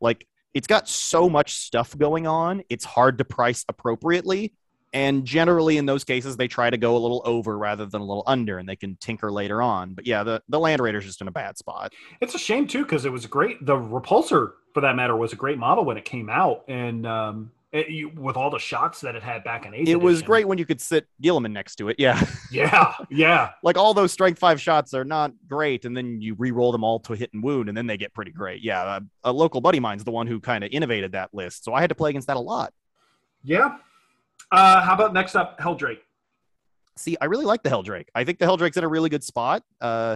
like 0.00 0.26
it's 0.52 0.66
got 0.66 0.86
so 0.88 1.28
much 1.30 1.54
stuff 1.54 1.96
going 1.96 2.26
on. 2.26 2.62
It's 2.68 2.84
hard 2.84 3.18
to 3.18 3.24
price 3.24 3.64
appropriately. 3.68 4.52
And 4.94 5.26
generally, 5.26 5.76
in 5.76 5.84
those 5.84 6.04
cases, 6.04 6.36
they 6.38 6.48
try 6.48 6.70
to 6.70 6.78
go 6.78 6.96
a 6.96 7.00
little 7.00 7.20
over 7.26 7.58
rather 7.58 7.84
than 7.84 8.00
a 8.00 8.04
little 8.04 8.22
under, 8.26 8.56
and 8.58 8.66
they 8.68 8.76
can 8.76 8.96
tinker 9.00 9.30
later 9.30 9.60
on. 9.60 9.92
But 9.92 10.06
yeah, 10.06 10.22
the, 10.22 10.40
the 10.48 10.58
Land 10.58 10.80
Raider's 10.80 11.04
just 11.04 11.20
in 11.20 11.28
a 11.28 11.32
bad 11.32 11.58
spot. 11.58 11.92
it's 12.22 12.34
a 12.34 12.38
shame 12.38 12.66
too 12.66 12.84
because 12.84 13.04
it 13.04 13.12
was 13.12 13.26
great 13.26 13.64
the 13.66 13.74
repulsor 13.76 14.52
for 14.72 14.80
that 14.80 14.96
matter 14.96 15.14
was 15.16 15.32
a 15.32 15.36
great 15.36 15.58
model 15.58 15.84
when 15.84 15.96
it 15.96 16.04
came 16.04 16.30
out 16.30 16.64
and 16.68 17.06
um 17.06 17.50
it, 17.72 17.88
you, 17.88 18.08
with 18.10 18.36
all 18.36 18.50
the 18.50 18.58
shots 18.60 19.00
that 19.00 19.16
it 19.16 19.22
had 19.24 19.42
back 19.42 19.66
in 19.66 19.74
eighth 19.74 19.88
It 19.88 19.96
was 19.96 20.18
edition. 20.18 20.26
great 20.26 20.46
when 20.48 20.58
you 20.58 20.64
could 20.64 20.80
sit 20.80 21.08
Guilliman 21.20 21.50
next 21.50 21.74
to 21.76 21.88
it. 21.88 21.96
Yeah. 21.98 22.24
yeah 22.52 22.94
yeah 23.10 23.50
like 23.64 23.76
all 23.76 23.94
those 23.94 24.12
strength 24.12 24.38
five 24.38 24.60
shots 24.60 24.94
are 24.94 25.04
not 25.04 25.32
great. 25.48 25.84
And 25.84 25.96
then 25.96 26.20
you 26.20 26.34
re 26.38 26.52
roll 26.52 26.70
them 26.70 26.84
all 26.84 27.00
to 27.00 27.14
hit 27.14 27.30
and 27.34 27.42
wound, 27.42 27.68
and 27.68 27.76
then 27.76 27.88
they 27.88 27.96
get 27.96 28.14
pretty 28.14 28.30
great. 28.30 28.62
Yeah. 28.62 29.00
A, 29.24 29.30
a 29.30 29.32
local 29.32 29.60
buddy 29.60 29.78
of 29.78 29.82
mine's 29.82 30.04
the 30.04 30.12
one 30.12 30.28
who 30.28 30.38
kind 30.38 30.62
of 30.62 30.70
innovated 30.70 31.12
that 31.12 31.30
list. 31.34 31.64
So 31.64 31.74
I 31.74 31.80
had 31.80 31.88
to 31.88 31.96
play 31.96 32.10
against 32.10 32.28
that 32.28 32.36
a 32.36 32.40
lot. 32.40 32.72
yeah 33.42 33.76
uh 34.52 34.80
how 34.82 34.94
about 34.94 35.12
next 35.12 35.34
up 35.36 35.58
helldrake 35.58 35.98
See, 36.96 37.16
I 37.20 37.24
really 37.24 37.44
like 37.44 37.64
the 37.64 37.70
Helldrake. 37.70 38.06
I 38.14 38.22
think 38.22 38.38
the 38.38 38.44
Helldrake's 38.46 38.76
in 38.76 38.84
a 38.84 38.88
really 38.88 39.08
good 39.10 39.24
spot. 39.24 39.64
Uh, 39.80 40.14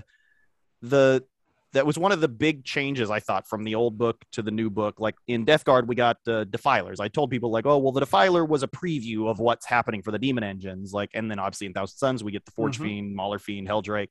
the 0.80 1.24
that 1.72 1.84
was 1.84 1.98
one 1.98 2.12
of 2.12 2.20
the 2.20 2.28
big 2.28 2.64
changes 2.64 3.10
I 3.10 3.18
thought 3.18 3.48
from 3.48 3.64
the 3.64 3.74
old 3.74 3.98
book 3.98 4.24
to 4.32 4.42
the 4.42 4.52
new 4.52 4.70
book. 4.70 5.00
Like 5.00 5.16
in 5.26 5.44
Death 5.44 5.64
Guard, 5.64 5.88
we 5.88 5.96
got 5.96 6.18
uh, 6.28 6.44
Defilers. 6.44 7.00
I 7.00 7.08
told 7.08 7.30
people 7.32 7.50
like, 7.50 7.66
oh 7.66 7.78
well, 7.78 7.90
the 7.90 7.98
Defiler 7.98 8.44
was 8.44 8.62
a 8.62 8.68
preview 8.68 9.28
of 9.28 9.40
what's 9.40 9.66
happening 9.66 10.02
for 10.02 10.12
the 10.12 10.20
Demon 10.20 10.44
Engines. 10.44 10.92
Like, 10.92 11.10
and 11.14 11.28
then 11.28 11.40
obviously 11.40 11.66
in 11.66 11.72
Thousand 11.72 11.98
Sons, 11.98 12.22
we 12.22 12.30
get 12.30 12.44
the 12.44 12.52
Forge 12.52 12.78
Mhm. 12.78 12.82
Fiend, 12.84 13.16
Mauler 13.16 13.40
Fiend, 13.40 13.66
Helldrake. 13.66 14.10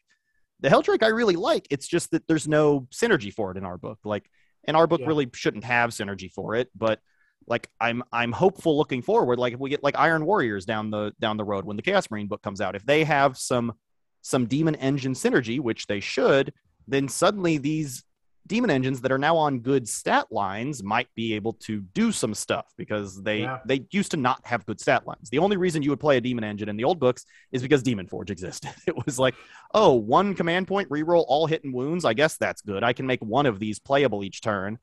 The 0.59 0.67
Helldrake 0.67 1.03
I 1.03 1.07
really 1.07 1.37
like. 1.37 1.67
It's 1.69 1.87
just 1.87 2.11
that 2.11 2.27
there's 2.27 2.49
no 2.49 2.81
synergy 2.93 3.33
for 3.33 3.49
it 3.51 3.57
in 3.57 3.63
our 3.63 3.77
book. 3.77 3.99
Like, 4.03 4.29
and 4.65 4.75
our 4.75 4.87
book 4.87 4.99
Yeah. 4.99 5.07
really 5.07 5.29
shouldn't 5.33 5.63
have 5.63 5.91
synergy 5.91 6.29
for 6.29 6.53
it, 6.55 6.69
but 6.75 6.99
like 7.47 7.69
I'm 7.79 8.03
I'm 8.11 8.31
hopeful 8.31 8.77
looking 8.77 9.01
forward. 9.01 9.39
Like 9.39 9.53
if 9.53 9.59
we 9.59 9.69
get 9.69 9.83
like 9.83 9.97
Iron 9.97 10.25
Warriors 10.25 10.65
down 10.65 10.91
the 10.91 11.13
down 11.19 11.37
the 11.37 11.45
road 11.45 11.65
when 11.65 11.77
the 11.77 11.83
Chaos 11.83 12.09
Marine 12.11 12.27
book 12.27 12.41
comes 12.41 12.61
out, 12.61 12.75
if 12.75 12.85
they 12.85 13.03
have 13.03 13.37
some 13.37 13.73
some 14.21 14.45
demon 14.45 14.75
engine 14.75 15.13
synergy, 15.13 15.59
which 15.59 15.87
they 15.87 15.99
should, 15.99 16.53
then 16.87 17.07
suddenly 17.07 17.57
these 17.57 18.03
demon 18.47 18.69
engines 18.69 19.01
that 19.01 19.11
are 19.11 19.17
now 19.17 19.35
on 19.35 19.59
good 19.59 19.87
stat 19.87 20.25
lines 20.31 20.81
might 20.81 21.07
be 21.15 21.33
able 21.33 21.51
to 21.51 21.81
do 21.93 22.13
some 22.13 22.33
stuff 22.33 22.65
because 22.77 23.21
they 23.21 23.41
Yeah. 23.41 23.59
they 23.65 23.85
used 23.91 24.11
to 24.11 24.17
not 24.17 24.39
have 24.45 24.65
good 24.65 24.79
stat 24.79 25.05
lines. 25.05 25.29
The 25.29 25.39
only 25.39 25.57
reason 25.57 25.83
you 25.83 25.89
would 25.89 25.99
play 25.99 26.15
a 26.15 26.21
demon 26.21 26.45
engine 26.45 26.69
in 26.69 26.77
the 26.77 26.85
old 26.85 26.97
books 26.99 27.25
is 27.51 27.61
because 27.61 27.83
Demon 27.83 28.07
Forge 28.07 28.31
existed. 28.31 28.71
It 28.87 29.05
was 29.05 29.19
like, 29.19 29.35
oh, 29.73 29.93
one 29.95 30.33
command 30.33 30.67
point, 30.67 30.89
reroll 30.89 31.25
all 31.27 31.45
hit 31.45 31.63
and 31.65 31.73
wounds. 31.73 32.05
I 32.05 32.13
guess 32.13 32.37
that's 32.37 32.61
good. 32.61 32.83
I 32.83 32.93
can 32.93 33.05
make 33.05 33.19
one 33.21 33.45
of 33.45 33.59
these 33.59 33.79
playable 33.79 34.23
each 34.23 34.41
turn. 34.41 34.79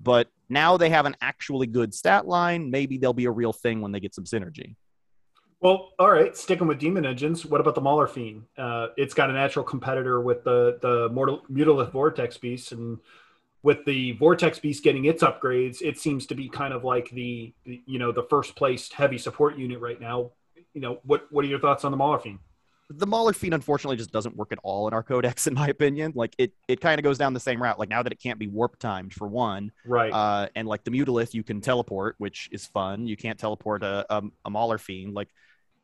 But 0.00 0.28
now 0.52 0.76
they 0.76 0.90
have 0.90 1.06
an 1.06 1.16
actually 1.20 1.66
good 1.66 1.94
stat 1.94 2.26
line. 2.26 2.70
Maybe 2.70 2.98
they'll 2.98 3.12
be 3.12 3.24
a 3.24 3.30
real 3.30 3.52
thing 3.52 3.80
when 3.80 3.92
they 3.92 4.00
get 4.00 4.14
some 4.14 4.24
synergy. 4.24 4.76
Well, 5.60 5.90
all 5.98 6.10
right. 6.10 6.36
Sticking 6.36 6.66
with 6.66 6.80
demon 6.80 7.06
engines, 7.06 7.46
what 7.46 7.60
about 7.60 7.76
the 7.76 7.80
Mauler 7.80 8.08
Fiend? 8.08 8.42
Uh, 8.58 8.88
it's 8.96 9.14
got 9.14 9.30
a 9.30 9.32
natural 9.32 9.64
competitor 9.64 10.20
with 10.20 10.42
the 10.42 10.78
the 10.82 11.08
Mortal, 11.10 11.42
Mutalith 11.50 11.92
Vortex 11.92 12.36
Beast, 12.36 12.72
and 12.72 12.98
with 13.62 13.84
the 13.84 14.12
Vortex 14.12 14.58
Beast 14.58 14.82
getting 14.82 15.04
its 15.04 15.22
upgrades, 15.22 15.80
it 15.80 15.98
seems 15.98 16.26
to 16.26 16.34
be 16.34 16.48
kind 16.48 16.74
of 16.74 16.82
like 16.82 17.10
the, 17.10 17.52
you 17.64 17.98
know 18.00 18.10
the 18.10 18.24
first 18.24 18.56
placed 18.56 18.92
heavy 18.92 19.18
support 19.18 19.56
unit 19.56 19.78
right 19.80 20.00
now. 20.00 20.32
you 20.74 20.80
know, 20.80 20.98
what 21.04 21.26
what 21.30 21.44
are 21.44 21.48
your 21.48 21.60
thoughts 21.60 21.84
on 21.84 21.92
the 21.92 21.96
Mauler 21.96 22.18
Fiend? 22.18 22.40
The 22.92 23.06
Mauler 23.06 23.32
Fiend 23.32 23.54
unfortunately 23.54 23.96
just 23.96 24.12
doesn't 24.12 24.36
work 24.36 24.52
at 24.52 24.58
all 24.62 24.88
in 24.88 24.94
our 24.94 25.02
codex, 25.02 25.46
in 25.46 25.54
my 25.54 25.68
opinion. 25.68 26.12
Like 26.14 26.34
it, 26.38 26.52
it 26.68 26.80
kind 26.80 26.98
of 26.98 27.04
goes 27.04 27.18
down 27.18 27.34
the 27.34 27.40
same 27.40 27.62
route. 27.62 27.78
Like 27.78 27.88
now 27.88 28.02
that 28.02 28.12
it 28.12 28.20
can't 28.20 28.38
be 28.38 28.46
warp 28.46 28.78
timed 28.78 29.12
for 29.12 29.26
one, 29.28 29.72
right? 29.84 30.12
Uh, 30.12 30.48
and 30.54 30.68
like 30.68 30.84
the 30.84 30.90
Mutalith, 30.90 31.34
you 31.34 31.42
can 31.42 31.60
teleport, 31.60 32.14
which 32.18 32.48
is 32.52 32.66
fun. 32.66 33.06
You 33.06 33.16
can't 33.16 33.38
teleport 33.38 33.82
a, 33.82 34.06
a, 34.10 34.22
a 34.44 34.50
Mauler 34.50 34.78
Fiend. 34.78 35.14
Like 35.14 35.28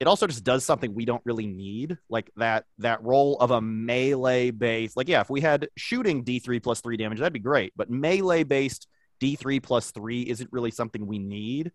it 0.00 0.06
also 0.06 0.26
just 0.26 0.44
does 0.44 0.64
something 0.64 0.94
we 0.94 1.04
don't 1.04 1.22
really 1.24 1.46
need, 1.46 1.98
like 2.09 2.30
that 2.36 2.64
that 2.78 3.02
role 3.02 3.36
of 3.38 3.50
a 3.50 3.61
melee 3.61 4.50
base. 4.50 4.96
Like 4.96 5.09
yeah, 5.09 5.20
if 5.20 5.30
we 5.30 5.40
had 5.40 5.68
shooting 5.76 6.22
D 6.22 6.38
three 6.38 6.61
plus 6.61 6.80
three 6.80 6.96
damage, 6.96 7.18
that'd 7.18 7.32
be 7.32 7.40
great. 7.40 7.72
But 7.76 7.90
melee 7.90 8.44
based 8.44 8.86
D 9.18 9.34
three 9.34 9.61
plus 9.61 9.90
three 9.90 10.22
isn't 10.22 10.52
really 10.52 10.70
something 10.70 11.06
we 11.06 11.18
need. 11.18 11.72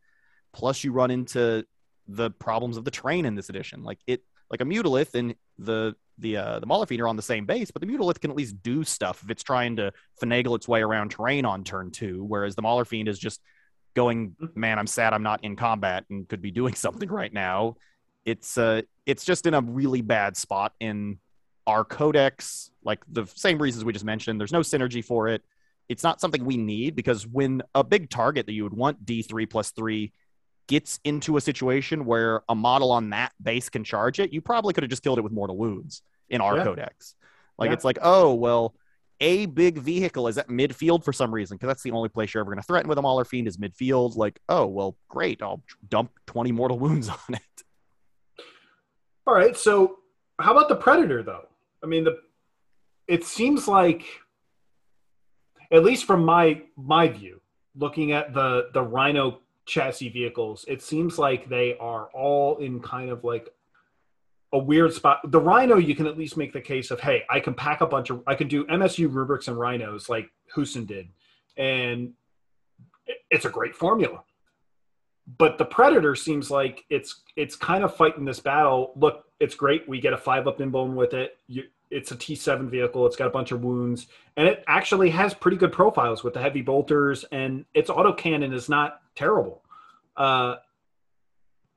Plus, 0.54 0.84
you 0.84 0.92
run 0.92 1.12
into 1.12 1.66
the 2.08 2.32
problems 2.32 2.78
of 2.78 2.86
the 2.86 2.92
train 2.92 3.26
in 3.26 3.36
this 3.36 3.50
edition. 3.50 3.84
Like 3.84 4.00
it 4.08 4.24
like 4.50 4.62
a 4.62 4.66
Mutalith 4.66 5.16
and 5.16 5.36
the 5.58 5.96
the 6.20 6.38
uh, 6.38 6.60
the 6.60 6.86
Fiend 6.88 7.02
are 7.02 7.08
on 7.08 7.16
the 7.16 7.22
same 7.22 7.46
base, 7.46 7.72
but 7.72 7.82
the 7.82 7.88
Mutalith 7.88 8.20
can 8.20 8.32
at 8.32 8.38
least 8.38 8.62
do 8.62 8.84
stuff 8.84 9.22
if 9.24 9.30
it's 9.30 9.44
trying 9.44 9.78
to 9.78 9.92
finagle 10.22 10.56
its 10.56 10.68
way 10.68 10.82
around 10.82 11.10
terrain 11.10 11.46
on 11.46 11.64
turn 11.64 11.92
two, 11.92 12.24
whereas 12.24 12.56
the 12.56 12.62
Mauler 12.62 12.86
Fiend 12.86 13.08
is 13.08 13.18
just 13.18 13.42
going, 13.96 14.36
man, 14.56 14.80
I'm 14.80 14.88
sad 14.88 15.14
I'm 15.14 15.24
not 15.24 15.44
in 15.44 15.56
combat 15.56 16.06
and 16.10 16.28
could 16.28 16.42
be 16.42 16.52
doing 16.52 16.74
something 16.76 17.10
right 17.10 17.34
now. 17.34 17.76
It's 18.26 18.58
uh 18.58 18.84
it's 19.06 19.26
just 19.26 19.46
in 19.46 19.54
a 19.54 19.62
really 19.62 20.02
bad 20.02 20.38
spot 20.38 20.74
in 20.80 21.20
our 21.66 21.84
codex, 21.84 22.72
like 22.84 23.00
the 23.08 23.26
same 23.26 23.62
reasons 23.62 23.86
we 23.86 23.94
just 23.94 24.06
mentioned. 24.06 24.40
There's 24.40 24.52
no 24.52 24.62
synergy 24.62 25.04
for 25.04 25.30
it. 25.30 25.42
It's 25.90 26.04
not 26.04 26.22
something 26.22 26.46
we 26.46 26.58
need 26.58 26.96
because 26.96 27.28
when 27.28 27.62
a 27.76 27.84
big 27.84 28.10
target 28.10 28.46
that 28.46 28.54
you 28.54 28.64
would 28.64 28.74
want 28.74 29.06
D3 29.06 29.50
plus 29.50 29.72
three 29.72 30.14
gets 30.68 31.00
into 31.04 31.38
a 31.38 31.42
situation 31.42 32.06
where 32.06 32.42
a 32.50 32.56
model 32.56 32.92
on 32.92 33.10
that 33.12 33.34
base 33.42 33.70
can 33.70 33.84
charge 33.84 34.20
it, 34.20 34.32
you 34.34 34.42
probably 34.42 34.74
could 34.74 34.84
have 34.84 34.90
just 34.90 35.04
killed 35.04 35.18
it 35.18 35.22
with 35.22 35.34
mortal 35.34 35.58
wounds 35.58 36.02
in 36.30 36.42
our 36.42 36.58
yeah. 36.58 36.64
codex. 36.64 37.16
Like 37.58 37.70
yeah. 37.70 37.74
it's 37.74 37.86
like, 37.86 38.00
oh 38.02 38.34
well, 38.34 38.76
a 39.20 39.46
big 39.46 39.78
vehicle 39.78 40.28
is 40.28 40.38
at 40.38 40.50
midfield 40.50 41.04
for 41.04 41.14
some 41.14 41.34
reason 41.34 41.56
because 41.56 41.68
that's 41.68 41.84
the 41.84 41.92
only 41.92 42.10
place 42.10 42.34
you're 42.34 42.42
ever 42.42 42.52
going 42.52 42.62
to 42.62 42.66
threaten 42.66 42.90
with 42.90 42.98
a 42.98 43.02
Mauler 43.02 43.26
Fiend 43.26 43.48
is 43.48 43.58
midfield. 43.58 44.16
Like, 44.16 44.40
oh 44.50 44.66
well, 44.66 44.98
great, 45.10 45.42
I'll 45.42 45.62
dump 45.88 46.12
twenty 46.26 46.52
mortal 46.52 46.80
wounds 46.80 47.10
on 47.10 47.18
it. 47.30 47.42
All 49.26 49.34
right, 49.34 49.56
so 49.56 50.00
how 50.40 50.52
about 50.52 50.68
the 50.68 50.76
Predator 50.76 51.24
though? 51.24 51.48
I 51.84 51.88
mean, 51.88 52.04
the 52.04 52.18
it 53.08 53.24
seems 53.24 53.68
like, 53.68 54.06
at 55.72 55.84
least 55.84 56.06
from 56.06 56.26
my 56.26 56.64
my 56.76 57.08
view, 57.08 57.40
looking 57.76 58.12
at 58.12 58.34
the 58.34 58.70
the 58.74 58.82
Rhino 58.82 59.40
chassis 59.66 60.10
vehicles, 60.10 60.66
it 60.68 60.82
seems 60.82 61.18
like 61.18 61.50
they 61.50 61.78
are 61.78 62.10
all 62.14 62.58
in 62.58 62.80
kind 62.80 63.10
of 63.10 63.24
like 63.24 63.50
a 64.54 64.58
weird 64.58 64.94
spot. 64.94 65.20
The 65.32 65.40
Rhino, 65.40 65.78
you 65.78 65.96
can 65.96 66.08
at 66.08 66.18
least 66.18 66.38
make 66.38 66.54
the 66.54 66.62
case 66.62 66.92
of, 66.92 67.00
hey, 67.00 67.24
I 67.30 67.40
can 67.40 67.54
pack 67.54 67.82
a 67.82 67.88
bunch 67.88 68.10
of, 68.10 68.22
I 68.28 68.36
can 68.36 68.48
do 68.48 68.66
MSU 68.66 69.12
rubrics 69.12 69.48
and 69.48 69.58
Rhinos 69.58 70.10
like 70.10 70.30
Huson 70.56 70.86
did, 70.86 71.10
and 71.58 72.14
it's 73.30 73.46
a 73.46 73.50
great 73.50 73.76
formula. 73.76 74.24
But 75.38 75.58
the 75.58 75.66
Predator 75.66 76.16
seems 76.16 76.52
like 76.52 76.84
it's 76.90 77.22
it's 77.38 77.56
kind 77.56 77.84
of 77.84 77.96
fighting 77.96 78.26
this 78.26 78.42
battle. 78.42 78.92
Look, 78.98 79.24
it's 79.40 79.56
great. 79.56 79.88
We 79.88 80.02
get 80.02 80.12
a 80.12 80.18
five 80.18 80.48
up 80.48 80.60
invuln 80.60 80.96
with 80.96 81.14
it. 81.14 81.38
You, 81.48 81.64
it's 81.90 82.12
a 82.12 82.16
T7 82.16 82.70
vehicle. 82.70 83.06
It's 83.06 83.16
got 83.16 83.28
a 83.28 83.32
bunch 83.32 83.52
of 83.52 83.64
wounds, 83.64 84.08
and 84.36 84.48
it 84.48 84.64
actually 84.68 85.10
has 85.12 85.34
pretty 85.34 85.58
good 85.58 85.72
profiles 85.72 86.24
with 86.24 86.34
the 86.34 86.42
heavy 86.42 86.62
bolters, 86.62 87.24
and 87.32 87.66
its 87.74 87.90
autocannon 87.90 88.54
is 88.54 88.68
not 88.68 89.03
terrible. 89.16 89.64
Uh, 90.16 90.56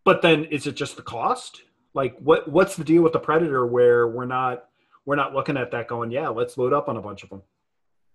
but 0.05 0.23
then, 0.23 0.45
is 0.45 0.67
it 0.67 0.77
just 0.77 0.97
the 0.97 1.03
cost? 1.03 1.63
Like, 1.95 2.17
what 2.19 2.49
what's 2.49 2.77
the 2.77 2.85
deal 2.85 3.03
with 3.03 3.13
the 3.13 3.19
Predator 3.19 3.67
where 3.67 4.07
we're 4.07 4.27
not 4.27 4.67
we're 5.05 5.17
not 5.17 5.35
looking 5.35 5.57
at 5.57 5.71
that 5.71 5.89
going, 5.89 6.11
yeah, 6.11 6.29
let's 6.29 6.59
load 6.59 6.73
up 6.73 6.89
on 6.89 6.97
a 6.97 7.03
bunch 7.03 7.23
of 7.23 7.31
them. 7.31 7.43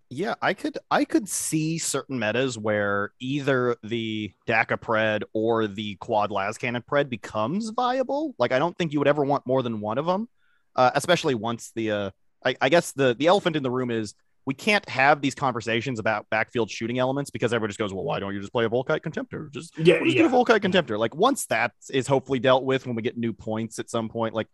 Yeah, 0.09 0.35
I 0.41 0.53
could 0.53 0.77
I 0.89 1.05
could 1.05 1.27
see 1.27 1.77
certain 1.77 2.19
metas 2.19 2.57
where 2.57 3.13
either 3.19 3.77
the 3.81 4.33
Dakka 4.45 4.77
Pred 4.77 5.23
or 5.33 5.67
the 5.67 5.95
Quad 5.95 6.31
Las 6.31 6.57
Cannon 6.57 6.83
Pred 6.89 7.09
becomes 7.09 7.69
viable. 7.69 8.35
Like 8.37 8.51
I 8.51 8.59
don't 8.59 8.77
think 8.77 8.91
you 8.91 8.99
would 8.99 9.07
ever 9.07 9.23
want 9.23 9.47
more 9.47 9.63
than 9.63 9.79
one 9.79 9.97
of 9.97 10.05
them 10.05 10.27
uh, 10.75 10.91
especially 10.95 11.35
once 11.35 11.71
the 11.75 11.91
uh, 11.91 12.09
I, 12.45 12.55
I, 12.61 12.69
guess 12.69 12.91
the 12.91 13.15
the 13.17 13.27
elephant 13.27 13.55
in 13.55 13.63
the 13.63 13.71
room 13.71 13.91
is 13.91 14.13
we 14.45 14.53
can't 14.53 14.87
have 14.89 15.21
these 15.21 15.35
conversations 15.35 15.99
about 15.99 16.29
backfield 16.29 16.69
shooting 16.69 16.97
elements 16.97 17.29
because 17.29 17.53
everyone 17.53 17.69
just 17.69 17.79
goes, 17.79 17.93
well, 17.93 18.03
why 18.03 18.19
don't 18.19 18.33
you 18.33 18.39
just 18.39 18.51
play 18.51 18.65
a 18.65 18.69
Volkite 18.69 19.01
Contemptor? 19.01 19.51
Just 19.51 19.77
yeah, 19.77 19.99
just 19.99 20.15
yeah. 20.15 20.23
get 20.23 20.25
a 20.25 20.29
Volkite 20.29 20.61
Contemptor. 20.61 20.97
Like 20.97 21.15
once 21.15 21.45
that 21.47 21.73
is 21.91 22.07
hopefully 22.07 22.39
dealt 22.39 22.63
with 22.63 22.85
when 22.87 22.95
we 22.95 23.01
get 23.01 23.17
new 23.17 23.33
points 23.33 23.77
at 23.77 23.89
some 23.89 24.09
point, 24.09 24.33
like 24.33 24.47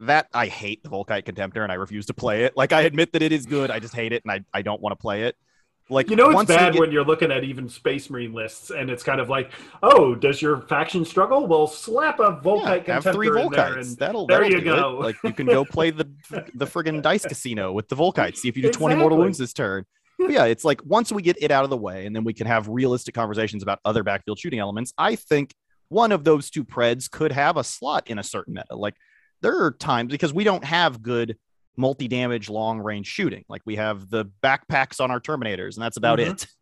that 0.00 0.26
I 0.34 0.46
hate 0.46 0.82
the 0.82 0.88
Volkite 0.88 1.24
Contemptor 1.24 1.62
and 1.62 1.70
I 1.70 1.76
refuse 1.76 2.06
to 2.06 2.14
play 2.14 2.44
it. 2.44 2.56
Like 2.56 2.72
I 2.72 2.82
admit 2.82 3.12
that 3.12 3.22
it 3.22 3.32
is 3.32 3.46
good, 3.46 3.70
I 3.70 3.78
just 3.78 3.94
hate 3.94 4.12
it 4.12 4.22
and 4.24 4.32
I, 4.32 4.58
I 4.58 4.62
don't 4.62 4.80
want 4.80 4.92
to 4.92 5.00
play 5.00 5.24
it. 5.24 5.36
Like 5.90 6.08
you 6.08 6.16
know, 6.16 6.30
it's 6.30 6.48
bad 6.48 6.72
get... 6.72 6.80
when 6.80 6.92
you're 6.92 7.04
looking 7.04 7.30
at 7.30 7.44
even 7.44 7.68
Space 7.68 8.08
Marine 8.08 8.32
lists, 8.32 8.70
and 8.70 8.88
it's 8.88 9.02
kind 9.02 9.20
of 9.20 9.28
like, 9.28 9.50
oh, 9.82 10.14
does 10.14 10.40
your 10.40 10.62
faction 10.62 11.04
struggle? 11.04 11.46
Well, 11.46 11.66
slap 11.66 12.20
a 12.20 12.40
Volkite 12.42 12.86
yeah, 12.88 12.94
have 12.94 13.04
three 13.04 13.28
Volkites. 13.28 13.96
There 13.96 14.06
that'll 14.06 14.26
there 14.26 14.40
that'll 14.40 14.58
you 14.58 14.64
go. 14.64 15.00
It. 15.00 15.04
Like 15.04 15.16
you 15.22 15.32
can 15.34 15.46
go 15.46 15.64
play 15.64 15.90
the 15.90 16.04
the 16.54 16.64
friggin' 16.64 17.02
dice 17.02 17.26
casino 17.26 17.72
with 17.72 17.88
the 17.88 17.96
Volkites. 17.96 18.38
See 18.38 18.48
if 18.48 18.56
you 18.56 18.62
do 18.62 18.68
exactly. 18.68 18.94
20 18.94 19.00
mortal 19.00 19.18
wounds 19.18 19.36
this 19.36 19.52
turn. 19.52 19.84
But 20.18 20.30
yeah, 20.30 20.46
it's 20.46 20.64
like 20.64 20.80
once 20.84 21.12
we 21.12 21.20
get 21.20 21.36
it 21.42 21.50
out 21.50 21.64
of 21.64 21.70
the 21.70 21.76
way, 21.76 22.06
and 22.06 22.16
then 22.16 22.24
we 22.24 22.32
can 22.32 22.46
have 22.46 22.66
realistic 22.68 23.14
conversations 23.14 23.62
about 23.62 23.80
other 23.84 24.02
backfield 24.02 24.38
shooting 24.38 24.60
elements. 24.60 24.94
I 24.96 25.16
think 25.16 25.54
one 25.88 26.12
of 26.12 26.24
those 26.24 26.48
two 26.48 26.64
preds 26.64 27.10
could 27.10 27.32
have 27.32 27.58
a 27.58 27.64
slot 27.64 28.08
in 28.08 28.18
a 28.18 28.22
certain 28.22 28.54
meta. 28.54 28.74
Like 28.74 28.94
there 29.42 29.64
are 29.64 29.72
times 29.72 30.12
because 30.12 30.32
we 30.32 30.44
don't 30.44 30.64
have 30.64 31.02
good 31.02 31.36
multi 31.76 32.08
damage 32.08 32.48
long 32.48 32.80
range 32.80 33.06
shooting. 33.06 33.44
Like 33.48 33.62
we 33.64 33.76
have 33.76 34.10
the 34.10 34.26
backpacks 34.42 35.00
on 35.00 35.10
our 35.10 35.20
Terminators, 35.20 35.76
and 35.76 35.84
that's 35.84 35.96
about 35.96 36.18
mm-hmm. 36.18 36.32
it. 36.32 36.46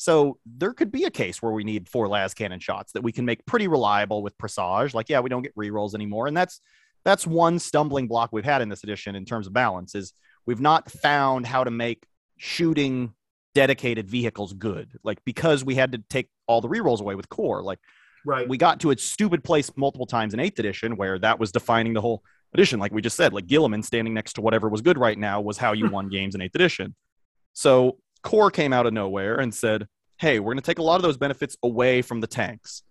So 0.00 0.38
there 0.46 0.72
could 0.74 0.92
be 0.92 1.06
a 1.06 1.10
case 1.10 1.42
where 1.42 1.50
we 1.50 1.64
need 1.64 1.88
four 1.88 2.06
las 2.06 2.32
cannon 2.32 2.60
shots 2.60 2.92
that 2.92 3.02
we 3.02 3.10
can 3.10 3.24
make 3.24 3.44
pretty 3.46 3.66
reliable 3.66 4.22
with 4.22 4.38
presage. 4.38 4.94
Like, 4.94 5.08
yeah, 5.08 5.18
we 5.18 5.28
don't 5.28 5.42
get 5.42 5.52
rerolls 5.56 5.92
anymore. 5.92 6.28
And 6.28 6.36
that's 6.36 6.60
that's 7.04 7.26
one 7.26 7.58
stumbling 7.58 8.06
block 8.06 8.30
we've 8.32 8.44
had 8.44 8.62
in 8.62 8.68
this 8.68 8.84
edition 8.84 9.16
in 9.16 9.24
terms 9.24 9.48
of 9.48 9.52
balance 9.52 9.96
is 9.96 10.12
we've 10.46 10.60
not 10.60 10.88
found 10.88 11.46
how 11.46 11.64
to 11.64 11.72
make 11.72 12.06
shooting 12.36 13.12
dedicated 13.56 14.08
vehicles 14.08 14.52
good. 14.52 14.92
Like 15.02 15.18
because 15.24 15.64
we 15.64 15.74
had 15.74 15.90
to 15.90 15.98
take 16.08 16.28
all 16.46 16.60
the 16.60 16.68
rerolls 16.68 17.00
away 17.00 17.16
with 17.16 17.28
core. 17.28 17.60
Like 17.60 17.80
right. 18.24 18.48
we 18.48 18.56
got 18.56 18.78
to 18.80 18.92
a 18.92 18.96
stupid 18.96 19.42
place 19.42 19.68
multiple 19.76 20.06
times 20.06 20.32
in 20.32 20.38
eighth 20.38 20.60
edition 20.60 20.96
where 20.96 21.18
that 21.18 21.40
was 21.40 21.50
defining 21.50 21.92
the 21.92 22.00
whole 22.00 22.22
edition. 22.54 22.78
Like 22.78 22.92
we 22.92 23.02
just 23.02 23.16
said, 23.16 23.32
like 23.32 23.46
Guilliman 23.46 23.84
standing 23.84 24.14
next 24.14 24.34
to 24.34 24.40
whatever 24.40 24.68
was 24.68 24.80
good 24.80 24.98
right 24.98 25.18
now 25.18 25.40
was 25.40 25.58
how 25.58 25.72
you 25.72 25.88
won 25.90 26.08
games 26.08 26.34
in 26.34 26.40
eighth 26.40 26.54
edition. 26.54 26.94
So 27.52 27.98
Core 28.22 28.50
came 28.50 28.72
out 28.72 28.86
of 28.86 28.92
nowhere 28.92 29.36
and 29.36 29.54
said, 29.54 29.86
hey, 30.18 30.40
we're 30.40 30.52
going 30.52 30.62
to 30.62 30.66
take 30.66 30.78
a 30.78 30.82
lot 30.82 30.96
of 30.96 31.02
those 31.02 31.16
benefits 31.16 31.56
away 31.62 32.02
from 32.02 32.20
the 32.20 32.26
tanks. 32.26 32.82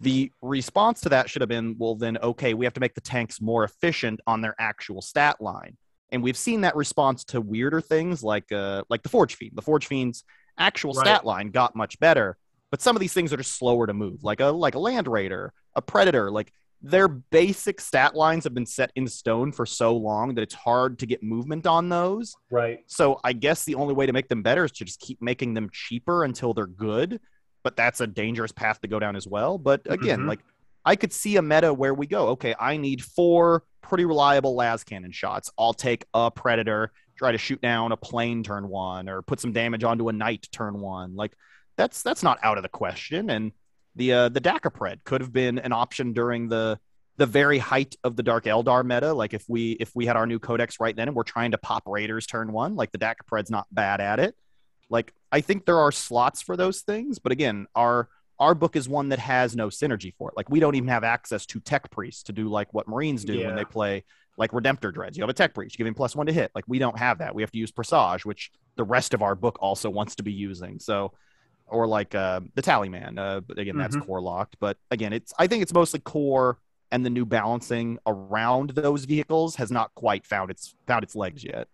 The 0.00 0.30
response 0.42 1.00
to 1.02 1.08
that 1.08 1.28
should 1.28 1.42
have 1.42 1.48
been, 1.48 1.76
well, 1.78 1.94
then, 1.94 2.18
okay, 2.18 2.54
we 2.54 2.66
have 2.66 2.74
to 2.74 2.80
make 2.80 2.94
the 2.94 3.00
tanks 3.00 3.40
more 3.40 3.64
efficient 3.64 4.20
on 4.26 4.40
their 4.40 4.54
actual 4.58 5.02
stat 5.02 5.40
line. 5.40 5.76
And 6.10 6.22
we've 6.22 6.36
seen 6.36 6.60
that 6.60 6.76
response 6.76 7.24
to 7.24 7.40
weirder 7.40 7.80
things 7.80 8.22
like 8.22 8.50
uh, 8.52 8.84
like 8.88 9.02
the 9.02 9.08
Forge 9.08 9.34
Fiend. 9.34 9.52
The 9.56 9.62
Forge 9.62 9.88
Fiend's 9.88 10.22
actual 10.56 10.92
right. 10.92 11.04
stat 11.04 11.24
line 11.24 11.50
got 11.50 11.74
much 11.74 11.98
better, 11.98 12.36
but 12.70 12.80
some 12.80 12.94
of 12.94 13.00
these 13.00 13.12
things 13.12 13.32
are 13.32 13.36
just 13.36 13.56
slower 13.56 13.88
to 13.88 13.92
move, 13.92 14.22
like 14.22 14.38
a 14.40 14.46
like 14.46 14.76
a 14.76 14.78
Land 14.78 15.08
Raider, 15.08 15.52
a 15.74 15.82
Predator. 15.82 16.30
Like 16.30 16.52
their 16.82 17.08
basic 17.08 17.80
stat 17.80 18.14
lines 18.14 18.44
have 18.44 18.54
been 18.54 18.66
set 18.66 18.92
in 18.94 19.06
stone 19.08 19.50
for 19.50 19.66
so 19.66 19.96
long 19.96 20.34
that 20.34 20.42
it's 20.42 20.54
hard 20.54 20.98
to 21.00 21.06
get 21.06 21.22
movement 21.22 21.66
on 21.66 21.88
those. 21.88 22.36
Right. 22.50 22.80
So 22.86 23.18
I 23.24 23.32
guess 23.32 23.64
the 23.64 23.74
only 23.74 23.94
way 23.94 24.06
to 24.06 24.12
make 24.12 24.28
them 24.28 24.42
better 24.42 24.64
is 24.64 24.72
to 24.72 24.84
just 24.84 25.00
keep 25.00 25.20
making 25.20 25.54
them 25.54 25.70
cheaper 25.72 26.24
until 26.24 26.54
they're 26.54 26.66
good. 26.66 27.20
But 27.62 27.76
that's 27.76 28.00
a 28.00 28.06
dangerous 28.06 28.52
path 28.52 28.80
to 28.82 28.88
go 28.88 29.00
down 29.00 29.16
as 29.16 29.26
well. 29.26 29.58
But 29.58 29.82
again, 29.90 30.20
mm-hmm. 30.20 30.28
like 30.28 30.40
I 30.84 30.94
could 30.94 31.12
see 31.12 31.36
a 31.36 31.42
meta 31.42 31.74
where 31.74 31.94
we 31.94 32.06
go, 32.06 32.28
okay, 32.28 32.54
I 32.60 32.76
need 32.76 33.02
four 33.02 33.64
pretty 33.82 34.04
reliable 34.04 34.54
las 34.54 34.84
cannon 34.84 35.10
shots. 35.10 35.50
I'll 35.58 35.74
take 35.74 36.04
a 36.14 36.30
predator, 36.30 36.92
try 37.16 37.32
to 37.32 37.38
shoot 37.38 37.60
down 37.60 37.90
a 37.90 37.96
plane 37.96 38.44
turn 38.44 38.68
one, 38.68 39.08
or 39.08 39.22
put 39.22 39.40
some 39.40 39.52
damage 39.52 39.82
onto 39.82 40.08
a 40.08 40.12
knight 40.12 40.46
turn 40.52 40.78
one. 40.80 41.16
Like 41.16 41.32
that's 41.76 42.02
that's 42.02 42.22
not 42.22 42.38
out 42.42 42.56
of 42.56 42.62
the 42.62 42.68
question. 42.68 43.30
And 43.30 43.50
the 43.96 44.12
uh, 44.12 44.28
the 44.28 44.40
Dakka 44.40 44.72
Pred 44.72 45.02
could 45.04 45.20
have 45.20 45.32
been 45.32 45.58
an 45.58 45.72
option 45.72 46.12
during 46.12 46.48
the 46.48 46.78
the 47.16 47.26
very 47.26 47.58
height 47.58 47.96
of 48.04 48.14
the 48.14 48.22
Dark 48.22 48.44
Eldar 48.44 48.84
meta. 48.84 49.12
Like 49.12 49.34
if 49.34 49.44
we 49.48 49.72
if 49.72 49.90
we 49.94 50.06
had 50.06 50.16
our 50.16 50.26
new 50.26 50.38
codex 50.38 50.78
right 50.78 50.94
then 50.94 51.08
and 51.08 51.16
we're 51.16 51.24
trying 51.24 51.52
to 51.52 51.58
pop 51.58 51.84
Raiders 51.86 52.26
turn 52.26 52.52
one, 52.52 52.76
like 52.76 52.92
the 52.92 52.98
Dakka 52.98 53.26
Pred's 53.26 53.50
not 53.50 53.66
bad 53.72 54.00
at 54.00 54.20
it. 54.20 54.36
Like 54.90 55.12
I 55.32 55.40
think 55.40 55.64
there 55.64 55.78
are 55.78 55.90
slots 55.90 56.42
for 56.42 56.56
those 56.56 56.82
things, 56.82 57.18
but 57.18 57.32
again, 57.32 57.66
our 57.74 58.08
our 58.38 58.54
book 58.54 58.76
is 58.76 58.88
one 58.88 59.08
that 59.08 59.18
has 59.18 59.56
no 59.56 59.68
synergy 59.68 60.12
for 60.14 60.28
it. 60.28 60.36
Like 60.36 60.50
we 60.50 60.60
don't 60.60 60.74
even 60.74 60.88
have 60.88 61.04
access 61.04 61.46
to 61.46 61.60
tech 61.60 61.90
priests 61.90 62.24
to 62.24 62.32
do 62.32 62.48
like 62.48 62.72
what 62.74 62.86
Marines 62.86 63.24
do 63.24 63.34
yeah. 63.34 63.46
when 63.46 63.56
they 63.56 63.64
play 63.64 64.04
like 64.36 64.50
Redemptor 64.50 64.92
Dreads. 64.92 65.16
You 65.16 65.22
have 65.22 65.30
a 65.30 65.34
tech 65.34 65.54
priest, 65.54 65.74
you 65.74 65.78
give 65.78 65.86
him 65.86 65.94
plus 65.94 66.14
one 66.14 66.26
to 66.26 66.32
hit. 66.32 66.50
Like 66.54 66.64
we 66.68 66.78
don't 66.78 66.98
have 66.98 67.18
that. 67.18 67.34
We 67.34 67.42
have 67.42 67.50
to 67.52 67.58
use 67.58 67.72
Presage, 67.72 68.26
which 68.26 68.50
the 68.76 68.84
rest 68.84 69.14
of 69.14 69.22
our 69.22 69.34
book 69.34 69.56
also 69.60 69.88
wants 69.88 70.16
to 70.16 70.22
be 70.22 70.32
using. 70.32 70.78
So 70.78 71.12
or 71.66 71.86
like 71.86 72.14
uh, 72.14 72.40
the 72.54 72.62
Tally 72.62 72.88
Man. 72.88 73.18
Uh, 73.18 73.40
again, 73.56 73.76
that's 73.76 73.96
mm-hmm. 73.96 74.06
core 74.06 74.20
locked. 74.20 74.56
But 74.60 74.78
again, 74.90 75.12
it's 75.12 75.32
I 75.38 75.46
think 75.46 75.62
it's 75.62 75.72
mostly 75.72 76.00
core 76.00 76.58
and 76.92 77.04
the 77.04 77.10
new 77.10 77.26
balancing 77.26 77.98
around 78.06 78.70
those 78.70 79.04
vehicles 79.04 79.56
has 79.56 79.70
not 79.70 79.94
quite 79.94 80.26
found 80.26 80.50
its 80.50 80.74
found 80.86 81.02
its 81.02 81.16
legs 81.16 81.44
yet. 81.44 81.68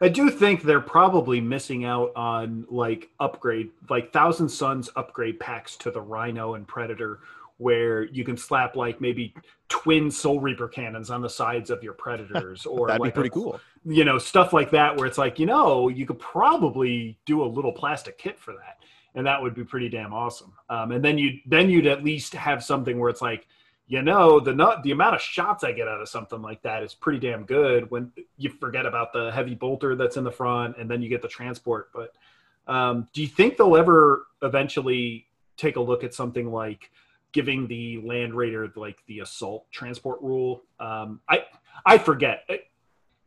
I 0.00 0.08
do 0.08 0.30
think 0.30 0.62
they're 0.62 0.80
probably 0.80 1.40
missing 1.40 1.84
out 1.84 2.12
on 2.16 2.66
like 2.70 3.10
upgrade, 3.20 3.70
like 3.90 4.12
Thousand 4.12 4.48
Sons 4.48 4.88
upgrade 4.96 5.38
packs 5.38 5.76
to 5.78 5.90
the 5.90 6.00
Rhino 6.00 6.54
and 6.54 6.66
Predator, 6.66 7.20
where 7.58 8.04
you 8.04 8.24
can 8.24 8.36
slap 8.36 8.74
like 8.74 9.00
maybe 9.00 9.34
twin 9.68 10.10
Soul 10.10 10.40
Reaper 10.40 10.68
cannons 10.68 11.10
on 11.10 11.20
the 11.20 11.28
sides 11.28 11.70
of 11.70 11.82
your 11.82 11.92
Predators, 11.92 12.64
or 12.66 12.86
That'd 12.86 13.00
like 13.00 13.12
be 13.12 13.14
pretty 13.14 13.30
cool. 13.30 13.60
you 13.84 14.04
know 14.04 14.18
stuff 14.18 14.52
like 14.52 14.70
that, 14.70 14.96
where 14.96 15.06
it's 15.06 15.18
like 15.18 15.38
you 15.38 15.46
know 15.46 15.88
you 15.88 16.06
could 16.06 16.18
probably 16.18 17.18
do 17.26 17.44
a 17.44 17.46
little 17.46 17.72
plastic 17.72 18.16
kit 18.18 18.38
for 18.38 18.54
that, 18.54 18.78
and 19.16 19.26
that 19.26 19.42
would 19.42 19.54
be 19.54 19.64
pretty 19.64 19.88
damn 19.88 20.12
awesome. 20.12 20.52
Um, 20.68 20.92
and 20.92 21.04
then 21.04 21.18
you 21.18 21.40
then 21.46 21.68
you'd 21.68 21.86
at 21.86 22.04
least 22.04 22.34
have 22.34 22.62
something 22.62 22.98
where 23.00 23.10
it's 23.10 23.22
like 23.22 23.48
you 23.88 24.02
know 24.02 24.38
the 24.38 24.54
nut 24.54 24.82
the 24.82 24.92
amount 24.92 25.14
of 25.16 25.20
shots 25.20 25.64
I 25.64 25.72
get 25.72 25.88
out 25.88 26.00
of 26.00 26.08
something 26.08 26.42
like 26.42 26.62
that 26.62 26.82
is 26.82 26.94
pretty 26.94 27.18
damn 27.18 27.44
good 27.44 27.90
when 27.90 28.12
you 28.36 28.50
forget 28.50 28.84
about 28.86 29.12
the 29.12 29.32
heavy 29.32 29.54
bolter 29.54 29.96
that's 29.96 30.16
in 30.16 30.24
the 30.24 30.30
front 30.30 30.76
and 30.76 30.88
then 30.88 31.02
you 31.02 31.08
get 31.08 31.22
the 31.22 31.28
transport. 31.28 31.90
But 31.92 32.12
um, 32.72 33.08
do 33.12 33.22
you 33.22 33.28
think 33.28 33.56
they'll 33.56 33.76
ever 33.76 34.26
eventually 34.42 35.26
take 35.56 35.76
a 35.76 35.80
look 35.80 36.04
at 36.04 36.12
something 36.12 36.52
like 36.52 36.90
giving 37.32 37.66
the 37.66 38.00
Land 38.04 38.34
Raider 38.34 38.70
like 38.76 39.02
the 39.06 39.20
assault 39.20 39.64
transport 39.70 40.20
rule? 40.20 40.62
Um, 40.78 41.20
I 41.28 41.44
I 41.84 41.98
forget. 41.98 42.48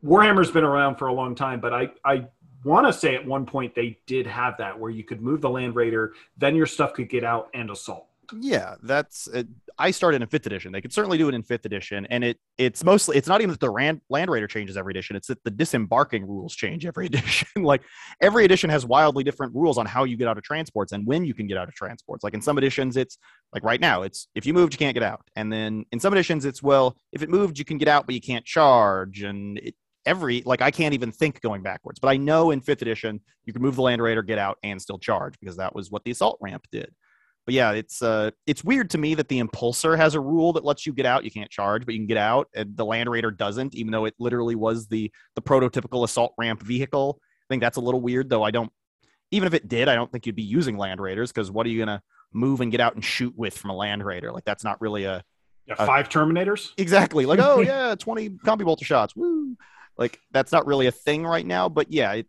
Warhammer's 0.04 0.50
been 0.50 0.64
around 0.64 0.96
for 0.96 1.08
a 1.08 1.12
long 1.12 1.34
time, 1.34 1.60
but 1.60 1.74
I 1.74 1.90
I 2.04 2.28
want 2.64 2.86
to 2.86 2.92
say 2.92 3.14
at 3.14 3.24
one 3.24 3.46
point 3.46 3.74
they 3.74 3.98
did 4.06 4.26
have 4.26 4.56
that 4.58 4.78
where 4.78 4.90
you 4.90 5.04
could 5.04 5.20
move 5.20 5.40
the 5.40 5.50
Land 5.50 5.74
Raider, 5.74 6.14
then 6.36 6.54
your 6.56 6.66
stuff 6.66 6.94
could 6.94 7.08
get 7.08 7.24
out 7.24 7.48
and 7.54 7.70
assault. 7.70 8.06
Yeah, 8.38 8.76
that's. 8.82 9.28
Uh, 9.28 9.44
I 9.78 9.90
started 9.90 10.20
in 10.20 10.28
fifth 10.28 10.46
edition. 10.46 10.72
They 10.72 10.80
could 10.80 10.92
certainly 10.92 11.16
do 11.16 11.28
it 11.28 11.34
in 11.34 11.42
fifth 11.42 11.64
edition, 11.64 12.06
and 12.10 12.22
it 12.22 12.38
it's 12.58 12.84
mostly 12.84 13.16
it's 13.16 13.28
not 13.28 13.40
even 13.40 13.50
that 13.50 13.60
the 13.60 14.00
Land 14.08 14.30
Raider 14.30 14.46
changes 14.46 14.76
every 14.76 14.92
edition. 14.92 15.16
It's 15.16 15.28
that 15.28 15.42
the 15.42 15.50
disembarking 15.50 16.26
rules 16.26 16.54
change 16.54 16.84
every 16.86 17.06
edition. 17.06 17.62
like 17.62 17.82
every 18.20 18.44
edition 18.44 18.70
has 18.70 18.84
wildly 18.84 19.24
different 19.24 19.54
rules 19.54 19.78
on 19.78 19.86
how 19.86 20.04
you 20.04 20.16
get 20.16 20.28
out 20.28 20.38
of 20.38 20.44
transports 20.44 20.92
and 20.92 21.06
when 21.06 21.24
you 21.24 21.34
can 21.34 21.46
get 21.46 21.56
out 21.56 21.68
of 21.68 21.74
transports. 21.74 22.22
Like 22.22 22.34
in 22.34 22.42
some 22.42 22.58
editions, 22.58 22.96
it's 22.96 23.18
like 23.52 23.64
right 23.64 23.80
now, 23.80 24.02
it's 24.02 24.28
if 24.34 24.46
you 24.46 24.54
moved, 24.54 24.74
you 24.74 24.78
can't 24.78 24.94
get 24.94 25.02
out, 25.02 25.22
and 25.34 25.52
then 25.52 25.84
in 25.92 25.98
some 25.98 26.12
editions, 26.12 26.44
it's 26.44 26.62
well, 26.62 26.96
if 27.12 27.22
it 27.22 27.30
moved, 27.30 27.58
you 27.58 27.64
can 27.64 27.78
get 27.78 27.88
out, 27.88 28.06
but 28.06 28.14
you 28.14 28.20
can't 28.20 28.44
charge, 28.44 29.22
and 29.22 29.58
it, 29.58 29.74
every 30.06 30.42
like 30.46 30.62
I 30.62 30.70
can't 30.70 30.94
even 30.94 31.12
think 31.12 31.40
going 31.40 31.62
backwards. 31.62 31.98
But 31.98 32.08
I 32.08 32.16
know 32.16 32.50
in 32.50 32.60
fifth 32.60 32.82
edition, 32.82 33.20
you 33.44 33.52
can 33.52 33.62
move 33.62 33.76
the 33.76 33.82
Land 33.82 34.02
Raider, 34.02 34.22
get 34.22 34.38
out, 34.38 34.58
and 34.62 34.80
still 34.80 34.98
charge 34.98 35.38
because 35.40 35.56
that 35.56 35.74
was 35.74 35.90
what 35.90 36.04
the 36.04 36.10
assault 36.10 36.38
ramp 36.40 36.66
did 36.72 36.92
but 37.46 37.54
yeah, 37.54 37.72
it's 37.72 38.02
uh, 38.02 38.30
it's 38.46 38.62
weird 38.62 38.90
to 38.90 38.98
me 38.98 39.14
that 39.14 39.28
the 39.28 39.40
Impulsor 39.40 39.96
has 39.96 40.14
a 40.14 40.20
rule 40.20 40.52
that 40.52 40.64
lets 40.64 40.86
you 40.86 40.92
get 40.92 41.06
out. 41.06 41.24
You 41.24 41.30
can't 41.30 41.50
charge, 41.50 41.86
but 41.86 41.94
you 41.94 41.98
can 42.00 42.06
get 42.06 42.18
out, 42.18 42.48
and 42.54 42.76
the 42.76 42.84
Land 42.84 43.08
Raider 43.08 43.30
doesn't, 43.30 43.74
even 43.74 43.90
though 43.92 44.04
it 44.04 44.14
literally 44.18 44.54
was 44.54 44.86
the 44.88 45.10
the 45.34 45.42
prototypical 45.42 46.04
assault 46.04 46.34
ramp 46.38 46.62
vehicle. 46.62 47.18
I 47.20 47.46
think 47.48 47.62
that's 47.62 47.78
a 47.78 47.80
little 47.80 48.00
weird, 48.00 48.28
though. 48.28 48.42
I 48.42 48.50
don't, 48.50 48.70
even 49.30 49.46
if 49.46 49.54
it 49.54 49.68
did, 49.68 49.88
I 49.88 49.94
don't 49.94 50.12
think 50.12 50.26
you'd 50.26 50.36
be 50.36 50.42
using 50.42 50.76
Land 50.76 51.00
Raiders 51.00 51.32
because 51.32 51.50
what 51.50 51.66
are 51.66 51.70
you 51.70 51.78
gonna 51.78 52.02
move 52.32 52.60
and 52.60 52.70
get 52.70 52.80
out 52.80 52.94
and 52.94 53.04
shoot 53.04 53.32
with 53.36 53.56
from 53.56 53.70
a 53.70 53.74
Land 53.74 54.04
Raider? 54.04 54.30
Like 54.32 54.44
that's 54.44 54.62
not 54.62 54.78
really 54.80 55.04
a 55.04 55.24
Yeah, 55.66 55.76
Uh, 55.78 55.86
five 55.86 56.10
Terminators. 56.10 56.72
exactly 56.76 57.24
like 57.24 57.40
oh 57.42 57.60
yeah, 57.62 57.94
twenty 57.94 58.28
combi 58.28 58.64
bolter 58.64 58.84
shots, 58.84 59.16
woo! 59.16 59.56
Like 60.00 60.18
that's 60.32 60.50
not 60.50 60.66
really 60.66 60.86
a 60.86 60.92
thing 60.92 61.24
right 61.24 61.46
now. 61.46 61.68
But 61.68 61.92
yeah, 61.92 62.12
it, 62.14 62.26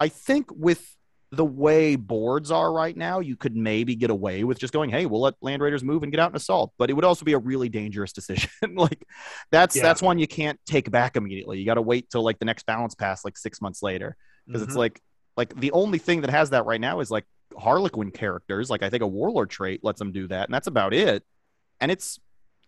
I 0.00 0.08
think 0.08 0.48
with 0.50 0.84
the 1.32 1.44
way 1.44 1.96
boards 1.96 2.50
are 2.50 2.72
right 2.72 2.96
now, 2.96 3.18
you 3.20 3.36
could 3.36 3.54
maybe 3.54 3.94
get 3.96 4.10
away 4.10 4.44
with 4.44 4.58
just 4.58 4.72
going, 4.72 4.90
"Hey, 4.90 5.06
we'll 5.06 5.20
let 5.20 5.34
Land 5.42 5.60
Raiders 5.60 5.84
move 5.84 6.02
and 6.02 6.10
get 6.10 6.18
out 6.20 6.30
and 6.30 6.36
assault." 6.36 6.72
But 6.78 6.88
it 6.88 6.94
would 6.94 7.04
also 7.04 7.24
be 7.24 7.34
a 7.34 7.38
really 7.38 7.68
dangerous 7.68 8.12
decision. 8.12 8.50
like 8.74 9.04
that's 9.52 9.76
Yeah. 9.76 9.82
that's 9.82 10.00
one 10.02 10.18
you 10.18 10.26
can't 10.26 10.58
take 10.66 10.90
back 10.90 11.16
immediately. 11.16 11.58
You 11.58 11.66
got 11.66 11.74
to 11.74 11.82
wait 11.82 12.08
till 12.10 12.22
like 12.22 12.38
the 12.38 12.44
next 12.46 12.64
balance 12.66 12.94
pass, 12.94 13.24
like 13.24 13.36
six 13.36 13.60
months 13.60 13.82
later, 13.82 14.16
because 14.46 14.62
it's 14.62 14.74
Mhm. 14.74 14.78
like 14.78 15.00
like 15.36 15.54
the 15.60 15.72
only 15.72 15.98
thing 15.98 16.22
that 16.22 16.30
has 16.30 16.50
that 16.50 16.64
right 16.64 16.80
now 16.80 17.00
is 17.00 17.10
like 17.10 17.24
Harlequin 17.58 18.10
characters. 18.10 18.70
Like 18.70 18.82
I 18.82 18.88
think 18.88 19.02
a 19.02 19.06
Warlord 19.06 19.50
trait 19.50 19.84
lets 19.84 19.98
them 19.98 20.12
do 20.12 20.28
that, 20.28 20.48
and 20.48 20.54
that's 20.54 20.66
about 20.66 20.94
it. 20.94 21.22
And 21.80 21.90
it's 21.90 22.18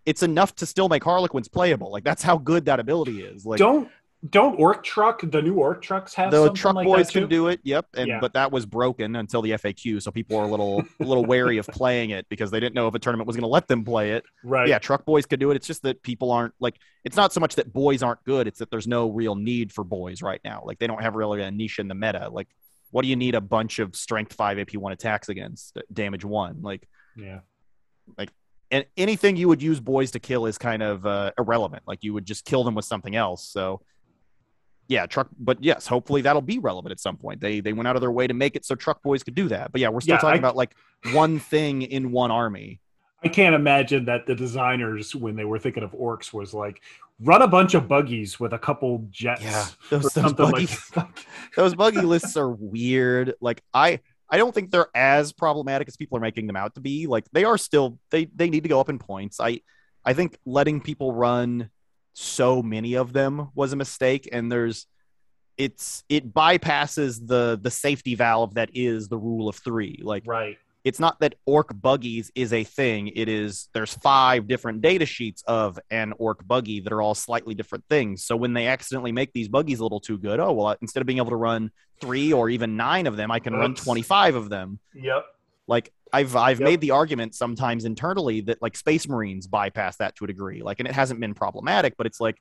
it's 0.04 0.22
enough 0.22 0.54
to 0.56 0.64
still 0.66 0.88
make 0.88 1.04
Harlequins 1.04 1.48
playable. 1.48 1.92
Like 1.92 2.02
that's 2.04 2.22
how 2.22 2.38
good 2.38 2.64
that 2.64 2.80
ability 2.80 3.20
is. 3.22 3.46
Like 3.46 3.58
don't 3.58 3.88
don't 4.30 4.58
ork 4.58 4.82
truck 4.82 5.20
the 5.30 5.40
new 5.40 5.54
ork 5.54 5.80
trucks 5.80 6.12
have 6.12 6.32
the 6.32 6.50
truck 6.52 6.74
like 6.74 6.84
boys 6.84 7.06
that 7.06 7.12
can 7.12 7.28
do 7.28 7.46
it 7.46 7.60
yep 7.62 7.86
and 7.96 8.08
Yeah. 8.08 8.18
but 8.20 8.32
that 8.32 8.50
was 8.50 8.66
broken 8.66 9.14
until 9.14 9.42
the 9.42 9.50
faq 9.52 10.02
so 10.02 10.10
people 10.10 10.36
were 10.38 10.42
a 10.42 10.48
little 10.48 10.80
a 11.00 11.04
little 11.04 11.24
wary 11.24 11.58
of 11.58 11.68
playing 11.68 12.10
it 12.10 12.28
because 12.28 12.50
they 12.50 12.58
didn't 12.58 12.74
know 12.74 12.88
if 12.88 12.94
a 12.94 12.98
tournament 12.98 13.28
was 13.28 13.36
going 13.36 13.42
to 13.44 13.48
let 13.48 13.68
them 13.68 13.84
play 13.84 14.12
it 14.12 14.24
right 14.42 14.66
yeah 14.66 14.78
truck 14.80 15.04
boys 15.04 15.24
could 15.24 15.38
do 15.38 15.52
it 15.52 15.54
it's 15.56 15.68
just 15.68 15.82
that 15.82 16.02
people 16.02 16.32
aren't 16.32 16.52
like 16.58 16.76
it's 17.04 17.16
not 17.16 17.32
so 17.32 17.38
much 17.38 17.54
that 17.54 17.72
boys 17.72 18.02
aren't 18.02 18.22
good 18.24 18.48
it's 18.48 18.58
that 18.58 18.70
there's 18.72 18.88
no 18.88 19.08
real 19.08 19.36
need 19.36 19.72
for 19.72 19.84
boys 19.84 20.20
right 20.20 20.40
now 20.44 20.62
like 20.64 20.80
they 20.80 20.88
don't 20.88 21.00
have 21.02 21.14
really 21.14 21.40
a 21.40 21.50
niche 21.50 21.78
in 21.78 21.86
the 21.86 21.94
meta 21.94 22.28
like 22.32 22.48
what 22.90 23.02
do 23.02 23.08
you 23.08 23.16
need 23.16 23.36
a 23.36 23.40
bunch 23.40 23.78
of 23.78 23.94
strength 23.94 24.32
5 24.32 24.58
ap1 24.58 24.92
attacks 24.92 25.28
against 25.28 25.78
damage 25.92 26.24
1 26.24 26.62
like 26.62 26.88
yeah 27.16 27.38
Like 28.16 28.30
and 28.70 28.84
anything 28.96 29.36
you 29.36 29.48
would 29.48 29.62
use 29.62 29.80
boys 29.80 30.10
to 30.10 30.18
kill 30.18 30.44
is 30.46 30.58
kind 30.58 30.82
of 30.82 31.06
uh, 31.06 31.30
irrelevant. 31.38 31.84
Like 31.86 32.04
you 32.04 32.12
would 32.12 32.26
just 32.26 32.44
kill 32.44 32.64
them 32.64 32.74
with 32.74 32.84
something 32.84 33.16
else. 33.16 33.48
So, 33.48 33.80
yeah, 34.88 35.06
truck. 35.06 35.28
But 35.38 35.62
yes, 35.62 35.86
hopefully 35.86 36.22
that'll 36.22 36.42
be 36.42 36.58
relevant 36.58 36.90
at 36.92 37.00
some 37.00 37.16
point. 37.16 37.40
They 37.40 37.60
they 37.60 37.72
went 37.72 37.86
out 37.88 37.94
of 37.96 38.00
their 38.00 38.10
way 38.10 38.26
to 38.26 38.34
make 38.34 38.56
it 38.56 38.64
so 38.64 38.74
truck 38.74 39.02
boys 39.02 39.22
could 39.22 39.34
do 39.34 39.48
that. 39.48 39.70
But 39.72 39.80
yeah, 39.80 39.88
we're 39.90 40.00
still 40.00 40.14
Yeah, 40.16 40.20
talking 40.20 40.36
I- 40.36 40.38
about 40.38 40.56
like 40.56 40.74
one 41.12 41.38
thing 41.38 41.82
in 41.82 42.10
one 42.10 42.30
army. 42.30 42.80
I 43.22 43.28
can't 43.28 43.54
imagine 43.54 44.04
that 44.04 44.26
the 44.26 44.34
designers, 44.36 45.12
when 45.14 45.34
they 45.34 45.44
were 45.44 45.58
thinking 45.58 45.82
of 45.82 45.90
orks, 45.92 46.32
was 46.32 46.54
like 46.54 46.80
run 47.20 47.42
a 47.42 47.48
bunch 47.48 47.74
of 47.74 47.88
buggies 47.88 48.38
with 48.38 48.52
a 48.52 48.58
couple 48.58 49.04
jets. 49.10 49.42
Yeah, 49.42 49.66
those, 49.90 50.12
those 50.14 50.32
buggy 50.32 50.68
like 50.96 51.26
those 51.56 51.74
buggy 51.74 52.00
lists 52.00 52.36
are 52.36 52.50
weird. 52.50 53.34
Like 53.40 53.62
I 53.74 54.00
I 54.30 54.36
don't 54.36 54.54
think 54.54 54.70
they're 54.70 54.88
as 54.94 55.32
problematic 55.32 55.88
as 55.88 55.96
people 55.96 56.16
are 56.16 56.20
making 56.20 56.46
them 56.46 56.54
out 56.56 56.74
to 56.76 56.80
be. 56.80 57.06
Like 57.08 57.24
they 57.32 57.44
are 57.44 57.58
still 57.58 57.98
they 58.10 58.26
they 58.26 58.48
need 58.50 58.62
to 58.62 58.68
go 58.68 58.78
up 58.80 58.88
in 58.88 58.98
points. 59.00 59.40
I 59.40 59.62
I 60.04 60.12
think 60.14 60.38
letting 60.46 60.80
people 60.80 61.12
run 61.12 61.70
so 62.20 62.62
many 62.62 62.94
of 62.94 63.12
them 63.12 63.48
was 63.54 63.72
a 63.72 63.76
mistake 63.76 64.28
and 64.32 64.50
there's 64.50 64.86
it's 65.56 66.02
it 66.08 66.34
bypasses 66.34 67.24
the 67.24 67.58
the 67.62 67.70
safety 67.70 68.16
valve 68.16 68.54
that 68.54 68.70
is 68.74 69.08
the 69.08 69.16
rule 69.16 69.48
of 69.48 69.54
3. 69.56 70.00
Like 70.02 70.24
right. 70.26 70.58
it's 70.82 70.98
not 70.98 71.20
that 71.20 71.36
ork 71.46 71.70
buggies 71.80 72.32
is 72.34 72.52
a 72.52 72.64
thing 72.64 73.08
it 73.14 73.28
is 73.28 73.68
there's 73.72 73.94
five 73.94 74.48
different 74.48 74.80
data 74.80 75.06
sheets 75.06 75.44
of 75.46 75.78
an 75.90 76.12
ork 76.18 76.44
buggy 76.46 76.80
that 76.80 76.92
are 76.92 77.00
all 77.02 77.14
slightly 77.14 77.54
different 77.54 77.84
things 77.88 78.24
so 78.24 78.34
when 78.36 78.52
they 78.52 78.66
accidentally 78.66 79.12
make 79.12 79.32
these 79.32 79.48
buggies 79.48 79.78
a 79.78 79.84
little 79.84 80.00
too 80.00 80.18
good 80.18 80.40
oh 80.40 80.52
well 80.52 80.76
instead 80.80 81.00
of 81.00 81.06
being 81.06 81.18
able 81.18 81.30
to 81.30 81.36
run 81.36 81.70
three 82.00 82.32
or 82.32 82.48
even 82.48 82.76
nine 82.76 83.06
of 83.06 83.16
them 83.16 83.30
i 83.30 83.38
can 83.38 83.52
run 83.52 83.74
25 83.74 84.34
of 84.36 84.48
them 84.48 84.78
Yep. 84.94 85.24
like 85.66 85.92
i've 86.12 86.34
i've 86.36 86.60
Yep. 86.60 86.64
made 86.68 86.80
the 86.80 86.90
argument 86.92 87.34
sometimes 87.34 87.84
internally 87.84 88.40
that 88.42 88.60
like 88.62 88.76
space 88.76 89.08
marines 89.08 89.46
bypass 89.46 89.96
that 89.96 90.14
to 90.16 90.24
a 90.24 90.26
degree 90.26 90.62
like 90.62 90.78
and 90.80 90.88
it 90.88 90.94
hasn't 90.94 91.20
been 91.20 91.34
problematic 91.34 91.94
but 91.96 92.06
it's 92.06 92.20
like 92.20 92.36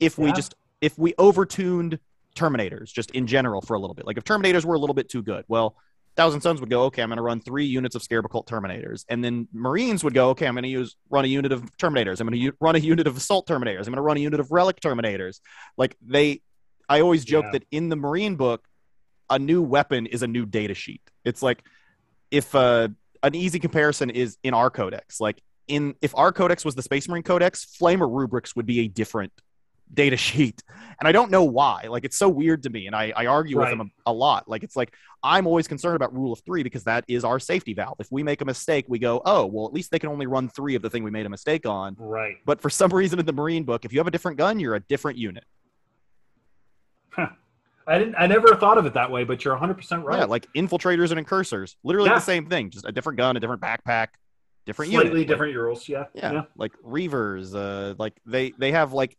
if 0.00 0.18
we 0.18 0.32
just 0.32 0.54
if 0.80 0.98
we 0.98 1.12
overtuned 1.14 1.98
terminators 2.34 2.86
just 2.92 3.10
in 3.12 3.26
general 3.26 3.60
for 3.60 3.74
a 3.74 3.78
little 3.78 3.94
bit 3.94 4.06
like 4.06 4.16
if 4.16 4.24
terminators 4.24 4.64
were 4.64 4.74
a 4.74 4.78
little 4.78 4.94
bit 4.94 5.08
too 5.08 5.22
good 5.22 5.44
well 5.48 5.76
Thousand 6.14 6.42
Sons 6.42 6.60
would 6.60 6.68
go, 6.68 6.82
okay, 6.82 7.00
I'm 7.00 7.08
going 7.08 7.16
to 7.16 7.22
run 7.22 7.40
three 7.40 7.64
units 7.64 7.94
of 7.96 8.02
Scarab 8.02 8.26
Occult 8.26 8.46
Terminators, 8.46 9.06
and 9.08 9.24
then 9.24 9.48
Marines 9.50 10.04
would 10.04 10.12
go, 10.12 10.28
okay, 10.28 10.46
I'm 10.46 10.52
going 10.52 10.62
to 10.64 10.68
use 10.68 10.94
run 11.08 11.24
a 11.24 11.28
unit 11.28 11.52
of 11.52 11.62
Terminators. 11.78 12.20
I'm 12.20 12.26
going 12.26 12.38
to 12.38 12.44
u- 12.44 12.52
run 12.60 12.76
a 12.76 12.80
unit 12.80 13.06
of 13.06 13.16
Assault 13.16 13.48
Terminators. 13.48 13.78
I'm 13.86 13.94
going 13.94 13.96
to 13.96 14.02
run 14.02 14.18
a 14.18 14.20
unit 14.20 14.38
of 14.38 14.52
Relic 14.52 14.78
Terminators. 14.78 15.40
Like 15.78 15.96
they, 16.06 16.42
I 16.86 17.00
always 17.00 17.24
joke 17.24 17.46
Yeah. 17.46 17.52
that 17.52 17.64
in 17.70 17.88
the 17.88 17.96
Marine 17.96 18.36
book, 18.36 18.62
a 19.30 19.38
new 19.38 19.62
weapon 19.62 20.04
is 20.04 20.22
a 20.22 20.26
new 20.26 20.44
data 20.44 20.74
sheet. 20.74 21.00
It's 21.24 21.42
like 21.42 21.64
if 22.30 22.54
uh, 22.54 22.88
an 23.22 23.34
easy 23.34 23.58
comparison 23.58 24.10
is 24.10 24.36
in 24.42 24.54
our 24.54 24.70
codex, 24.70 25.20
like 25.20 25.40
in 25.68 25.94
if 26.02 26.14
our 26.16 26.32
codex 26.32 26.64
was 26.64 26.74
the 26.74 26.82
Space 26.82 27.08
Marine 27.08 27.22
codex, 27.22 27.64
Flamer 27.80 28.08
rubrics 28.10 28.56
would 28.56 28.66
be 28.66 28.80
a 28.80 28.88
different 28.88 29.32
data 29.94 30.16
sheet. 30.16 30.62
And 30.98 31.06
i 31.06 31.12
don't 31.12 31.30
know 31.30 31.44
why. 31.44 31.84
Like 31.88 32.04
it's 32.04 32.16
so 32.16 32.28
weird 32.28 32.62
to 32.62 32.70
me 32.70 32.86
and 32.86 32.96
i, 32.96 33.12
I 33.14 33.26
argue 33.26 33.58
Right. 33.58 33.68
with 33.70 33.78
them 33.78 33.90
a, 34.06 34.10
a 34.10 34.12
lot. 34.12 34.48
Like 34.48 34.62
it's 34.64 34.74
like 34.76 34.94
i'm 35.22 35.46
always 35.46 35.68
concerned 35.68 35.96
about 35.96 36.14
rule 36.14 36.32
of 36.32 36.40
three 36.46 36.62
because 36.62 36.84
that 36.84 37.04
is 37.08 37.24
our 37.24 37.38
safety 37.38 37.74
valve. 37.74 37.96
If 38.00 38.08
we 38.10 38.22
make 38.22 38.40
a 38.40 38.44
mistake 38.44 38.86
we 38.88 38.98
go 38.98 39.20
oh 39.24 39.44
well 39.46 39.66
at 39.66 39.72
least 39.74 39.90
they 39.90 39.98
can 39.98 40.08
only 40.08 40.26
run 40.26 40.48
three 40.48 40.74
of 40.74 40.82
the 40.82 40.88
thing 40.90 41.04
we 41.04 41.10
made 41.10 41.26
a 41.26 41.28
mistake 41.28 41.66
on. 41.66 41.94
Right. 41.98 42.36
but 42.46 42.60
for 42.62 42.70
some 42.70 42.90
reason 42.92 43.18
in 43.18 43.26
the 43.26 43.32
marine 43.32 43.64
book 43.64 43.84
if 43.84 43.92
you 43.92 43.98
have 44.00 44.06
a 44.06 44.10
different 44.10 44.38
gun 44.38 44.58
you're 44.58 44.74
a 44.76 44.80
different 44.80 45.18
unit 45.18 45.44
I 47.86 47.98
didn't. 47.98 48.14
I 48.16 48.26
never 48.26 48.54
thought 48.56 48.78
of 48.78 48.86
it 48.86 48.94
that 48.94 49.10
way, 49.10 49.24
but 49.24 49.44
you're 49.44 49.54
100 49.54 49.74
percent 49.74 50.04
right. 50.04 50.18
yeah 50.20 50.24
like 50.24 50.46
infiltrators 50.54 51.10
and 51.10 51.18
incursors 51.18 51.76
literally 51.84 52.08
Yeah. 52.10 52.14
the 52.16 52.20
same 52.20 52.46
thing 52.46 52.70
just 52.70 52.84
a 52.84 52.92
different 52.92 53.16
gun 53.18 53.36
a 53.36 53.40
different 53.40 53.60
backpack 53.62 54.08
different 54.66 54.92
Slightly 54.92 55.08
unit 55.10 55.18
Like, 55.18 55.26
different 55.28 55.56
rules. 55.56 55.88
Yeah. 55.88 56.04
yeah, 56.14 56.42
like 56.56 56.72
reivers 56.82 57.54
uh 57.54 57.94
like 57.98 58.14
they 58.26 58.52
they 58.58 58.72
have 58.72 58.92
like 58.92 59.16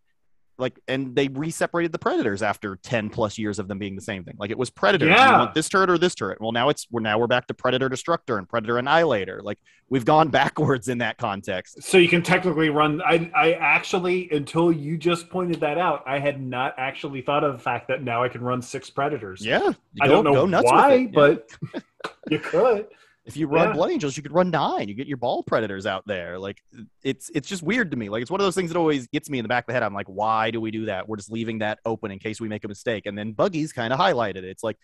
like 0.64 0.80
and 0.88 1.16
they 1.16 1.28
re-separated 1.28 1.92
the 1.92 2.00
predators 2.00 2.42
after 2.42 2.78
10 2.78 3.10
plus 3.10 3.38
years 3.38 3.60
of 3.60 3.68
them 3.68 3.78
being 3.78 3.96
the 3.96 4.02
same 4.02 4.24
thing 4.24 4.34
like 4.40 4.50
it 4.50 4.58
was 4.58 4.70
predator 4.70 5.06
Yeah. 5.08 5.32
you 5.34 5.38
want 5.38 5.54
this 5.54 5.70
turret 5.70 5.90
or 5.90 5.98
this 6.00 6.16
turret 6.16 6.40
well 6.42 6.52
now 6.52 6.70
it's 6.70 6.88
we're 6.90 7.02
now 7.02 7.20
we're 7.20 7.28
back 7.28 7.46
to 7.48 7.54
predator 7.54 7.90
destructor 7.90 8.38
and 8.40 8.50
predator 8.50 8.78
annihilator 8.80 9.42
like 9.44 9.60
we've 9.90 10.06
gone 10.06 10.30
backwards 10.42 10.88
in 10.88 10.98
that 11.00 11.18
context 11.18 11.84
So 11.84 11.98
you 12.00 12.08
can 12.10 12.24
technically 12.24 12.70
run. 12.70 13.02
I, 13.06 13.30
I 13.36 13.54
actually, 13.54 14.30
until 14.32 14.72
you 14.72 14.98
just 14.98 15.30
pointed 15.30 15.60
that 15.60 15.78
out, 15.78 16.02
I 16.08 16.18
had 16.20 16.42
not 16.42 16.74
actually 16.78 17.22
thought 17.22 17.44
of 17.44 17.54
the 17.54 17.60
fact 17.60 17.90
that 17.90 18.02
now 18.02 18.24
I 18.24 18.30
can 18.30 18.42
run 18.42 18.62
six 18.62 18.90
predators. 18.90 19.46
yeah 19.46 19.72
I 20.02 20.08
go- 20.08 20.14
don't 20.14 20.24
know 20.24 20.34
go 20.34 20.46
nuts 20.48 20.64
with 20.64 20.72
why. 20.72 20.96
Yeah. 20.96 21.08
but 21.14 21.50
you 22.32 22.40
could. 22.40 22.88
If 23.26 23.38
you 23.38 23.48
run 23.48 23.70
Yeah. 23.70 23.74
blood 23.74 23.92
angels 23.92 24.18
you 24.18 24.24
could 24.24 24.34
run 24.34 24.50
nine. 24.52 24.90
You 24.90 24.96
get 24.96 25.08
your 25.08 25.18
ball 25.18 25.44
predators 25.44 25.86
out 25.86 26.06
there. 26.06 26.38
Like 26.38 26.62
it's 27.04 27.30
it's 27.34 27.48
just 27.48 27.64
weird 27.64 27.92
to 27.92 27.98
me. 27.98 28.10
Like 28.10 28.22
it's 28.22 28.32
one 28.32 28.42
of 28.42 28.46
those 28.46 28.56
things 28.56 28.70
that 28.72 28.78
always 28.78 29.08
gets 29.08 29.30
me 29.30 29.40
in 29.40 29.44
the 29.44 29.50
back 29.50 29.64
of 29.64 29.68
the 29.68 29.74
head. 29.74 29.84
I'm 29.84 29.94
like 29.94 30.08
why 30.08 30.52
do 30.52 30.60
we 30.60 30.72
do 30.72 30.86
that? 30.86 31.08
We're 31.08 31.16
just 31.18 31.32
leaving 31.32 31.60
that 31.60 31.80
open 31.86 32.12
in 32.12 32.20
case 32.20 32.42
we 32.42 32.50
make 32.50 32.64
a 32.66 32.68
mistake. 32.68 33.06
And 33.06 33.18
then 33.18 33.32
buggies 33.32 33.72
kind 33.72 33.94
of 33.94 34.00
highlighted 34.00 34.38
it. 34.38 34.46
It's 34.46 34.64
like 34.64 34.78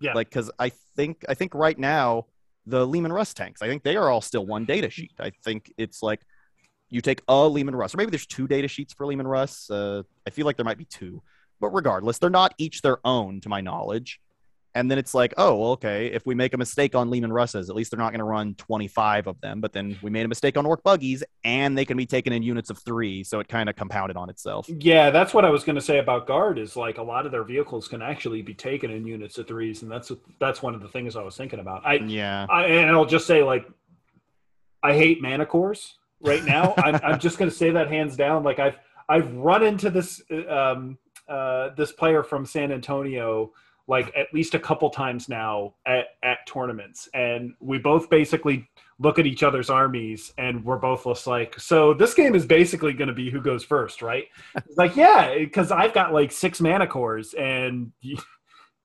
Yeah. 0.00 0.12
like 0.12 0.28
because 0.28 0.50
i 0.58 0.68
think 0.94 1.24
i 1.28 1.32
think 1.34 1.54
right 1.54 1.78
now 1.78 2.26
the 2.66 2.86
leman 2.86 3.12
russ 3.12 3.32
tanks 3.32 3.62
i 3.62 3.66
think 3.68 3.82
they 3.82 3.96
are 3.96 4.10
all 4.10 4.20
still 4.20 4.44
one 4.44 4.64
data 4.66 4.90
sheet. 4.90 5.12
I 5.18 5.30
think 5.44 5.72
it's 5.78 6.02
like 6.02 6.20
you 6.90 7.00
take 7.00 7.22
a 7.28 7.48
leman 7.48 7.74
russ 7.74 7.94
or 7.94 7.96
maybe 7.96 8.10
there's 8.10 8.26
two 8.26 8.46
data 8.46 8.68
sheets 8.68 8.92
for 8.92 9.06
leman 9.06 9.26
russ. 9.26 9.70
Uh, 9.70 10.02
i 10.26 10.30
feel 10.30 10.44
like 10.44 10.56
there 10.56 10.64
might 10.66 10.76
be 10.78 10.84
two. 10.84 11.22
But 11.60 11.70
regardless 11.70 12.18
they're 12.18 12.28
not 12.28 12.52
each 12.58 12.82
their 12.82 12.98
own 13.06 13.40
to 13.40 13.48
my 13.48 13.62
knowledge 13.62 14.20
and 14.76 14.90
then 14.90 14.98
it's 14.98 15.14
like, 15.14 15.32
oh, 15.38 15.56
well, 15.56 15.70
okay, 15.70 16.08
if 16.08 16.26
we 16.26 16.34
make 16.34 16.52
a 16.52 16.58
mistake 16.58 16.94
on 16.94 17.08
Leman 17.08 17.32
Russes, 17.32 17.70
at 17.70 17.74
least 17.74 17.90
they're 17.90 17.98
not 17.98 18.10
going 18.10 18.18
to 18.18 18.24
run 18.24 18.54
25 18.56 19.26
of 19.26 19.40
them. 19.40 19.62
But 19.62 19.72
then 19.72 19.98
we 20.02 20.10
made 20.10 20.26
a 20.26 20.28
mistake 20.28 20.58
on 20.58 20.66
Ork 20.66 20.82
Buggies, 20.82 21.24
and 21.44 21.76
they 21.76 21.86
can 21.86 21.96
be 21.96 22.04
taken 22.04 22.30
in 22.34 22.42
units 22.42 22.68
of 22.68 22.78
three. 22.78 23.24
So 23.24 23.40
it 23.40 23.48
kind 23.48 23.70
of 23.70 23.74
compounded 23.74 24.18
on 24.18 24.28
itself. 24.28 24.68
Yeah, 24.68 25.08
that's 25.08 25.32
what 25.32 25.46
I 25.46 25.50
was 25.50 25.64
going 25.64 25.76
to 25.76 25.82
say 25.82 25.98
about 25.98 26.26
guard. 26.26 26.58
Is 26.58 26.76
like 26.76 26.98
a 26.98 27.02
lot 27.02 27.24
of 27.24 27.32
their 27.32 27.42
vehicles 27.42 27.88
can 27.88 28.02
actually 28.02 28.42
be 28.42 28.52
taken 28.52 28.90
in 28.90 29.06
units 29.06 29.38
of 29.38 29.48
threes, 29.48 29.80
and 29.80 29.90
that's 29.90 30.12
that's 30.38 30.62
one 30.62 30.74
of 30.74 30.82
the 30.82 30.88
things 30.88 31.16
I 31.16 31.22
was 31.22 31.38
thinking 31.38 31.58
about. 31.58 31.86
I, 31.86 31.94
Yeah. 31.94 32.46
I 32.50 32.66
and 32.66 32.90
I'll 32.90 33.06
just 33.06 33.26
say 33.26 33.42
like, 33.42 33.66
I 34.82 34.92
hate 34.92 35.22
Manticores 35.22 35.94
right 36.20 36.44
now. 36.44 36.74
I'm, 36.78 36.96
I'm 37.02 37.18
just 37.18 37.38
going 37.38 37.50
to 37.50 37.56
say 37.56 37.70
that 37.70 37.88
hands 37.88 38.14
down. 38.14 38.44
Like 38.44 38.58
I've 38.58 38.76
I've 39.08 39.32
run 39.34 39.62
into 39.62 39.88
this 39.88 40.20
um, 40.50 40.98
uh, 41.26 41.70
this 41.76 41.92
player 41.92 42.22
from 42.22 42.44
San 42.44 42.70
Antonio 42.70 43.52
like 43.88 44.12
at 44.16 44.32
least 44.32 44.54
a 44.54 44.58
couple 44.58 44.90
times 44.90 45.28
now 45.28 45.74
at, 45.86 46.06
at 46.22 46.38
tournaments. 46.46 47.08
And 47.14 47.54
we 47.60 47.78
both 47.78 48.10
basically 48.10 48.68
look 48.98 49.18
at 49.18 49.26
each 49.26 49.42
other's 49.42 49.70
armies 49.70 50.32
and 50.38 50.64
we're 50.64 50.78
both 50.78 51.04
just 51.04 51.26
like 51.26 51.58
so 51.60 51.92
this 51.92 52.14
game 52.14 52.34
is 52.34 52.46
basically 52.46 52.94
going 52.94 53.08
to 53.08 53.14
be 53.14 53.30
who 53.30 53.42
goes 53.42 53.62
first 53.62 54.00
right? 54.00 54.24
Like 54.76 54.96
yeah 54.96 55.36
because 55.36 55.70
i've 55.70 55.92
got 55.92 56.14
like 56.14 56.32
six 56.32 56.60
Manticores 56.60 57.38
and 57.38 57.92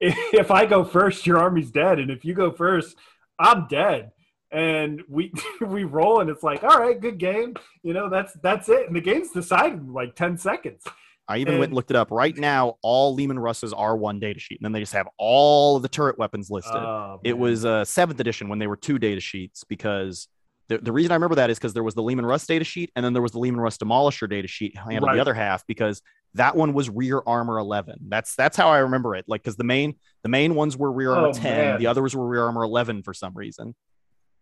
if 0.01 0.51
i 0.51 0.65
go 0.65 0.83
first 0.83 1.25
your 1.25 1.37
army's 1.37 1.71
dead. 1.71 1.99
And 1.99 2.11
if 2.11 2.25
you 2.25 2.33
go 2.33 2.51
first 2.51 2.95
i'm 3.39 3.67
dead. 3.67 4.11
And 4.51 5.01
we 5.07 5.31
we 5.61 5.85
roll 5.85 6.19
and 6.19 6.29
it's 6.29 6.43
like 6.43 6.63
all 6.63 6.77
right 6.77 6.99
good 6.99 7.17
game. 7.17 7.55
You 7.81 7.93
know 7.93 8.09
that's 8.09 8.33
that's 8.43 8.67
it. 8.67 8.87
And 8.87 8.95
the 8.95 9.01
game's 9.01 9.31
decided 9.31 9.79
in 9.79 9.93
like 9.93 10.15
10 10.15 10.37
seconds 10.37 10.83
I 11.31 11.37
even 11.37 11.59
went 11.59 11.69
and 11.69 11.75
looked 11.75 11.89
it 11.91 11.95
up. 11.97 12.11
Right 12.11 12.35
now, 12.37 12.75
all 12.81 13.15
Leman 13.15 13.39
Russ's 13.39 13.73
are 13.73 13.95
one 13.95 14.19
data 14.19 14.39
sheet. 14.39 14.59
And 14.59 14.65
then 14.65 14.71
they 14.71 14.79
just 14.79 14.93
have 14.93 15.07
all 15.17 15.75
of 15.77 15.81
the 15.81 15.89
turret 15.89 16.17
weapons 16.19 16.49
listed. 16.51 16.75
Oh, 16.75 17.19
it 17.23 17.37
was 17.37 17.65
uh, 17.65 17.85
seventh 17.85 18.19
edition 18.19 18.49
when 18.49 18.59
they 18.59 18.67
were 18.67 18.77
two 18.77 18.99
data 18.99 19.21
sheets 19.21 19.63
because 19.63 20.27
the, 20.67 20.77
the 20.77 20.91
reason 20.91 21.11
I 21.11 21.15
remember 21.15 21.35
that 21.35 21.49
is 21.49 21.57
because 21.57 21.73
there 21.73 21.83
was 21.83 21.95
the 21.95 22.03
Leman 22.03 22.25
Russ 22.25 22.45
data 22.45 22.63
sheet 22.65 22.91
and 22.95 23.03
then 23.03 23.13
there 23.13 23.21
was 23.21 23.31
the 23.31 23.39
Leman 23.39 23.59
Russ 23.59 23.77
Demolisher 23.77 24.29
data 24.29 24.47
sheet 24.47 24.77
handled 24.77 25.03
Right. 25.09 25.15
the 25.15 25.21
other 25.21 25.33
half 25.33 25.65
because 25.67 26.01
that 26.35 26.55
one 26.55 26.73
was 26.73 26.89
rear 26.89 27.21
armor 27.27 27.57
11. 27.57 27.95
That's 28.07 28.35
that's 28.35 28.55
how 28.55 28.69
I 28.69 28.77
remember 28.79 29.15
it. 29.15 29.25
Like 29.27 29.41
because 29.43 29.57
the 29.57 29.65
main 29.65 29.95
the 30.23 30.29
main 30.29 30.55
ones 30.55 30.77
were 30.77 30.91
rear 30.91 31.11
armor 31.13 31.27
Oh, 31.29 31.33
10, 31.33 31.43
man. 31.43 31.79
the 31.79 31.87
others 31.87 32.15
were 32.15 32.25
rear 32.25 32.45
armor 32.45 32.63
11 32.63 33.03
for 33.03 33.13
some 33.13 33.33
reason. 33.35 33.75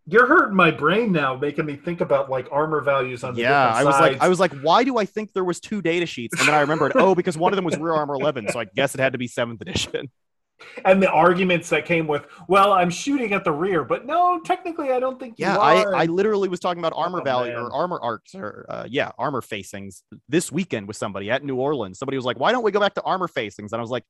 You're 0.09 0.25
hurting 0.27 0.55
my 0.55 0.71
brain 0.71 1.11
now, 1.11 1.35
making 1.35 1.65
me 1.65 1.75
think 1.75 2.01
about 2.01 2.29
like 2.29 2.47
armor 2.51 2.81
values 2.81 3.23
on 3.23 3.35
the 3.35 3.41
Yeah, 3.41 3.73
I 3.73 3.83
was 3.83 3.99
like. 3.99 4.21
I 4.21 4.27
was 4.27 4.39
like 4.39 4.51
why 4.53 4.83
do 4.83 4.97
I 4.97 5.05
think 5.05 5.33
there 5.33 5.43
was 5.43 5.59
two 5.59 5.81
data 5.81 6.05
sheets 6.05 6.39
and 6.39 6.47
then 6.47 6.55
I 6.55 6.61
remembered 6.61 6.93
oh 6.97 7.15
because 7.15 7.37
one 7.37 7.53
of 7.53 7.57
them 7.57 7.65
was 7.65 7.77
rear 7.77 7.93
armor 7.93 8.15
11 8.15 8.47
so 8.49 8.59
I 8.59 8.65
guess 8.65 8.95
it 8.95 9.01
had 9.01 9.13
to 9.13 9.19
be 9.19 9.27
7th 9.27 9.61
edition. 9.61 10.09
and 10.85 11.01
the 11.01 11.09
arguments 11.09 11.69
that 11.69 11.85
came 11.85 12.07
with, 12.07 12.25
well, 12.47 12.73
I'm 12.73 12.89
shooting 12.89 13.33
at 13.33 13.43
the 13.43 13.51
rear, 13.51 13.83
but 13.83 14.05
no, 14.05 14.39
technically, 14.41 14.91
I 14.91 14.99
don't 14.99 15.19
think 15.19 15.39
you 15.39 15.45
Yeah, 15.45 15.57
are. 15.57 15.95
I, 15.95 16.03
I 16.03 16.05
literally 16.07 16.49
was 16.49 16.59
talking 16.59 16.79
about 16.79 16.93
armor 16.95 17.21
Oh, 17.21 17.23
value 17.23 17.53
man. 17.53 17.63
or 17.63 17.73
armor 17.73 17.99
arcs 18.01 18.35
or 18.35 18.65
uh, 18.67 18.85
yeah, 18.89 19.11
armor 19.17 19.41
facings 19.41 20.03
this 20.27 20.51
weekend 20.51 20.87
with 20.87 20.97
somebody 20.97 21.31
at 21.31 21.43
New 21.43 21.55
Orleans. 21.55 21.97
Somebody 21.97 22.17
was 22.17 22.25
like, 22.25 22.39
"Why 22.39 22.51
don't 22.51 22.63
we 22.63 22.71
go 22.71 22.79
back 22.79 22.95
to 22.95 23.01
armor 23.03 23.27
facings?" 23.27 23.71
And 23.71 23.79
I 23.79 23.81
was 23.81 23.91
like, 23.91 24.03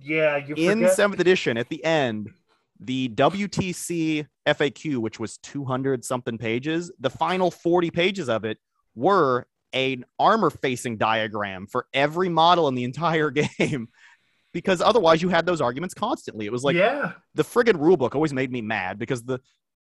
yeah, 0.00 0.36
you 0.36 0.56
in 0.56 0.78
forget. 0.78 0.94
seventh 0.94 1.20
edition 1.20 1.56
at 1.56 1.68
the 1.68 1.84
end, 1.84 2.30
the 2.80 3.08
WTC 3.10 4.26
FAQ, 4.46 4.96
which 4.98 5.20
was 5.20 5.38
200 5.38 6.04
something 6.04 6.38
pages, 6.38 6.92
the 6.98 7.10
final 7.10 7.50
40 7.50 7.90
pages 7.90 8.28
of 8.28 8.44
it 8.44 8.58
were 8.94 9.46
an 9.72 10.04
armor 10.18 10.50
facing 10.50 10.96
diagram 10.96 11.66
for 11.66 11.86
every 11.92 12.28
model 12.28 12.68
in 12.68 12.74
the 12.74 12.84
entire 12.84 13.30
game. 13.58 13.88
Because 14.52 14.80
otherwise, 14.80 15.20
you 15.20 15.28
had 15.28 15.46
those 15.46 15.60
arguments 15.60 15.94
constantly. 15.94 16.46
It 16.46 16.52
was 16.52 16.62
like 16.62 16.76
yeah, 16.76 17.12
the 17.34 17.42
friggin' 17.42 17.74
rulebook 17.74 18.14
always 18.14 18.32
made 18.32 18.52
me 18.52 18.62
mad 18.62 19.00
because 19.00 19.24
the 19.24 19.40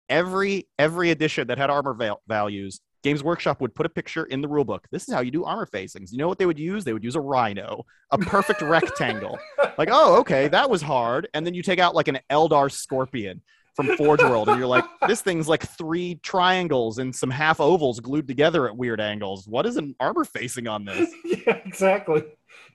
every 0.08 0.68
every 0.78 1.10
edition 1.10 1.48
that 1.48 1.58
had 1.58 1.70
armor 1.70 1.92
val- 1.92 2.22
values, 2.28 2.80
Games 3.02 3.22
Workshop 3.22 3.60
would 3.60 3.74
put 3.74 3.86
a 3.86 3.88
picture 3.88 4.24
in 4.24 4.40
the 4.40 4.48
rulebook. 4.48 4.80
This 4.90 5.08
is 5.08 5.14
how 5.14 5.20
you 5.20 5.30
do 5.30 5.44
armor 5.44 5.66
facings. 5.66 6.12
You 6.12 6.18
know 6.18 6.28
what 6.28 6.38
they 6.38 6.46
would 6.46 6.58
use? 6.58 6.84
They 6.84 6.92
would 6.92 7.04
use 7.04 7.16
a 7.16 7.20
rhino, 7.20 7.84
a 8.10 8.18
perfect 8.18 8.62
rectangle. 8.62 9.38
Like, 9.78 9.88
oh, 9.90 10.18
okay, 10.18 10.46
that 10.48 10.68
was 10.68 10.82
hard. 10.82 11.28
And 11.32 11.46
then 11.46 11.54
you 11.54 11.62
take 11.62 11.78
out 11.78 11.94
like 11.94 12.08
an 12.08 12.18
Eldar 12.28 12.70
scorpion 12.70 13.40
from 13.74 13.96
Forge 13.96 14.20
World, 14.20 14.50
and 14.50 14.58
you're 14.58 14.66
like, 14.68 14.84
this 15.08 15.22
thing's 15.22 15.48
like 15.48 15.66
three 15.66 16.16
triangles 16.16 16.98
and 16.98 17.14
some 17.16 17.30
half 17.30 17.60
ovals 17.60 17.98
glued 17.98 18.28
together 18.28 18.66
at 18.68 18.76
weird 18.76 19.00
angles. 19.00 19.48
What 19.48 19.64
is 19.64 19.78
an 19.78 19.94
armor 19.98 20.24
facing 20.24 20.66
on 20.66 20.84
this? 20.84 21.10
yeah, 21.24 21.56
exactly. 21.64 22.24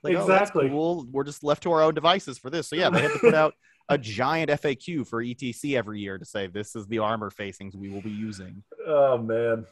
Like, 0.02 0.16
oh, 0.16 0.22
Exactly. 0.22 0.68
cool. 0.68 1.06
We're 1.12 1.22
just 1.22 1.44
left 1.44 1.62
to 1.64 1.70
our 1.70 1.82
own 1.82 1.94
devices 1.94 2.38
for 2.38 2.50
this. 2.50 2.68
So 2.68 2.74
yeah, 2.74 2.90
they 2.90 3.02
had 3.02 3.12
to 3.12 3.18
put 3.20 3.34
out 3.34 3.54
a 3.88 3.96
giant 3.98 4.50
FAQ 4.50 5.06
for 5.06 5.22
ETC 5.22 5.76
every 5.76 6.00
year 6.00 6.18
to 6.18 6.24
say 6.24 6.48
this 6.48 6.74
is 6.74 6.88
the 6.88 6.98
armor 6.98 7.30
facings 7.30 7.76
we 7.76 7.88
will 7.88 8.02
be 8.02 8.10
using. 8.10 8.64
Oh 8.84 9.16
man. 9.18 9.64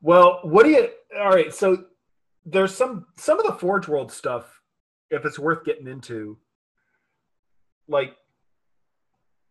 Well, 0.00 0.40
what 0.42 0.64
do 0.64 0.70
you? 0.70 0.88
All 1.18 1.30
right, 1.30 1.52
so 1.52 1.84
there's 2.44 2.74
some 2.74 3.06
some 3.16 3.38
of 3.38 3.46
the 3.46 3.52
Forge 3.52 3.88
World 3.88 4.12
stuff. 4.12 4.60
If 5.10 5.24
it's 5.24 5.38
worth 5.38 5.64
getting 5.64 5.88
into, 5.88 6.36
like, 7.88 8.14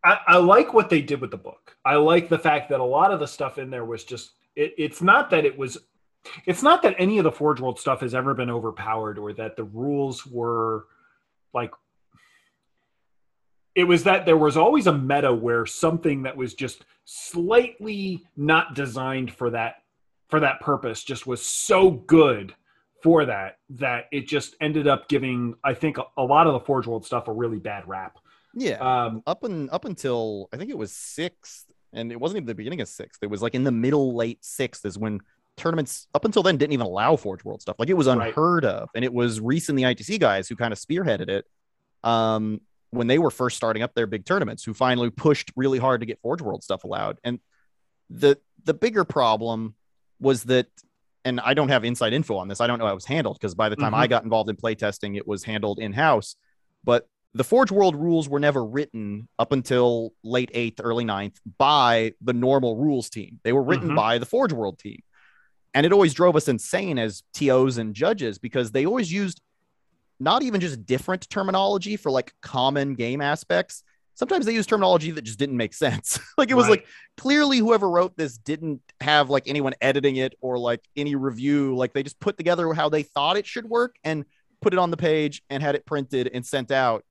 I, 0.04 0.18
I 0.26 0.36
like 0.38 0.72
what 0.72 0.88
they 0.88 1.02
did 1.02 1.20
with 1.20 1.32
the 1.32 1.36
book. 1.36 1.76
I 1.84 1.96
like 1.96 2.28
the 2.28 2.38
fact 2.38 2.68
that 2.70 2.80
a 2.80 2.84
lot 2.84 3.12
of 3.12 3.20
the 3.20 3.26
stuff 3.26 3.58
in 3.58 3.70
there 3.70 3.84
was 3.84 4.04
just. 4.04 4.32
It, 4.56 4.74
it's 4.78 5.02
not 5.02 5.30
that 5.30 5.44
it 5.44 5.56
was. 5.56 5.78
It's 6.46 6.62
not 6.62 6.82
that 6.82 6.96
any 6.98 7.18
of 7.18 7.24
the 7.24 7.32
Forge 7.32 7.60
World 7.60 7.78
stuff 7.78 8.00
has 8.00 8.14
ever 8.14 8.34
been 8.34 8.50
overpowered 8.50 9.18
or 9.18 9.32
that 9.34 9.56
the 9.56 9.64
rules 9.64 10.26
were 10.26 10.86
like 11.54 11.70
it 13.78 13.84
was 13.84 14.02
that 14.02 14.26
there 14.26 14.36
was 14.36 14.56
always 14.56 14.88
a 14.88 14.92
meta 14.92 15.32
where 15.32 15.64
something 15.64 16.24
that 16.24 16.36
was 16.36 16.54
just 16.54 16.84
slightly 17.04 18.24
not 18.36 18.74
designed 18.74 19.32
for 19.32 19.50
that 19.50 19.76
for 20.28 20.40
that 20.40 20.60
purpose 20.60 21.02
just 21.04 21.26
was 21.26 21.44
so 21.44 21.90
good 21.90 22.54
for 23.02 23.24
that 23.26 23.58
that 23.70 24.06
it 24.12 24.26
just 24.26 24.56
ended 24.60 24.88
up 24.88 25.08
giving 25.08 25.54
I 25.64 25.74
think 25.74 25.98
a, 25.98 26.04
a 26.16 26.22
lot 26.22 26.46
of 26.46 26.52
the 26.52 26.60
Forge 26.60 26.86
World 26.86 27.04
stuff 27.06 27.28
a 27.28 27.32
really 27.32 27.58
bad 27.58 27.86
rap. 27.88 28.18
Yeah. 28.54 28.76
Um, 28.78 29.22
up 29.26 29.44
and 29.44 29.70
up 29.70 29.84
until 29.84 30.48
I 30.52 30.56
think 30.56 30.70
it 30.70 30.78
was 30.78 30.92
sixth, 30.92 31.66
and 31.92 32.10
it 32.10 32.18
wasn't 32.20 32.38
even 32.38 32.46
the 32.46 32.54
beginning 32.54 32.80
of 32.80 32.88
sixth. 32.88 33.22
It 33.22 33.30
was 33.30 33.40
like 33.42 33.54
in 33.54 33.62
the 33.64 33.70
middle 33.72 34.14
late 34.16 34.44
sixth 34.44 34.84
is 34.84 34.98
when 34.98 35.20
tournaments 35.56 36.06
up 36.14 36.24
until 36.24 36.42
then 36.42 36.56
didn't 36.56 36.72
even 36.72 36.86
allow 36.86 37.14
Forge 37.16 37.44
World 37.44 37.62
stuff. 37.62 37.76
Like 37.78 37.88
it 37.88 37.94
was 37.94 38.06
Right. 38.08 38.28
unheard 38.28 38.64
of. 38.64 38.88
And 38.94 39.04
it 39.04 39.12
was 39.12 39.40
Reece 39.40 39.68
and 39.68 39.78
the 39.78 39.82
ITC 39.84 40.18
guys 40.18 40.48
who 40.48 40.56
kind 40.56 40.72
of 40.72 40.78
spearheaded 40.78 41.28
it. 41.28 41.44
Um, 42.04 42.60
when 42.90 43.06
they 43.06 43.18
were 43.18 43.30
first 43.30 43.56
starting 43.56 43.82
up 43.82 43.94
their 43.94 44.06
big 44.06 44.24
tournaments, 44.24 44.64
who 44.64 44.72
finally 44.72 45.10
pushed 45.10 45.52
really 45.56 45.78
hard 45.78 46.00
to 46.00 46.06
get 46.06 46.20
Forge 46.20 46.40
World 46.40 46.64
stuff 46.64 46.84
allowed. 46.84 47.18
And 47.22 47.38
the 48.10 48.38
the 48.64 48.72
bigger 48.74 49.04
problem 49.04 49.74
was 50.20 50.44
that, 50.44 50.66
and 51.24 51.40
I 51.40 51.54
don't 51.54 51.68
have 51.68 51.84
inside 51.84 52.12
info 52.12 52.36
on 52.36 52.48
this. 52.48 52.60
I 52.60 52.66
don't 52.66 52.78
know 52.78 52.86
how 52.86 52.92
it 52.92 52.96
was 52.96 53.04
handled 53.04 53.36
because 53.40 53.54
by 53.54 53.68
the 53.68 53.76
time 53.76 53.92
Mhm. 53.92 53.98
I 53.98 54.06
got 54.06 54.24
involved 54.24 54.50
in 54.50 54.56
playtesting, 54.56 55.16
it 55.16 55.26
was 55.26 55.44
handled 55.44 55.78
in 55.78 55.92
house. 55.92 56.36
But 56.84 57.06
the 57.34 57.44
Forge 57.44 57.70
World 57.70 57.94
rules 57.94 58.28
were 58.28 58.40
never 58.40 58.64
written 58.64 59.28
up 59.38 59.52
until 59.52 60.12
late 60.24 60.50
eighth, 60.54 60.80
early 60.82 61.04
ninth 61.04 61.38
by 61.58 62.14
the 62.20 62.32
normal 62.32 62.76
rules 62.76 63.10
team. 63.10 63.40
They 63.44 63.52
were 63.52 63.62
written 63.62 63.90
Mhm. 63.90 63.96
by 63.96 64.18
the 64.18 64.26
Forge 64.26 64.52
World 64.52 64.78
team. 64.78 65.02
And 65.74 65.84
it 65.84 65.92
always 65.92 66.14
drove 66.14 66.34
us 66.34 66.48
insane 66.48 66.98
as 66.98 67.22
TOs 67.34 67.76
and 67.76 67.94
judges 67.94 68.38
because 68.38 68.72
they 68.72 68.86
always 68.86 69.12
used 69.12 69.40
not 70.18 70.42
even 70.42 70.60
just 70.60 70.86
different 70.86 71.28
terminology 71.30 71.96
for 71.96 72.10
like 72.10 72.32
common 72.40 72.94
game 72.94 73.20
aspects. 73.20 73.84
Sometimes 74.18 74.46
they 74.46 74.52
use 74.52 74.66
terminology 74.66 75.12
that 75.12 75.22
just 75.22 75.38
didn't 75.38 75.56
make 75.56 75.72
sense. 75.72 76.18
like 76.38 76.50
it 76.50 76.54
was 76.54 76.64
Right. 76.64 76.80
like 76.80 76.86
clearly 77.16 77.58
whoever 77.58 77.88
wrote 77.88 78.16
this 78.16 78.36
didn't 78.36 78.82
have 79.00 79.30
like 79.30 79.44
anyone 79.46 79.74
editing 79.80 80.16
it 80.16 80.34
or 80.40 80.58
like 80.58 80.80
any 80.96 81.14
review. 81.14 81.76
Like 81.76 81.92
they 81.92 82.02
just 82.02 82.18
put 82.18 82.36
together 82.36 82.72
how 82.74 82.88
they 82.88 83.04
thought 83.04 83.36
it 83.36 83.46
should 83.46 83.66
work. 83.68 83.94
And 84.02 84.24
put 84.60 84.72
it 84.72 84.78
on 84.80 84.90
the 84.90 84.96
page 84.96 85.40
and 85.50 85.62
had 85.62 85.76
it 85.76 85.86
printed 85.86 86.28
and 86.34 86.44
sent 86.44 86.72
out. 86.72 87.04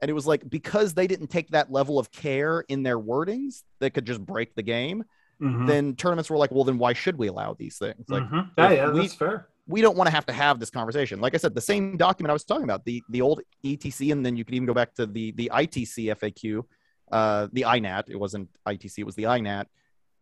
And 0.00 0.08
it 0.10 0.14
was 0.14 0.26
like 0.26 0.48
because 0.48 0.94
they 0.94 1.06
didn't 1.06 1.26
take 1.26 1.50
that 1.50 1.70
level 1.70 1.98
of 1.98 2.10
care 2.10 2.60
in 2.68 2.82
their 2.82 2.98
wordings 2.98 3.62
that 3.80 3.90
could 3.92 4.06
just 4.06 4.24
break 4.24 4.54
the 4.54 4.62
game, 4.62 5.04
Mhm. 5.38 5.66
then 5.66 5.96
tournaments 5.96 6.30
were 6.30 6.38
like, 6.38 6.50
well, 6.50 6.64
then 6.64 6.78
why 6.78 6.94
should 6.94 7.18
we 7.18 7.26
allow 7.26 7.52
these 7.52 7.76
things? 7.76 8.08
Like, 8.08 8.22
Mhm. 8.22 8.50
yeah, 8.56 8.70
yeah, 8.70 8.90
we- 8.90 9.00
that's 9.02 9.14
fair. 9.14 9.48
We 9.66 9.80
don't 9.80 9.96
want 9.96 10.08
to 10.08 10.14
have 10.14 10.26
to 10.26 10.32
have 10.32 10.60
this 10.60 10.70
conversation. 10.70 11.20
Like 11.20 11.34
I 11.34 11.38
said, 11.38 11.54
the 11.54 11.60
same 11.60 11.96
document 11.96 12.30
I 12.30 12.34
was 12.34 12.44
talking 12.44 12.64
about, 12.64 12.84
the 12.84 13.02
the 13.08 13.20
old 13.20 13.40
ETC, 13.64 14.12
and 14.12 14.24
then 14.24 14.36
you 14.36 14.44
could 14.44 14.54
even 14.54 14.66
go 14.66 14.74
back 14.74 14.94
to 14.94 15.06
the 15.06 15.32
the 15.32 15.50
ITC 15.52 16.14
FAQ, 16.16 16.64
uh, 17.10 17.48
the 17.52 17.62
INAT. 17.62 18.04
It 18.08 18.16
wasn't 18.16 18.50
ITC, 18.66 18.98
it 18.98 19.04
was 19.04 19.14
the 19.14 19.24
INAT. 19.24 19.66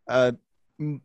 Uh, 0.09 0.33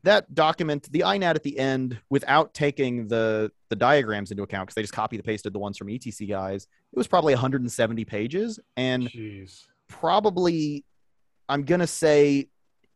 that 0.04 0.34
document, 0.34 0.92
the 0.92 1.02
INAT 1.02 1.36
at 1.36 1.44
the 1.44 1.58
end, 1.58 2.00
without 2.10 2.54
taking 2.54 3.08
the 3.08 3.52
the 3.70 3.76
diagrams 3.76 4.32
into 4.32 4.44
account, 4.44 4.68
because 4.68 4.76
they 4.76 4.82
just 4.84 4.94
copy 4.94 5.16
and 5.16 5.26
pasted 5.26 5.54
the 5.54 5.60
ones 5.60 5.78
from 5.78 5.88
ETC 5.88 6.30
guys, 6.30 6.68
it 6.94 6.98
was 6.98 7.08
probably 7.08 7.34
170 7.34 8.06
pages, 8.06 8.60
and 8.76 9.04
Jeez. 9.10 9.64
probably 9.88 10.86
I'm 11.50 11.64
gonna 11.64 11.88
say 11.88 12.50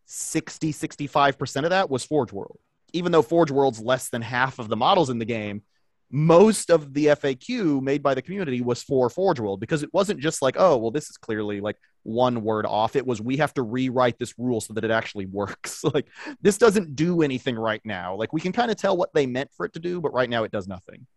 60, 0.06 0.74
65% 0.74 1.64
of 1.64 1.70
that 1.70 1.90
was 1.90 2.04
Forge 2.04 2.34
World. 2.34 2.60
Even 2.94 3.12
though 3.12 3.22
Forge 3.22 3.52
World's 3.52 3.82
less 3.82 4.10
than 4.10 4.22
half 4.22 4.60
of 4.60 4.68
the 4.68 4.78
models 4.78 5.10
in 5.10 5.20
the 5.20 5.26
game, 5.26 5.64
most 6.12 6.70
of 6.70 6.94
the 6.94 7.06
FAQ 7.08 7.82
made 7.82 8.04
by 8.04 8.14
the 8.14 8.22
community 8.22 8.62
was 8.62 8.84
for 8.84 9.10
Forge 9.10 9.40
World 9.40 9.62
because 9.62 9.82
it 9.82 9.94
wasn't 9.94 10.20
just 10.20 10.42
like, 10.42 10.56
oh, 10.60 10.76
well, 10.78 10.92
this 10.92 11.10
is 11.10 11.18
clearly 11.18 11.62
like 11.62 11.78
one 12.04 12.44
word 12.44 12.66
off. 12.66 12.96
It 12.96 13.08
was 13.08 13.22
we 13.22 13.38
have 13.38 13.54
to 13.54 13.62
rewrite 13.62 14.20
this 14.20 14.34
rule 14.38 14.60
so 14.60 14.74
that 14.74 14.84
it 14.84 14.92
actually 14.92 15.26
works. 15.26 15.84
like 15.94 16.08
this 16.42 16.58
doesn't 16.58 16.96
do 16.96 17.22
anything 17.22 17.56
right 17.56 17.82
now. 17.86 18.16
Like 18.16 18.34
we 18.34 18.42
can 18.42 18.52
kind 18.52 18.72
of 18.72 18.78
tell 18.78 18.98
what 18.98 19.14
they 19.14 19.26
meant 19.26 19.52
for 19.56 19.66
it 19.66 19.74
to 19.74 19.80
do, 19.80 20.02
but 20.02 20.14
right 20.14 20.30
now 20.30 20.44
it 20.44 20.52
does 20.52 20.68
nothing. 20.68 21.08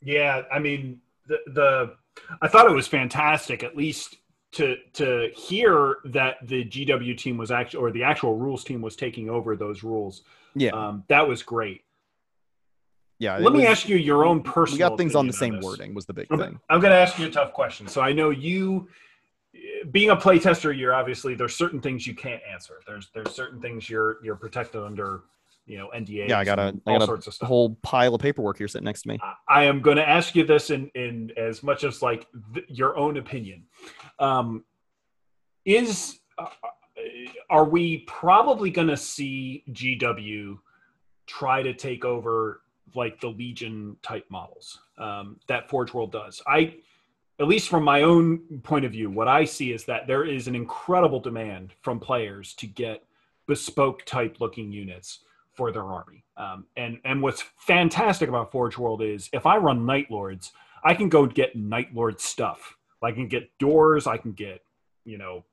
Yeah, 0.00 0.42
I 0.50 0.58
mean 0.58 1.00
the 1.28 1.38
the 1.46 1.94
I 2.40 2.48
thought 2.48 2.66
it 2.66 2.74
was 2.74 2.88
fantastic 2.88 3.62
at 3.62 3.76
least 3.76 4.16
to 4.52 4.76
to 4.94 5.30
hear 5.34 5.96
that 6.06 6.36
the 6.42 6.64
GW 6.64 7.16
team 7.18 7.36
was 7.36 7.50
actually 7.50 7.80
or 7.80 7.90
the 7.90 8.02
actual 8.02 8.36
rules 8.36 8.64
team 8.64 8.82
was 8.82 8.96
taking 8.96 9.28
over 9.28 9.56
those 9.56 9.82
rules. 9.82 10.22
Yeah. 10.54 10.70
Um, 10.70 11.04
that 11.08 11.26
was 11.26 11.42
great. 11.42 11.82
yeah. 13.18 13.38
Let 13.38 13.52
me 13.52 13.60
was- 13.60 13.68
ask 13.68 13.88
you 13.88 13.96
your 13.96 14.24
own 14.24 14.42
personal. 14.42 14.74
We 14.74 14.78
got 14.90 14.98
things 14.98 15.14
on 15.14 15.26
the 15.26 15.32
same 15.32 15.56
this. 15.56 15.64
wording 15.64 15.94
was 15.94 16.06
the 16.06 16.12
big 16.14 16.28
thing. 16.28 16.58
I'm 16.68 16.80
going 16.80 16.92
to 16.92 16.98
ask 16.98 17.18
you 17.18 17.26
a 17.26 17.30
tough 17.30 17.52
question. 17.52 17.86
So 17.86 18.00
I 18.00 18.12
know 18.12 18.30
you, 18.30 18.88
being 19.90 20.10
a 20.10 20.16
playtester, 20.16 20.76
you're 20.76 20.94
obviously 20.94 21.34
there's 21.34 21.54
certain 21.56 21.80
things 21.80 22.06
you 22.06 22.14
can't 22.14 22.42
answer. 22.50 22.80
There's 22.86 23.10
there's 23.14 23.30
certain 23.34 23.60
things 23.60 23.88
you're 23.88 24.16
you're 24.24 24.36
protected 24.36 24.82
under, 24.82 25.22
you 25.66 25.78
know, 25.78 25.90
NDAs. 25.94 26.28
Yeah, 26.28 26.38
I 26.38 26.44
got 26.44 26.58
a- 26.58 26.62
and 26.68 26.82
I 26.86 26.92
all 26.92 26.98
got 26.98 27.06
sorts 27.06 27.26
of 27.26 27.34
stuff. 27.34 27.48
whole 27.48 27.76
pile 27.82 28.14
of 28.14 28.20
paperwork 28.20 28.58
here 28.58 28.68
sitting 28.68 28.84
next 28.84 29.02
to 29.02 29.08
me. 29.08 29.18
I- 29.22 29.34
I 29.48 29.64
am 29.64 29.80
going 29.80 29.96
to 29.98 30.08
ask 30.08 30.34
you 30.34 30.44
this 30.44 30.70
in 30.70 30.90
in 30.94 31.30
as 31.36 31.62
much 31.62 31.84
as 31.84 32.02
like 32.02 32.26
th- 32.54 32.66
your 32.68 32.96
own 32.96 33.16
opinion. 33.18 33.64
Um, 34.18 34.64
is 35.64 36.18
uh, 36.38 36.46
are 37.50 37.64
we 37.64 37.98
probably 37.98 38.70
going 38.70 38.88
to 38.88 38.96
see 38.96 39.64
GW 39.70 40.58
try 41.26 41.62
to 41.62 41.74
take 41.74 42.04
over 42.04 42.62
like 42.94 43.20
the 43.20 43.28
Legion 43.28 43.96
type 44.02 44.26
models 44.28 44.80
um, 44.98 45.38
that 45.48 45.68
Forge 45.68 45.92
World 45.94 46.12
does? 46.12 46.42
I, 46.46 46.76
at 47.38 47.46
least 47.46 47.68
from 47.68 47.84
my 47.84 48.02
own 48.02 48.38
point 48.62 48.84
of 48.84 48.92
view, 48.92 49.10
what 49.10 49.28
I 49.28 49.44
see 49.44 49.72
is 49.72 49.84
that 49.84 50.06
there 50.06 50.24
is 50.24 50.48
an 50.48 50.54
incredible 50.54 51.20
demand 51.20 51.72
from 51.82 52.00
players 52.00 52.54
to 52.54 52.66
get 52.66 53.04
bespoke 53.46 54.04
type 54.04 54.40
looking 54.40 54.72
units 54.72 55.20
for 55.52 55.72
their 55.72 55.84
army. 55.84 56.24
Um, 56.36 56.66
and 56.76 56.98
and 57.04 57.22
what's 57.22 57.44
fantastic 57.58 58.28
about 58.28 58.50
Forge 58.52 58.78
World 58.78 59.02
is 59.02 59.28
if 59.32 59.46
I 59.46 59.56
run 59.58 59.84
Night 59.84 60.10
Lords, 60.10 60.52
I 60.84 60.94
can 60.94 61.08
go 61.08 61.26
get 61.26 61.54
Night 61.56 61.94
Lord 61.94 62.20
stuff. 62.20 62.76
I 63.02 63.12
can 63.12 63.28
get 63.28 63.58
doors. 63.58 64.06
I 64.06 64.16
can 64.16 64.32
get 64.32 64.62
you 65.04 65.18
know 65.18 65.44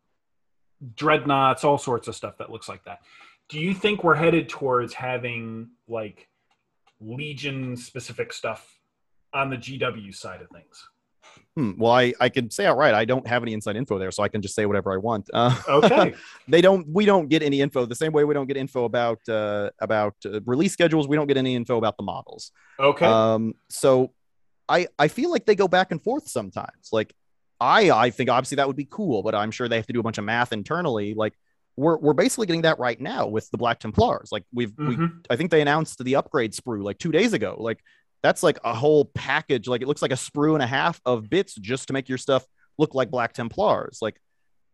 dreadnoughts, 0.95 1.63
all 1.63 1.77
sorts 1.77 2.07
of 2.07 2.15
stuff 2.15 2.37
that 2.37 2.51
looks 2.51 2.69
like 2.69 2.83
that. 2.85 2.99
Do 3.49 3.59
you 3.59 3.73
think 3.73 4.03
we're 4.03 4.15
headed 4.15 4.47
towards 4.49 4.93
having 4.93 5.69
like 5.87 6.27
Legion 7.01 7.75
specific 7.77 8.33
stuff 8.33 8.79
on 9.33 9.49
the 9.49 9.57
GW 9.57 10.13
side 10.13 10.41
of 10.41 10.49
things? 10.49 10.87
Hmm, 11.55 11.71
well, 11.77 11.91
I, 11.91 12.13
I 12.19 12.29
could 12.29 12.53
say 12.53 12.65
outright, 12.65 12.93
I 12.93 13.05
don't 13.05 13.27
have 13.27 13.43
any 13.43 13.53
inside 13.53 13.75
info 13.75 13.97
there, 13.99 14.11
so 14.11 14.23
I 14.23 14.29
can 14.29 14.41
just 14.41 14.55
say 14.55 14.65
whatever 14.65 14.93
I 14.93 14.97
want. 14.97 15.29
Uh, 15.33 15.55
Okay. 15.67 16.13
they 16.47 16.61
don't. 16.61 16.87
We 16.87 17.05
don't 17.05 17.27
get 17.27 17.43
any 17.43 17.61
info 17.61 17.85
the 17.85 17.95
same 17.95 18.11
way 18.11 18.23
we 18.23 18.33
don't 18.33 18.47
get 18.47 18.57
info 18.57 18.85
about 18.85 19.19
uh, 19.27 19.69
about 19.81 20.15
uh, 20.25 20.41
release 20.45 20.73
schedules. 20.73 21.07
We 21.07 21.15
don't 21.15 21.27
get 21.27 21.37
any 21.37 21.55
info 21.55 21.77
about 21.77 21.97
the 21.97 22.03
models. 22.03 22.51
okay. 22.79 23.05
Um, 23.05 23.53
so 23.69 24.13
I 24.67 24.87
I 24.97 25.07
feel 25.07 25.31
like 25.31 25.45
they 25.45 25.55
go 25.55 25.67
back 25.67 25.91
and 25.91 26.01
forth 26.01 26.27
sometimes. 26.29 26.89
Like 26.91 27.13
I 27.61 27.89
I 27.91 28.09
think 28.09 28.29
obviously 28.29 28.55
that 28.57 28.67
would 28.67 28.75
be 28.75 28.87
cool, 28.89 29.21
but 29.23 29.35
I'm 29.35 29.51
sure 29.51 29.67
they 29.67 29.75
have 29.77 29.87
to 29.87 29.93
do 29.93 29.99
a 29.99 30.03
bunch 30.03 30.17
of 30.17 30.23
math 30.23 30.53
internally. 30.53 31.13
Like 31.13 31.33
we're 31.75 31.97
we're 31.97 32.13
basically 32.13 32.47
getting 32.47 32.63
that 32.63 32.79
right 32.79 32.99
now 32.99 33.27
with 33.27 33.49
the 33.51 33.57
Black 33.57 33.79
Templars. 33.79 34.29
Like 34.31 34.43
we've 34.53 34.73
we 34.77 34.95
Mhm. 34.97 35.25
I 35.29 35.35
think 35.35 35.51
they 35.51 35.61
announced 35.61 36.03
the 36.03 36.15
upgrade 36.15 36.53
sprue 36.53 36.83
like 36.83 36.97
two 36.97 37.11
days 37.11 37.33
ago. 37.33 37.55
Like 37.59 37.79
that's 38.23 38.43
like 38.43 38.59
a 38.63 38.73
whole 38.73 39.05
package. 39.05 39.67
Like 39.67 39.81
it 39.81 39.87
looks 39.87 40.01
like 40.01 40.11
a 40.11 40.15
sprue 40.15 40.53
and 40.53 40.63
a 40.63 40.67
half 40.67 40.99
of 41.05 41.29
bits 41.29 41.55
just 41.55 41.87
to 41.87 41.93
make 41.93 42.09
your 42.09 42.17
stuff 42.17 42.45
look 42.77 42.95
like 42.95 43.09
Black 43.11 43.33
Templars. 43.33 43.99
Like 44.01 44.19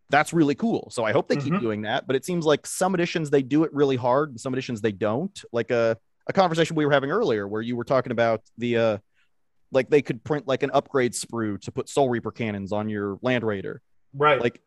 that's 0.10 0.34
really 0.34 0.56
cool. 0.56 0.90
So 0.92 1.04
I 1.04 1.12
hope 1.12 1.28
they 1.28 1.36
keep 1.36 1.54
Mhm. 1.54 1.62
doing 1.62 1.82
that. 1.84 2.06
But 2.08 2.16
it 2.16 2.26
seems 2.26 2.46
like 2.46 2.68
some 2.68 2.94
editions 2.94 3.30
they 3.32 3.42
do 3.42 3.64
it 3.64 3.74
really 3.74 3.96
hard, 3.96 4.30
and 4.30 4.40
some 4.40 4.54
editions 4.54 4.82
they 4.82 4.92
don't. 4.92 5.40
Like 5.52 5.72
a 5.72 5.98
a 6.28 6.34
conversation 6.34 6.76
we 6.76 6.86
were 6.88 6.92
having 6.92 7.12
earlier 7.12 7.48
where 7.48 7.62
you 7.62 7.76
were 7.76 7.84
talking 7.84 8.12
about 8.12 8.42
the 8.58 8.78
uh 8.78 8.98
like 9.76 9.90
they 9.90 10.02
could 10.02 10.24
print 10.24 10.48
like 10.48 10.64
an 10.64 10.72
upgrade 10.74 11.14
sprue 11.14 11.60
to 11.62 11.72
put 11.72 11.90
Soul 11.90 12.10
Reaper 12.10 12.32
cannons 12.32 12.72
on 12.72 12.90
your 12.90 13.20
Land 13.22 13.44
Raider 13.44 13.82
right. 14.14 14.42
like 14.42 14.62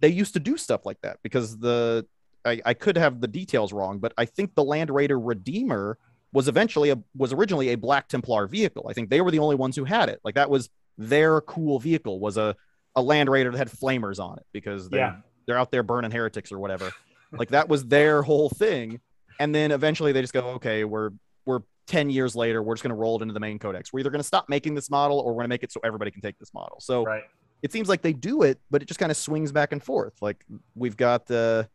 they 0.00 0.08
used 0.08 0.34
to 0.34 0.40
do 0.40 0.56
stuff 0.56 0.86
like 0.86 1.00
that 1.00 1.18
because 1.22 1.58
the 1.58 2.06
I, 2.44 2.60
I 2.64 2.74
could 2.74 2.96
have 2.96 3.20
the 3.20 3.28
details 3.28 3.72
wrong, 3.72 3.98
but 3.98 4.12
I 4.16 4.24
think 4.24 4.54
the 4.54 4.64
Land 4.64 4.90
Raider 4.90 5.18
Redeemer 5.18 5.98
was 6.32 6.48
eventually 6.48 6.90
a 6.90 6.98
was 7.16 7.32
originally 7.32 7.70
a 7.70 7.74
Black 7.74 8.08
Templar 8.08 8.46
vehicle. 8.46 8.86
I 8.88 8.92
think 8.92 9.10
they 9.10 9.20
were 9.20 9.30
the 9.30 9.40
only 9.40 9.56
ones 9.56 9.76
who 9.76 9.84
had 9.84 10.08
it. 10.08 10.20
Like 10.24 10.36
that 10.36 10.48
was 10.48 10.70
their 10.96 11.40
cool 11.40 11.78
vehicle 11.78 12.20
was 12.20 12.36
a 12.36 12.54
a 12.96 13.02
Land 13.02 13.28
Raider 13.28 13.50
that 13.50 13.58
had 13.58 13.70
flamers 13.70 14.18
on 14.18 14.38
it 14.38 14.46
because 14.52 14.88
they 14.88 14.98
Yeah. 14.98 15.16
they're 15.46 15.58
out 15.58 15.70
there 15.70 15.82
burning 15.82 16.10
heretics 16.10 16.52
or 16.52 16.58
whatever. 16.58 16.92
like 17.32 17.50
that 17.50 17.68
was 17.68 17.84
their 17.86 18.22
whole 18.22 18.48
thing. 18.48 19.00
And 19.38 19.54
then 19.54 19.70
eventually 19.70 20.12
they 20.12 20.20
just 20.20 20.32
go, 20.32 20.40
okay, 20.56 20.84
we're 20.84 21.10
we're 21.46 21.60
10 21.90 22.08
years 22.08 22.36
later, 22.36 22.62
we're 22.62 22.74
just 22.74 22.84
going 22.84 22.94
to 22.94 22.96
roll 22.96 23.18
it 23.18 23.22
into 23.22 23.34
the 23.34 23.40
main 23.40 23.58
codex. 23.58 23.92
We're 23.92 23.98
either 24.00 24.10
going 24.10 24.20
to 24.20 24.26
stop 24.26 24.48
making 24.48 24.76
this 24.76 24.90
model 24.90 25.18
or 25.18 25.32
we're 25.32 25.40
going 25.40 25.46
to 25.46 25.48
make 25.48 25.64
it 25.64 25.72
so 25.72 25.80
everybody 25.82 26.12
can 26.12 26.22
take 26.22 26.38
this 26.38 26.54
model. 26.54 26.78
So 26.78 27.04
right. 27.04 27.24
it 27.62 27.72
seems 27.72 27.88
like 27.88 28.00
they 28.00 28.12
do 28.12 28.42
it, 28.42 28.60
but 28.70 28.80
it 28.80 28.84
just 28.84 29.00
kind 29.00 29.10
of 29.10 29.16
swings 29.16 29.50
back 29.50 29.72
and 29.72 29.82
forth. 29.82 30.14
Like 30.22 30.44
we've 30.76 30.96
got 30.96 31.26
the 31.26 31.68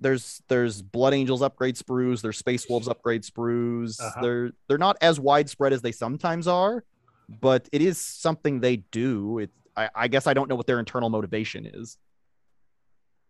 there's 0.00 0.42
there's 0.48 0.82
Blood 0.82 1.14
Angels 1.14 1.42
upgrade 1.42 1.76
sprues, 1.76 2.22
there's 2.22 2.38
Space 2.38 2.68
Wolves 2.68 2.88
upgrade 2.88 3.22
sprues. 3.22 4.00
Uh-huh. 4.00 4.20
They're 4.20 4.50
they're 4.66 4.78
not 4.78 4.96
as 5.00 5.20
widespread 5.20 5.72
as 5.72 5.80
they 5.80 5.92
sometimes 5.92 6.48
are, 6.48 6.82
but 7.28 7.68
it 7.70 7.82
is 7.82 8.00
something 8.00 8.58
they 8.58 8.78
do. 8.78 9.38
It 9.38 9.50
I, 9.76 9.90
I 9.94 10.08
guess 10.08 10.26
I 10.26 10.34
don't 10.34 10.48
know 10.48 10.56
what 10.56 10.66
their 10.66 10.80
internal 10.80 11.08
motivation 11.08 11.66
is. 11.72 11.98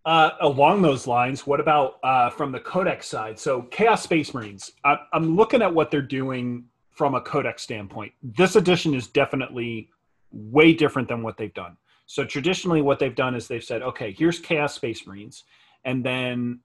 Uh, 0.06 0.30
along 0.40 0.82
those 0.82 1.08
lines, 1.08 1.48
what 1.48 1.58
about 1.58 1.98
uh, 2.04 2.30
from 2.30 2.52
the 2.52 2.60
Codex 2.60 3.08
side? 3.08 3.36
So, 3.36 3.62
Chaos 3.62 4.04
Space 4.04 4.32
Marines. 4.32 4.70
I, 4.84 4.98
I'm 5.12 5.34
looking 5.34 5.62
at 5.62 5.74
what 5.74 5.90
they're 5.90 6.00
doing 6.00 6.66
from 6.92 7.16
a 7.16 7.20
Codex 7.20 7.64
standpoint. 7.64 8.12
This 8.22 8.54
edition 8.54 8.94
is 8.94 9.08
definitely 9.08 9.90
way 10.30 10.72
different 10.72 11.08
than 11.08 11.24
what 11.24 11.36
they've 11.36 11.52
done. 11.54 11.76
So, 12.06 12.24
traditionally, 12.24 12.82
what 12.82 13.00
they've 13.00 13.16
done 13.16 13.34
is 13.34 13.48
they've 13.48 13.64
said, 13.64 13.82
okay, 13.82 14.12
here's 14.12 14.38
Chaos 14.38 14.74
Space 14.74 15.04
Marines. 15.08 15.42
And 15.84 16.06
then 16.06 16.60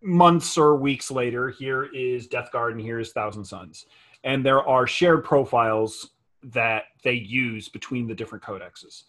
months 0.00 0.56
or 0.56 0.76
weeks 0.76 1.10
later, 1.10 1.50
here 1.50 1.88
is 1.92 2.28
Death 2.28 2.52
Guard 2.52 2.76
and 2.76 2.80
here's 2.80 3.10
Thousand 3.10 3.44
Sons. 3.44 3.86
And 4.22 4.46
there 4.46 4.62
are 4.62 4.86
shared 4.86 5.24
profiles 5.24 6.10
that 6.44 6.84
they 7.02 7.14
use 7.14 7.68
between 7.68 8.06
the 8.06 8.14
different 8.14 8.44
codexes. 8.44 9.02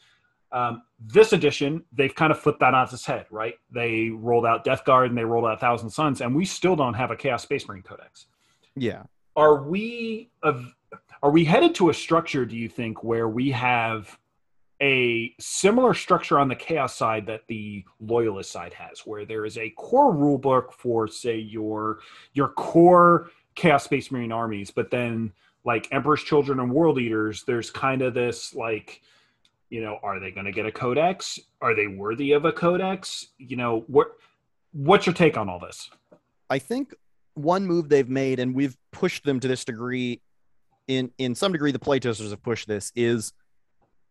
Um, 0.51 0.83
this 0.99 1.33
edition, 1.33 1.83
they've 1.91 2.13
kind 2.13 2.31
of 2.31 2.39
flipped 2.39 2.59
that 2.61 2.73
on 2.73 2.83
its 2.83 3.05
head, 3.05 3.25
right? 3.29 3.55
They 3.71 4.09
rolled 4.09 4.45
out 4.45 4.63
Death 4.63 4.83
Guard 4.83 5.09
and 5.09 5.17
they 5.17 5.23
rolled 5.23 5.45
out 5.45 5.59
Thousand 5.59 5.89
Sons, 5.89 6.21
and 6.21 6.35
we 6.35 6.45
still 6.45 6.75
don't 6.75 6.95
have 6.95 7.11
a 7.11 7.15
Chaos 7.15 7.43
Space 7.43 7.67
Marine 7.67 7.83
Codex. 7.83 8.25
Yeah. 8.75 9.03
Are 9.35 9.63
we 9.63 10.31
of 10.43 10.73
are 11.21 11.31
we 11.31 11.45
headed 11.45 11.75
to 11.75 11.89
a 11.89 11.93
structure? 11.93 12.45
Do 12.45 12.55
you 12.57 12.69
think 12.69 13.03
where 13.03 13.27
we 13.27 13.51
have 13.51 14.17
a 14.81 15.33
similar 15.39 15.93
structure 15.93 16.39
on 16.39 16.47
the 16.47 16.55
Chaos 16.55 16.95
side 16.95 17.25
that 17.27 17.41
the 17.47 17.83
Loyalist 17.99 18.51
side 18.51 18.73
has, 18.73 19.01
where 19.01 19.25
there 19.25 19.45
is 19.45 19.57
a 19.57 19.69
core 19.71 20.13
rulebook 20.13 20.71
for, 20.73 21.07
say, 21.07 21.37
your 21.37 21.99
your 22.33 22.49
core 22.49 23.29
Chaos 23.55 23.83
Space 23.83 24.11
Marine 24.11 24.31
armies, 24.31 24.71
but 24.71 24.89
then 24.89 25.33
like 25.65 25.87
Emperor's 25.91 26.23
Children 26.23 26.59
and 26.59 26.71
World 26.71 26.99
Eaters, 26.99 27.43
there's 27.43 27.69
kind 27.69 28.01
of 28.01 28.13
this 28.13 28.55
like 28.55 29.01
you 29.69 29.81
know 29.81 29.99
are 30.03 30.19
they 30.19 30.31
going 30.31 30.45
to 30.45 30.51
get 30.51 30.65
a 30.65 30.71
codex 30.71 31.39
are 31.61 31.75
they 31.75 31.87
worthy 31.87 32.31
of 32.31 32.45
a 32.45 32.51
codex 32.51 33.27
you 33.37 33.55
know 33.55 33.83
what 33.87 34.07
what's 34.71 35.05
your 35.05 35.13
take 35.13 35.37
on 35.37 35.49
all 35.49 35.59
this 35.59 35.89
I 36.49 36.57
think 36.57 36.95
one 37.35 37.65
move 37.67 37.89
they've 37.89 38.09
made, 38.09 38.39
and 38.39 38.55
we've 38.55 38.75
pushed 38.91 39.23
them 39.23 39.39
to 39.39 39.47
this 39.47 39.63
degree, 39.63 40.21
in 40.87 41.11
in 41.19 41.35
some 41.35 41.51
degree, 41.51 41.71
the 41.71 41.79
playtesters 41.79 42.31
have 42.31 42.41
pushed 42.41 42.67
this 42.67 42.91
is 42.95 43.33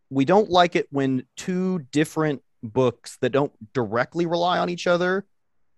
we 0.09 0.23
don't 0.25 0.49
like 0.49 0.77
it 0.77 0.87
when 0.89 1.25
two 1.35 1.79
different 1.91 2.41
books 2.63 3.17
that 3.21 3.31
don't 3.31 3.51
directly 3.73 4.25
rely 4.25 4.57
on 4.57 4.69
each 4.69 4.87
other 4.87 5.25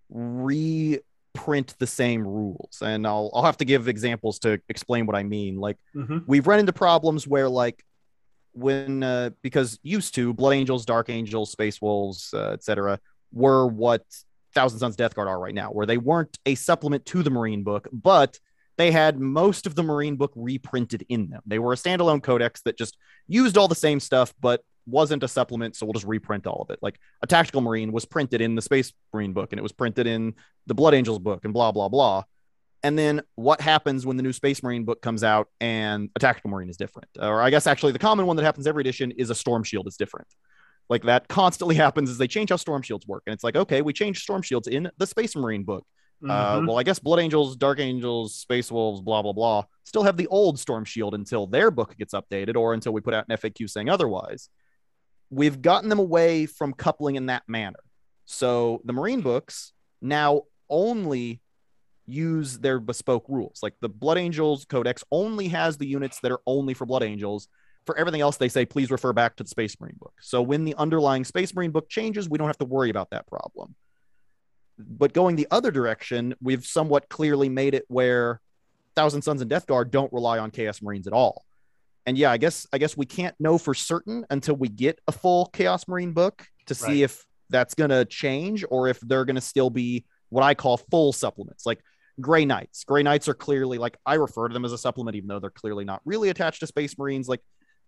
reprint 0.08 1.74
the 1.78 1.86
same 1.86 2.26
rules. 2.26 2.78
And 2.80 3.06
I'll 3.06 3.30
I'll 3.34 3.44
have 3.44 3.56
to 3.58 3.64
give 3.64 3.88
examples 3.88 4.38
to 4.40 4.60
explain 4.68 5.06
what 5.06 5.16
I 5.16 5.22
mean. 5.24 5.56
Like 5.56 5.78
Mm-hmm. 5.96 6.18
we've 6.26 6.46
run 6.46 6.60
into 6.60 6.72
problems 6.72 7.26
where 7.26 7.48
like 7.48 7.84
when 8.52 9.02
uh, 9.02 9.30
because 9.42 9.78
used 9.82 10.14
to 10.14 10.32
blood 10.32 10.54
angels 10.54 10.84
dark 10.84 11.08
angels 11.08 11.50
space 11.50 11.80
wolves 11.80 12.30
uh, 12.34 12.50
etc 12.50 12.98
were 13.32 13.66
what 13.66 14.04
thousand 14.54 14.78
sons 14.78 14.96
death 14.96 15.14
guard 15.14 15.28
are 15.28 15.38
right 15.38 15.54
now 15.54 15.70
where 15.70 15.86
they 15.86 15.98
weren't 15.98 16.38
a 16.46 16.54
supplement 16.54 17.04
to 17.06 17.22
the 17.22 17.30
marine 17.30 17.62
book 17.62 17.88
but 17.92 18.38
they 18.78 18.90
had 18.90 19.18
most 19.18 19.66
of 19.66 19.74
the 19.74 19.82
marine 19.82 20.16
book 20.16 20.32
reprinted 20.34 21.04
in 21.08 21.28
them. 21.28 21.42
They 21.46 21.58
were 21.58 21.72
a 21.72 21.76
standalone 21.76 22.22
codex 22.22 22.62
that 22.62 22.78
just 22.78 22.96
used 23.28 23.56
all 23.56 23.68
the 23.68 23.74
same 23.74 24.00
stuff 24.00 24.32
but 24.40 24.64
wasn't 24.86 25.22
a 25.22 25.28
supplement 25.28 25.76
so 25.76 25.86
we'll 25.86 25.92
just 25.92 26.06
reprint 26.06 26.46
all 26.46 26.62
of 26.62 26.70
it. 26.70 26.78
Like 26.82 26.98
a 27.22 27.26
tactical 27.26 27.60
marine 27.60 27.92
was 27.92 28.04
printed 28.04 28.40
in 28.40 28.54
the 28.54 28.62
space 28.62 28.92
marine 29.12 29.32
book 29.32 29.52
and 29.52 29.58
it 29.58 29.62
was 29.62 29.72
printed 29.72 30.06
in 30.06 30.34
the 30.66 30.74
blood 30.74 30.94
angels 30.94 31.18
book 31.18 31.44
and 31.44 31.52
blah 31.52 31.70
blah 31.70 31.88
blah 31.88 32.24
and 32.82 32.98
then 32.98 33.22
what 33.36 33.60
happens 33.60 34.04
when 34.06 34.16
the 34.16 34.22
new 34.22 34.32
Space 34.32 34.62
Marine 34.62 34.84
book 34.84 35.02
comes 35.02 35.22
out 35.24 35.48
and 35.60 36.10
a 36.16 36.18
tactical 36.18 36.50
marine 36.50 36.68
is 36.68 36.76
different? 36.76 37.08
Or 37.20 37.40
I 37.40 37.50
guess 37.50 37.66
actually 37.66 37.92
the 37.92 37.98
common 37.98 38.26
one 38.26 38.36
that 38.36 38.42
happens 38.44 38.66
every 38.66 38.80
edition 38.82 39.10
is 39.12 39.30
a 39.30 39.34
storm 39.34 39.62
shield 39.64 39.86
is 39.86 39.96
different. 39.96 40.26
Like 40.88 41.02
that 41.04 41.28
constantly 41.28 41.74
happens 41.86 42.10
as 42.10 42.18
they 42.18 42.26
change 42.28 42.50
how 42.50 42.56
storm 42.56 42.82
shields 42.82 43.06
work. 43.06 43.22
And 43.26 43.34
it's 43.34 43.44
like, 43.44 43.56
okay, 43.56 43.82
we 43.82 43.92
changed 43.92 44.22
storm 44.22 44.42
shields 44.42 44.66
in 44.68 44.90
the 44.98 45.06
Space 45.06 45.36
Marine 45.36 45.62
book. 45.64 45.86
Uh, 46.28 46.60
Mhm. 46.60 46.68
well, 46.68 46.78
I 46.78 46.84
guess 46.84 47.00
Blood 47.00 47.18
Angels, 47.18 47.56
Dark 47.56 47.80
Angels, 47.80 48.36
Space 48.36 48.70
Wolves, 48.70 49.00
blah, 49.00 49.22
blah, 49.22 49.32
blah, 49.32 49.64
still 49.84 50.04
have 50.04 50.16
the 50.16 50.28
old 50.28 50.56
storm 50.58 50.84
shield 50.84 51.14
until 51.14 51.46
their 51.48 51.70
book 51.72 51.96
gets 51.96 52.14
updated 52.14 52.54
or 52.56 52.74
until 52.74 52.92
we 52.92 53.00
put 53.00 53.12
out 53.12 53.24
an 53.28 53.36
FAQ 53.36 53.68
saying 53.68 53.88
otherwise. 53.88 54.48
We've 55.30 55.60
gotten 55.62 55.88
them 55.88 55.98
away 55.98 56.46
from 56.46 56.74
coupling 56.74 57.16
in 57.16 57.26
that 57.26 57.42
manner. 57.48 57.80
So 58.24 58.82
the 58.84 58.92
Marine 58.92 59.20
books 59.20 59.72
now 60.00 60.42
only 60.70 61.40
use 62.06 62.58
their 62.58 62.80
bespoke 62.80 63.24
rules. 63.28 63.60
Like 63.62 63.74
the 63.80 63.88
Blood 63.88 64.18
Angels 64.18 64.64
Codex 64.64 65.04
only 65.10 65.48
has 65.48 65.76
the 65.76 65.86
units 65.86 66.20
that 66.20 66.32
are 66.32 66.40
only 66.46 66.74
for 66.74 66.86
Blood 66.86 67.02
Angels. 67.02 67.48
For 67.86 67.96
everything 67.98 68.20
else, 68.20 68.36
they 68.36 68.48
say 68.48 68.64
please 68.64 68.90
refer 68.90 69.12
back 69.12 69.36
to 69.36 69.42
the 69.42 69.48
Space 69.48 69.80
Marine 69.80 69.96
book. 69.98 70.14
So 70.20 70.40
when 70.42 70.64
the 70.64 70.74
underlying 70.76 71.24
Space 71.24 71.54
Marine 71.54 71.70
book 71.72 71.88
changes, 71.88 72.28
we 72.28 72.38
don't 72.38 72.46
have 72.48 72.58
to 72.58 72.64
worry 72.64 72.90
about 72.90 73.10
that 73.10 73.26
problem. 73.26 73.74
But 74.78 75.12
going 75.12 75.36
the 75.36 75.48
other 75.50 75.70
direction, 75.70 76.34
we've 76.40 76.64
somewhat 76.64 77.08
clearly 77.08 77.48
made 77.48 77.74
it 77.74 77.84
where 77.88 78.40
Thousand 78.96 79.22
Sons 79.22 79.40
and 79.40 79.50
Death 79.50 79.66
Guard 79.66 79.90
don't 79.90 80.12
rely 80.12 80.38
on 80.38 80.50
Chaos 80.50 80.82
Marines 80.82 81.06
at 81.06 81.12
all. 81.12 81.44
And 82.06 82.18
yeah, 82.18 82.30
I 82.32 82.36
guess 82.36 82.66
I 82.72 82.78
guess 82.78 82.96
we 82.96 83.06
can't 83.06 83.34
know 83.38 83.58
for 83.58 83.74
certain 83.74 84.24
until 84.30 84.56
we 84.56 84.68
get 84.68 84.98
a 85.06 85.12
full 85.12 85.46
Chaos 85.52 85.86
Marine 85.86 86.12
book 86.12 86.46
to 86.66 86.74
see 86.74 86.86
Right. 86.86 86.96
if 87.04 87.24
that's 87.50 87.74
gonna 87.74 88.04
change 88.04 88.64
or 88.70 88.88
if 88.88 88.98
they're 89.00 89.24
gonna 89.24 89.40
still 89.40 89.70
be 89.70 90.04
what 90.30 90.42
I 90.42 90.54
call 90.54 90.78
full 90.78 91.12
supplements, 91.12 91.64
like 91.66 91.80
Grey 92.20 92.44
Knights. 92.44 92.84
Grey 92.84 93.02
Knights 93.02 93.28
are 93.28 93.34
clearly 93.34 93.78
like 93.78 93.96
I 94.04 94.14
refer 94.14 94.48
to 94.48 94.52
them 94.52 94.64
as 94.64 94.72
a 94.72 94.78
supplement, 94.78 95.16
even 95.16 95.28
though 95.28 95.40
they're 95.40 95.50
clearly 95.50 95.84
not 95.84 96.00
really 96.04 96.28
attached 96.28 96.60
to 96.60 96.66
Space 96.66 96.98
Marines. 96.98 97.28
Like 97.28 97.40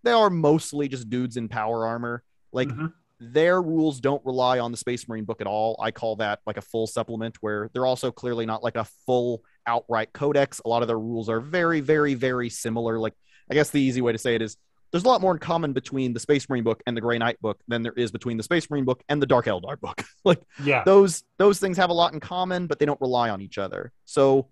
they 0.03 0.13
are 0.13 0.31
mostly 0.31 0.89
just 0.89 1.11
dudes 1.11 1.37
in 1.37 1.49
power 1.49 1.87
armor. 1.87 2.23
Like 2.53 2.69
Mhm. 2.69 2.93
their 3.21 3.61
rules 3.63 4.01
don't 4.01 4.25
rely 4.25 4.59
on 4.59 4.71
the 4.71 4.77
Space 4.77 5.09
Marine 5.09 5.25
book 5.25 5.41
at 5.41 5.47
all. 5.47 5.77
I 5.81 5.91
call 5.91 6.17
that 6.17 6.41
like 6.47 6.57
a 6.57 6.63
full 6.63 6.87
supplement 6.87 7.37
where 7.43 7.71
they're 7.73 7.87
also 7.87 8.11
clearly 8.11 8.45
not 8.47 8.63
like 8.63 8.77
a 8.77 8.85
full 9.07 9.43
outright 9.67 10.13
codex. 10.13 10.61
A 10.65 10.69
lot 10.69 10.83
of 10.83 10.89
their 10.89 10.99
rules 10.99 11.29
are 11.29 11.41
very, 11.41 11.81
very, 11.81 12.15
very 12.15 12.49
similar. 12.51 12.99
Like 12.99 13.15
I 13.51 13.55
guess 13.55 13.71
the 13.71 13.81
easy 13.81 14.01
way 14.01 14.13
to 14.13 14.19
say 14.19 14.35
it 14.35 14.43
is 14.43 14.57
there's 14.91 15.05
a 15.05 15.09
lot 15.09 15.21
more 15.21 15.33
in 15.33 15.39
common 15.39 15.73
between 15.73 16.13
the 16.13 16.21
Space 16.21 16.49
Marine 16.49 16.65
book 16.65 16.83
and 16.87 16.97
the 16.97 17.01
Grey 17.01 17.19
Knight 17.19 17.41
book 17.41 17.61
than 17.67 17.83
there 17.83 17.93
is 17.97 18.13
between 18.13 18.37
the 18.37 18.43
Space 18.43 18.71
Marine 18.71 18.85
book 18.85 19.03
and 19.09 19.21
the 19.21 19.27
Dark 19.27 19.47
Eldar 19.47 19.79
book. 19.81 20.05
like 20.25 20.41
yeah. 20.63 20.83
those 20.85 21.25
those 21.39 21.59
things 21.59 21.77
have 21.77 21.91
a 21.91 21.95
lot 21.95 22.13
in 22.13 22.21
common, 22.21 22.67
but 22.67 22.79
they 22.79 22.87
don't 22.87 23.01
rely 23.01 23.31
on 23.31 23.41
each 23.41 23.59
other. 23.59 23.93
So 24.05 24.49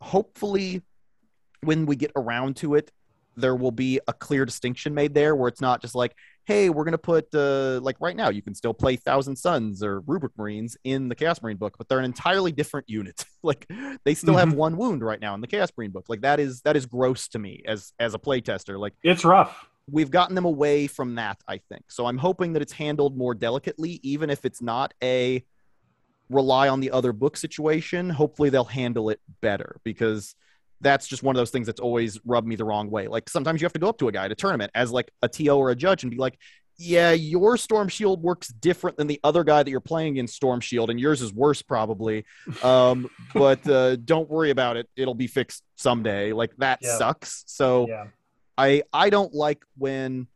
hopefully 0.00 0.82
when 1.62 1.86
we 1.86 1.96
get 1.96 2.12
around 2.16 2.56
to 2.56 2.74
it, 2.74 2.90
there 3.36 3.54
will 3.54 3.72
be 3.72 4.00
a 4.06 4.12
clear 4.12 4.44
distinction 4.44 4.94
made 4.94 5.14
there 5.14 5.34
where 5.34 5.48
it's 5.48 5.60
not 5.60 5.82
just 5.82 5.94
like, 5.94 6.14
hey, 6.46 6.70
we're 6.70 6.84
gonna 6.84 6.96
put 6.96 7.26
uh 7.34 7.80
like 7.82 7.96
right 8.00 8.16
now 8.16 8.28
you 8.30 8.40
can 8.40 8.54
still 8.54 8.72
play 8.72 8.96
Thousand 8.96 9.36
Sons 9.36 9.82
or 9.82 10.00
Rubric 10.00 10.32
Marines 10.38 10.76
in 10.84 11.08
the 11.08 11.14
Chaos 11.14 11.42
Marine 11.42 11.56
book, 11.56 11.74
but 11.76 11.88
they're 11.88 11.98
an 11.98 12.04
entirely 12.04 12.52
different 12.52 12.88
unit. 12.88 13.24
like 13.42 13.68
they 14.04 14.14
still 14.14 14.36
have 14.36 14.48
Mhm. 14.50 14.54
one 14.56 14.76
wound 14.76 15.02
right 15.02 15.20
now 15.20 15.34
in 15.34 15.40
the 15.40 15.46
Chaos 15.48 15.70
Marine 15.76 15.90
book. 15.90 16.06
Like 16.08 16.22
that 16.22 16.40
is 16.40 16.62
that 16.62 16.76
is 16.76 16.86
gross 16.86 17.28
to 17.28 17.38
me 17.38 17.62
as 17.66 17.92
as 17.98 18.14
a 18.14 18.18
playtester. 18.18 18.78
Like 18.78 18.94
It's 19.02 19.24
rough. 19.24 19.66
we've 19.90 20.10
gotten 20.10 20.34
them 20.34 20.44
away 20.44 20.86
from 20.86 21.16
that, 21.16 21.38
I 21.48 21.58
think. 21.58 21.90
So 21.90 22.06
I'm 22.06 22.18
hoping 22.18 22.52
that 22.54 22.62
it's 22.62 22.72
handled 22.72 23.16
more 23.16 23.34
delicately, 23.34 23.98
even 24.02 24.30
if 24.30 24.44
it's 24.44 24.62
not 24.62 24.94
a 25.02 25.44
rely 26.30 26.68
on 26.68 26.80
the 26.80 26.90
other 26.92 27.12
book 27.12 27.36
situation. 27.36 28.10
Hopefully 28.10 28.50
they'll 28.50 28.64
handle 28.64 29.10
it 29.10 29.20
better 29.40 29.80
because 29.84 30.34
that's 30.80 31.06
just 31.06 31.22
one 31.22 31.34
of 31.34 31.38
those 31.38 31.50
things 31.50 31.66
that's 31.66 31.80
always 31.80 32.18
rubbed 32.24 32.46
me 32.46 32.56
the 32.56 32.64
wrong 32.64 32.90
way. 32.90 33.08
Like 33.08 33.28
sometimes 33.28 33.60
you 33.60 33.64
have 33.64 33.72
to 33.74 33.78
go 33.78 33.88
up 33.88 33.98
to 33.98 34.08
a 34.08 34.12
guy 34.12 34.26
at 34.26 34.32
a 34.32 34.34
tournament 34.34 34.70
as 34.74 34.90
like 34.92 35.10
a 35.22 35.28
TO 35.28 35.50
or 35.56 35.70
a 35.70 35.76
judge 35.76 36.02
and 36.04 36.10
be 36.10 36.16
like, 36.18 36.38
yeah, 36.78 37.12
your 37.12 37.56
Storm 37.56 37.88
Shield 37.88 38.22
works 38.22 38.48
different 38.48 38.98
than 38.98 39.06
the 39.06 39.18
other 39.24 39.44
guy 39.44 39.62
that 39.62 39.70
you're 39.70 39.80
playing 39.80 40.18
in 40.18 40.26
Storm 40.26 40.60
Shield, 40.60 40.90
and 40.90 41.00
yours 41.00 41.22
is 41.22 41.32
worse 41.32 41.62
probably. 41.62 42.26
Um, 42.62 43.08
but 43.34 43.66
uh, 43.66 43.96
don't 43.96 44.28
worry 44.28 44.50
about 44.50 44.76
it; 44.76 44.86
it'll 44.94 45.14
be 45.14 45.26
fixed 45.26 45.62
someday. 45.76 46.32
Like 46.34 46.54
that 46.58 46.80
Yeah. 46.82 46.98
sucks. 46.98 47.44
So 47.46 47.86
Yeah. 47.88 48.08
I 48.58 48.82
I 48.92 49.08
don't 49.08 49.32
like 49.32 49.62
when 49.78 50.26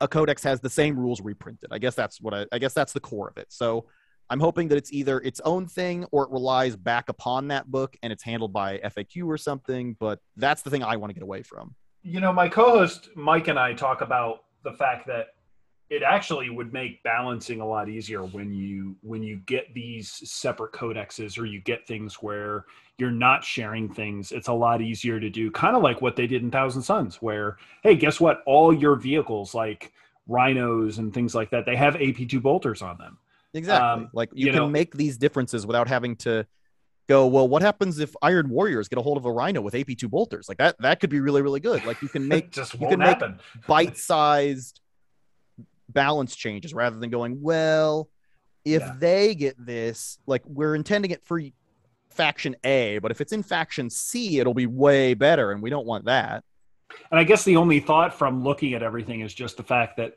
a 0.00 0.06
codex 0.08 0.42
has 0.44 0.60
the 0.60 0.68
same 0.70 0.98
rules 0.98 1.20
reprinted. 1.22 1.70
I 1.72 1.78
guess 1.78 1.94
that's 1.94 2.20
what 2.20 2.34
I, 2.34 2.46
I 2.52 2.58
guess 2.58 2.74
that's 2.74 2.92
the 2.92 3.00
core 3.00 3.28
of 3.28 3.38
it. 3.38 3.46
So 3.48 3.86
I'm 4.30 4.40
hoping 4.40 4.68
that 4.68 4.76
it's 4.76 4.92
either 4.92 5.20
its 5.20 5.40
own 5.44 5.66
thing 5.66 6.04
or 6.10 6.24
it 6.24 6.30
relies 6.30 6.76
back 6.76 7.08
upon 7.08 7.48
that 7.48 7.70
book 7.70 7.96
and 8.02 8.12
it's 8.12 8.22
handled 8.22 8.52
by 8.52 8.78
FAQ 8.78 9.26
or 9.26 9.38
something. 9.38 9.96
But 9.98 10.20
that's 10.36 10.62
the 10.62 10.70
thing 10.70 10.82
I 10.82 10.96
want 10.96 11.10
to 11.10 11.14
get 11.14 11.22
away 11.22 11.42
from. 11.42 11.74
You 12.02 12.20
know, 12.20 12.32
my 12.32 12.48
co-host 12.48 13.10
Mike 13.16 13.48
and 13.48 13.58
I 13.58 13.74
talk 13.74 14.00
about 14.00 14.44
the 14.64 14.72
fact 14.72 15.06
that 15.06 15.28
it 15.90 16.02
actually 16.02 16.50
would 16.50 16.72
make 16.72 17.02
balancing 17.02 17.60
a 17.60 17.66
lot 17.66 17.88
easier 17.88 18.22
when 18.22 18.52
you 18.52 18.96
when 19.02 19.22
you 19.22 19.36
get 19.46 19.72
these 19.74 20.10
separate 20.30 20.72
codexes 20.72 21.38
or 21.38 21.46
you 21.46 21.60
get 21.60 21.86
things 21.86 22.16
where 22.16 22.66
you're 22.98 23.10
not 23.10 23.42
sharing 23.42 23.88
things 23.88 24.32
it's 24.32 24.48
a 24.48 24.52
lot 24.52 24.82
easier 24.82 25.18
to 25.18 25.30
do 25.30 25.50
kind 25.50 25.76
of 25.76 25.82
like 25.82 26.02
what 26.02 26.16
they 26.16 26.26
did 26.26 26.42
in 26.42 26.50
thousand 26.50 26.82
sons 26.82 27.16
where 27.22 27.56
hey 27.82 27.94
guess 27.94 28.20
what 28.20 28.42
all 28.44 28.72
your 28.72 28.96
vehicles 28.96 29.54
like 29.54 29.92
rhinos 30.26 30.98
and 30.98 31.14
things 31.14 31.34
like 31.34 31.50
that 31.50 31.64
they 31.64 31.76
have 31.76 31.94
ap2 31.94 32.40
bolters 32.42 32.82
on 32.82 32.98
them 32.98 33.18
Exactly. 33.58 34.04
Um, 34.04 34.10
like 34.12 34.30
you, 34.32 34.46
you 34.46 34.52
can 34.52 34.62
know- 34.62 34.68
make 34.68 34.94
these 34.94 35.16
differences 35.18 35.66
without 35.66 35.88
having 35.88 36.16
to 36.16 36.46
go, 37.08 37.26
well, 37.26 37.48
what 37.48 37.62
happens 37.62 37.98
if 37.98 38.14
Iron 38.22 38.48
Warriors 38.50 38.86
get 38.88 38.98
a 38.98 39.02
hold 39.02 39.16
of 39.18 39.24
a 39.24 39.32
Rhino 39.32 39.60
with 39.60 39.74
AP2 39.74 40.08
bolters? 40.10 40.48
Like 40.48 40.58
that 40.58 40.76
that 40.80 41.00
could 41.00 41.10
be 41.10 41.20
really, 41.20 41.42
really 41.42 41.60
good. 41.60 41.84
Like 41.84 42.00
you 42.02 42.08
can 42.08 42.26
make 42.34 42.50
just 42.50 42.74
you 42.80 42.86
can 42.88 42.98
make- 42.98 43.18
bite-sized 43.66 44.80
balance 45.90 46.36
changes 46.36 46.74
rather 46.74 46.98
than 46.98 47.10
going 47.10 47.40
well 47.40 48.08
if 48.64 48.82
Yeah. 48.82 48.94
they 48.98 49.34
get 49.34 49.54
this 49.64 50.18
like 50.26 50.42
we're 50.44 50.74
intending 50.74 51.10
it 51.12 51.24
for 51.24 51.40
faction 52.10 52.54
a 52.64 52.98
but 52.98 53.10
if 53.10 53.20
it's 53.22 53.32
in 53.32 53.42
faction 53.42 53.88
c 53.88 54.38
it'll 54.38 54.52
be 54.52 54.66
way 54.66 55.14
better 55.14 55.50
and 55.52 55.62
we 55.62 55.70
don't 55.70 55.86
want 55.86 56.04
that 56.04 56.44
And 57.10 57.18
I 57.18 57.24
guess 57.24 57.42
the 57.44 57.56
only 57.56 57.80
thought 57.80 58.12
from 58.12 58.42
looking 58.44 58.74
at 58.74 58.82
everything 58.82 59.20
is 59.20 59.32
just 59.32 59.56
the 59.56 59.62
fact 59.62 59.96
that 59.96 60.14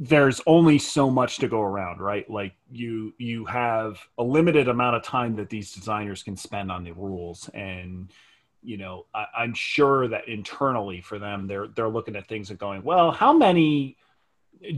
there's 0.00 0.40
only 0.46 0.78
so 0.78 1.10
much 1.10 1.38
to 1.38 1.48
go 1.48 1.60
around, 1.60 2.00
right? 2.00 2.28
Like 2.30 2.54
you 2.70 3.12
you 3.18 3.44
have 3.46 3.98
a 4.16 4.22
limited 4.22 4.68
amount 4.68 4.94
of 4.94 5.02
time 5.02 5.34
that 5.36 5.50
these 5.50 5.72
designers 5.72 6.22
can 6.22 6.36
spend 6.36 6.70
on 6.70 6.84
the 6.84 6.92
rules, 6.92 7.50
and 7.52 8.12
you 8.62 8.76
know 8.76 9.06
I, 9.12 9.26
I'm 9.36 9.54
sure 9.54 10.06
that 10.06 10.28
internally 10.28 11.00
for 11.00 11.18
them 11.18 11.48
they're 11.48 11.66
they're 11.66 11.88
looking 11.88 12.14
at 12.14 12.28
things 12.28 12.50
and 12.50 12.58
going, 12.58 12.84
well, 12.84 13.10
how 13.10 13.32
many 13.32 13.96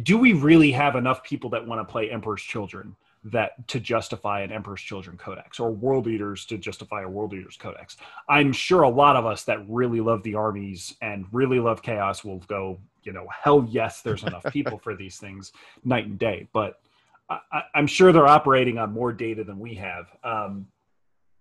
do 0.03 0.17
we 0.17 0.33
really 0.33 0.73
have 0.73 0.97
enough 0.97 1.23
people 1.23 1.51
that 1.51 1.67
want 1.67 1.87
to 1.87 1.91
play 1.91 2.11
Emperor's 2.11 2.43
Children? 2.43 2.97
that 3.25 3.69
to 3.69 3.79
justify 3.79 4.41
an 4.41 4.51
Emperor's 4.51 4.81
Children 4.81 5.17
Codex 5.19 5.61
or 5.61 5.71
World 5.71 6.07
Eaters 6.07 6.47
to 6.47 6.57
justify 6.57 7.03
a 7.03 7.09
World 7.09 7.35
Eaters 7.35 7.59
Codex. 7.59 7.97
I'm 8.29 8.53
sure 8.53 8.83
a 8.83 8.89
lot 8.89 9.17
of 9.17 9.27
us 9.27 9.45
that 9.45 9.59
really 9.69 10.01
love 10.01 10.23
the 10.23 10.37
armies 10.37 10.95
and 11.03 11.27
really 11.31 11.61
love 11.61 11.83
chaos 11.83 12.25
will 12.25 12.39
go, 12.39 12.81
you 13.03 13.13
know, 13.13 13.27
hell 13.43 13.67
yes, 13.71 14.03
there's 14.03 14.23
enough 14.23 14.45
people 14.53 14.79
for 14.79 14.95
these 14.95 15.19
things 15.19 15.53
night 15.85 16.07
and 16.07 16.19
day. 16.19 16.49
But 16.53 16.81
I, 17.29 17.63
I'm 17.75 17.87
sure 17.87 18.13
they're 18.13 18.27
operating 18.27 18.79
on 18.79 18.93
more 18.93 19.13
data 19.13 19.45
than 19.45 19.59
we 19.59 19.75
have. 19.75 20.07
Um, 20.25 20.67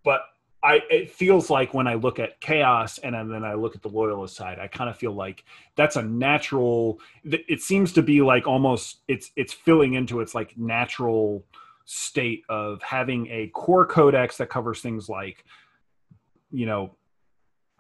but 0.04 0.22
I, 0.62 0.82
it 0.90 1.12
feels 1.12 1.50
like 1.50 1.74
when 1.74 1.88
I 1.88 1.94
look 1.94 2.20
at 2.20 2.40
chaos 2.42 2.98
and 2.98 3.14
then 3.14 3.44
I 3.46 3.54
look 3.54 3.76
at 3.76 3.82
the 3.82 3.90
loyalist 3.90 4.36
side, 4.36 4.60
I 4.60 4.68
kind 4.68 4.90
of 4.90 4.98
feel 4.98 5.14
like 5.14 5.46
that's 5.76 5.96
a 5.96 6.04
natural. 6.04 7.00
It 7.24 7.62
seems 7.62 7.94
to 7.94 8.02
be 8.02 8.22
like 8.22 8.46
almost 8.46 8.98
it's 9.08 9.32
it's 9.38 9.54
filling 9.54 9.94
into 9.94 10.20
its 10.20 10.36
like 10.36 10.58
natural 10.58 11.46
state 11.86 12.44
of 12.50 12.82
having 12.84 13.28
a 13.28 13.48
core 13.48 13.86
codex 13.86 14.38
that 14.38 14.50
covers 14.50 14.82
things 14.82 15.10
like 15.10 15.46
you 16.52 16.66
know 16.66 16.96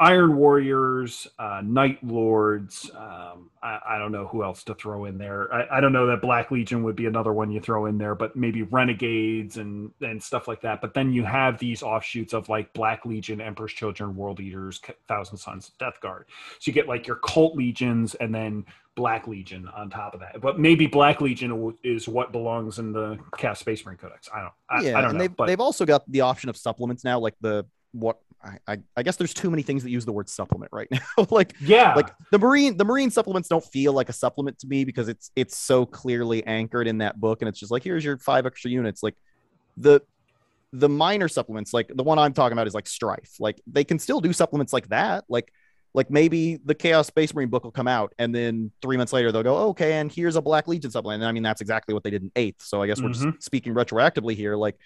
Iron 0.01 0.37
Warriors, 0.37 1.27
uh, 1.37 1.61
Night 1.63 2.01
Lords. 2.01 2.89
Um, 2.95 3.49
I, 3.61 3.79
I, 3.85 3.97
don't 3.97 4.13
know 4.13 4.27
who 4.27 4.43
else 4.43 4.63
to 4.63 4.73
throw 4.73 5.03
in 5.05 5.17
there. 5.17 5.53
I, 5.53 5.77
I, 5.77 5.79
don't 5.81 5.91
know 5.91 6.07
that 6.07 6.21
Black 6.21 6.51
Legion 6.51 6.83
would 6.83 6.95
be 6.95 7.05
another 7.05 7.33
one 7.33 7.51
you 7.51 7.59
throw 7.59 7.85
in 7.85 7.97
there, 7.97 8.15
but 8.15 8.33
maybe 8.33 8.63
Renegades 8.63 9.57
and 9.57 9.91
and 9.99 10.23
stuff 10.23 10.47
like 10.47 10.61
that. 10.61 10.79
But 10.79 10.93
then 10.93 11.11
you 11.11 11.25
have 11.25 11.59
these 11.59 11.83
offshoots 11.83 12.33
of 12.33 12.47
like 12.47 12.71
Black 12.73 13.05
Legion, 13.05 13.41
Emperor's 13.41 13.73
Children, 13.73 14.15
World 14.15 14.39
Eaters, 14.39 14.79
Thousand 15.09 15.37
Sons, 15.37 15.71
Death 15.79 15.99
Guard. 15.99 16.27
So 16.59 16.69
you 16.69 16.73
get 16.73 16.87
like 16.87 17.05
your 17.05 17.17
cult 17.17 17.57
legions 17.57 18.15
and 18.15 18.33
then 18.33 18.65
Black 18.95 19.27
Legion 19.27 19.67
on 19.75 19.89
top 19.89 20.13
of 20.13 20.21
that. 20.21 20.39
But 20.39 20.59
maybe 20.59 20.87
Black 20.87 21.19
Legion 21.19 21.75
is 21.83 22.07
what 22.07 22.31
belongs 22.31 22.79
in 22.79 22.93
the 22.93 23.19
Chaos 23.37 23.59
Space 23.59 23.85
Marine 23.85 23.97
Codex. 23.97 24.29
I 24.33 24.41
don't. 24.41 24.53
I, 24.69 24.81
yeah, 24.81 24.97
I 24.97 25.01
don't 25.01 25.09
and 25.09 25.17
know. 25.17 25.23
They've, 25.23 25.35
but 25.35 25.47
they've 25.47 25.59
also 25.59 25.85
got 25.85 26.09
the 26.09 26.21
option 26.21 26.49
of 26.49 26.55
supplements 26.55 27.03
now, 27.03 27.19
like 27.19 27.35
the 27.41 27.65
what 27.91 28.19
I, 28.67 28.77
I 28.95 29.03
guess 29.03 29.17
there's 29.17 29.33
too 29.33 29.49
many 29.49 29.63
things 29.63 29.83
that 29.83 29.89
use 29.89 30.05
the 30.05 30.11
word 30.11 30.29
supplement 30.29 30.71
right 30.71 30.87
now. 30.91 31.27
like 31.29 31.55
yeah, 31.59 31.93
like 31.93 32.13
the 32.31 32.39
marine 32.39 32.77
the 32.77 32.85
marine 32.85 33.11
supplements 33.11 33.49
don't 33.49 33.63
feel 33.63 33.93
like 33.93 34.09
a 34.09 34.13
supplement 34.13 34.59
to 34.59 34.67
me 34.67 34.85
because 34.85 35.09
it's 35.09 35.31
it's 35.35 35.57
so 35.57 35.85
clearly 35.85 36.45
anchored 36.45 36.87
in 36.87 36.99
that 36.99 37.19
book 37.19 37.41
and 37.41 37.49
it's 37.49 37.59
just 37.59 37.71
like 37.71 37.83
here's 37.83 38.03
your 38.03 38.17
five 38.17 38.45
extra 38.45 38.71
units. 38.71 39.03
Like 39.03 39.15
the 39.77 40.01
the 40.71 40.87
minor 40.87 41.27
supplements, 41.27 41.73
like 41.73 41.91
the 41.93 42.03
one 42.03 42.19
I'm 42.19 42.33
talking 42.33 42.53
about 42.53 42.67
is 42.67 42.73
like 42.73 42.87
strife. 42.87 43.35
Like 43.39 43.59
they 43.67 43.83
can 43.83 43.99
still 43.99 44.21
do 44.21 44.31
supplements 44.31 44.71
like 44.71 44.87
that. 44.89 45.25
Like 45.27 45.51
like 45.93 46.09
maybe 46.09 46.59
the 46.63 46.75
Chaos 46.75 47.07
Space 47.07 47.33
Marine 47.33 47.49
book 47.49 47.63
will 47.63 47.71
come 47.71 47.87
out 47.87 48.13
and 48.19 48.33
then 48.33 48.71
three 48.81 48.95
months 48.95 49.11
later 49.11 49.31
they'll 49.31 49.43
go, 49.43 49.69
okay, 49.69 49.93
and 49.93 50.11
here's 50.11 50.35
a 50.35 50.41
Black 50.41 50.67
Legion 50.67 50.91
supplement. 50.91 51.21
And 51.21 51.27
I 51.27 51.31
mean 51.31 51.43
that's 51.43 51.61
exactly 51.61 51.93
what 51.93 52.03
they 52.03 52.11
did 52.11 52.23
in 52.23 52.31
eighth. 52.35 52.61
So 52.61 52.81
I 52.81 52.87
guess 52.87 53.01
we're 53.01 53.09
just 53.09 53.21
mm-hmm. 53.21 53.39
speaking 53.39 53.73
retroactively 53.73 54.35
here. 54.35 54.55
Like 54.55 54.77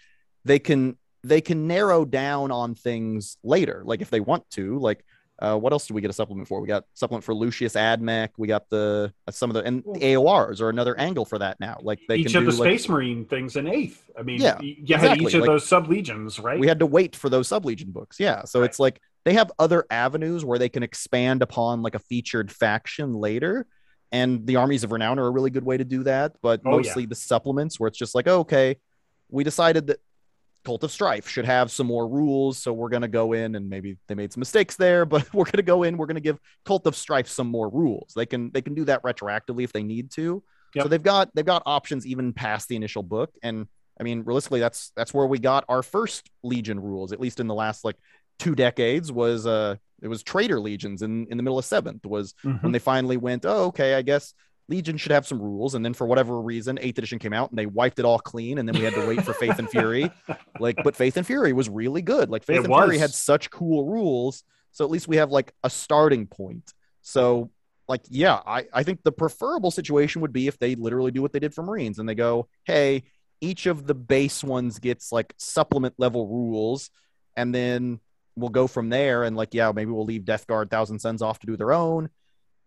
they 0.46 0.60
can 0.60 0.98
they 1.24 1.41
can 1.41 1.68
narrow 1.68 2.06
down 2.06 2.52
on 2.52 2.76
things 2.76 3.38
later, 3.44 3.82
like 3.86 4.02
if 4.02 4.10
they 4.10 4.20
want 4.20 4.50
to. 4.52 4.78
Like, 4.80 5.04
uh, 5.40 5.58
what 5.58 5.74
else 5.74 5.88
do 5.88 5.94
we 5.94 6.02
get 6.02 6.10
a 6.10 6.14
supplement 6.14 6.48
for? 6.48 6.62
We 6.62 6.68
got 6.68 6.86
supplement 6.94 7.24
for 7.24 7.34
Lucius 7.34 7.74
Admech. 7.74 8.30
We 8.38 8.48
got 8.48 8.70
the 8.70 9.14
uh, 9.28 9.32
some 9.32 9.50
of 9.50 9.56
the 9.56 9.64
and 9.64 9.84
the 9.84 10.00
AORs 10.00 10.62
are 10.62 10.70
another 10.70 10.98
angle 11.00 11.26
for 11.26 11.40
that 11.40 11.60
now. 11.60 11.78
Like 11.82 12.00
they 12.08 12.18
each 12.18 12.34
can 12.34 12.38
of 12.38 12.45
the 12.45 12.52
do, 12.52 12.58
like- 12.58 12.70
Space 12.80 12.90
Marine 12.90 13.26
things 13.26 13.56
in 13.56 13.68
eighth. 13.68 14.10
I 14.18 14.22
mean, 14.22 14.40
Yeah, 14.41 14.60
you 14.62 14.76
had 14.95 15.04
exactly. 15.18 15.26
each 15.28 15.34
of 15.34 15.41
Like- 15.41 15.48
those 15.50 15.68
sub 15.68 15.88
legions, 15.90 16.40
right? 16.40 16.60
we 16.60 16.68
had 16.68 16.80
to 16.80 16.86
wait 16.86 17.16
for 17.16 17.30
those 17.30 17.50
sublegion 17.50 17.88
books. 17.94 18.20
Yeah, 18.20 18.44
so 18.45 18.60
Right. 18.60 18.70
it's 18.70 18.80
like 18.80 19.02
they 19.26 19.34
have 19.34 19.52
other 19.58 19.86
avenues 19.90 20.45
where 20.45 20.60
they 20.60 20.70
can 20.70 20.84
expand 20.84 21.41
upon 21.41 21.82
like 21.82 21.95
a 21.95 22.00
featured 22.00 22.52
faction 22.52 23.14
later. 23.14 23.66
And 24.12 24.45
the 24.45 24.58
armies 24.58 24.84
of 24.84 24.91
renown 24.91 25.18
are 25.18 25.26
a 25.26 25.32
really 25.32 25.50
good 25.50 25.66
way 25.66 25.76
to 25.78 25.84
do 25.84 26.04
that. 26.04 26.36
But 26.44 26.62
Oh, 26.66 26.72
yeah. 26.72 26.76
mostly 26.78 27.06
the 27.08 27.16
supplements 27.16 27.80
where 27.80 27.88
it's 27.88 27.98
just 27.98 28.14
like, 28.14 28.28
okay, 28.28 28.76
we 29.30 29.44
decided 29.44 29.88
that 29.88 29.98
Cult 30.65 30.84
of 30.84 30.91
Strife 30.91 31.27
should 31.27 31.45
have 31.45 31.72
some 31.72 31.88
more 31.88 32.07
rules. 32.07 32.57
So 32.57 32.72
we're 32.73 32.90
going 32.90 33.02
to 33.02 33.07
go 33.07 33.34
in 33.34 33.56
and 33.56 33.69
maybe 33.69 33.98
they 34.07 34.15
made 34.15 34.31
some 34.31 34.41
mistakes 34.41 34.76
there, 34.76 35.06
but 35.14 35.31
we're 35.34 35.45
going 35.45 35.53
to 35.57 35.64
go 35.64 35.84
in, 35.84 35.98
we're 35.98 36.06
going 36.06 36.15
to 36.15 36.22
give 36.22 36.40
Cult 36.65 36.88
of 36.88 36.95
Strife 36.95 37.27
some 37.27 37.48
more 37.48 37.69
rules. 37.69 38.14
They 38.15 38.26
can, 38.26 38.52
they 38.52 38.61
can 38.61 38.73
do 38.73 38.85
that 38.85 39.03
retroactively 39.03 39.64
if 39.64 39.73
they 39.73 39.84
need 39.84 40.11
to. 40.11 40.44
Yep. 40.76 40.84
So 40.84 40.90
they've 40.90 41.03
got, 41.03 41.30
they've 41.35 41.45
got 41.45 41.64
options 41.65 42.06
even 42.07 42.34
past 42.34 42.68
the 42.68 42.76
initial 42.76 43.03
book. 43.03 43.31
And 43.44 43.68
I 43.99 44.03
mean, 44.03 44.23
realistically, 44.23 44.60
that's, 44.60 44.91
that's 44.95 45.14
where 45.14 45.27
we 45.27 45.38
got 45.38 45.65
our 45.69 45.84
first 45.84 46.30
Legion 46.44 46.80
rules, 46.80 47.11
at 47.11 47.19
least 47.19 47.40
in 47.40 47.48
the 47.48 47.53
last 47.53 47.84
like 47.85 47.98
two 48.40 48.56
decades 48.56 49.11
was, 49.11 49.45
uh, 49.45 49.76
it 50.02 50.07
was 50.07 50.23
traitor 50.23 50.60
legions 50.60 51.02
in, 51.02 51.27
in 51.30 51.38
the 51.38 51.44
middle 51.44 51.60
of 51.60 51.64
seventh 51.64 52.06
was 52.06 52.34
Mhm. 52.44 52.61
when 52.64 52.72
they 52.73 52.80
finally 52.80 53.15
went, 53.15 53.45
oh, 53.45 53.65
okay, 53.65 53.94
I 53.94 54.02
guess 54.02 54.34
Legion 54.69 54.98
should 54.98 55.11
have 55.11 55.27
some 55.27 55.41
rules. 55.41 55.76
And 55.76 55.84
then 55.84 55.94
for 55.94 56.07
whatever 56.07 56.40
reason, 56.40 56.80
eighth 56.81 56.98
edition 56.98 57.19
came 57.19 57.34
out 57.34 57.49
and 57.49 57.57
they 57.57 57.65
wiped 57.65 57.99
it 57.99 58.06
all 58.06 58.19
clean. 58.19 58.57
And 58.57 58.68
then 58.68 58.76
we 58.76 58.84
had 58.84 58.94
to 58.94 59.06
wait 59.06 59.23
for 59.23 59.34
Faith 59.34 59.60
and 59.60 59.69
Fury. 59.69 60.10
Like, 60.60 60.77
but 60.84 60.95
Faith 60.95 61.18
and 61.18 61.26
Fury 61.26 61.52
was 61.52 61.68
really 61.68 62.03
good. 62.03 62.30
Like 62.30 62.44
Faith 62.44 62.60
It 62.60 62.65
and 62.65 62.73
Fury 62.73 62.99
had 62.99 63.10
such 63.10 63.49
cool 63.49 63.85
rules. 63.85 64.44
So 64.72 64.85
at 64.85 64.91
least 64.91 65.07
we 65.07 65.18
have 65.18 65.31
like 65.31 65.52
a 65.64 65.69
starting 65.69 66.27
point. 66.27 66.72
So 67.02 67.49
like, 67.88 68.02
yeah, 68.07 68.40
I, 68.45 68.68
I 68.72 68.84
think 68.84 69.03
the 69.03 69.11
preferable 69.11 69.72
situation 69.72 70.22
would 70.22 70.31
be 70.31 70.48
if 70.48 70.60
they 70.60 70.76
literally 70.76 71.11
do 71.11 71.22
what 71.23 71.34
they 71.34 71.40
did 71.40 71.53
for 71.53 71.64
Marines 71.64 71.98
and 71.98 72.07
they 72.07 72.15
go, 72.15 72.48
hey, 72.65 73.03
each 73.41 73.65
of 73.65 73.88
the 73.88 73.95
base 73.95 74.44
ones 74.44 74.80
gets 74.80 75.11
like 75.11 75.34
supplement 75.38 75.95
level 75.98 76.27
rules. 76.27 76.91
And 77.35 77.53
then 77.53 77.99
we'll 78.35 78.49
go 78.49 78.68
from 78.68 78.90
there. 78.90 79.23
And 79.23 79.35
like, 79.35 79.53
yeah, 79.53 79.72
maybe 79.73 79.91
we'll 79.91 80.06
leave 80.06 80.23
Death 80.23 80.48
Guard 80.48 80.69
Thousand 80.69 80.99
Sons 80.99 81.22
off 81.22 81.40
to 81.40 81.48
do 81.48 81.57
their 81.57 81.73
own. 81.73 82.10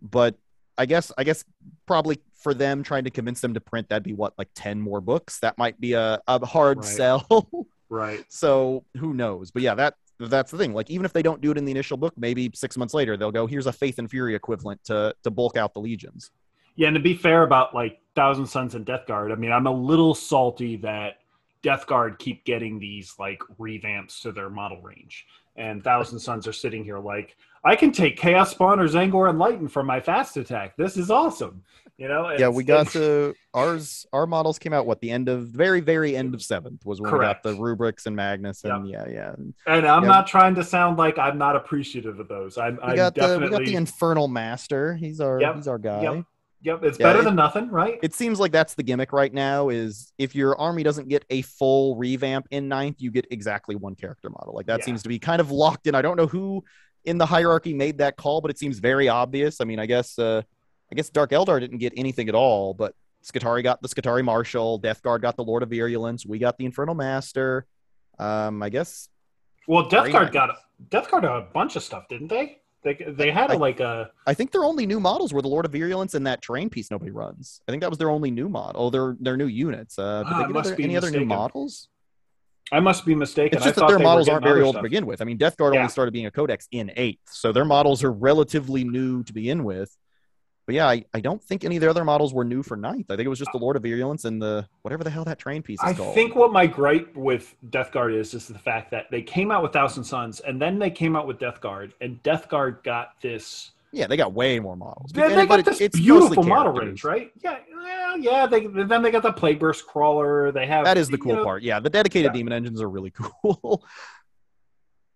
But 0.02 0.36
I 0.78 0.86
guess 0.86 1.12
I 1.16 1.24
guess 1.24 1.44
probably 1.86 2.18
for 2.34 2.54
them 2.54 2.82
trying 2.82 3.04
to 3.04 3.10
convince 3.10 3.40
them 3.40 3.54
to 3.54 3.60
print 3.60 3.88
that'd 3.88 4.02
be 4.02 4.12
what 4.12 4.34
like 4.38 4.48
10 4.54 4.80
more 4.80 5.00
books. 5.00 5.40
That 5.40 5.56
might 5.58 5.80
be 5.80 5.94
a, 5.94 6.20
a 6.28 6.44
hard 6.46 6.78
Right. 6.78 6.86
sell. 6.86 7.48
right. 7.88 8.24
so 8.28 8.84
who 8.98 9.14
knows? 9.14 9.50
But 9.50 9.62
yeah, 9.62 9.74
that 9.74 9.94
that's 10.18 10.50
the 10.50 10.58
thing. 10.58 10.72
Like 10.74 10.90
even 10.90 11.04
if 11.04 11.12
they 11.12 11.22
don't 11.22 11.40
do 11.40 11.50
it 11.50 11.58
in 11.58 11.64
the 11.64 11.70
initial 11.72 11.96
book, 11.96 12.14
maybe 12.16 12.50
six 12.54 12.76
months 12.76 12.94
later 12.94 13.16
they'll 13.16 13.32
go, 13.32 13.46
here's 13.46 13.66
a 13.66 13.72
Faith 13.72 13.98
and 13.98 14.10
Fury 14.10 14.34
equivalent 14.34 14.82
to 14.84 15.14
to 15.24 15.30
bulk 15.30 15.56
out 15.56 15.74
the 15.74 15.80
legions. 15.80 16.30
Yeah, 16.76 16.88
and 16.88 16.94
to 16.94 17.00
be 17.00 17.14
fair 17.14 17.42
about 17.42 17.74
like 17.74 18.00
Thousand 18.14 18.46
Sons 18.46 18.74
and 18.74 18.84
Death 18.84 19.06
Guard, 19.06 19.32
I 19.32 19.34
mean, 19.34 19.50
I'm 19.52 19.66
a 19.66 19.72
little 19.72 20.14
salty 20.14 20.76
that 20.78 21.20
Death 21.62 21.86
Guard 21.86 22.18
keep 22.18 22.44
getting 22.44 22.78
these 22.78 23.14
like 23.18 23.40
revamps 23.58 24.20
to 24.22 24.32
their 24.32 24.50
model 24.50 24.80
range, 24.82 25.26
and 25.56 25.82
Thousand 25.82 26.18
Sons 26.18 26.46
are 26.46 26.52
sitting 26.52 26.84
here 26.84 26.98
like, 26.98 27.36
I 27.66 27.74
can 27.76 27.90
take 27.92 28.16
Chaos 28.16 28.52
Spawn 28.52 28.78
or 28.78 28.84
Tzaangor 28.86 29.28
Enlighten 29.28 29.66
for 29.68 29.82
my 29.82 29.98
fast 30.00 30.36
attack. 30.36 30.76
This 30.76 30.96
is 30.96 31.10
awesome. 31.10 31.64
You 31.98 32.08
know? 32.08 32.30
yeah, 32.38 32.48
we 32.48 32.62
got 32.62 32.88
to 32.88 33.34
ours. 33.54 34.06
Our 34.12 34.26
models 34.26 34.58
came 34.58 34.72
out 34.74 34.86
what 34.86 35.00
the 35.00 35.10
end 35.10 35.28
of 35.30 35.48
very 35.48 35.80
very 35.80 36.14
end 36.16 36.34
of 36.34 36.42
seventh 36.42 36.84
was 36.84 37.00
when 37.00 37.10
Correct. 37.10 37.44
we 37.44 37.50
got 37.50 37.56
the 37.56 37.62
rubrics 37.62 38.04
and 38.06 38.14
Magnus 38.14 38.62
and 38.64 38.86
yeah 38.88 39.06
yeah. 39.08 39.32
And 39.32 39.54
and 39.66 39.86
I'm 39.86 40.02
yeah. 40.02 40.08
not 40.08 40.26
trying 40.26 40.54
to 40.56 40.62
sound 40.64 40.98
like 40.98 41.18
I'm 41.18 41.38
not 41.38 41.56
appreciative 41.56 42.20
of 42.20 42.28
those. 42.28 42.58
I'm, 42.58 42.76
We 42.76 42.82
I'm 42.82 42.96
got 42.96 43.14
the 43.14 43.20
definitely. 43.22 43.46
we 43.48 43.50
got 43.50 43.64
the 43.64 43.74
Infernal 43.76 44.28
Master. 44.28 44.94
He's 44.94 45.20
our 45.20 45.40
Yep, 45.40 45.54
he's 45.56 45.68
our 45.68 45.78
guy. 45.78 46.02
yep. 46.02 46.24
yep, 46.60 46.84
it's 46.84 46.98
Yeah, 46.98 47.06
better 47.06 47.20
it- 47.20 47.24
than 47.24 47.34
nothing, 47.36 47.70
right? 47.70 47.98
it 48.02 48.12
seems 48.14 48.38
like 48.38 48.52
that's 48.52 48.74
the 48.74 48.82
gimmick 48.82 49.12
right 49.14 49.32
now 49.32 49.70
is 49.70 50.12
if 50.18 50.34
your 50.34 50.60
army 50.60 50.82
doesn't 50.82 51.08
get 51.08 51.24
a 51.30 51.40
full 51.42 51.96
revamp 51.96 52.46
in 52.50 52.68
ninth 52.68 52.96
you 52.98 53.10
get 53.10 53.26
exactly 53.30 53.74
one 53.74 53.94
character 53.94 54.28
model 54.28 54.52
like 54.54 54.66
that 54.66 54.80
Yeah. 54.80 54.84
seems 54.84 55.02
to 55.04 55.08
be 55.08 55.18
kind 55.18 55.40
of 55.40 55.50
locked 55.50 55.86
in 55.86 55.94
i 55.94 56.02
don't 56.02 56.16
know 56.18 56.26
who 56.26 56.62
in 57.06 57.16
the 57.18 57.26
hierarchy 57.26 57.72
made 57.72 57.98
that 57.98 58.16
call 58.16 58.40
but 58.40 58.50
it 58.50 58.58
seems 58.58 58.78
very 58.78 59.08
obvious 59.08 59.60
i 59.60 59.64
mean 59.64 59.78
i 59.78 59.86
guess 59.86 60.18
uh 60.18 60.42
i 60.92 60.94
guess 60.94 61.08
dark 61.08 61.30
eldar 61.30 61.58
didn't 61.60 61.78
get 61.78 61.92
anything 61.96 62.28
at 62.28 62.34
all 62.34 62.74
but 62.74 62.94
Skitarii 63.24 63.64
got 63.64 63.82
the 63.82 63.88
Skitarii 63.88 64.22
Marshal, 64.24 64.78
Death 64.78 65.02
Guard 65.02 65.20
got 65.20 65.34
the 65.36 65.42
Lord 65.42 65.64
of 65.64 65.70
Virulence, 65.70 66.24
we 66.24 66.38
got 66.38 66.56
the 66.58 66.64
Infernal 66.64 66.94
Master. 66.94 67.66
Um, 68.20 68.62
I 68.62 68.68
guess 68.68 69.08
Well, 69.66 69.88
Death 69.88 70.12
Guard 70.12 70.30
got 70.30 70.50
Death 70.90 71.10
Guard 71.10 71.24
got 71.24 71.36
a 71.38 71.46
bunch 71.52 71.74
of 71.74 71.82
stuff, 71.82 72.04
didn't 72.08 72.28
they? 72.28 72.58
They 72.84 72.94
they 73.08 73.32
had 73.32 73.50
a, 73.50 73.54
I- 73.54 73.56
like 73.56 73.80
a 73.80 74.10
I 74.28 74.34
think 74.34 74.52
their 74.52 74.62
only 74.62 74.86
new 74.86 75.00
models 75.00 75.32
were 75.32 75.42
the 75.42 75.48
Lord 75.48 75.64
of 75.66 75.72
Virulence 75.72 76.14
and 76.14 76.24
that 76.28 76.40
train 76.40 76.70
piece 76.70 76.88
nobody 76.88 77.10
runs. 77.10 77.62
I 77.66 77.72
think 77.72 77.80
that 77.80 77.90
was 77.90 77.98
their 77.98 78.10
only 78.10 78.30
new 78.30 78.48
model. 78.48 78.80
Oh, 78.80 78.90
their 78.90 79.16
their 79.18 79.36
new 79.36 79.48
units. 79.48 79.98
Uh, 79.98 80.22
did 80.22 80.32
Ah, 80.32 80.38
they 80.38 80.44
get 80.44 80.52
must 80.52 80.66
other, 80.68 80.76
be 80.76 80.84
any 80.84 80.96
other 80.96 81.10
new 81.10 81.24
models? 81.24 81.88
I 82.72 82.80
must 82.80 83.06
be 83.06 83.14
mistaken. 83.14 83.58
It's 83.58 83.64
I 83.64 83.68
just 83.68 83.78
that 83.78 83.88
their 83.88 83.98
models 83.98 84.28
aren't 84.28 84.44
very 84.44 84.62
old 84.62 84.76
to 84.76 84.82
begin 84.82 85.06
with. 85.06 85.22
I 85.22 85.24
mean, 85.24 85.36
Death 85.36 85.56
Guard 85.56 85.74
Yeah. 85.74 85.80
only 85.80 85.90
started 85.90 86.12
being 86.12 86.26
a 86.26 86.30
codex 86.30 86.66
in 86.72 86.90
eighth, 86.96 87.20
so 87.30 87.52
their 87.52 87.64
models 87.64 88.02
are 88.02 88.12
relatively 88.12 88.84
new 88.84 89.22
to 89.24 89.32
begin 89.32 89.64
with. 89.64 89.96
But 90.66 90.74
yeah, 90.74 90.88
I, 90.88 91.04
I 91.14 91.20
don't 91.20 91.40
think 91.40 91.64
any 91.64 91.76
of 91.76 91.80
their 91.80 91.90
other 91.90 92.04
models 92.04 92.34
were 92.34 92.44
new 92.44 92.64
for 92.64 92.76
ninth. 92.76 93.06
I 93.08 93.14
think 93.14 93.24
it 93.24 93.28
was 93.28 93.38
just 93.38 93.52
the 93.52 93.58
Lord 93.58 93.76
of 93.76 93.84
Virulence 93.84 94.24
and 94.24 94.42
the 94.42 94.66
whatever 94.82 95.04
the 95.04 95.10
hell 95.10 95.24
that 95.24 95.38
train 95.38 95.62
piece 95.62 95.78
is 95.80 95.90
I 95.90 95.94
called. 95.94 96.10
I 96.10 96.14
think 96.14 96.34
what 96.34 96.52
my 96.52 96.66
gripe 96.66 97.14
with 97.14 97.54
Death 97.70 97.92
Guard 97.92 98.12
is 98.12 98.34
is 98.34 98.48
the 98.48 98.58
fact 98.58 98.90
that 98.90 99.08
they 99.12 99.22
came 99.22 99.52
out 99.52 99.62
with 99.62 99.72
Thousand 99.72 100.02
Sons 100.02 100.40
and 100.40 100.60
then 100.60 100.80
they 100.80 100.90
came 100.90 101.14
out 101.14 101.28
with 101.28 101.38
Death 101.38 101.60
Guard 101.60 101.94
and 102.00 102.20
Death 102.24 102.48
Guard 102.48 102.80
got 102.82 103.10
this 103.22 103.70
yeah, 103.96 104.06
they 104.06 104.16
got 104.16 104.32
way 104.34 104.60
more 104.60 104.76
models. 104.76 105.10
they, 105.12 105.22
And- 105.22 105.32
they 105.32 105.46
but 105.46 105.56
got 105.56 105.64
this 105.64 105.80
it's 105.80 105.98
beautiful 105.98 106.42
model 106.44 106.72
range, 106.72 107.02
right? 107.02 107.30
Yeah, 107.42 107.58
well, 107.74 108.18
yeah. 108.18 108.46
They 108.46 108.66
then 108.66 109.02
they 109.02 109.10
got 109.10 109.22
the 109.22 109.32
Plague 109.32 109.58
Burst 109.58 109.86
Crawler. 109.86 110.52
They 110.52 110.66
have 110.66 110.84
That 110.84 110.98
is 110.98 111.08
the 111.08 111.18
cool 111.18 111.36
know, 111.36 111.44
part. 111.44 111.62
Yeah, 111.62 111.80
the 111.80 111.90
dedicated 111.90 112.32
Yeah. 112.32 112.38
demon 112.38 112.52
engines 112.52 112.80
are 112.82 112.90
really 112.90 113.10
cool. 113.42 113.84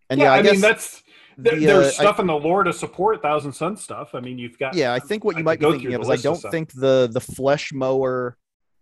and 0.09 0.19
yeah, 0.19 0.27
yeah, 0.27 0.33
I, 0.33 0.39
I, 0.39 0.43
mean 0.43 0.61
that's 0.61 1.03
the, 1.37 1.51
there's 1.57 1.85
uh, 1.87 1.89
I- 1.89 1.91
stuff 1.91 2.19
in 2.21 2.27
the 2.27 2.35
lore 2.35 2.65
to 2.65 2.73
support 2.73 3.23
Thousand 3.23 3.53
Son 3.53 3.77
stuff. 3.77 4.15
I 4.15 4.21
mean, 4.21 4.39
you've 4.39 4.59
got 4.59 4.75
yeah, 4.75 4.93
I 4.93 4.99
think 4.99 5.25
what 5.25 5.33
you 5.33 5.37
could 5.39 5.45
might 5.45 5.61
be 5.61 5.71
thinking 5.71 5.95
of 5.95 6.01
is 6.03 6.11
I 6.11 6.17
don't 6.17 6.41
think 6.51 6.73
the 6.73 7.09
the 7.13 7.21
flesh 7.21 7.73
mower 7.73 8.37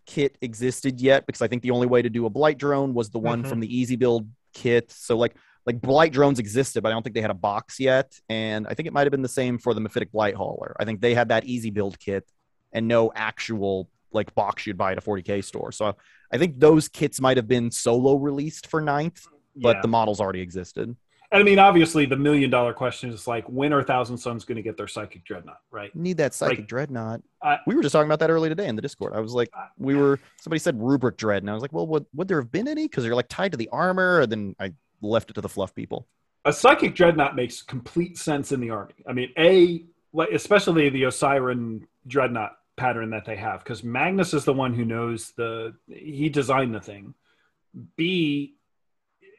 kit 0.07 0.39
existed 0.41 1.01
yet 1.01 1.27
because 1.27 1.43
I 1.43 1.49
think 1.49 1.63
the 1.63 1.71
only 1.73 1.87
way 1.87 2.01
to 2.03 2.09
do 2.09 2.25
a 2.27 2.31
blight 2.31 2.57
drone 2.57 2.95
was 2.95 3.11
the 3.11 3.19
one 3.19 3.43
Mhm. 3.43 3.49
from 3.49 3.61
the 3.61 3.77
easy 3.77 3.97
build 3.97 4.27
kit. 4.55 4.91
So 4.91 5.19
like 5.19 5.35
like 5.69 5.83
blight 5.83 6.15
drones 6.15 6.39
existed, 6.39 6.83
but 6.83 6.89
I 6.89 6.93
don't 6.93 7.03
think 7.03 7.15
they 7.15 7.21
had 7.21 7.31
a 7.31 7.35
box 7.35 7.79
yet. 7.79 8.19
And 8.31 8.67
I 8.67 8.73
think 8.73 8.87
it 8.87 8.93
might 8.95 9.03
have 9.03 9.11
been 9.11 9.21
the 9.21 9.29
same 9.29 9.59
for 9.59 9.75
the 9.75 9.83
Myphitic 9.83 10.11
Blight 10.11 10.35
Hauler. 10.35 10.75
I 10.81 10.87
think 10.87 11.03
they 11.03 11.13
had 11.13 11.29
that 11.29 11.45
easy 11.45 11.69
build 11.71 11.99
kit 12.01 12.27
and 12.73 12.89
no 12.89 13.13
actual 13.15 13.91
like 14.11 14.35
box 14.35 14.67
you'd 14.67 14.79
buy 14.79 14.93
at 14.93 14.99
a 14.99 15.03
40k 15.03 15.45
store. 15.45 15.71
So 15.71 15.95
I 16.33 16.39
think 16.39 16.59
those 16.59 16.89
kits 16.89 17.21
might 17.21 17.37
have 17.37 17.47
been 17.47 17.71
solo 17.71 18.15
released 18.17 18.67
for 18.67 18.81
ninth, 18.81 19.27
but 19.55 19.77
yeah. 19.77 19.83
the 19.83 19.89
models 19.89 20.23
already 20.23 20.41
existed. 20.41 20.97
And 21.31 21.43
I 21.43 21.45
mean, 21.45 21.59
obviously, 21.59 22.07
the 22.07 22.17
million 22.17 22.49
dollar 22.49 22.73
question 22.73 23.11
is 23.11 23.27
like, 23.27 23.45
when 23.47 23.75
are 23.75 23.83
Thousand 23.83 24.17
Sons 24.17 24.47
going 24.47 24.57
to 24.57 24.63
get 24.63 24.79
their 24.79 24.89
psychic 24.89 25.27
dreadnought? 25.27 25.61
Right? 25.71 25.95
Need 25.95 26.17
that 26.17 26.33
psychic 26.33 26.61
Like, 26.61 26.69
dreadnought. 26.69 27.21
I- 27.43 27.59
we 27.67 27.75
were 27.75 27.83
just 27.83 27.93
talking 27.93 28.09
about 28.09 28.21
that 28.21 28.31
earlier 28.31 28.49
today 28.49 28.69
in 28.69 28.77
the 28.77 28.81
Discord. 28.81 29.13
I 29.13 29.21
was 29.21 29.35
like, 29.35 29.51
I- 29.55 29.67
we 29.77 29.95
were 29.95 30.19
somebody 30.41 30.61
said 30.61 30.81
rubric 30.81 31.19
dread, 31.19 31.43
and 31.43 31.51
I 31.51 31.53
was 31.53 31.61
like, 31.61 31.75
well, 31.75 31.87
would 31.89 32.07
would 32.15 32.29
there 32.29 32.41
have 32.41 32.51
been 32.51 32.67
any? 32.67 32.89
Because 32.89 33.05
they're 33.05 33.15
like 33.15 33.29
tied 33.29 33.53
to 33.53 33.59
the 33.59 33.69
armor. 33.69 34.21
And 34.21 34.33
then 34.33 34.57
I 34.59 34.73
left 35.03 35.31
it 35.31 35.35
to 35.35 35.41
the 35.41 35.49
fluff 35.49 35.75
people. 35.75 36.09
a 36.45 36.53
psychic 36.53 36.95
dreadnought 36.95 37.37
makes 37.37 37.63
complete 37.63 38.17
sense 38.17 38.53
in 38.53 38.61
the 38.61 38.71
army. 38.71 38.95
I 39.07 39.13
mean, 39.13 39.31
a 39.39 39.85
especially 40.33 40.89
the 40.89 41.05
Osiris 41.05 41.83
dreadnought 42.07 42.57
pattern 42.77 43.11
that 43.11 43.25
they 43.27 43.37
have 43.37 43.63
because 43.63 43.85
Magnus 43.85 44.33
is 44.33 44.45
the 44.45 44.55
one 44.55 44.73
who 44.73 44.85
knows 44.85 45.33
the 45.37 45.75
he 45.89 46.29
designed 46.29 46.75
the 46.75 46.81
thing. 46.81 47.15
B 47.97 48.55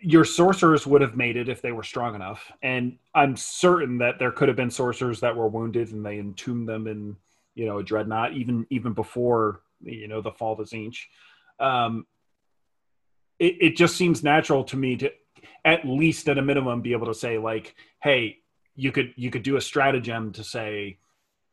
your 0.02 0.24
sorcerers 0.24 0.88
would 0.88 1.02
have 1.02 1.18
made 1.18 1.36
it 1.36 1.50
if 1.50 1.62
they 1.62 1.74
were 1.74 1.84
strong 1.84 2.16
enough. 2.16 2.52
And 2.62 2.98
I'm 3.14 3.36
certain 3.36 3.98
that 3.98 4.18
there 4.18 4.32
could 4.32 4.48
have 4.48 4.56
been 4.56 4.72
sorcerers 4.72 5.20
that 5.20 5.36
were 5.36 5.50
wounded 5.50 5.92
and 5.92 6.06
they 6.06 6.20
entombed 6.20 6.70
them 6.70 6.88
in, 6.88 7.18
you 7.54 7.66
know, 7.66 7.80
a 7.80 7.84
dreadnought 7.84 8.34
even 8.34 8.66
even 8.70 8.94
before 8.94 9.62
you 9.82 10.08
know 10.08 10.22
the 10.22 10.32
fall 10.32 10.60
of 10.60 10.68
Tzeentch. 10.68 11.06
Um, 11.60 12.06
it, 13.40 13.56
it 13.62 13.78
just 13.78 13.96
seems 13.96 14.24
natural 14.24 14.64
to 14.66 14.78
me 14.78 14.98
to 14.98 15.12
at 15.66 15.86
least 15.86 16.28
at 16.30 16.38
a 16.38 16.42
minimum 16.42 16.82
be 16.82 16.94
able 16.94 17.08
to 17.08 17.14
say 17.14 17.38
like, 17.38 17.76
hey, 18.02 18.38
you 18.76 18.92
could 18.92 19.14
you 19.16 19.30
could 19.30 19.44
do 19.44 19.58
a 19.58 19.62
stratagem 19.62 20.32
to 20.34 20.44
say 20.44 21.00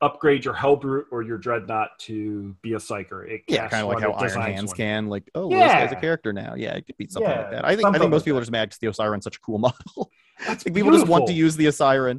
upgrade 0.01 0.45
your 0.45 0.55
Hellbrute 0.55 1.05
or 1.11 1.23
your 1.23 1.39
Dreadnought 1.39 1.99
to 2.01 2.55
be 2.63 2.75
a 2.75 2.77
Psyker. 2.77 3.29
It 3.29 3.43
yeah, 3.49 3.69
kind 3.69 3.83
of 3.83 3.89
like 3.89 4.01
how 4.01 4.13
Iron 4.13 4.41
Hands 4.43 4.69
one. 4.69 4.77
can. 4.77 5.09
Like, 5.09 5.31
oh, 5.35 5.51
yeah. 5.51 5.59
well, 5.59 5.69
this 5.69 5.75
guy's 5.75 5.93
a 5.93 6.01
character 6.01 6.33
now. 6.33 6.55
Yeah, 6.55 6.75
it 6.75 6.87
could 6.87 6.97
be 6.97 7.09
something 7.09 7.31
Yeah, 7.31 7.43
like 7.43 7.51
that. 7.53 7.65
I 7.65 7.77
think 7.77 7.89
I 7.89 7.99
think 7.99 8.11
most 8.11 8.25
people 8.25 8.37
that. 8.37 8.41
are 8.41 8.43
just 8.43 8.53
mad 8.53 8.69
because 8.69 8.79
the 8.79 8.89
Osiris 8.89 9.25
such 9.25 9.37
a 9.37 9.41
cool 9.41 9.59
model. 9.59 10.11
That's 10.47 10.67
like, 10.67 10.75
people 10.75 10.93
just 10.93 11.07
want 11.07 11.27
to 11.29 11.33
use 11.33 11.57
the 11.57 11.67
Osiris. 11.67 12.19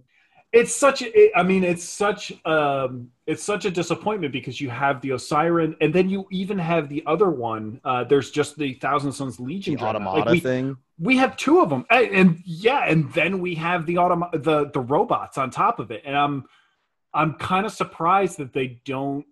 It's 0.54 0.74
such 0.74 1.02
a, 1.02 1.38
I 1.38 1.44
mean, 1.44 1.64
it's 1.64 1.84
such 1.84 2.32
um, 2.46 3.12
it's 3.26 3.44
such 3.44 3.66
a 3.66 3.72
disappointment 3.72 4.32
because 4.32 4.62
you 4.62 4.70
have 4.70 5.02
the 5.02 5.12
Osiris, 5.12 5.76
and 5.82 5.94
then 5.94 6.10
you 6.10 6.26
even 6.32 6.58
have 6.58 6.88
the 6.88 7.04
other 7.06 7.30
one. 7.30 7.82
Uh, 7.84 8.06
there's 8.06 8.32
just 8.32 8.58
the 8.58 8.76
Thousand 8.76 9.12
Sons 9.12 9.40
Legion 9.40 9.76
The 9.76 9.84
Automata 9.84 10.20
Like, 10.20 10.30
we, 10.30 10.40
thing. 10.40 10.78
we 11.00 11.18
have 11.18 11.36
two 11.36 11.60
of 11.60 11.70
them, 11.70 11.86
and, 11.90 12.08
and 12.12 12.42
yeah, 12.46 12.86
and 12.88 13.12
then 13.14 13.40
we 13.40 13.56
have 13.56 13.86
the 13.86 13.96
autom- 13.96 14.32
the 14.32 14.72
the 14.72 14.80
robots 14.80 15.38
on 15.38 15.50
top 15.52 15.80
of 15.80 15.92
it, 15.92 16.04
and 16.06 16.16
I'm 16.16 16.46
I'm 17.14 17.34
kind 17.34 17.66
of 17.66 17.74
surprised 17.74 18.38
that 18.38 18.54
they 18.54 18.80
don't 18.86 19.26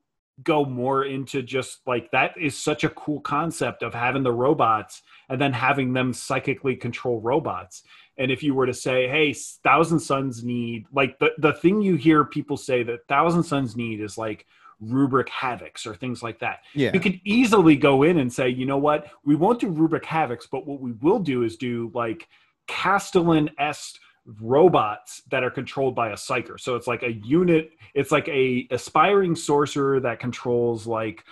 go 0.44 0.66
more 0.66 1.06
into 1.06 1.42
just 1.42 1.80
like 1.88 2.12
that 2.12 2.34
is 2.38 2.58
such 2.58 2.84
a 2.84 2.90
cool 2.90 3.22
concept 3.22 3.84
of 3.84 3.94
having 3.94 4.24
the 4.24 4.34
robots 4.34 5.02
and 5.30 5.40
then 5.40 5.54
having 5.54 5.94
them 5.94 6.12
psychically 6.12 6.76
control 6.76 7.22
robots. 7.22 7.84
And 8.18 8.32
if 8.32 8.44
you 8.44 8.54
were 8.54 8.66
to 8.66 8.74
say, 8.74 9.08
hey, 9.08 9.34
Thousand 9.34 10.00
Sons 10.00 10.44
need 10.44 10.86
like 10.92 11.20
the, 11.20 11.32
the 11.38 11.54
thing 11.54 11.82
you 11.82 11.96
hear 11.96 12.24
people 12.24 12.58
say 12.58 12.84
that 12.84 13.08
Thousand 13.08 13.44
Sons 13.44 13.76
need 13.76 14.00
is 14.02 14.18
like 14.18 14.46
rubric 14.80 15.28
havocs 15.28 15.86
or 15.86 15.96
things 15.96 16.22
like 16.22 16.40
that. 16.40 16.60
Yeah. 16.74 16.92
You 16.94 17.00
could 17.00 17.20
easily 17.24 17.76
go 17.76 18.04
in 18.04 18.20
and 18.20 18.32
say, 18.32 18.50
you 18.50 18.66
know 18.66 18.78
what, 18.78 19.08
we 19.24 19.36
won't 19.36 19.60
do 19.60 19.70
rubric 19.70 20.04
havocs, 20.04 20.48
but 20.50 20.68
what 20.68 20.80
we 20.80 20.94
will 20.94 21.20
do 21.20 21.44
is 21.44 21.56
do 21.56 21.92
like 21.94 22.28
Castellax 22.68 23.50
esque 23.58 24.00
robots 24.42 25.22
that 25.30 25.44
are 25.44 25.52
controlled 25.52 25.96
by 25.96 26.10
a 26.10 26.16
psyker. 26.16 26.60
So 26.60 26.76
it's 26.76 26.88
like 26.88 27.04
a 27.04 27.14
unit, 27.14 27.72
it's 27.94 28.12
like 28.12 28.28
a 28.28 28.68
aspiring 28.72 29.36
sorcerer 29.36 30.00
that 30.00 30.20
controls 30.20 30.88
like 30.88 31.24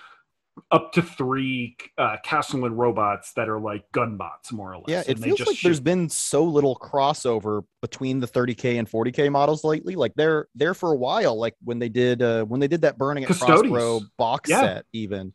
up 0.71 0.91
to 0.93 1.01
three 1.01 1.75
uh, 1.97 2.17
Castellax 2.25 2.75
robots 2.75 3.33
that 3.33 3.49
are 3.49 3.59
like 3.59 3.91
gun 3.91 4.17
bots, 4.17 4.51
more 4.51 4.73
or 4.73 4.77
less. 4.77 4.85
Yeah, 4.87 4.99
it 5.01 5.07
and 5.09 5.17
they 5.19 5.27
feels 5.27 5.39
just 5.39 5.51
like 5.51 5.59
there's 5.61 5.79
been 5.79 6.09
so 6.09 6.43
little 6.43 6.75
crossover 6.75 7.63
between 7.81 8.19
the 8.19 8.27
30k 8.27 8.77
and 8.77 8.89
40k 8.89 9.31
models 9.31 9.63
lately. 9.63 9.95
Like 9.95 10.13
they're 10.15 10.47
there 10.55 10.73
for 10.73 10.91
a 10.91 10.95
while. 10.95 11.37
Like 11.39 11.55
when 11.63 11.79
they 11.79 11.89
did 11.89 12.21
uh 12.21 12.45
when 12.45 12.59
they 12.59 12.67
did 12.67 12.81
that 12.81 12.97
burning 12.97 13.23
at 13.23 13.29
Custodes. 13.29 13.61
Prospero 13.61 14.01
box 14.17 14.49
Yeah. 14.49 14.61
set, 14.61 14.85
even 14.93 15.33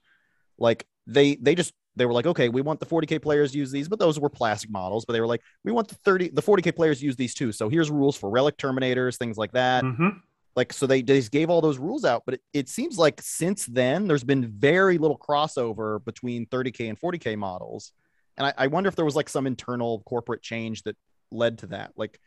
like 0.58 0.86
they 1.06 1.36
they 1.36 1.54
just 1.54 1.72
they 1.96 2.06
were 2.06 2.12
like, 2.12 2.26
okay, 2.26 2.48
we 2.48 2.60
want 2.60 2.78
the 2.78 2.86
40k 2.86 3.20
players 3.20 3.50
to 3.52 3.58
use 3.58 3.72
these, 3.72 3.88
but 3.88 3.98
those 3.98 4.20
were 4.20 4.30
plastic 4.30 4.70
models. 4.70 5.04
But 5.04 5.14
they 5.14 5.20
were 5.20 5.26
like, 5.26 5.42
we 5.64 5.72
want 5.72 5.88
the 5.88 5.96
30 5.96 6.28
the 6.28 6.42
40k 6.42 6.76
players 6.76 7.00
to 7.00 7.04
use 7.06 7.16
these 7.16 7.34
too. 7.34 7.50
So 7.50 7.68
here's 7.68 7.90
rules 7.90 8.16
for 8.16 8.30
relic 8.30 8.56
terminators, 8.56 9.16
things 9.18 9.36
like 9.36 9.50
that. 9.52 9.82
Mhm. 9.84 10.20
Like 10.58 10.72
so 10.72 10.88
they, 10.88 11.02
they 11.02 11.18
just 11.20 11.30
gave 11.30 11.50
all 11.50 11.60
those 11.60 11.78
rules 11.78 12.04
out, 12.04 12.24
but 12.26 12.34
it, 12.34 12.40
it 12.52 12.68
seems 12.68 12.98
like 12.98 13.22
since 13.22 13.64
then 13.66 14.08
there's 14.08 14.24
been 14.24 14.50
very 14.58 14.98
little 14.98 15.16
crossover 15.16 16.04
between 16.04 16.46
30k 16.46 16.88
and 16.88 16.98
40k 16.98 17.36
models. 17.38 17.92
And 18.36 18.44
I, 18.48 18.54
I 18.58 18.66
wonder 18.66 18.88
if 18.88 18.96
there 18.96 19.04
was 19.04 19.14
like 19.14 19.28
some 19.28 19.46
internal 19.46 20.02
corporate 20.04 20.42
change 20.42 20.82
that 20.82 20.96
led 21.30 21.58
to 21.58 21.68
that. 21.68 21.92
Like 21.96 22.18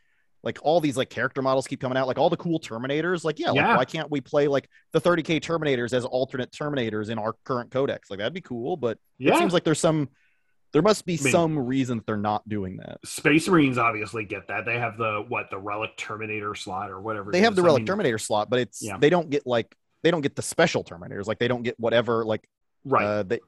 like 0.42 0.58
all 0.62 0.80
these 0.80 0.96
like 0.96 1.10
character 1.10 1.42
models 1.42 1.66
keep 1.66 1.80
coming 1.80 1.98
out, 1.98 2.06
like 2.08 2.18
all 2.18 2.30
the 2.30 2.36
cool 2.38 2.58
Terminators. 2.58 3.22
Like, 3.22 3.38
yeah, 3.38 3.50
like 3.50 3.76
why 3.76 3.84
can't 3.84 4.10
we 4.10 4.22
play 4.22 4.48
like 4.48 4.66
the 4.92 5.00
30k 5.00 5.40
Terminators 5.40 5.92
as 5.92 6.06
alternate 6.06 6.50
Terminators 6.52 7.10
in 7.10 7.18
our 7.18 7.34
current 7.44 7.70
codex? 7.70 8.10
Like 8.10 8.18
that'd 8.18 8.32
be 8.32 8.40
cool, 8.40 8.78
but 8.78 8.98
Yeah. 9.18 9.34
it 9.34 9.38
seems 9.38 9.52
like 9.52 9.64
there's 9.64 9.78
some 9.78 10.08
there 10.72 10.82
must 10.82 11.04
be 11.06 11.18
I 11.20 11.22
mean- 11.22 11.32
some 11.32 11.58
reason 11.58 11.98
that 11.98 12.06
they're 12.06 12.16
not 12.16 12.48
doing 12.48 12.78
that. 12.78 12.98
Space 13.04 13.46
Marines 13.48 13.78
obviously 13.78 14.24
get 14.24 14.48
that. 14.48 14.64
They 14.64 14.78
have 14.78 14.96
the 14.96 15.24
what 15.28 15.50
the 15.50 15.58
relic 15.58 15.96
Terminator 15.96 16.54
slot 16.54 16.90
or 16.90 17.00
whatever. 17.00 17.30
they 17.30 17.40
have 17.40 17.54
the 17.56 17.62
I 17.62 17.66
relic 17.66 17.80
mean, 17.80 17.86
terminator 17.86 18.18
slot 18.18 18.48
but 18.50 18.58
it's 18.58 18.82
Yeah. 18.82 18.96
they 18.98 19.10
don't 19.10 19.28
get 19.30 19.46
like 19.46 19.74
they 20.02 20.10
don't 20.10 20.22
get 20.22 20.34
the 20.36 20.42
special 20.42 20.82
terminators 20.84 21.26
like 21.26 21.38
they 21.38 21.48
don't 21.48 21.62
get 21.62 21.78
whatever 21.78 22.24
like 22.24 22.48
right? 22.84 23.04
uh 23.04 23.22
they 23.22 23.38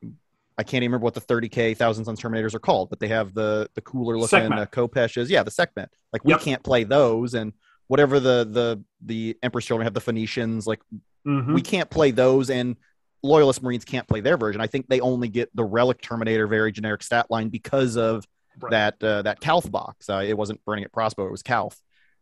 i 0.56 0.62
can't 0.62 0.82
even 0.84 0.92
remember 0.92 1.04
what 1.04 1.14
the 1.14 1.20
30k 1.20 1.76
thousand 1.76 2.04
sons 2.04 2.20
terminators 2.20 2.54
are 2.54 2.60
called 2.60 2.88
but 2.90 3.00
they 3.00 3.08
have 3.08 3.34
the 3.34 3.68
the 3.74 3.80
cooler 3.80 4.16
looking 4.16 4.38
Sekhmet. 4.38 4.58
uh, 4.58 4.66
khopeshes 4.66 5.28
yeah 5.28 5.42
the 5.42 5.50
Sekhmet 5.50 5.90
like 6.12 6.24
we 6.24 6.32
Yep. 6.32 6.40
can't 6.42 6.62
play 6.62 6.84
those 6.84 7.34
and 7.34 7.52
whatever 7.88 8.20
the 8.20 8.46
the 8.50 8.84
the 9.04 9.36
emperor's 9.42 9.64
children 9.64 9.84
have 9.84 9.94
the 9.94 10.00
phoenicians 10.00 10.66
like 10.66 10.80
Mhm. 11.26 11.54
we 11.54 11.62
can't 11.62 11.90
play 11.90 12.10
those 12.12 12.50
and 12.50 12.76
loyalist 13.24 13.62
marines 13.62 13.84
can't 13.84 14.06
play 14.06 14.20
their 14.20 14.36
version 14.36 14.60
i 14.60 14.66
think 14.66 14.86
they 14.88 15.00
only 15.00 15.28
get 15.28 15.48
the 15.56 15.64
relic 15.64 16.00
terminator 16.02 16.46
very 16.46 16.70
generic 16.70 17.02
stat 17.02 17.26
line 17.30 17.48
because 17.48 17.96
of 17.96 18.24
Right. 18.60 18.70
that 18.70 19.02
uh, 19.02 19.22
that 19.22 19.40
Calth 19.40 19.68
box. 19.68 20.08
Uh, 20.08 20.22
it 20.24 20.38
wasn't 20.38 20.64
burning 20.64 20.84
at 20.84 20.92
Prospero, 20.92 21.26
it 21.26 21.32
was 21.32 21.42
Calth. 21.42 21.76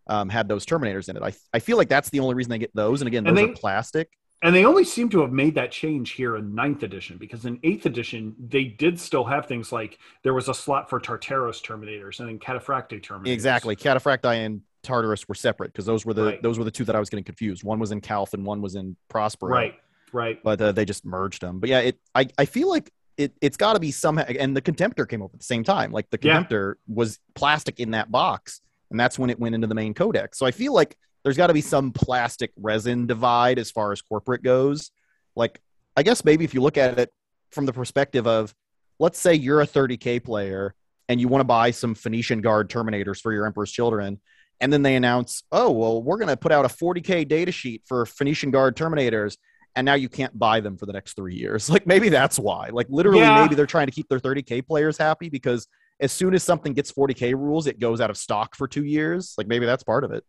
Um, 0.06 0.30
had 0.30 0.48
those 0.48 0.64
Terminators 0.64 1.10
in 1.10 1.16
it. 1.18 1.22
I 1.22 1.34
I 1.52 1.58
feel 1.58 1.76
like 1.76 1.90
that's 1.90 2.08
the 2.08 2.20
only 2.20 2.34
reason 2.34 2.48
they 2.48 2.56
get 2.58 2.74
those. 2.74 3.02
And 3.02 3.06
again, 3.08 3.24
those 3.24 3.38
And 3.38 3.38
are 3.38 3.46
they- 3.48 3.52
plastic. 3.60 4.08
And 4.40 4.54
they 4.56 4.64
only 4.64 4.82
seem 4.84 5.10
to 5.10 5.20
have 5.20 5.30
made 5.30 5.56
that 5.56 5.70
change 5.72 6.12
here 6.12 6.36
in 6.36 6.54
ninth 6.54 6.82
edition 6.84 7.18
because 7.18 7.44
in 7.44 7.60
eighth 7.62 7.84
edition 7.84 8.34
they 8.48 8.64
did 8.64 8.98
still 8.98 9.24
have 9.24 9.44
things 9.44 9.72
like 9.72 9.98
there 10.24 10.32
was 10.32 10.48
a 10.48 10.54
slot 10.54 10.88
for 10.88 10.98
Tartaros 10.98 11.62
Terminators 11.62 12.18
and 12.18 12.28
then 12.30 12.38
Cataphracti 12.38 13.02
Terminators. 13.02 13.28
Exactly. 13.28 13.76
Cataphracti 13.76 14.34
and 14.46 14.62
Tartaros 14.82 15.28
were 15.28 15.34
separate 15.34 15.70
because 15.70 15.84
those 15.84 16.06
were 16.06 16.14
the 16.14 16.24
Right. 16.24 16.42
those 16.42 16.58
were 16.58 16.64
the 16.64 16.70
two 16.70 16.84
that 16.86 16.96
I 16.96 16.98
was 16.98 17.10
getting 17.10 17.24
confused. 17.24 17.62
One 17.62 17.78
was 17.78 17.92
in 17.92 18.00
Calth 18.00 18.32
and 18.32 18.46
one 18.46 18.62
was 18.62 18.74
in 18.74 18.96
Prospero. 19.10 19.52
Right. 19.52 19.74
Right. 20.12 20.42
But 20.42 20.60
uh, 20.60 20.72
they 20.72 20.84
just 20.84 21.04
merged 21.04 21.42
them. 21.42 21.60
But 21.60 21.70
yeah, 21.70 21.80
it 21.80 21.98
I, 22.14 22.28
I 22.38 22.44
feel 22.44 22.68
like 22.68 22.92
it 23.16 23.32
it's 23.40 23.56
got 23.56 23.74
to 23.74 23.80
be 23.80 23.90
somehow. 23.90 24.24
And 24.24 24.56
the 24.56 24.62
Contemptor 24.62 25.08
came 25.08 25.22
over 25.22 25.32
at 25.34 25.40
the 25.40 25.44
same 25.44 25.64
time. 25.64 25.92
Like 25.92 26.10
the 26.10 26.18
Yeah. 26.20 26.42
Contemptor 26.42 26.74
was 26.86 27.18
plastic 27.34 27.80
in 27.80 27.92
that 27.92 28.10
box, 28.10 28.60
and 28.90 28.98
that's 28.98 29.18
when 29.18 29.30
it 29.30 29.38
went 29.38 29.54
into 29.54 29.66
the 29.66 29.74
main 29.74 29.94
codex. 29.94 30.38
So 30.38 30.46
I 30.46 30.50
feel 30.50 30.72
like 30.72 30.96
there's 31.24 31.36
got 31.36 31.48
to 31.48 31.54
be 31.54 31.60
some 31.60 31.92
plastic 31.92 32.52
resin 32.56 33.06
divide 33.06 33.58
as 33.58 33.70
far 33.70 33.92
as 33.92 34.02
corporate 34.02 34.42
goes. 34.42 34.90
Like 35.36 35.60
I 35.96 36.02
guess 36.02 36.24
maybe 36.24 36.44
if 36.44 36.54
you 36.54 36.60
look 36.60 36.76
at 36.78 36.98
it 36.98 37.12
from 37.50 37.66
the 37.66 37.72
perspective 37.72 38.26
of, 38.26 38.54
let's 38.98 39.18
say 39.18 39.34
you're 39.34 39.60
a 39.60 39.66
30k 39.66 40.24
player 40.24 40.74
and 41.08 41.20
you 41.20 41.28
want 41.28 41.40
to 41.40 41.46
buy 41.46 41.70
some 41.70 41.94
Phoenician 41.94 42.40
Guard 42.40 42.70
Terminators 42.70 43.20
for 43.20 43.32
your 43.32 43.46
Emperor's 43.46 43.70
Children. 43.70 44.20
And 44.60 44.72
then 44.72 44.82
they 44.82 44.94
announce, 44.94 45.42
oh, 45.50 45.70
well, 45.70 46.02
we're 46.02 46.16
going 46.18 46.28
to 46.28 46.36
put 46.36 46.52
out 46.52 46.64
a 46.64 46.68
40K 46.68 47.26
data 47.26 47.50
sheet 47.52 47.82
for 47.84 48.06
Phoenician 48.06 48.50
Guard 48.50 48.76
Terminators. 48.76 49.36
And 49.74 49.84
now 49.86 49.94
you 49.94 50.08
can't 50.08 50.38
buy 50.38 50.60
them 50.60 50.76
for 50.76 50.86
the 50.86 50.92
next 50.92 51.14
three 51.16 51.34
years. 51.34 51.68
Like 51.70 51.86
maybe 51.86 52.08
that's 52.08 52.38
why. 52.38 52.68
Like 52.72 52.86
literally, 52.90 53.20
Yeah. 53.20 53.40
maybe 53.42 53.54
they're 53.54 53.66
trying 53.66 53.86
to 53.86 53.92
keep 53.92 54.08
their 54.08 54.20
30K 54.20 54.66
players 54.66 54.98
happy 54.98 55.28
because 55.28 55.66
as 56.00 56.12
soon 56.12 56.34
as 56.34 56.42
something 56.42 56.72
gets 56.74 56.92
40K 56.92 57.34
rules, 57.34 57.66
it 57.66 57.78
goes 57.80 58.00
out 58.00 58.10
of 58.10 58.16
stock 58.16 58.54
for 58.56 58.66
two 58.68 58.84
years. 58.84 59.34
Like 59.38 59.46
maybe 59.46 59.64
that's 59.66 59.82
part 59.84 60.04
of 60.04 60.12
it. 60.12 60.24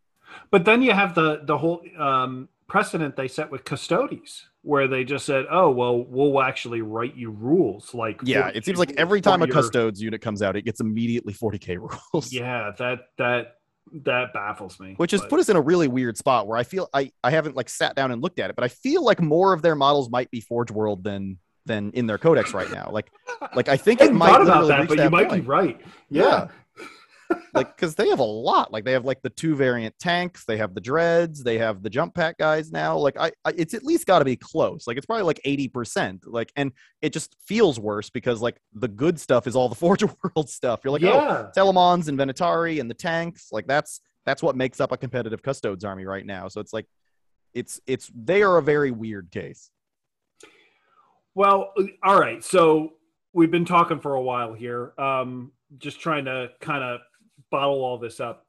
But 0.52 0.66
then 0.66 0.82
you 0.82 0.94
have 0.94 1.14
the 1.14 1.42
the 1.44 1.58
whole 1.58 1.84
um, 2.00 2.48
precedent 2.68 3.16
they 3.16 3.28
set 3.28 3.52
with 3.52 3.64
Custodes, 3.66 4.48
where 4.64 4.88
they 4.88 5.04
just 5.04 5.26
said, 5.26 5.46
"Oh, 5.52 5.70
well, 5.70 6.04
we'll 6.06 6.42
actually 6.42 6.82
write 6.82 7.16
you 7.16 7.30
rules." 7.30 7.94
Like, 7.94 8.20
Yeah, 8.24 8.48
it 8.54 8.66
seems 8.66 8.80
like 8.80 8.94
every 8.98 9.22
time 9.22 9.42
a 9.44 9.46
your- 9.46 9.54
Custodes 9.54 10.02
unit 10.02 10.22
comes 10.22 10.42
out, 10.42 10.56
it 10.56 10.64
gets 10.64 10.80
immediately 10.80 11.34
40K 11.34 11.78
rules. 11.78 12.32
Yeah, 12.34 12.72
that 12.80 13.10
that 13.18 13.58
that 14.06 14.34
baffles 14.34 14.80
me. 14.80 14.94
which 14.98 15.12
has 15.12 15.22
But- 15.22 15.30
put 15.30 15.40
us 15.40 15.50
in 15.50 15.56
a 15.56 15.62
really 15.62 15.88
weird 15.88 16.18
spot 16.18 16.48
where 16.48 16.58
I 16.58 16.64
feel 16.64 16.90
I 16.94 17.12
I 17.24 17.32
haven't 17.32 17.56
like 17.56 17.70
sat 17.70 17.96
down 17.96 18.12
and 18.12 18.22
looked 18.22 18.40
at 18.40 18.50
it, 18.50 18.56
but 18.56 18.64
I 18.64 18.68
feel 18.70 19.04
like 19.04 19.22
more 19.22 19.54
of 19.54 19.62
their 19.62 19.76
models 19.76 20.10
might 20.10 20.32
be 20.32 20.42
Forge 20.42 20.72
World 20.72 21.04
than 21.04 21.38
than 21.66 21.92
in 21.92 22.08
their 22.08 22.18
codex 22.18 22.54
right 22.54 22.70
now. 22.72 22.90
Like 22.92 23.12
like 23.56 23.70
I 23.70 23.78
think 23.78 24.02
I 24.02 24.06
it 24.06 24.14
might 24.14 24.30
thought 24.32 24.42
about 24.42 24.68
that, 24.68 24.88
but 24.88 24.98
that 24.98 25.04
you 25.06 25.10
might 25.10 25.30
point. 25.30 25.44
be 25.44 25.48
right. 25.48 25.82
Yeah. 26.10 26.48
Like 27.54 27.76
because 27.76 27.96
they 27.96 28.10
have 28.10 28.20
a 28.20 28.24
lot. 28.24 28.72
Like 28.72 28.86
they 28.86 28.92
have 28.92 29.06
like 29.06 29.22
the 29.22 29.30
two 29.30 29.56
variant 29.56 29.98
tanks, 30.00 30.46
they 30.46 30.58
have 30.58 30.74
the 30.74 30.82
dreads, 30.82 31.44
they 31.44 31.58
have 31.58 31.84
the 31.84 31.90
jump 31.90 32.16
pack 32.16 32.38
guys 32.38 32.72
now. 32.72 32.98
Like 32.98 33.18
I, 33.20 33.32
I 33.46 33.54
it's 33.58 33.74
at 33.74 33.84
least 33.84 34.06
got 34.06 34.20
to 34.20 34.26
be 34.26 34.36
close. 34.36 34.88
Like 34.88 34.98
it's 34.98 35.06
probably 35.06 35.24
like 35.24 35.42
eighty 35.46 35.68
percent. 35.68 36.26
Like 36.26 36.52
and 36.56 36.72
it 37.02 37.14
just 37.14 37.36
feels 37.46 37.80
worse 37.80 38.10
because 38.10 38.42
like 38.42 38.58
the 38.74 38.88
good 38.88 39.20
stuff 39.20 39.48
is 39.48 39.56
all 39.56 39.70
the 39.70 39.76
Forge 39.84 40.04
World 40.04 40.50
stuff. 40.50 40.82
You're 40.84 40.94
like 40.94 41.04
oh 41.04 41.08
yeah. 41.08 41.50
Telemons 41.56 42.08
and 42.08 42.18
Venatari 42.18 42.80
and 42.80 42.90
the 42.90 42.96
tanks, 42.96 43.50
like 43.52 43.68
that's 43.68 44.02
that's 44.26 44.42
what 44.42 44.56
makes 44.56 44.80
up 44.80 44.92
a 44.92 44.98
competitive 44.98 45.42
custodes 45.42 45.84
army 45.84 46.06
right 46.06 46.26
now. 46.26 46.48
So 46.48 46.62
it's 46.62 46.74
like 46.74 46.88
it's 47.54 47.80
it's 47.88 48.12
they 48.16 48.42
are 48.42 48.58
a 48.58 48.64
very 48.64 48.92
weird 48.92 49.32
case. 49.32 49.70
Well, 51.36 51.74
all 52.04 52.20
right. 52.20 52.44
So 52.44 52.94
we've 53.34 53.52
been 53.52 53.66
talking 53.66 54.00
for 54.00 54.16
a 54.16 54.22
while 54.22 54.54
here. 54.54 54.94
Um, 54.98 55.52
just 55.78 56.00
trying 56.00 56.26
to 56.26 56.50
kind 56.62 56.84
of 56.84 57.00
bottle 57.54 57.84
all 57.84 57.98
this 58.00 58.20
up. 58.20 58.46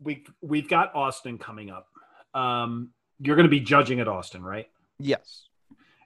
we 0.00 0.24
we've 0.42 0.68
got 0.68 0.94
Austin 0.94 1.38
coming 1.38 1.70
up. 1.70 1.88
Um, 2.34 2.90
you're 3.18 3.36
going 3.36 3.46
to 3.46 3.50
be 3.50 3.60
judging 3.60 3.98
at 4.00 4.08
Austin, 4.08 4.42
right? 4.42 4.68
Yes. 4.98 5.48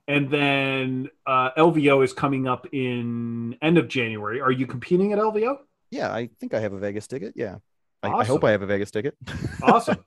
And 0.06 0.30
then 0.30 1.10
uh, 1.26 1.50
LVO 1.58 2.02
is 2.04 2.12
coming 2.12 2.46
up 2.46 2.66
in 2.72 3.56
end 3.60 3.76
of 3.78 3.88
January. 3.88 4.40
Are 4.40 4.52
you 4.52 4.66
competing 4.66 5.12
at 5.12 5.18
LVO? 5.18 5.58
Yeah, 5.90 6.12
I 6.12 6.30
think 6.38 6.54
I 6.54 6.60
have 6.60 6.72
a 6.72 6.78
Vegas 6.78 7.06
ticket. 7.06 7.32
Yeah. 7.36 7.56
I, 8.02 8.08
Awesome. 8.08 8.20
I 8.20 8.24
hope 8.24 8.44
I 8.44 8.50
have 8.52 8.62
a 8.62 8.66
Vegas 8.66 8.90
ticket. 8.90 9.16
Awesome. 9.62 10.04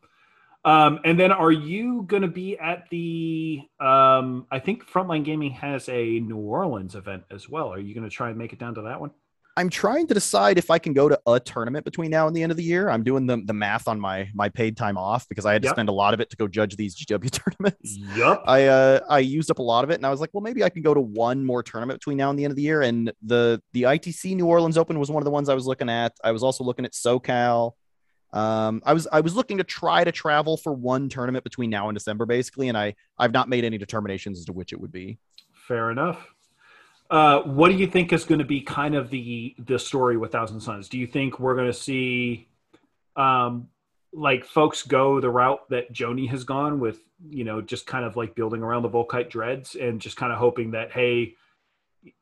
um, 0.64 1.00
and 1.04 1.20
then 1.20 1.32
are 1.32 1.52
you 1.52 2.04
going 2.04 2.22
to 2.22 2.28
be 2.30 2.58
at 2.58 2.90
the? 2.90 3.62
Um, 3.80 4.48
I 4.50 4.60
think 4.60 4.90
Frontline 4.90 5.26
Gaming 5.26 5.52
has 5.52 5.90
a 5.90 6.20
New 6.20 6.38
Orleans 6.38 6.96
event 6.96 7.24
as 7.30 7.50
well. 7.50 7.74
Are 7.74 7.80
you 7.80 7.94
going 7.94 8.08
to 8.10 8.16
try 8.16 8.30
and 8.30 8.38
make 8.38 8.54
it 8.54 8.60
down 8.60 8.76
to 8.76 8.84
that 8.84 9.02
one? 9.02 9.12
I'm 9.58 9.70
trying 9.70 10.08
to 10.08 10.14
decide 10.14 10.58
if 10.58 10.72
I 10.72 10.80
can 10.80 10.94
go 10.94 11.10
to 11.10 11.20
a 11.28 11.40
tournament 11.40 11.84
between 11.84 12.10
now 12.10 12.26
and 12.28 12.36
the 12.36 12.42
end 12.42 12.52
of 12.52 12.58
the 12.58 12.64
year. 12.64 12.90
I'm 12.90 13.04
doing 13.04 13.28
the, 13.28 13.42
the 13.46 13.54
math 13.54 13.88
on 13.88 14.00
my 14.00 14.30
my 14.34 14.48
paid 14.48 14.78
time 14.78 14.98
off 14.98 15.28
because 15.28 15.46
I 15.46 15.52
had 15.54 15.62
to 15.64 15.68
Yep. 15.68 15.76
spend 15.76 15.90
a 15.90 15.92
lot 15.92 16.14
of 16.14 16.22
it 16.22 16.30
to 16.30 16.38
go 16.38 16.48
judge 16.48 16.78
these 16.78 16.96
GW 16.96 17.30
tournaments. 17.60 17.98
Yup. 18.16 18.44
I 18.48 18.68
uh 18.68 19.00
I 19.10 19.20
used 19.20 19.52
up 19.52 19.60
a 19.60 19.64
lot 19.64 19.84
of 19.84 19.90
it 19.90 19.96
and 19.96 20.06
I 20.06 20.10
was 20.10 20.22
like, 20.22 20.30
well, 20.34 20.42
maybe 20.42 20.64
I 20.64 20.70
can 20.70 20.82
go 20.82 20.94
to 20.94 21.02
one 21.02 21.44
more 21.44 21.64
tournament 21.64 22.00
between 22.00 22.18
now 22.18 22.30
and 22.30 22.40
the 22.40 22.46
end 22.46 22.52
of 22.52 22.56
the 22.56 22.62
year. 22.62 22.82
And 22.82 23.12
the 23.22 23.62
the 23.74 23.84
ITC 23.84 24.36
New 24.36 24.46
Orleans 24.46 24.78
Open 24.78 24.98
was 25.00 25.12
one 25.12 25.22
of 25.22 25.26
the 25.26 25.32
ones 25.32 25.50
I 25.50 25.54
was 25.54 25.66
looking 25.68 25.90
at. 25.90 26.14
I 26.24 26.32
was 26.32 26.44
also 26.44 26.64
looking 26.64 26.86
at 26.86 26.94
SoCal. 26.94 27.74
Um, 28.34 28.82
I 28.86 28.94
was 28.94 29.08
I 29.12 29.20
was 29.20 29.36
looking 29.36 29.58
to 29.58 29.66
try 29.66 30.06
to 30.06 30.12
travel 30.14 30.56
for 30.56 30.72
one 30.72 31.10
tournament 31.10 31.44
between 31.44 31.70
now 31.70 31.90
and 31.90 31.96
December, 31.98 32.26
basically, 32.26 32.70
and 32.70 32.78
I 32.78 32.96
I've 33.18 33.34
not 33.34 33.50
made 33.50 33.66
any 33.66 33.78
determinations 33.78 34.40
as 34.40 34.46
to 34.46 34.54
which 34.54 34.72
it 34.72 34.80
would 34.80 34.94
be. 34.94 35.20
Fair 35.68 35.92
enough. 35.92 36.26
Uh, 37.12 37.42
what 37.42 37.70
do 37.70 37.76
you 37.76 37.88
think 37.88 38.14
is 38.14 38.24
going 38.24 38.40
to 38.40 38.46
be 38.46 38.62
kind 38.62 38.96
of 38.96 39.10
the 39.10 39.54
the 39.60 39.78
story 39.78 40.16
with 40.16 40.32
Thousand 40.32 40.62
Sons? 40.62 40.88
Do 40.88 40.98
you 40.98 41.06
think 41.06 41.42
we're 41.42 41.56
going 41.56 41.68
to 41.68 41.74
see, 41.74 42.48
um, 43.18 43.68
like 44.14 44.46
folks 44.46 44.84
go 44.84 45.20
the 45.20 45.30
route 45.30 45.70
that 45.70 45.92
Joni 45.92 46.30
has 46.30 46.46
gone 46.46 46.80
with, 46.80 47.00
you 47.30 47.44
know, 47.44 47.62
just 47.62 47.86
kind 47.86 48.06
of 48.06 48.16
like 48.16 48.34
building 48.34 48.64
around 48.64 48.84
the 48.84 48.90
Volkite 48.90 49.30
dreads 49.30 49.76
and 49.76 50.00
just 50.00 50.16
kind 50.16 50.32
of 50.32 50.40
hoping 50.40 50.72
that 50.72 50.94
hey, 50.94 51.36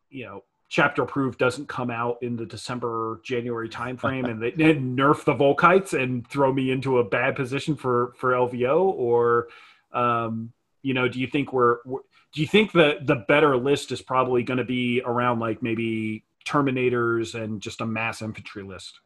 you 0.10 0.26
know, 0.26 0.44
Chapter 0.70 1.04
Approved 1.04 1.38
doesn't 1.38 1.68
come 1.68 1.92
out 1.92 2.18
in 2.24 2.36
the 2.36 2.46
December 2.46 3.22
January 3.24 3.70
timeframe 3.70 4.28
and 4.28 4.42
they 4.42 4.72
and 4.72 4.98
nerf 4.98 5.24
the 5.24 5.36
Volkites 5.36 5.94
and 5.94 6.28
throw 6.28 6.52
me 6.52 6.72
into 6.72 6.98
a 6.98 7.04
bad 7.04 7.36
position 7.36 7.76
for 7.76 8.14
for 8.18 8.32
LVO 8.32 8.86
or, 8.86 9.50
um, 9.94 10.52
you 10.82 10.96
know, 10.96 11.08
do 11.08 11.20
you 11.20 11.28
think 11.28 11.54
we're, 11.54 11.78
we're 11.86 12.00
do 12.34 12.42
you 12.42 12.48
think 12.48 12.72
that 12.74 13.08
the 13.08 13.24
better 13.28 13.58
list 13.58 13.92
is 13.92 14.02
probably 14.02 14.44
going 14.44 14.58
to 14.58 14.64
be 14.64 15.02
around 15.06 15.40
like 15.40 15.64
maybe 15.64 16.24
terminators 16.48 17.36
and 17.36 17.62
just 17.62 17.82
a 17.82 17.86
mass 17.86 18.22
infantry 18.22 18.64
list 18.64 19.00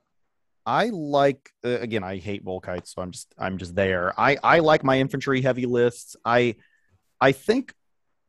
I 0.65 0.85
like 0.89 1.51
uh, 1.65 1.79
again. 1.79 2.03
I 2.03 2.17
hate 2.17 2.45
Volkites, 2.45 2.93
so 2.93 3.01
I'm 3.01 3.11
just 3.11 3.33
I'm 3.37 3.57
just 3.57 3.75
there. 3.75 4.17
I 4.17 4.37
I 4.43 4.59
like 4.59 4.83
my 4.83 4.99
infantry 4.99 5.41
heavy 5.41 5.65
lists. 5.65 6.15
I 6.23 6.55
I 7.19 7.31
think 7.31 7.73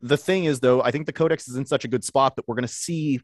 the 0.00 0.16
thing 0.16 0.44
is 0.44 0.60
though, 0.60 0.82
I 0.82 0.90
think 0.90 1.06
the 1.06 1.12
Codex 1.12 1.48
is 1.48 1.56
in 1.56 1.64
such 1.64 1.84
a 1.84 1.88
good 1.88 2.04
spot 2.04 2.36
that 2.36 2.46
we're 2.46 2.56
going 2.56 2.66
to 2.66 2.72
see. 2.72 3.20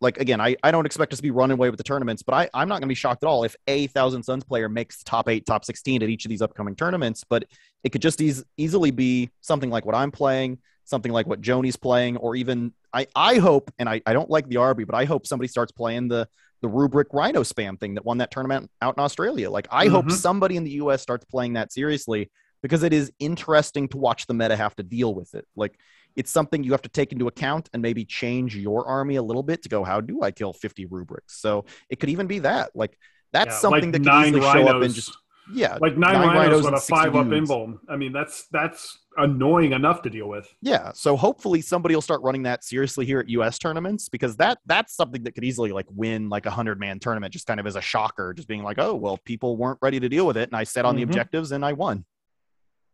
Like 0.00 0.18
again, 0.18 0.40
I, 0.40 0.56
I 0.62 0.70
don't 0.70 0.86
expect 0.86 1.12
us 1.12 1.18
to 1.18 1.22
be 1.22 1.30
running 1.30 1.54
away 1.54 1.70
with 1.70 1.78
the 1.78 1.84
tournaments, 1.84 2.22
but 2.22 2.34
I, 2.34 2.50
I'm 2.52 2.68
not 2.68 2.74
going 2.74 2.82
to 2.82 2.88
be 2.88 2.96
shocked 2.96 3.22
at 3.22 3.26
all 3.26 3.44
if 3.44 3.54
a 3.66 3.86
Thousand 3.86 4.22
Sons 4.24 4.42
player 4.42 4.68
makes 4.68 5.02
top 5.04 5.28
eight, 5.28 5.46
top 5.46 5.64
16 5.64 6.02
at 6.02 6.08
each 6.08 6.24
of 6.24 6.30
these 6.30 6.42
upcoming 6.42 6.74
tournaments. 6.74 7.24
But 7.28 7.44
it 7.84 7.90
could 7.90 8.02
just 8.02 8.20
eas- 8.20 8.44
easily 8.56 8.90
be 8.90 9.30
something 9.40 9.70
like 9.70 9.86
what 9.86 9.94
I'm 9.94 10.10
playing, 10.10 10.58
something 10.84 11.12
like 11.12 11.26
what 11.26 11.40
Joni's 11.40 11.76
playing, 11.76 12.16
or 12.16 12.36
even 12.36 12.72
I, 12.92 13.06
I 13.14 13.36
hope, 13.36 13.70
and 13.78 13.88
I, 13.88 14.00
I 14.06 14.12
don't 14.12 14.30
like 14.30 14.48
the 14.48 14.58
Arby, 14.58 14.84
but 14.84 14.94
I 14.94 15.04
hope 15.04 15.26
somebody 15.26 15.48
starts 15.48 15.72
playing 15.72 16.08
the 16.08 16.28
the 16.62 16.68
rubric 16.68 17.08
rhino 17.12 17.42
spam 17.42 17.78
thing 17.78 17.94
that 17.94 18.06
won 18.06 18.18
that 18.18 18.30
tournament 18.30 18.70
out 18.80 18.94
in 18.96 19.02
Australia. 19.02 19.50
Like 19.50 19.66
I 19.70 19.88
hope 19.88 20.06
Mhm. 20.06 20.12
somebody 20.12 20.56
in 20.56 20.64
the 20.64 20.70
US 20.72 21.02
starts 21.02 21.24
playing 21.26 21.54
that 21.54 21.72
seriously 21.72 22.30
because 22.62 22.82
it 22.82 22.94
is 22.94 23.12
interesting 23.18 23.86
to 23.88 23.98
watch 23.98 24.26
the 24.26 24.32
meta 24.32 24.56
have 24.56 24.74
to 24.76 24.82
deal 24.82 25.14
with 25.14 25.34
it. 25.34 25.46
Like 25.56 25.78
it's 26.16 26.30
something 26.30 26.64
you 26.64 26.72
have 26.72 26.82
to 26.82 26.88
take 26.88 27.12
into 27.12 27.26
account 27.28 27.68
and 27.74 27.82
maybe 27.82 28.04
change 28.06 28.56
your 28.56 28.86
army 28.86 29.16
a 29.16 29.22
little 29.22 29.42
bit 29.42 29.62
to 29.64 29.68
go, 29.68 29.84
how 29.84 30.00
do 30.00 30.22
I 30.22 30.30
kill 30.30 30.54
50 30.54 30.86
rubrics? 30.86 31.38
So 31.38 31.66
it 31.90 32.00
could 32.00 32.08
even 32.08 32.26
be 32.26 32.38
that. 32.40 32.70
Like 32.74 32.96
that's 33.32 33.54
Yeah, 33.54 33.60
something 33.60 33.90
like 33.90 33.92
that 33.92 34.02
could 34.02 34.14
easily 34.14 34.40
rhinos, 34.40 34.52
show 34.52 34.68
up 34.68 34.82
and 34.82 34.94
just 34.94 35.18
yeah, 35.52 35.78
like 35.80 35.96
nine, 35.96 36.14
nine 36.14 36.36
rhinos 36.36 36.64
with 36.64 36.74
a 36.74 36.78
60 36.78 36.90
five 36.94 37.14
up 37.16 37.26
invuln 37.26 37.78
i 37.88 37.96
mean 37.96 38.12
that's 38.12 38.46
that's 38.48 38.98
annoying 39.18 39.72
enough 39.72 40.02
to 40.02 40.10
deal 40.10 40.28
with. 40.28 40.52
Yeah, 40.60 40.90
so 40.92 41.16
hopefully 41.16 41.60
somebody 41.60 41.94
will 41.94 42.02
start 42.02 42.20
running 42.22 42.42
that 42.44 42.64
seriously 42.64 43.06
here 43.06 43.20
at 43.20 43.28
US 43.28 43.58
tournaments 43.58 44.08
because 44.08 44.36
that 44.38 44.58
that's 44.66 44.96
something 44.96 45.22
that 45.24 45.32
could 45.36 45.44
easily 45.44 45.70
like 45.70 45.86
win 45.90 46.28
like 46.28 46.46
a 46.46 46.50
hundred 46.50 46.80
man 46.80 46.98
tournament 46.98 47.32
just 47.32 47.46
kind 47.46 47.60
of 47.60 47.66
as 47.66 47.76
a 47.76 47.80
shocker, 47.80 48.32
just 48.34 48.48
being 48.48 48.62
like, 48.64 48.78
oh 48.78 48.94
well, 48.94 49.18
people 49.24 49.56
weren't 49.56 49.78
ready 49.82 50.00
to 50.00 50.08
deal 50.08 50.26
with 50.26 50.36
it, 50.36 50.48
and 50.48 50.56
I 50.56 50.64
set 50.64 50.84
on 50.84 50.96
the 50.96 51.02
Mhm. 51.02 51.08
objectives 51.10 51.52
and 51.52 51.64
I 51.64 51.74
won. 51.74 52.04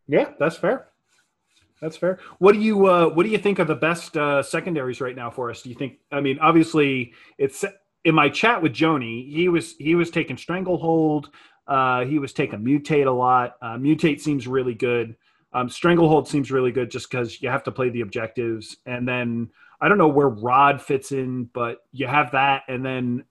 yeah 0.07 0.31
that's 0.39 0.57
fair. 0.57 0.87
That's 1.81 1.97
fair. 1.97 2.19
What 2.37 2.53
do 2.53 2.59
you 2.59 2.85
uh 2.85 3.07
what 3.09 3.23
do 3.23 3.29
you 3.29 3.37
think 3.39 3.59
are 3.59 3.65
the 3.65 3.75
best 3.75 4.15
uh 4.15 4.43
secondaries 4.43 5.01
right 5.01 5.15
now 5.15 5.31
for 5.31 5.49
us? 5.49 5.63
Do 5.63 5.69
you 5.69 5.75
think 5.75 5.99
i 6.11 6.19
mean 6.21 6.37
obviously 6.39 7.13
it's 7.39 7.65
in 8.03 8.13
my 8.15 8.29
chat 8.29 8.61
with 8.61 8.73
joni 8.73 9.31
he 9.31 9.47
was 9.49 9.75
he 9.77 9.93
was 9.95 10.09
taking 10.11 10.35
stranglehold 10.37 11.29
uh 11.67 12.03
he 12.05 12.19
was 12.19 12.33
taking 12.33 12.59
mutate 12.59 13.07
a 13.07 13.11
lot 13.11 13.55
uh 13.61 13.75
mutate 13.77 14.19
seems 14.19 14.47
really 14.47 14.73
good 14.73 15.15
um 15.53 15.69
stranglehold 15.69 16.27
seems 16.27 16.51
really 16.51 16.71
good 16.71 16.89
just 16.89 17.09
because 17.09 17.41
you 17.41 17.49
have 17.49 17.63
to 17.63 17.71
play 17.71 17.89
the 17.89 18.01
objectives 18.01 18.77
and 18.85 19.07
then 19.07 19.49
i 19.79 19.87
don't 19.87 19.97
know 19.97 20.07
where 20.07 20.29
rod 20.29 20.81
fits 20.81 21.11
in 21.11 21.45
but 21.53 21.79
you 21.91 22.07
have 22.07 22.31
that 22.31 22.63
and 22.67 22.85
then 22.85 23.23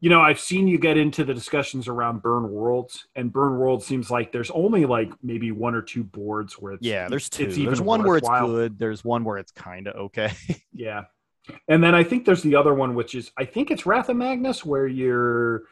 you 0.00 0.10
know 0.10 0.20
i've 0.20 0.40
seen 0.40 0.66
you 0.68 0.78
get 0.78 0.98
into 0.98 1.24
the 1.24 1.32
discussions 1.32 1.88
around 1.88 2.20
burn 2.20 2.50
worlds 2.50 3.06
and 3.16 3.32
burn 3.32 3.56
worlds 3.56 3.86
seems 3.86 4.10
like 4.10 4.32
there's 4.32 4.50
only 4.50 4.84
like 4.84 5.10
maybe 5.22 5.50
one 5.52 5.74
or 5.74 5.80
two 5.82 6.04
boards 6.04 6.54
where 6.54 6.74
it's 6.74 6.84
Yeah, 6.84 7.08
there's 7.08 7.30
two. 7.30 7.44
it's 7.44 7.56
There's 7.56 7.80
one 7.80 8.02
where 8.02 8.18
it's 8.18 8.28
good. 8.28 8.78
There's 8.78 9.02
one 9.04 9.24
where 9.24 9.38
it's 9.38 9.52
kind 9.52 9.88
of 9.88 9.94
okay. 9.96 10.32
Yeah. 10.74 11.04
And 11.68 11.84
then 11.84 11.94
I 11.94 12.02
think 12.04 12.24
there's 12.24 12.42
the 12.42 12.56
other 12.56 12.74
one, 12.74 12.94
which 12.94 13.14
is 13.14 13.30
I 13.36 13.44
think 13.44 13.70
it's 13.70 13.86
Wrath 13.86 14.08
of 14.08 14.16
Magnus, 14.16 14.64
where 14.64 14.86
you're. 14.86 15.64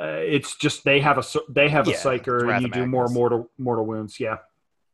Uh, 0.00 0.22
it's 0.36 0.56
just 0.56 0.82
they 0.84 0.98
have 1.00 1.18
a 1.18 1.24
they 1.50 1.68
have 1.68 1.86
Yeah, 1.86 1.94
a 1.94 1.96
psyker 1.96 2.50
and 2.54 2.62
you 2.62 2.70
do 2.70 2.86
more 2.86 3.08
mortal 3.08 3.50
mortal 3.58 3.84
wounds. 3.84 4.18
Yeah. 4.18 4.38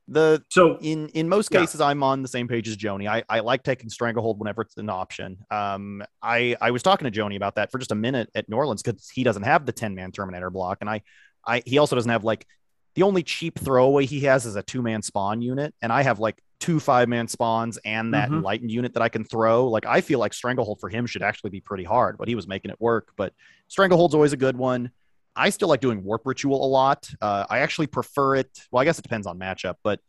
the 0.08 0.42
So 0.50 0.78
in 0.80 1.08
in 1.10 1.28
most 1.28 1.52
Yeah. 1.52 1.60
cases 1.60 1.80
i'm 1.80 2.02
on 2.02 2.22
the 2.22 2.28
same 2.28 2.46
page 2.48 2.68
as 2.68 2.76
joni 2.76 3.08
I, 3.08 3.24
I 3.28 3.40
like 3.40 3.62
taking 3.64 3.88
stranglehold 3.90 4.38
whenever 4.38 4.62
it's 4.62 4.76
an 4.76 4.88
option 4.88 5.38
um 5.50 6.02
i 6.22 6.56
i 6.60 6.70
was 6.70 6.82
talking 6.82 7.10
to 7.10 7.20
joni 7.20 7.36
about 7.36 7.56
that 7.56 7.72
for 7.72 7.78
just 7.78 7.90
a 7.90 7.96
minute 7.96 8.30
at 8.34 8.48
new 8.48 8.56
orleans 8.56 8.82
because 8.84 9.08
he 9.10 9.24
doesn't 9.24 9.42
have 9.42 9.66
the 9.66 9.72
10 9.72 9.94
man 9.96 10.12
terminator 10.12 10.50
block 10.50 10.78
and 10.80 10.88
i 10.88 11.02
i 11.44 11.60
he 11.66 11.78
also 11.78 11.96
doesn't 11.96 12.10
have 12.10 12.22
like 12.22 12.46
the 12.94 13.02
only 13.02 13.22
cheap 13.24 13.58
throwaway 13.58 14.06
he 14.06 14.20
has 14.20 14.46
is 14.46 14.54
a 14.54 14.62
two 14.62 14.80
man 14.80 15.02
spawn 15.02 15.42
unit 15.42 15.74
and 15.82 15.92
i 15.92 16.02
have 16.02 16.20
like 16.20 16.40
two 16.58 16.80
five 16.80 17.08
man 17.08 17.28
spawns 17.28 17.78
and 17.84 18.14
that 18.14 18.30
Mhm. 18.30 18.36
enlightened 18.36 18.70
unit 18.70 18.94
that 18.94 19.02
i 19.02 19.08
can 19.10 19.24
throw 19.24 19.68
like 19.68 19.84
i 19.86 20.00
feel 20.00 20.18
like 20.18 20.32
stranglehold 20.32 20.80
for 20.80 20.88
him 20.88 21.04
should 21.06 21.22
actually 21.22 21.50
be 21.50 21.60
pretty 21.60 21.84
hard 21.84 22.16
but 22.18 22.28
he 22.28 22.34
was 22.34 22.48
making 22.48 22.70
it 22.70 22.80
work 22.80 23.12
but 23.16 23.32
stranglehold's 23.68 24.14
always 24.14 24.32
a 24.32 24.36
good 24.38 24.56
one 24.56 24.90
I 25.38 25.50
still 25.50 25.68
like 25.68 25.82
doing 25.82 26.02
warp 26.02 26.22
ritual 26.24 26.64
a 26.64 26.66
lot. 26.66 27.10
Uh, 27.20 27.44
I 27.50 27.58
actually 27.58 27.88
prefer 27.88 28.36
it. 28.36 28.48
Well, 28.70 28.80
I 28.80 28.86
guess 28.86 28.98
it 28.98 29.02
depends 29.02 29.26
on 29.26 29.38
matchup, 29.38 29.74
but 29.84 30.00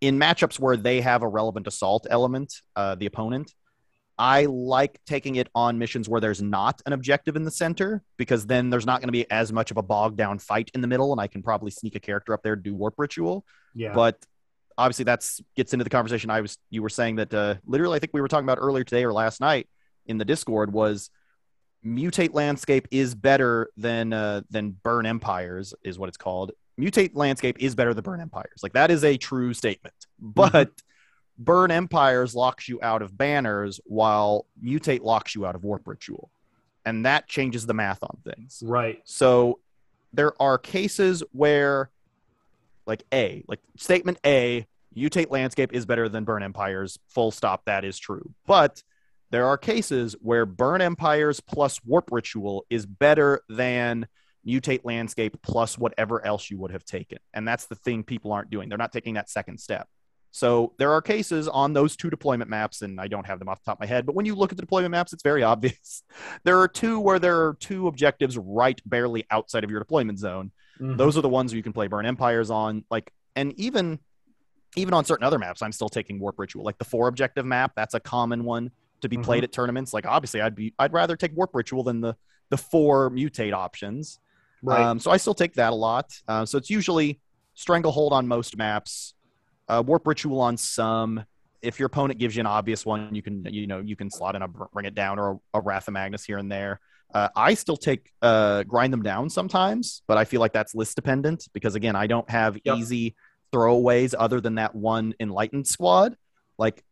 in 0.00 0.18
matchups 0.18 0.58
where 0.58 0.78
they 0.78 1.02
have 1.02 1.22
a 1.22 1.28
relevant 1.28 1.66
assault 1.66 2.06
element, 2.08 2.54
uh, 2.74 2.94
the 2.94 3.04
opponent, 3.04 3.52
I 4.16 4.46
like 4.46 4.98
taking 5.04 5.36
it 5.36 5.50
on 5.54 5.78
missions 5.78 6.08
where 6.08 6.22
there's 6.22 6.40
not 6.40 6.80
an 6.86 6.94
objective 6.94 7.36
in 7.36 7.42
the 7.44 7.50
center 7.50 8.02
because 8.16 8.46
then 8.46 8.70
there's 8.70 8.86
not 8.86 9.00
going 9.02 9.08
to 9.08 9.12
be 9.12 9.30
as 9.30 9.52
much 9.52 9.70
of 9.70 9.76
a 9.76 9.82
bogged 9.82 10.16
down 10.16 10.38
fight 10.38 10.70
in 10.72 10.80
the 10.80 10.88
middle, 10.88 11.12
and 11.12 11.20
I 11.20 11.26
can 11.26 11.42
probably 11.42 11.70
sneak 11.70 11.94
a 11.94 12.00
character 12.00 12.32
up 12.32 12.42
there 12.42 12.56
to 12.56 12.62
do 12.62 12.74
warp 12.74 12.94
ritual. 12.96 13.44
yeah. 13.74 13.92
But 13.92 14.24
obviously, 14.78 15.04
that's 15.04 15.40
gets 15.56 15.72
into 15.72 15.84
the 15.84 15.90
conversation 15.90 16.30
I 16.30 16.40
was 16.40 16.58
you 16.70 16.82
were 16.82 16.88
saying 16.88 17.16
that 17.16 17.32
uh, 17.32 17.56
literally 17.66 17.96
I 17.96 17.98
think 17.98 18.12
we 18.12 18.20
were 18.20 18.28
talking 18.28 18.44
about 18.46 18.58
earlier 18.60 18.84
today 18.84 19.04
or 19.04 19.12
last 19.12 19.40
night 19.40 19.68
in 20.06 20.18
the 20.18 20.24
Discord 20.24 20.72
was 20.72 21.10
mutate 21.84 22.34
landscape 22.34 22.88
is 22.90 23.14
better 23.14 23.70
than 23.76 24.12
uh, 24.12 24.42
than 24.50 24.76
burn 24.82 25.06
empires 25.06 25.74
is 25.82 25.98
what 25.98 26.08
it's 26.08 26.16
called. 26.16 26.52
Mutate 26.80 27.12
landscape 27.14 27.56
is 27.60 27.74
better 27.74 27.92
than 27.94 28.02
burn 28.02 28.20
empires. 28.20 28.60
Like 28.62 28.72
that 28.72 28.90
is 28.90 29.04
a 29.04 29.16
true 29.16 29.54
statement. 29.54 29.94
But 30.18 30.70
burn 31.38 31.70
empires 31.70 32.34
locks 32.34 32.68
you 32.68 32.78
out 32.82 33.02
of 33.02 33.16
banners 33.16 33.80
while 33.84 34.46
mutate 34.62 35.02
locks 35.02 35.34
you 35.34 35.44
out 35.46 35.54
of 35.54 35.64
warp 35.64 35.86
ritual. 35.86 36.30
And 36.84 37.06
that 37.06 37.28
changes 37.28 37.66
the 37.66 37.74
math 37.74 38.02
on 38.02 38.18
things. 38.24 38.62
Right. 38.64 39.00
so 39.04 39.60
there 40.12 40.40
are 40.40 40.58
cases 40.58 41.22
where, 41.32 41.90
like 42.86 43.02
A, 43.12 43.44
like 43.48 43.60
statement 43.76 44.18
A, 44.24 44.66
mutate 44.96 45.30
landscape 45.30 45.72
is 45.72 45.86
better 45.86 46.08
than 46.08 46.24
burn 46.24 46.42
empires. 46.42 46.98
Full 47.08 47.30
stop. 47.30 47.64
That 47.66 47.84
is 47.84 47.98
true. 47.98 48.34
But 48.46 48.82
there 49.30 49.46
are 49.46 49.56
cases 49.56 50.14
where 50.20 50.44
burn 50.44 50.80
empires 50.80 51.40
plus 51.40 51.82
warp 51.84 52.10
ritual 52.12 52.66
is 52.68 52.84
better 52.84 53.40
than 53.48 54.06
mutate 54.46 54.84
landscape 54.84 55.36
plus 55.42 55.78
whatever 55.78 56.24
else 56.24 56.50
you 56.50 56.58
would 56.58 56.72
have 56.72 56.84
taken. 56.84 57.18
And 57.32 57.46
that's 57.46 57.66
the 57.66 57.74
thing 57.76 58.02
people 58.02 58.32
aren't 58.32 58.50
doing. 58.50 58.68
They're 58.68 58.78
not 58.78 58.92
taking 58.92 59.14
that 59.14 59.30
second 59.30 59.58
step. 59.58 59.88
So 60.32 60.72
there 60.78 60.92
are 60.92 61.02
cases 61.02 61.46
on 61.46 61.74
those 61.74 61.94
two 61.94 62.08
deployment 62.08 62.48
maps, 62.48 62.80
and 62.80 62.98
I 62.98 63.06
don't 63.06 63.26
have 63.26 63.38
them 63.38 63.48
off 63.48 63.60
the 63.60 63.66
top 63.66 63.76
of 63.76 63.80
my 63.80 63.86
head, 63.86 64.06
but 64.06 64.14
when 64.14 64.24
you 64.24 64.34
look 64.34 64.50
at 64.50 64.56
the 64.56 64.62
deployment 64.62 64.90
maps, 64.90 65.12
it's 65.12 65.22
very 65.22 65.42
obvious. 65.54 66.02
There 66.44 66.58
are 66.60 66.68
two 66.68 66.98
where 66.98 67.18
there 67.18 67.46
are 67.46 67.54
two 67.54 67.86
objectives 67.86 68.38
right 68.38 68.80
barely 68.86 69.24
outside 69.30 69.62
of 69.62 69.70
your 69.70 69.78
deployment 69.78 70.18
zone. 70.18 70.50
Mhm. 70.82 70.96
those 70.96 71.16
are 71.16 71.20
the 71.20 71.28
ones 71.28 71.52
you 71.52 71.62
can 71.62 71.72
play 71.72 71.86
burn 71.86 72.04
empires 72.04 72.50
on 72.50 72.84
like 72.90 73.12
and 73.36 73.52
even 73.58 73.98
even 74.76 74.94
on 74.94 75.04
certain 75.04 75.24
other 75.24 75.38
maps 75.38 75.62
i'm 75.62 75.72
still 75.72 75.88
taking 75.88 76.18
warp 76.18 76.38
ritual. 76.38 76.64
Like 76.64 76.78
the 76.78 76.84
four 76.84 77.08
objective 77.08 77.46
map 77.46 77.72
that's 77.76 77.94
a 77.94 78.00
common 78.00 78.44
one 78.44 78.70
to 79.02 79.08
be 79.08 79.16
played 79.18 79.44
at 79.44 79.52
tournaments. 79.52 79.92
Like 79.94 80.06
obviously 80.06 80.40
i'd 80.40 80.54
be 80.54 80.74
i'd 80.78 80.92
rather 80.92 81.16
take 81.16 81.36
warp 81.36 81.54
ritual 81.54 81.82
than 81.84 82.00
the 82.00 82.16
the 82.50 82.56
four 82.56 83.10
mutate 83.10 83.52
options. 83.52 84.18
Right. 84.62 84.80
um, 84.80 84.98
so 84.98 85.10
i 85.10 85.16
still 85.16 85.34
take 85.34 85.54
that 85.54 85.72
a 85.72 85.76
lot. 85.76 86.12
Uh, 86.26 86.44
so 86.44 86.58
it's 86.58 86.70
usually 86.70 87.20
stranglehold 87.54 88.12
on 88.12 88.26
most 88.26 88.56
maps 88.56 89.14
uh, 89.68 89.82
warp 89.86 90.06
ritual 90.06 90.40
on 90.40 90.56
some. 90.56 91.24
If 91.62 91.78
your 91.78 91.86
opponent 91.86 92.18
gives 92.18 92.34
you 92.34 92.40
an 92.40 92.46
obvious 92.46 92.84
one 92.84 93.14
you 93.14 93.22
can 93.22 93.44
you 93.50 93.66
know 93.66 93.80
you 93.80 93.94
can 93.94 94.10
slot 94.10 94.34
in 94.34 94.42
a 94.42 94.48
bring 94.48 94.86
it 94.86 94.94
down 94.94 95.18
or 95.18 95.40
a, 95.54 95.58
a 95.58 95.60
wrath 95.60 95.86
of 95.86 95.94
magnus 95.94 96.24
here 96.24 96.38
and 96.38 96.50
there 96.50 96.80
uh, 97.14 97.28
I 97.36 97.54
still 97.54 97.76
take 97.76 98.10
uh, 98.22 98.62
grind 98.64 98.92
them 98.92 99.02
down 99.02 99.28
sometimes, 99.30 100.02
but 100.08 100.16
I 100.18 100.24
feel 100.24 100.40
like 100.40 100.52
that's 100.52 100.74
list 100.74 100.96
dependent 100.96 101.48
because 101.52 101.74
again, 101.74 101.96
I 101.96 102.06
don't 102.06 102.28
have 102.30 102.58
Yep. 102.64 102.76
easy 102.78 103.16
throwaways 103.52 104.14
other 104.18 104.40
than 104.40 104.54
that 104.56 104.74
one 104.74 105.14
enlightened 105.20 105.66
squad. 105.66 106.16
Like 106.58 106.82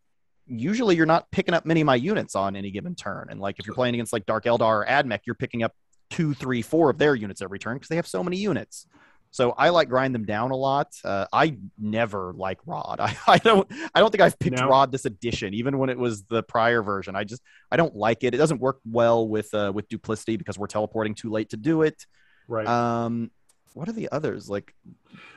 usually, 0.47 0.97
you're 0.97 1.07
not 1.07 1.31
picking 1.31 1.55
up 1.55 1.65
many 1.65 1.81
of 1.81 1.87
my 1.87 1.97
units 1.97 2.35
on 2.35 2.57
any 2.57 2.71
given 2.71 2.95
turn, 2.95 3.29
and 3.31 3.41
like 3.41 3.57
if 3.59 3.67
you're 3.67 3.75
playing 3.75 3.95
against 3.95 4.13
like 4.13 4.27
Dark 4.27 4.45
Eldar 4.45 4.83
or 4.83 4.87
Admech, 4.87 5.21
you're 5.27 5.35
picking 5.35 5.63
up 5.63 5.73
two, 6.11 6.35
three, 6.35 6.61
four 6.61 6.91
of 6.91 6.99
their 6.99 7.15
units 7.15 7.41
every 7.41 7.59
turn 7.59 7.77
because 7.77 7.89
they 7.89 7.97
have 7.97 8.07
so 8.07 8.23
many 8.25 8.37
units. 8.37 8.87
So 9.33 9.53
I 9.53 9.69
like 9.69 9.89
grind 9.89 10.15
them 10.15 10.25
down 10.25 10.51
a 10.51 10.57
lot. 10.57 10.89
Uh, 11.05 11.27
I 11.33 11.57
never 11.79 12.33
like 12.37 12.59
Rod. 12.67 12.99
I, 13.01 13.17
I 13.27 13.39
don't. 13.39 13.71
I 13.95 14.01
don't 14.01 14.11
think 14.11 14.23
I've 14.23 14.39
picked 14.39 14.57
No. 14.59 14.69
Rod 14.69 14.91
this 14.91 15.05
edition, 15.05 15.55
even 15.55 15.79
when 15.79 15.89
it 15.89 15.99
was 15.99 16.25
the 16.25 16.43
prior 16.43 16.83
version. 16.83 17.15
I 17.15 17.25
just 17.25 17.43
I 17.71 17.77
don't 17.77 17.95
like 17.95 18.25
it. 18.25 18.35
It 18.35 18.39
doesn't 18.39 18.61
work 18.61 18.81
well 18.85 19.29
with 19.29 19.53
uh, 19.55 19.71
with 19.75 19.89
duplicity 19.89 20.37
because 20.37 20.59
we're 20.59 20.67
teleporting 20.67 21.15
too 21.15 21.31
late 21.31 21.51
to 21.51 21.57
do 21.57 21.83
it. 21.83 22.07
right. 22.49 22.67
Um, 22.67 23.31
what 23.75 23.89
are 23.89 23.93
the 23.93 24.09
others 24.11 24.51
like? 24.51 24.75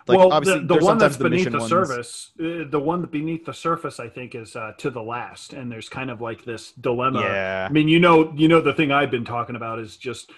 Like 0.07 0.17
well, 0.17 0.33
obviously 0.33 0.65
the, 0.65 0.79
the 0.79 0.85
one 0.85 0.97
that's 0.97 1.15
sometimes 1.15 1.31
beneath 1.31 1.51
the 1.51 1.59
ones. 1.59 1.69
surface, 1.69 2.31
uh, 2.39 2.69
the 2.69 2.79
one 2.79 3.03
beneath 3.05 3.45
the 3.45 3.53
surface, 3.53 3.99
I 3.99 4.09
think, 4.09 4.35
is 4.35 4.55
uh, 4.55 4.73
to 4.79 4.89
the 4.89 5.01
last, 5.01 5.53
and 5.53 5.71
there's 5.71 5.87
kind 5.87 6.11
of 6.11 6.19
like 6.19 6.43
this 6.43 6.73
dilemma. 6.73 7.21
Yeah, 7.21 7.67
I 7.69 7.71
mean, 7.71 7.87
you 7.87 7.99
know, 7.99 8.33
you 8.35 8.47
know, 8.47 8.59
the 8.59 8.73
thing 8.73 8.91
I've 8.91 9.11
been 9.11 9.23
talking 9.23 9.55
about 9.55 9.79
is 9.79 9.95
just 9.95 10.31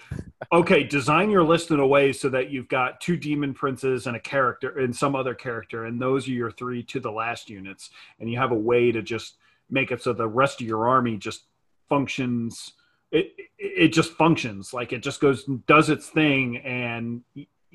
okay. 0.52 0.84
Design 0.84 1.30
your 1.30 1.42
list 1.42 1.70
in 1.70 1.80
a 1.80 1.86
way 1.86 2.12
so 2.12 2.28
that 2.28 2.50
you've 2.50 2.68
got 2.68 3.00
two 3.00 3.16
demon 3.16 3.54
princes 3.54 4.06
and 4.06 4.16
a 4.16 4.20
character 4.20 4.78
and 4.78 4.94
some 4.94 5.16
other 5.16 5.34
character, 5.34 5.86
and 5.86 6.00
those 6.00 6.28
are 6.28 6.32
your 6.32 6.50
three 6.50 6.82
to 6.84 7.00
the 7.00 7.10
last 7.10 7.50
units, 7.50 7.90
and 8.20 8.30
you 8.30 8.38
have 8.38 8.52
a 8.52 8.56
way 8.56 8.92
to 8.92 9.02
just 9.02 9.36
make 9.68 9.90
it 9.90 10.02
so 10.02 10.12
the 10.12 10.28
rest 10.28 10.60
of 10.60 10.66
your 10.66 10.86
army 10.86 11.16
just 11.16 11.44
functions. 11.88 12.72
It 13.10 13.32
it, 13.36 13.48
it 13.58 13.88
just 13.88 14.12
functions 14.12 14.72
like 14.72 14.92
it 14.92 15.02
just 15.02 15.20
goes 15.20 15.48
and 15.48 15.66
does 15.66 15.90
its 15.90 16.08
thing, 16.08 16.58
and 16.58 17.22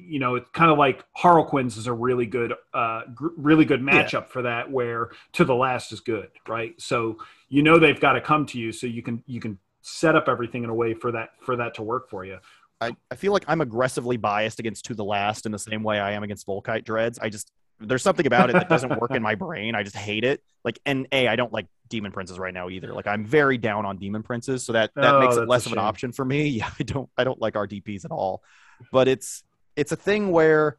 you 0.07 0.19
know, 0.19 0.35
it's 0.35 0.49
kind 0.53 0.71
of 0.71 0.77
like 0.77 1.03
Harlequins 1.15 1.77
is 1.77 1.87
a 1.87 1.93
really 1.93 2.25
good, 2.25 2.53
uh, 2.73 3.01
gr- 3.13 3.29
really 3.37 3.65
good 3.65 3.81
Yeah. 3.85 4.03
matchup 4.03 4.27
for 4.29 4.41
that. 4.43 4.69
Where 4.71 5.11
to 5.33 5.45
the 5.45 5.55
last 5.55 5.91
is 5.91 5.99
good, 5.99 6.29
right? 6.47 6.79
So 6.81 7.17
you 7.49 7.63
know 7.63 7.79
they've 7.79 7.99
got 7.99 8.13
to 8.13 8.21
come 8.21 8.45
to 8.47 8.59
you, 8.59 8.71
so 8.71 8.87
you 8.87 9.01
can 9.03 9.23
you 9.27 9.39
can 9.39 9.57
set 9.81 10.15
up 10.15 10.27
everything 10.29 10.63
in 10.63 10.69
a 10.69 10.73
way 10.75 10.93
for 10.93 11.11
that 11.13 11.29
for 11.41 11.55
that 11.57 11.73
to 11.75 11.83
work 11.83 12.09
for 12.09 12.23
you. 12.25 12.37
I, 12.79 12.95
I 13.11 13.15
feel 13.15 13.31
like 13.31 13.45
I'm 13.47 13.61
aggressively 13.61 14.17
biased 14.17 14.59
against 14.59 14.85
To 14.85 14.95
the 14.95 15.03
Last 15.05 15.45
in 15.45 15.51
the 15.51 15.59
same 15.59 15.83
way 15.83 15.99
I 15.99 16.11
am 16.13 16.23
against 16.23 16.47
Volkite 16.47 16.83
Dreads. 16.83 17.19
I 17.19 17.29
just 17.29 17.51
there's 17.79 18.03
something 18.03 18.27
about 18.27 18.49
it 18.49 18.53
that 18.53 18.69
doesn't 18.69 18.99
work 18.99 19.11
in 19.11 19.21
my 19.23 19.33
brain. 19.35 19.73
I 19.75 19.83
just 19.83 19.95
hate 19.95 20.23
it. 20.23 20.41
Like 20.63 20.79
and 20.85 21.07
a 21.11 21.27
I 21.27 21.35
don't 21.35 21.51
like 21.51 21.67
Demon 21.89 22.11
Princes 22.11 22.37
right 22.39 22.53
now 22.53 22.69
either. 22.69 22.93
Like 22.93 23.07
I'm 23.07 23.25
very 23.25 23.57
down 23.57 23.85
on 23.85 23.97
Demon 23.97 24.23
Princes, 24.23 24.63
so 24.63 24.73
that 24.73 24.91
that 24.95 25.15
Oh, 25.15 25.19
makes 25.19 25.35
it 25.35 25.47
less 25.47 25.65
of 25.65 25.73
an 25.73 25.79
option 25.79 26.11
for 26.11 26.23
me. 26.25 26.47
Yeah, 26.49 26.69
I 26.79 26.83
don't 26.83 27.09
I 27.17 27.23
don't 27.23 27.39
like 27.41 27.55
RDPs 27.55 28.05
at 28.05 28.11
all. 28.11 28.43
But 28.91 29.07
it's 29.07 29.43
it's 29.81 29.91
a 29.91 29.95
thing 29.95 30.31
where 30.31 30.77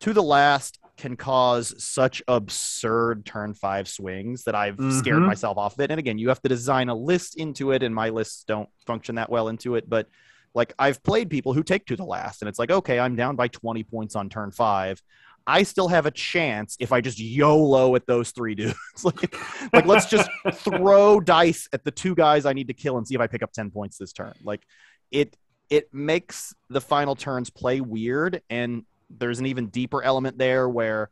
To 0.00 0.12
the 0.12 0.22
Last 0.22 0.78
can 0.96 1.16
cause 1.16 1.74
such 1.82 2.22
absurd 2.28 3.26
turn 3.26 3.52
five 3.54 3.88
swings 3.88 4.44
that 4.44 4.54
I've 4.54 4.76
scared 4.90 5.22
Mhm. 5.22 5.26
myself 5.26 5.56
off 5.58 5.74
of 5.74 5.80
it. 5.80 5.90
And 5.90 5.98
again, 5.98 6.18
you 6.18 6.28
have 6.28 6.40
to 6.42 6.48
design 6.48 6.88
a 6.88 6.94
list 6.94 7.36
into 7.36 7.72
it, 7.72 7.82
and 7.82 7.92
my 7.94 8.08
lists 8.10 8.44
don't 8.44 8.68
function 8.86 9.16
that 9.16 9.28
well 9.30 9.48
into 9.48 9.74
it. 9.74 9.88
But 9.88 10.08
like 10.54 10.72
I've 10.78 11.02
played 11.02 11.30
people 11.30 11.52
who 11.52 11.62
take 11.62 11.84
to 11.86 11.96
the 11.96 12.04
last, 12.04 12.42
and 12.42 12.48
it's 12.48 12.58
like, 12.58 12.70
okay, 12.70 12.98
I'm 12.98 13.16
down 13.16 13.34
by 13.36 13.48
20 13.48 13.82
points 13.84 14.14
on 14.16 14.28
turn 14.28 14.50
five. 14.52 15.02
I 15.46 15.62
still 15.62 15.88
have 15.88 16.06
a 16.06 16.10
chance 16.10 16.76
if 16.78 16.92
I 16.92 17.00
just 17.00 17.18
YOLO 17.18 17.94
at 17.96 18.06
those 18.06 18.30
three 18.32 18.54
dudes. 18.54 18.76
like, 19.04 19.34
like 19.72 19.86
let's 19.86 20.06
just 20.06 20.28
throw 20.52 21.20
dice 21.20 21.68
at 21.72 21.84
the 21.84 21.90
two 21.90 22.14
guys 22.14 22.44
I 22.46 22.52
need 22.52 22.68
to 22.68 22.74
kill 22.74 22.98
and 22.98 23.06
see 23.06 23.14
if 23.14 23.20
I 23.20 23.26
pick 23.28 23.42
up 23.42 23.52
10 23.52 23.70
points 23.70 23.98
this 23.98 24.12
turn. 24.12 24.34
Like 24.44 24.62
it 25.10 25.36
it 25.70 25.92
makes 25.92 26.54
the 26.70 26.80
final 26.80 27.14
turns 27.14 27.50
play 27.50 27.80
weird, 27.80 28.42
and 28.48 28.84
there's 29.10 29.38
an 29.38 29.46
even 29.46 29.68
deeper 29.68 30.02
element 30.02 30.38
there 30.38 30.68
where 30.68 31.10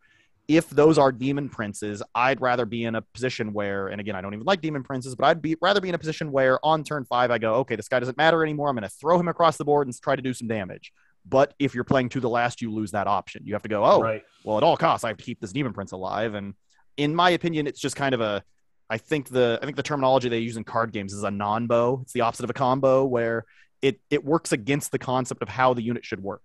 if 0.49 0.71
those 0.71 0.97
are 0.97 1.11
demon 1.11 1.49
princes, 1.49 2.03
I'd 2.15 2.41
rather 2.41 2.65
be 2.65 2.85
in 2.85 2.95
a 2.95 3.03
position 3.03 3.53
where, 3.53 3.89
and 3.89 4.01
again, 4.01 4.15
I 4.15 4.21
don't 4.21 4.33
even 4.33 4.47
like 4.47 4.61
demon 4.61 4.85
princes, 4.85 5.15
but 5.15 5.27
I'd 5.27 5.43
be 5.43 5.57
rather 5.61 5.81
be 5.81 5.89
in 5.89 5.95
a 5.95 5.99
position 5.99 6.31
where 6.31 6.65
on 6.65 6.85
turn 6.85 7.05
five 7.05 7.31
I 7.31 7.39
go, 7.39 7.55
okay, 7.57 7.75
this 7.75 7.89
guy 7.89 7.99
doesn't 7.99 8.17
matter 8.17 8.45
anymore. 8.45 8.69
I'm 8.69 8.77
going 8.77 8.89
to 8.89 8.89
throw 8.89 9.19
him 9.19 9.29
across 9.29 9.57
the 9.57 9.65
board 9.65 9.89
and 9.89 10.01
try 10.01 10.15
to 10.15 10.23
do 10.23 10.33
some 10.33 10.47
damage. 10.47 10.93
But 11.29 11.55
if 11.59 11.75
you're 11.75 11.85
playing 11.85 12.11
to 12.11 12.21
the 12.21 12.29
last, 12.29 12.63
you 12.63 12.73
lose 12.73 12.93
that 12.93 13.09
option. 13.09 13.43
You 13.45 13.55
have 13.55 13.63
to 13.63 13.69
go, 13.69 13.85
oh, 13.85 14.01
right. 14.01 14.23
well, 14.45 14.57
at 14.57 14.63
all 14.63 14.77
costs, 14.77 15.05
I 15.05 15.09
have 15.09 15.17
to 15.17 15.25
keep 15.25 15.41
this 15.41 15.53
demon 15.53 15.73
prince 15.73 15.91
alive. 15.91 16.35
And 16.35 16.55
in 16.97 17.15
my 17.15 17.31
opinion, 17.31 17.67
it's 17.67 17.81
just 17.81 17.97
kind 17.97 18.15
of 18.15 18.21
a. 18.21 18.45
I 18.89 18.99
think 18.99 19.29
the 19.29 19.59
I 19.61 19.65
think 19.65 19.77
the 19.77 19.83
terminology 19.83 20.29
they 20.29 20.39
use 20.39 20.57
in 20.57 20.63
card 20.63 20.93
games 20.93 21.13
is 21.13 21.25
a 21.25 21.29
nonbo. 21.29 22.03
It's 22.03 22.13
the 22.13 22.21
opposite 22.21 22.45
of 22.45 22.51
a 22.51 22.55
combo, 22.55 23.05
where 23.05 23.45
it 23.87 24.01
it 24.11 24.25
works 24.25 24.53
against 24.53 24.93
the 24.93 24.99
concept 24.99 25.43
of 25.43 25.49
how 25.49 25.75
the 25.75 25.83
unit 25.83 26.05
should 26.05 26.23
work. 26.23 26.43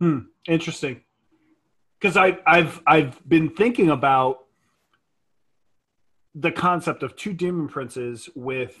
Hmm. 0.00 0.18
Interesting. 0.48 1.02
Because 1.98 2.16
I 2.16 2.38
I've 2.46 2.82
I've 2.86 3.26
been 3.28 3.50
thinking 3.50 3.90
about 3.90 4.44
the 6.34 6.52
concept 6.52 7.02
of 7.02 7.16
two 7.16 7.32
demon 7.32 7.68
princes 7.68 8.28
with 8.34 8.76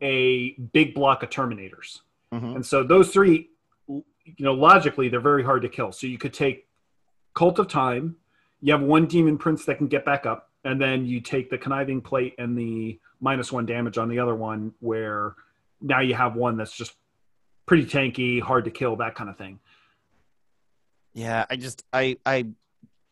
a 0.00 0.52
big 0.72 0.94
block 0.94 1.22
of 1.22 1.28
terminators. 1.30 2.00
Mhm. 2.32 2.54
And 2.56 2.64
so 2.64 2.82
those 2.82 3.12
three, 3.12 3.50
you 3.88 4.04
know, 4.38 4.54
logically, 4.54 5.08
they're 5.08 5.20
very 5.20 5.42
hard 5.42 5.62
to 5.62 5.68
kill. 5.68 5.92
So 5.92 6.06
you 6.06 6.16
could 6.16 6.32
take 6.32 6.68
Cult 7.34 7.58
of 7.58 7.68
Time, 7.68 8.16
you 8.60 8.72
have 8.72 8.82
one 8.82 9.06
demon 9.06 9.36
prince 9.36 9.64
that 9.66 9.78
can 9.78 9.88
get 9.88 10.04
back 10.04 10.26
up, 10.26 10.50
and 10.64 10.80
then 10.80 11.04
you 11.04 11.20
take 11.20 11.50
the 11.50 11.58
conniving 11.58 12.00
plate 12.00 12.34
and 12.38 12.56
the 12.56 12.98
minus 13.20 13.52
one 13.52 13.66
damage 13.66 13.98
on 13.98 14.08
the 14.08 14.18
other 14.18 14.34
one, 14.34 14.72
where 14.80 15.34
now 15.82 16.00
you 16.00 16.14
have 16.14 16.34
one 16.36 16.56
that's 16.56 16.76
just 16.76 16.94
pretty 17.66 17.86
tanky, 17.86 18.40
hard 18.40 18.64
to 18.64 18.70
kill, 18.70 18.96
that 18.96 19.14
kind 19.14 19.30
of 19.30 19.36
thing. 19.36 19.58
Yeah, 21.14 21.44
I 21.50 21.56
just 21.56 21.84
I 21.92 22.16
I 22.24 22.46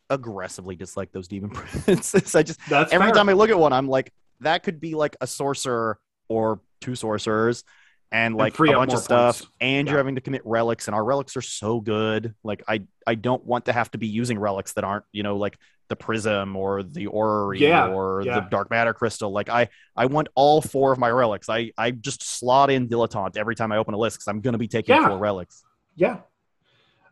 aggressively 0.09 0.75
dislike 0.75 1.11
those 1.11 1.27
demon 1.27 1.49
princes. 1.53 2.35
I 2.35 2.43
just 2.43 2.59
That's 2.69 2.91
every 2.93 3.07
fair. 3.07 3.15
time 3.15 3.29
I 3.29 3.33
look 3.33 3.49
at 3.49 3.59
one, 3.59 3.73
I'm 3.73 3.87
like, 3.87 4.11
that 4.41 4.63
could 4.63 4.79
be 4.79 4.95
like 4.95 5.15
a 5.21 5.27
sorcerer 5.27 5.99
or 6.29 6.61
two 6.81 6.95
sorcerers 6.95 7.63
and 8.11 8.35
like 8.35 8.55
free 8.55 8.71
a 8.71 8.75
bunch 8.75 8.93
of 8.93 8.99
stuff. 8.99 9.39
points. 9.39 9.51
And 9.61 9.85
Yeah. 9.87 9.91
you're 9.91 9.99
having 9.99 10.15
to 10.15 10.21
commit 10.21 10.41
relics, 10.45 10.87
and 10.87 10.95
our 10.95 11.03
relics 11.03 11.35
are 11.37 11.41
so 11.41 11.79
good. 11.81 12.33
Like 12.43 12.63
I 12.67 12.83
I 13.05 13.15
don't 13.15 13.43
want 13.45 13.65
to 13.65 13.73
have 13.73 13.91
to 13.91 13.97
be 13.97 14.07
using 14.07 14.39
relics 14.39 14.73
that 14.73 14.83
aren't, 14.83 15.05
you 15.11 15.23
know, 15.23 15.37
like 15.37 15.57
the 15.89 15.95
prism 15.95 16.55
or 16.55 16.83
the 16.83 17.07
orrery 17.07 17.59
Yeah, 17.59 17.87
or 17.87 18.21
yeah. 18.21 18.35
the 18.39 18.41
dark 18.49 18.69
matter 18.69 18.93
crystal. 18.93 19.31
Like 19.31 19.49
I 19.49 19.67
I 19.95 20.05
want 20.05 20.29
all 20.35 20.61
four 20.61 20.93
of 20.93 20.99
my 20.99 21.09
relics. 21.09 21.49
I 21.49 21.71
I 21.77 21.91
just 21.91 22.23
slot 22.23 22.69
in 22.69 22.87
dilettante 22.87 23.35
every 23.35 23.55
time 23.55 23.71
I 23.71 23.77
open 23.77 23.93
a 23.93 23.97
list 23.97 24.17
because 24.17 24.27
I'm 24.27 24.39
gonna 24.39 24.57
be 24.59 24.67
taking 24.67 24.95
Yeah. 24.95 25.07
four 25.07 25.17
relics. 25.17 25.63
Yeah. 25.95 26.19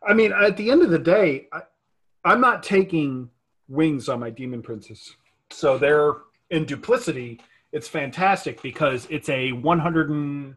I 0.06 0.14
mean, 0.14 0.32
at 0.32 0.56
the 0.56 0.70
end 0.70 0.82
of 0.82 0.90
the 0.90 0.98
day, 0.98 1.48
I, 1.52 1.62
I'm 2.24 2.40
not 2.40 2.62
taking 2.62 3.28
wings 3.68 4.08
on 4.08 4.20
my 4.20 4.30
demon 4.30 4.62
princes. 4.62 5.16
So 5.50 5.76
they're 5.76 6.12
in 6.50 6.64
duplicity. 6.64 7.40
It's 7.72 7.88
fantastic 7.88 8.62
because 8.62 9.06
it's 9.10 9.28
a 9.28 9.52
100 9.52 10.10
and 10.10 10.56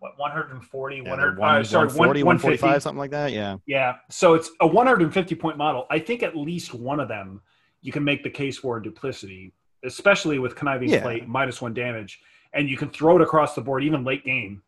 what 0.00 0.18
140, 0.18 0.96
Yeah, 0.96 1.02
100, 1.02 1.38
one, 1.38 1.48
uh, 1.60 1.62
sorry, 1.64 1.84
140, 1.86 2.22
145, 2.24 2.82
something 2.82 2.98
like 2.98 3.10
that. 3.12 3.32
Yeah. 3.32 3.56
Yeah. 3.66 3.96
So 4.10 4.34
it's 4.34 4.50
a 4.60 4.66
150 4.66 5.34
point 5.36 5.56
model. 5.56 5.86
I 5.90 5.98
think 6.00 6.22
at 6.22 6.36
least 6.36 6.74
one 6.74 7.00
of 7.00 7.08
them 7.08 7.40
you 7.82 7.92
can 7.92 8.04
make 8.04 8.22
the 8.22 8.30
case 8.30 8.58
for 8.58 8.78
duplicity, 8.80 9.52
especially 9.84 10.38
with 10.38 10.54
conniving 10.56 10.88
Yeah. 10.90 11.02
plate, 11.02 11.26
minus 11.28 11.60
one 11.62 11.74
damage, 11.74 12.20
and 12.52 12.68
you 12.68 12.76
can 12.76 12.90
throw 12.90 13.16
it 13.16 13.22
across 13.22 13.54
the 13.54 13.60
board 13.62 13.82
even 13.82 14.04
late 14.04 14.24
game. 14.24 14.62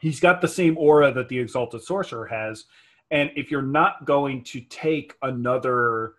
He's 0.00 0.20
got 0.20 0.40
the 0.40 0.48
same 0.48 0.76
aura 0.78 1.12
that 1.12 1.28
the 1.28 1.38
Exalted 1.38 1.82
Sorcerer 1.82 2.26
has. 2.26 2.64
And 3.10 3.30
if 3.36 3.50
you're 3.50 3.62
not 3.62 4.04
going 4.04 4.44
to 4.44 4.60
take 4.62 5.14
another, 5.22 6.14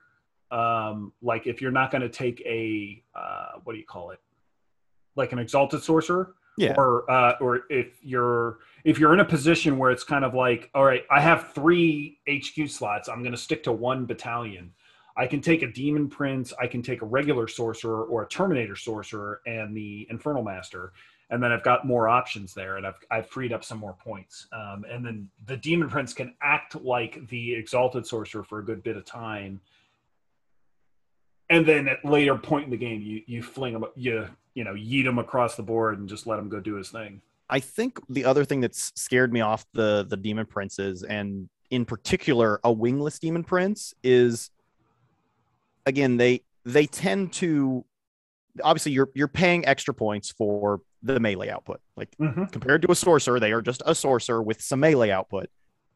um, 0.51 1.13
like 1.21 1.47
if 1.47 1.61
you're 1.61 1.71
not 1.71 1.89
going 1.91 2.01
to 2.01 2.09
take 2.09 2.41
a, 2.45 3.01
uh, 3.15 3.53
what 3.63 3.73
do 3.73 3.79
you 3.79 3.85
call 3.85 4.11
it? 4.11 4.19
Like 5.15 5.31
an 5.31 5.39
Exalted 5.39 5.81
Sorcerer, 5.83 6.35
Yeah. 6.57 6.75
or 6.77 7.09
uh, 7.09 7.37
or 7.41 7.63
if 7.69 8.03
you're 8.03 8.59
if 8.83 8.99
you're 8.99 9.13
in 9.13 9.19
a 9.19 9.25
position 9.25 9.77
where 9.77 9.89
it's 9.91 10.03
kind 10.03 10.25
of 10.25 10.33
like 10.33 10.69
all 10.73 10.83
right 10.83 11.03
i 11.09 11.19
have 11.21 11.53
three 11.53 12.19
hq 12.27 12.69
slots 12.69 13.07
i'm 13.07 13.21
going 13.23 13.31
to 13.31 13.37
stick 13.37 13.63
to 13.63 13.71
one 13.71 14.05
battalion 14.05 14.73
i 15.21 15.27
can 15.27 15.41
take 15.41 15.61
a 15.61 15.71
demon 15.71 16.09
prince 16.09 16.53
i 16.59 16.67
can 16.67 16.81
take 16.81 17.01
a 17.01 17.05
regular 17.05 17.47
sorcerer 17.47 18.03
or 18.05 18.23
a 18.23 18.27
terminator 18.27 18.75
sorcerer 18.75 19.41
and 19.45 19.75
the 19.75 20.07
infernal 20.09 20.43
master 20.43 20.91
and 21.31 21.41
then 21.41 21.51
I've 21.53 21.63
got 21.63 21.87
more 21.87 22.09
options 22.09 22.53
there, 22.53 22.75
and 22.75 22.85
I've 22.85 22.99
I've 23.09 23.25
freed 23.25 23.53
up 23.53 23.63
some 23.63 23.77
more 23.77 23.93
points. 23.93 24.47
Um, 24.51 24.85
and 24.89 25.03
then 25.03 25.29
the 25.45 25.55
Demon 25.55 25.89
Prince 25.89 26.13
can 26.13 26.35
act 26.41 26.75
like 26.75 27.25
the 27.29 27.55
Exalted 27.55 28.05
Sorcerer 28.05 28.43
for 28.43 28.59
a 28.59 28.65
good 28.65 28.83
bit 28.83 28.97
of 28.97 29.05
time, 29.05 29.61
and 31.49 31.65
then 31.65 31.87
at 31.87 32.03
later 32.03 32.35
point 32.35 32.65
in 32.65 32.69
the 32.69 32.77
game, 32.77 33.01
you 33.01 33.21
you 33.25 33.41
fling 33.41 33.73
him, 33.73 33.85
you 33.95 34.27
you 34.53 34.65
know, 34.65 34.73
yeet 34.73 35.05
him 35.05 35.19
across 35.19 35.55
the 35.55 35.63
board 35.63 35.97
and 35.97 36.09
just 36.09 36.27
let 36.27 36.37
him 36.37 36.49
go 36.49 36.59
do 36.59 36.75
his 36.75 36.89
thing. 36.89 37.21
I 37.49 37.61
think 37.61 37.99
the 38.09 38.25
other 38.25 38.43
thing 38.43 38.59
that's 38.59 38.91
scared 38.95 39.31
me 39.31 39.39
off 39.39 39.65
the 39.73 40.05
the 40.07 40.17
demon 40.17 40.45
princes, 40.45 41.03
and 41.03 41.47
in 41.69 41.85
particular 41.85 42.59
a 42.65 42.71
wingless 42.71 43.19
demon 43.19 43.45
prince, 43.45 43.93
is 44.03 44.49
again 45.85 46.17
they 46.17 46.43
they 46.65 46.85
tend 46.85 47.33
to 47.33 47.85
obviously 48.63 48.91
you're 48.91 49.09
you're 49.15 49.27
paying 49.27 49.65
extra 49.65 49.93
points 49.93 50.31
for 50.31 50.81
the 51.03 51.19
melee 51.19 51.49
output. 51.49 51.79
Like 51.97 52.09
Mm-hmm. 52.19 52.45
compared 52.45 52.81
to 52.83 52.91
a 52.91 52.95
sorcerer, 52.95 53.39
they 53.39 53.51
are 53.51 53.61
just 53.61 53.81
a 53.85 53.95
sorcerer 53.95 54.41
with 54.41 54.61
some 54.61 54.79
melee 54.81 55.09
output. 55.11 55.49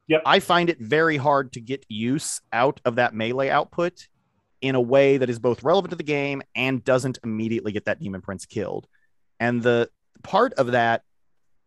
Yep. 0.07 0.21
I 0.25 0.39
find 0.39 0.69
it 0.69 0.79
very 0.79 1.17
hard 1.17 1.53
to 1.53 1.61
get 1.61 1.85
use 1.89 2.39
out 2.53 2.79
of 2.85 2.95
that 2.95 3.13
melee 3.13 3.49
output 3.49 4.07
in 4.61 4.75
a 4.75 4.81
way 4.81 5.17
that 5.17 5.29
is 5.29 5.39
both 5.39 5.63
relevant 5.63 5.91
to 5.91 5.95
the 5.95 6.03
game 6.03 6.41
and 6.55 6.83
doesn't 6.83 7.17
immediately 7.23 7.71
get 7.71 7.85
that 7.85 7.99
demon 7.99 8.21
prince 8.21 8.45
killed. 8.45 8.87
And 9.39 9.61
the 9.61 9.89
part 10.23 10.53
of 10.53 10.71
that 10.71 11.01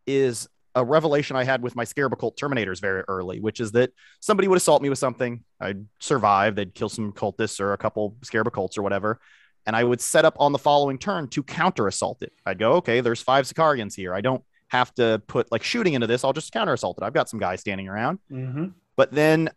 is 0.07 0.49
a 0.75 0.85
revelation 0.85 1.37
I 1.37 1.45
had 1.45 1.63
with 1.63 1.75
my 1.75 1.85
Scarab 1.85 2.13
Occult 2.13 2.39
Terminators 2.39 2.81
very 2.81 3.03
early, 3.09 3.41
which 3.41 3.61
is 3.61 3.73
that 3.73 3.91
somebody 4.21 4.49
would 4.49 4.57
assault 4.57 4.83
me 4.83 4.89
with 4.89 4.99
something. 4.99 5.43
I'd 5.61 5.85
survive. 5.99 6.55
They'd 6.55 6.75
kill 6.75 6.89
some 6.89 7.13
cultists 7.13 7.61
or 7.61 7.73
a 7.73 7.79
couple 7.79 8.17
Scarab 8.23 8.51
Occults 8.51 8.79
or 8.79 8.83
whatever. 8.83 9.21
And 9.67 9.75
I 9.75 9.85
would 9.85 10.01
set 10.01 10.25
up 10.25 10.37
on 10.39 10.53
the 10.53 10.59
following 10.59 10.99
turn 10.99 11.29
to 11.29 11.43
counter 11.43 11.89
assault 11.89 12.23
it. 12.23 12.33
I'd 12.47 12.59
go, 12.59 12.75
okay, 12.75 13.01
there's 13.01 13.21
five 13.21 13.47
Sicarians 13.47 13.95
here. 13.95 14.15
I 14.15 14.21
don't 14.21 14.43
have 14.69 14.95
to 14.95 15.23
put 15.27 15.51
like 15.51 15.63
shooting 15.63 15.95
into 15.95 16.07
this. 16.07 16.25
I'll 16.25 16.33
just 16.33 16.53
counter 16.53 16.73
assault 16.73 16.99
it. 16.99 17.05
I've 17.05 17.13
got 17.13 17.29
some 17.29 17.41
guys 17.41 17.61
standing 17.61 17.89
around. 17.89 18.19
Mm-hmm. 18.31 18.67
But 18.97 19.13
then 19.13 19.51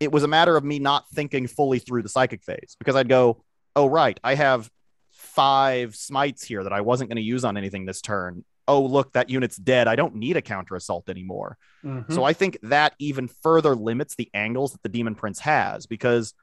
it 0.00 0.12
was 0.12 0.22
a 0.22 0.28
matter 0.28 0.56
of 0.56 0.64
me 0.64 0.78
not 0.78 1.08
thinking 1.10 1.46
fully 1.46 1.78
through 1.78 2.02
the 2.02 2.08
psychic 2.08 2.42
phase 2.42 2.76
because 2.78 2.96
I'd 2.96 3.08
go, 3.08 3.42
oh, 3.74 3.86
right, 3.86 4.18
I 4.22 4.34
have 4.34 4.70
five 5.12 5.96
smites 5.96 6.44
here 6.44 6.62
that 6.62 6.72
I 6.72 6.80
wasn't 6.80 7.10
going 7.10 7.16
to 7.16 7.22
use 7.22 7.44
on 7.44 7.56
anything 7.56 7.84
this 7.84 8.00
turn. 8.00 8.44
Oh, 8.68 8.82
look, 8.82 9.12
that 9.14 9.30
unit's 9.30 9.56
dead. 9.56 9.88
I 9.88 9.96
don't 9.96 10.14
need 10.14 10.36
a 10.36 10.42
counter 10.42 10.76
assault 10.76 11.08
anymore. 11.08 11.56
Mm-hmm. 11.84 12.12
So 12.12 12.22
I 12.22 12.34
think 12.34 12.58
that 12.62 12.94
even 13.00 13.26
further 13.26 13.74
limits 13.74 14.14
the 14.14 14.30
angles 14.34 14.72
that 14.72 14.82
the 14.82 14.90
Demon 14.90 15.14
Prince 15.14 15.40
has 15.40 15.86
because 15.86 16.34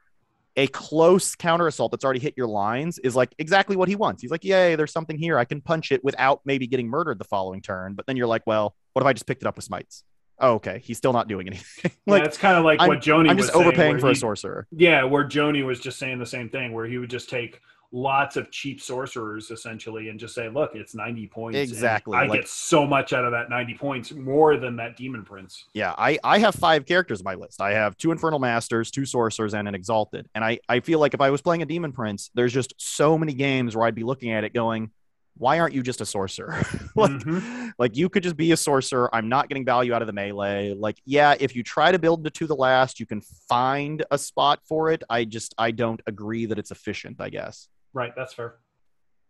a 0.56 0.66
close 0.66 1.34
counter 1.34 1.66
assault 1.66 1.92
that's 1.92 2.04
already 2.04 2.18
hit 2.18 2.34
your 2.36 2.46
lines 2.48 2.98
is 2.98 3.14
like 3.14 3.34
exactly 3.38 3.76
what 3.76 3.88
he 3.88 3.94
wants. 3.94 4.22
He's 4.22 4.30
like, 4.30 4.42
yay, 4.42 4.74
there's 4.74 4.92
something 4.92 5.16
here. 5.18 5.38
I 5.38 5.44
can 5.44 5.60
punch 5.60 5.92
it 5.92 6.02
without 6.02 6.40
maybe 6.44 6.66
getting 6.66 6.88
murdered 6.88 7.18
the 7.18 7.24
following 7.24 7.62
turn. 7.62 7.94
But 7.94 8.06
then 8.06 8.16
you're 8.16 8.26
like, 8.26 8.42
well, 8.46 8.74
what 8.92 9.02
if 9.02 9.06
I 9.06 9.12
just 9.12 9.26
picked 9.26 9.42
it 9.42 9.46
up 9.46 9.56
with 9.56 9.64
smites? 9.66 10.02
Oh, 10.38 10.54
okay. 10.54 10.80
He's 10.82 10.98
still 10.98 11.12
not 11.12 11.28
doing 11.28 11.46
anything. 11.52 11.92
like, 12.06 12.22
yeah, 12.22 12.26
it's 12.26 12.38
kind 12.38 12.56
of 12.58 12.64
like 12.64 12.80
I'm- 12.80 12.88
what 12.88 13.00
Joni 13.00 13.30
I'm 13.30 13.36
was 13.36 13.46
just 13.46 13.52
saying, 13.54 13.66
overpaying 13.66 13.92
where 13.92 14.00
for 14.00 14.10
a 14.10 14.16
sorcerer. 14.16 14.66
Yeah, 14.72 15.04
where 15.04 15.24
Joni 15.24 15.64
was 15.64 15.78
just 15.78 15.98
saying 15.98 16.18
the 16.18 16.26
same 16.26 16.48
thing, 16.48 16.72
where 16.72 16.86
he 16.86 16.98
would 16.98 17.10
just 17.10 17.28
take 17.30 17.60
lots 17.92 18.36
of 18.36 18.50
cheap 18.50 18.80
sorcerers 18.80 19.50
essentially 19.50 20.08
and 20.08 20.18
just 20.18 20.34
say, 20.34 20.48
"Look, 20.48 20.74
it's 20.74 20.94
ninety 20.94 21.26
points. 21.26 21.56
and 21.58 21.62
Exactly, 21.68 22.16
I 22.16 22.26
like- 22.26 22.40
get 22.40 22.48
so 22.48 22.84
much 22.86 23.12
out 23.12 23.24
of 23.24 23.32
that 23.32 23.48
ninety 23.50 23.74
points, 23.74 24.12
more 24.12 24.56
than 24.56 24.76
that 24.76 24.96
demon 24.96 25.24
prince." 25.24 25.64
Yeah, 25.74 25.94
I, 25.96 26.18
I 26.24 26.38
have 26.38 26.54
five 26.54 26.84
characters 26.86 27.20
on 27.20 27.24
my 27.24 27.34
list. 27.34 27.60
I 27.60 27.72
have 27.74 27.96
two 27.96 28.10
Infernal 28.10 28.38
Masters, 28.38 28.90
two 28.90 29.04
Sorcerers, 29.06 29.54
and 29.54 29.68
an 29.68 29.74
Exalted. 29.74 30.28
And 30.34 30.44
I, 30.44 30.58
I 30.68 30.80
feel 30.80 30.98
like 30.98 31.14
if 31.14 31.20
I 31.20 31.30
was 31.30 31.40
playing 31.42 31.62
a 31.62 31.66
Demon 31.66 31.92
Prince, 31.92 32.30
there's 32.34 32.52
just 32.52 32.74
so 32.78 33.16
many 33.16 33.32
games 33.34 33.76
where 33.76 33.86
I'd 33.86 33.94
be 33.94 34.04
looking 34.04 34.32
at 34.32 34.44
it 34.44 34.52
going, 34.52 34.90
why 35.38 35.58
aren't 35.60 35.74
you 35.74 35.82
just 35.82 36.00
a 36.00 36.06
sorcerer? 36.06 36.62
like, 36.96 37.10
Mhm. 37.10 37.72
like 37.78 37.94
you 37.94 38.08
could 38.08 38.22
just 38.22 38.38
be 38.38 38.52
a 38.52 38.56
sorcerer. 38.56 39.14
I'm 39.14 39.28
not 39.28 39.48
getting 39.48 39.66
value 39.66 39.92
out 39.92 40.00
of 40.00 40.06
the 40.06 40.14
melee. 40.14 40.72
Like, 40.72 40.96
yeah, 41.04 41.34
if 41.38 41.54
you 41.54 41.62
try 41.62 41.92
to 41.92 41.98
build 41.98 42.24
the 42.24 42.30
to 42.30 42.46
the 42.46 42.56
last, 42.56 42.98
you 42.98 43.04
can 43.04 43.20
find 43.20 44.02
a 44.10 44.16
spot 44.16 44.60
for 44.66 44.90
it. 44.90 45.02
I 45.10 45.24
just 45.26 45.54
I 45.58 45.72
don't 45.72 46.00
agree 46.06 46.46
that 46.46 46.58
it's 46.58 46.70
efficient, 46.70 47.20
I 47.20 47.28
guess. 47.28 47.68
Right, 47.96 48.12
that's 48.14 48.34
fair. 48.34 48.56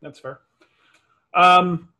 That's 0.02 0.18
fair. 0.18 0.40
Um, 1.34 1.90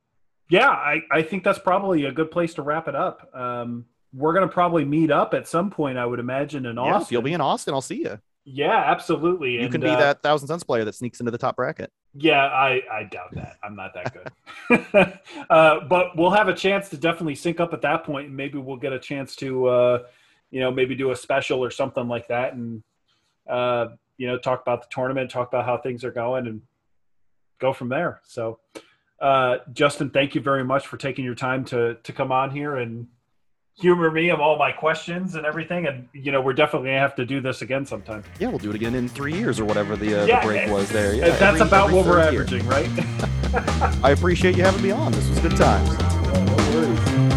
yeah, 0.51 0.69
I, 0.69 1.01
I 1.13 1.23
think 1.23 1.45
that's 1.45 1.61
probably 1.61 2.07
a 2.07 2.13
good 2.13 2.33
place 2.33 2.55
to 2.55 2.63
wrap 2.63 2.89
it 2.89 2.97
up. 2.97 3.31
Um, 3.33 3.85
we're 4.13 4.35
gonna 4.35 4.49
probably 4.49 4.85
meet 4.85 5.13
up 5.13 5.33
at 5.33 5.47
some 5.47 5.71
point, 5.71 5.97
I 5.97 6.05
would 6.05 6.19
imagine, 6.19 6.67
in 6.67 6.77
Austin. 6.77 7.15
you'll 7.15 7.23
be 7.23 7.35
in 7.35 7.41
Austin, 7.41 7.73
I'll 7.73 7.81
see 7.81 8.03
you. 8.03 8.19
yeah, 8.45 8.83
absolutely. 8.85 9.53
You 9.53 9.61
And, 9.61 9.71
can 9.71 9.81
be 9.81 9.89
uh, 9.91 9.97
that 9.97 10.23
Thousand 10.25 10.49
Sons 10.49 10.65
player 10.65 10.85
that 10.85 10.97
sneaks 10.97 11.21
into 11.21 11.31
the 11.31 11.39
top 11.39 11.55
bracket. 11.55 11.93
Yeah, 12.15 12.43
I, 12.47 12.83
I 12.93 13.05
doubt 13.05 13.33
that. 13.35 13.59
I'm 13.63 13.77
not 13.77 13.93
that 13.95 14.13
good. 14.13 15.19
uh, 15.51 15.81
but 15.89 16.17
we'll 16.17 16.31
have 16.31 16.49
a 16.49 16.55
chance 16.55 16.89
to 16.89 16.97
definitely 16.97 17.37
sync 17.37 17.61
up 17.61 17.73
at 17.73 17.83
that 17.83 18.03
point, 18.03 18.27
and 18.27 18.37
maybe 18.37 18.59
we'll 18.59 18.77
get 18.77 18.93
a 18.93 18.99
chance 18.99 19.37
to, 19.37 19.67
uh, 19.67 19.99
you 20.51 20.59
know, 20.59 20.73
maybe 20.73 20.97
do 20.97 21.13
a 21.13 21.17
special 21.17 21.63
or 21.63 21.71
something 21.71 22.09
like 22.09 22.27
that, 22.27 22.55
and 22.55 22.83
uh, 23.49 23.89
you 24.19 24.27
know, 24.27 24.39
talk 24.39 24.63
about 24.63 24.83
the 24.83 24.89
tournament, 24.91 25.31
talk 25.31 25.49
about 25.49 25.65
how 25.65 25.77
things 25.79 26.05
are 26.05 26.11
going, 26.11 26.47
and 26.47 26.63
go 27.61 27.73
from 27.73 27.89
there. 27.89 28.21
So, 28.25 28.59
uh, 29.21 29.59
Justin, 29.73 30.11
thank 30.11 30.35
you 30.35 30.41
very 30.41 30.65
much 30.65 30.87
for 30.87 30.97
taking 30.97 31.25
your 31.25 31.35
time 31.35 31.65
to 31.67 31.95
to 32.03 32.13
come 32.13 32.33
on 32.33 32.51
here 32.51 32.77
and 32.77 33.07
humor 33.79 34.11
me 34.11 34.31
of 34.31 34.41
all 34.41 34.57
my 34.59 34.73
questions 34.73 35.35
and 35.35 35.45
everything. 35.45 35.87
And 35.87 36.09
you 36.15 36.33
know, 36.33 36.41
we're 36.41 36.55
definitely 36.55 36.89
gonna 36.89 37.01
have 37.01 37.15
to 37.17 37.27
do 37.27 37.41
this 37.41 37.61
again 37.63 37.85
sometime. 37.85 38.25
Yeah, 38.39 38.49
we'll 38.49 38.59
do 38.59 38.71
it 38.71 38.77
again 38.77 38.95
in 38.95 39.07
three 39.09 39.35
years 39.35 39.61
or 39.61 39.65
whatever 39.67 39.97
the, 39.97 40.23
uh, 40.23 40.27
Yeah, 40.27 40.41
the 40.41 40.47
break 40.47 40.63
and- 40.63 40.73
was 40.73 40.89
there. 40.91 41.15
Yeah, 41.15 41.29
that's 41.29 41.43
every- 41.43 41.61
about 41.61 41.85
every 41.89 41.97
what 41.97 42.07
we're 42.07 42.31
year. 42.31 42.43
averaging, 42.43 42.67
right? 42.67 42.91
I 44.05 44.11
appreciate 44.13 44.57
you 44.57 44.65
having 44.65 44.83
me 44.83 44.91
on. 44.93 45.13
This 45.13 45.29
was 45.29 45.39
good 45.41 45.57
times. 45.57 47.33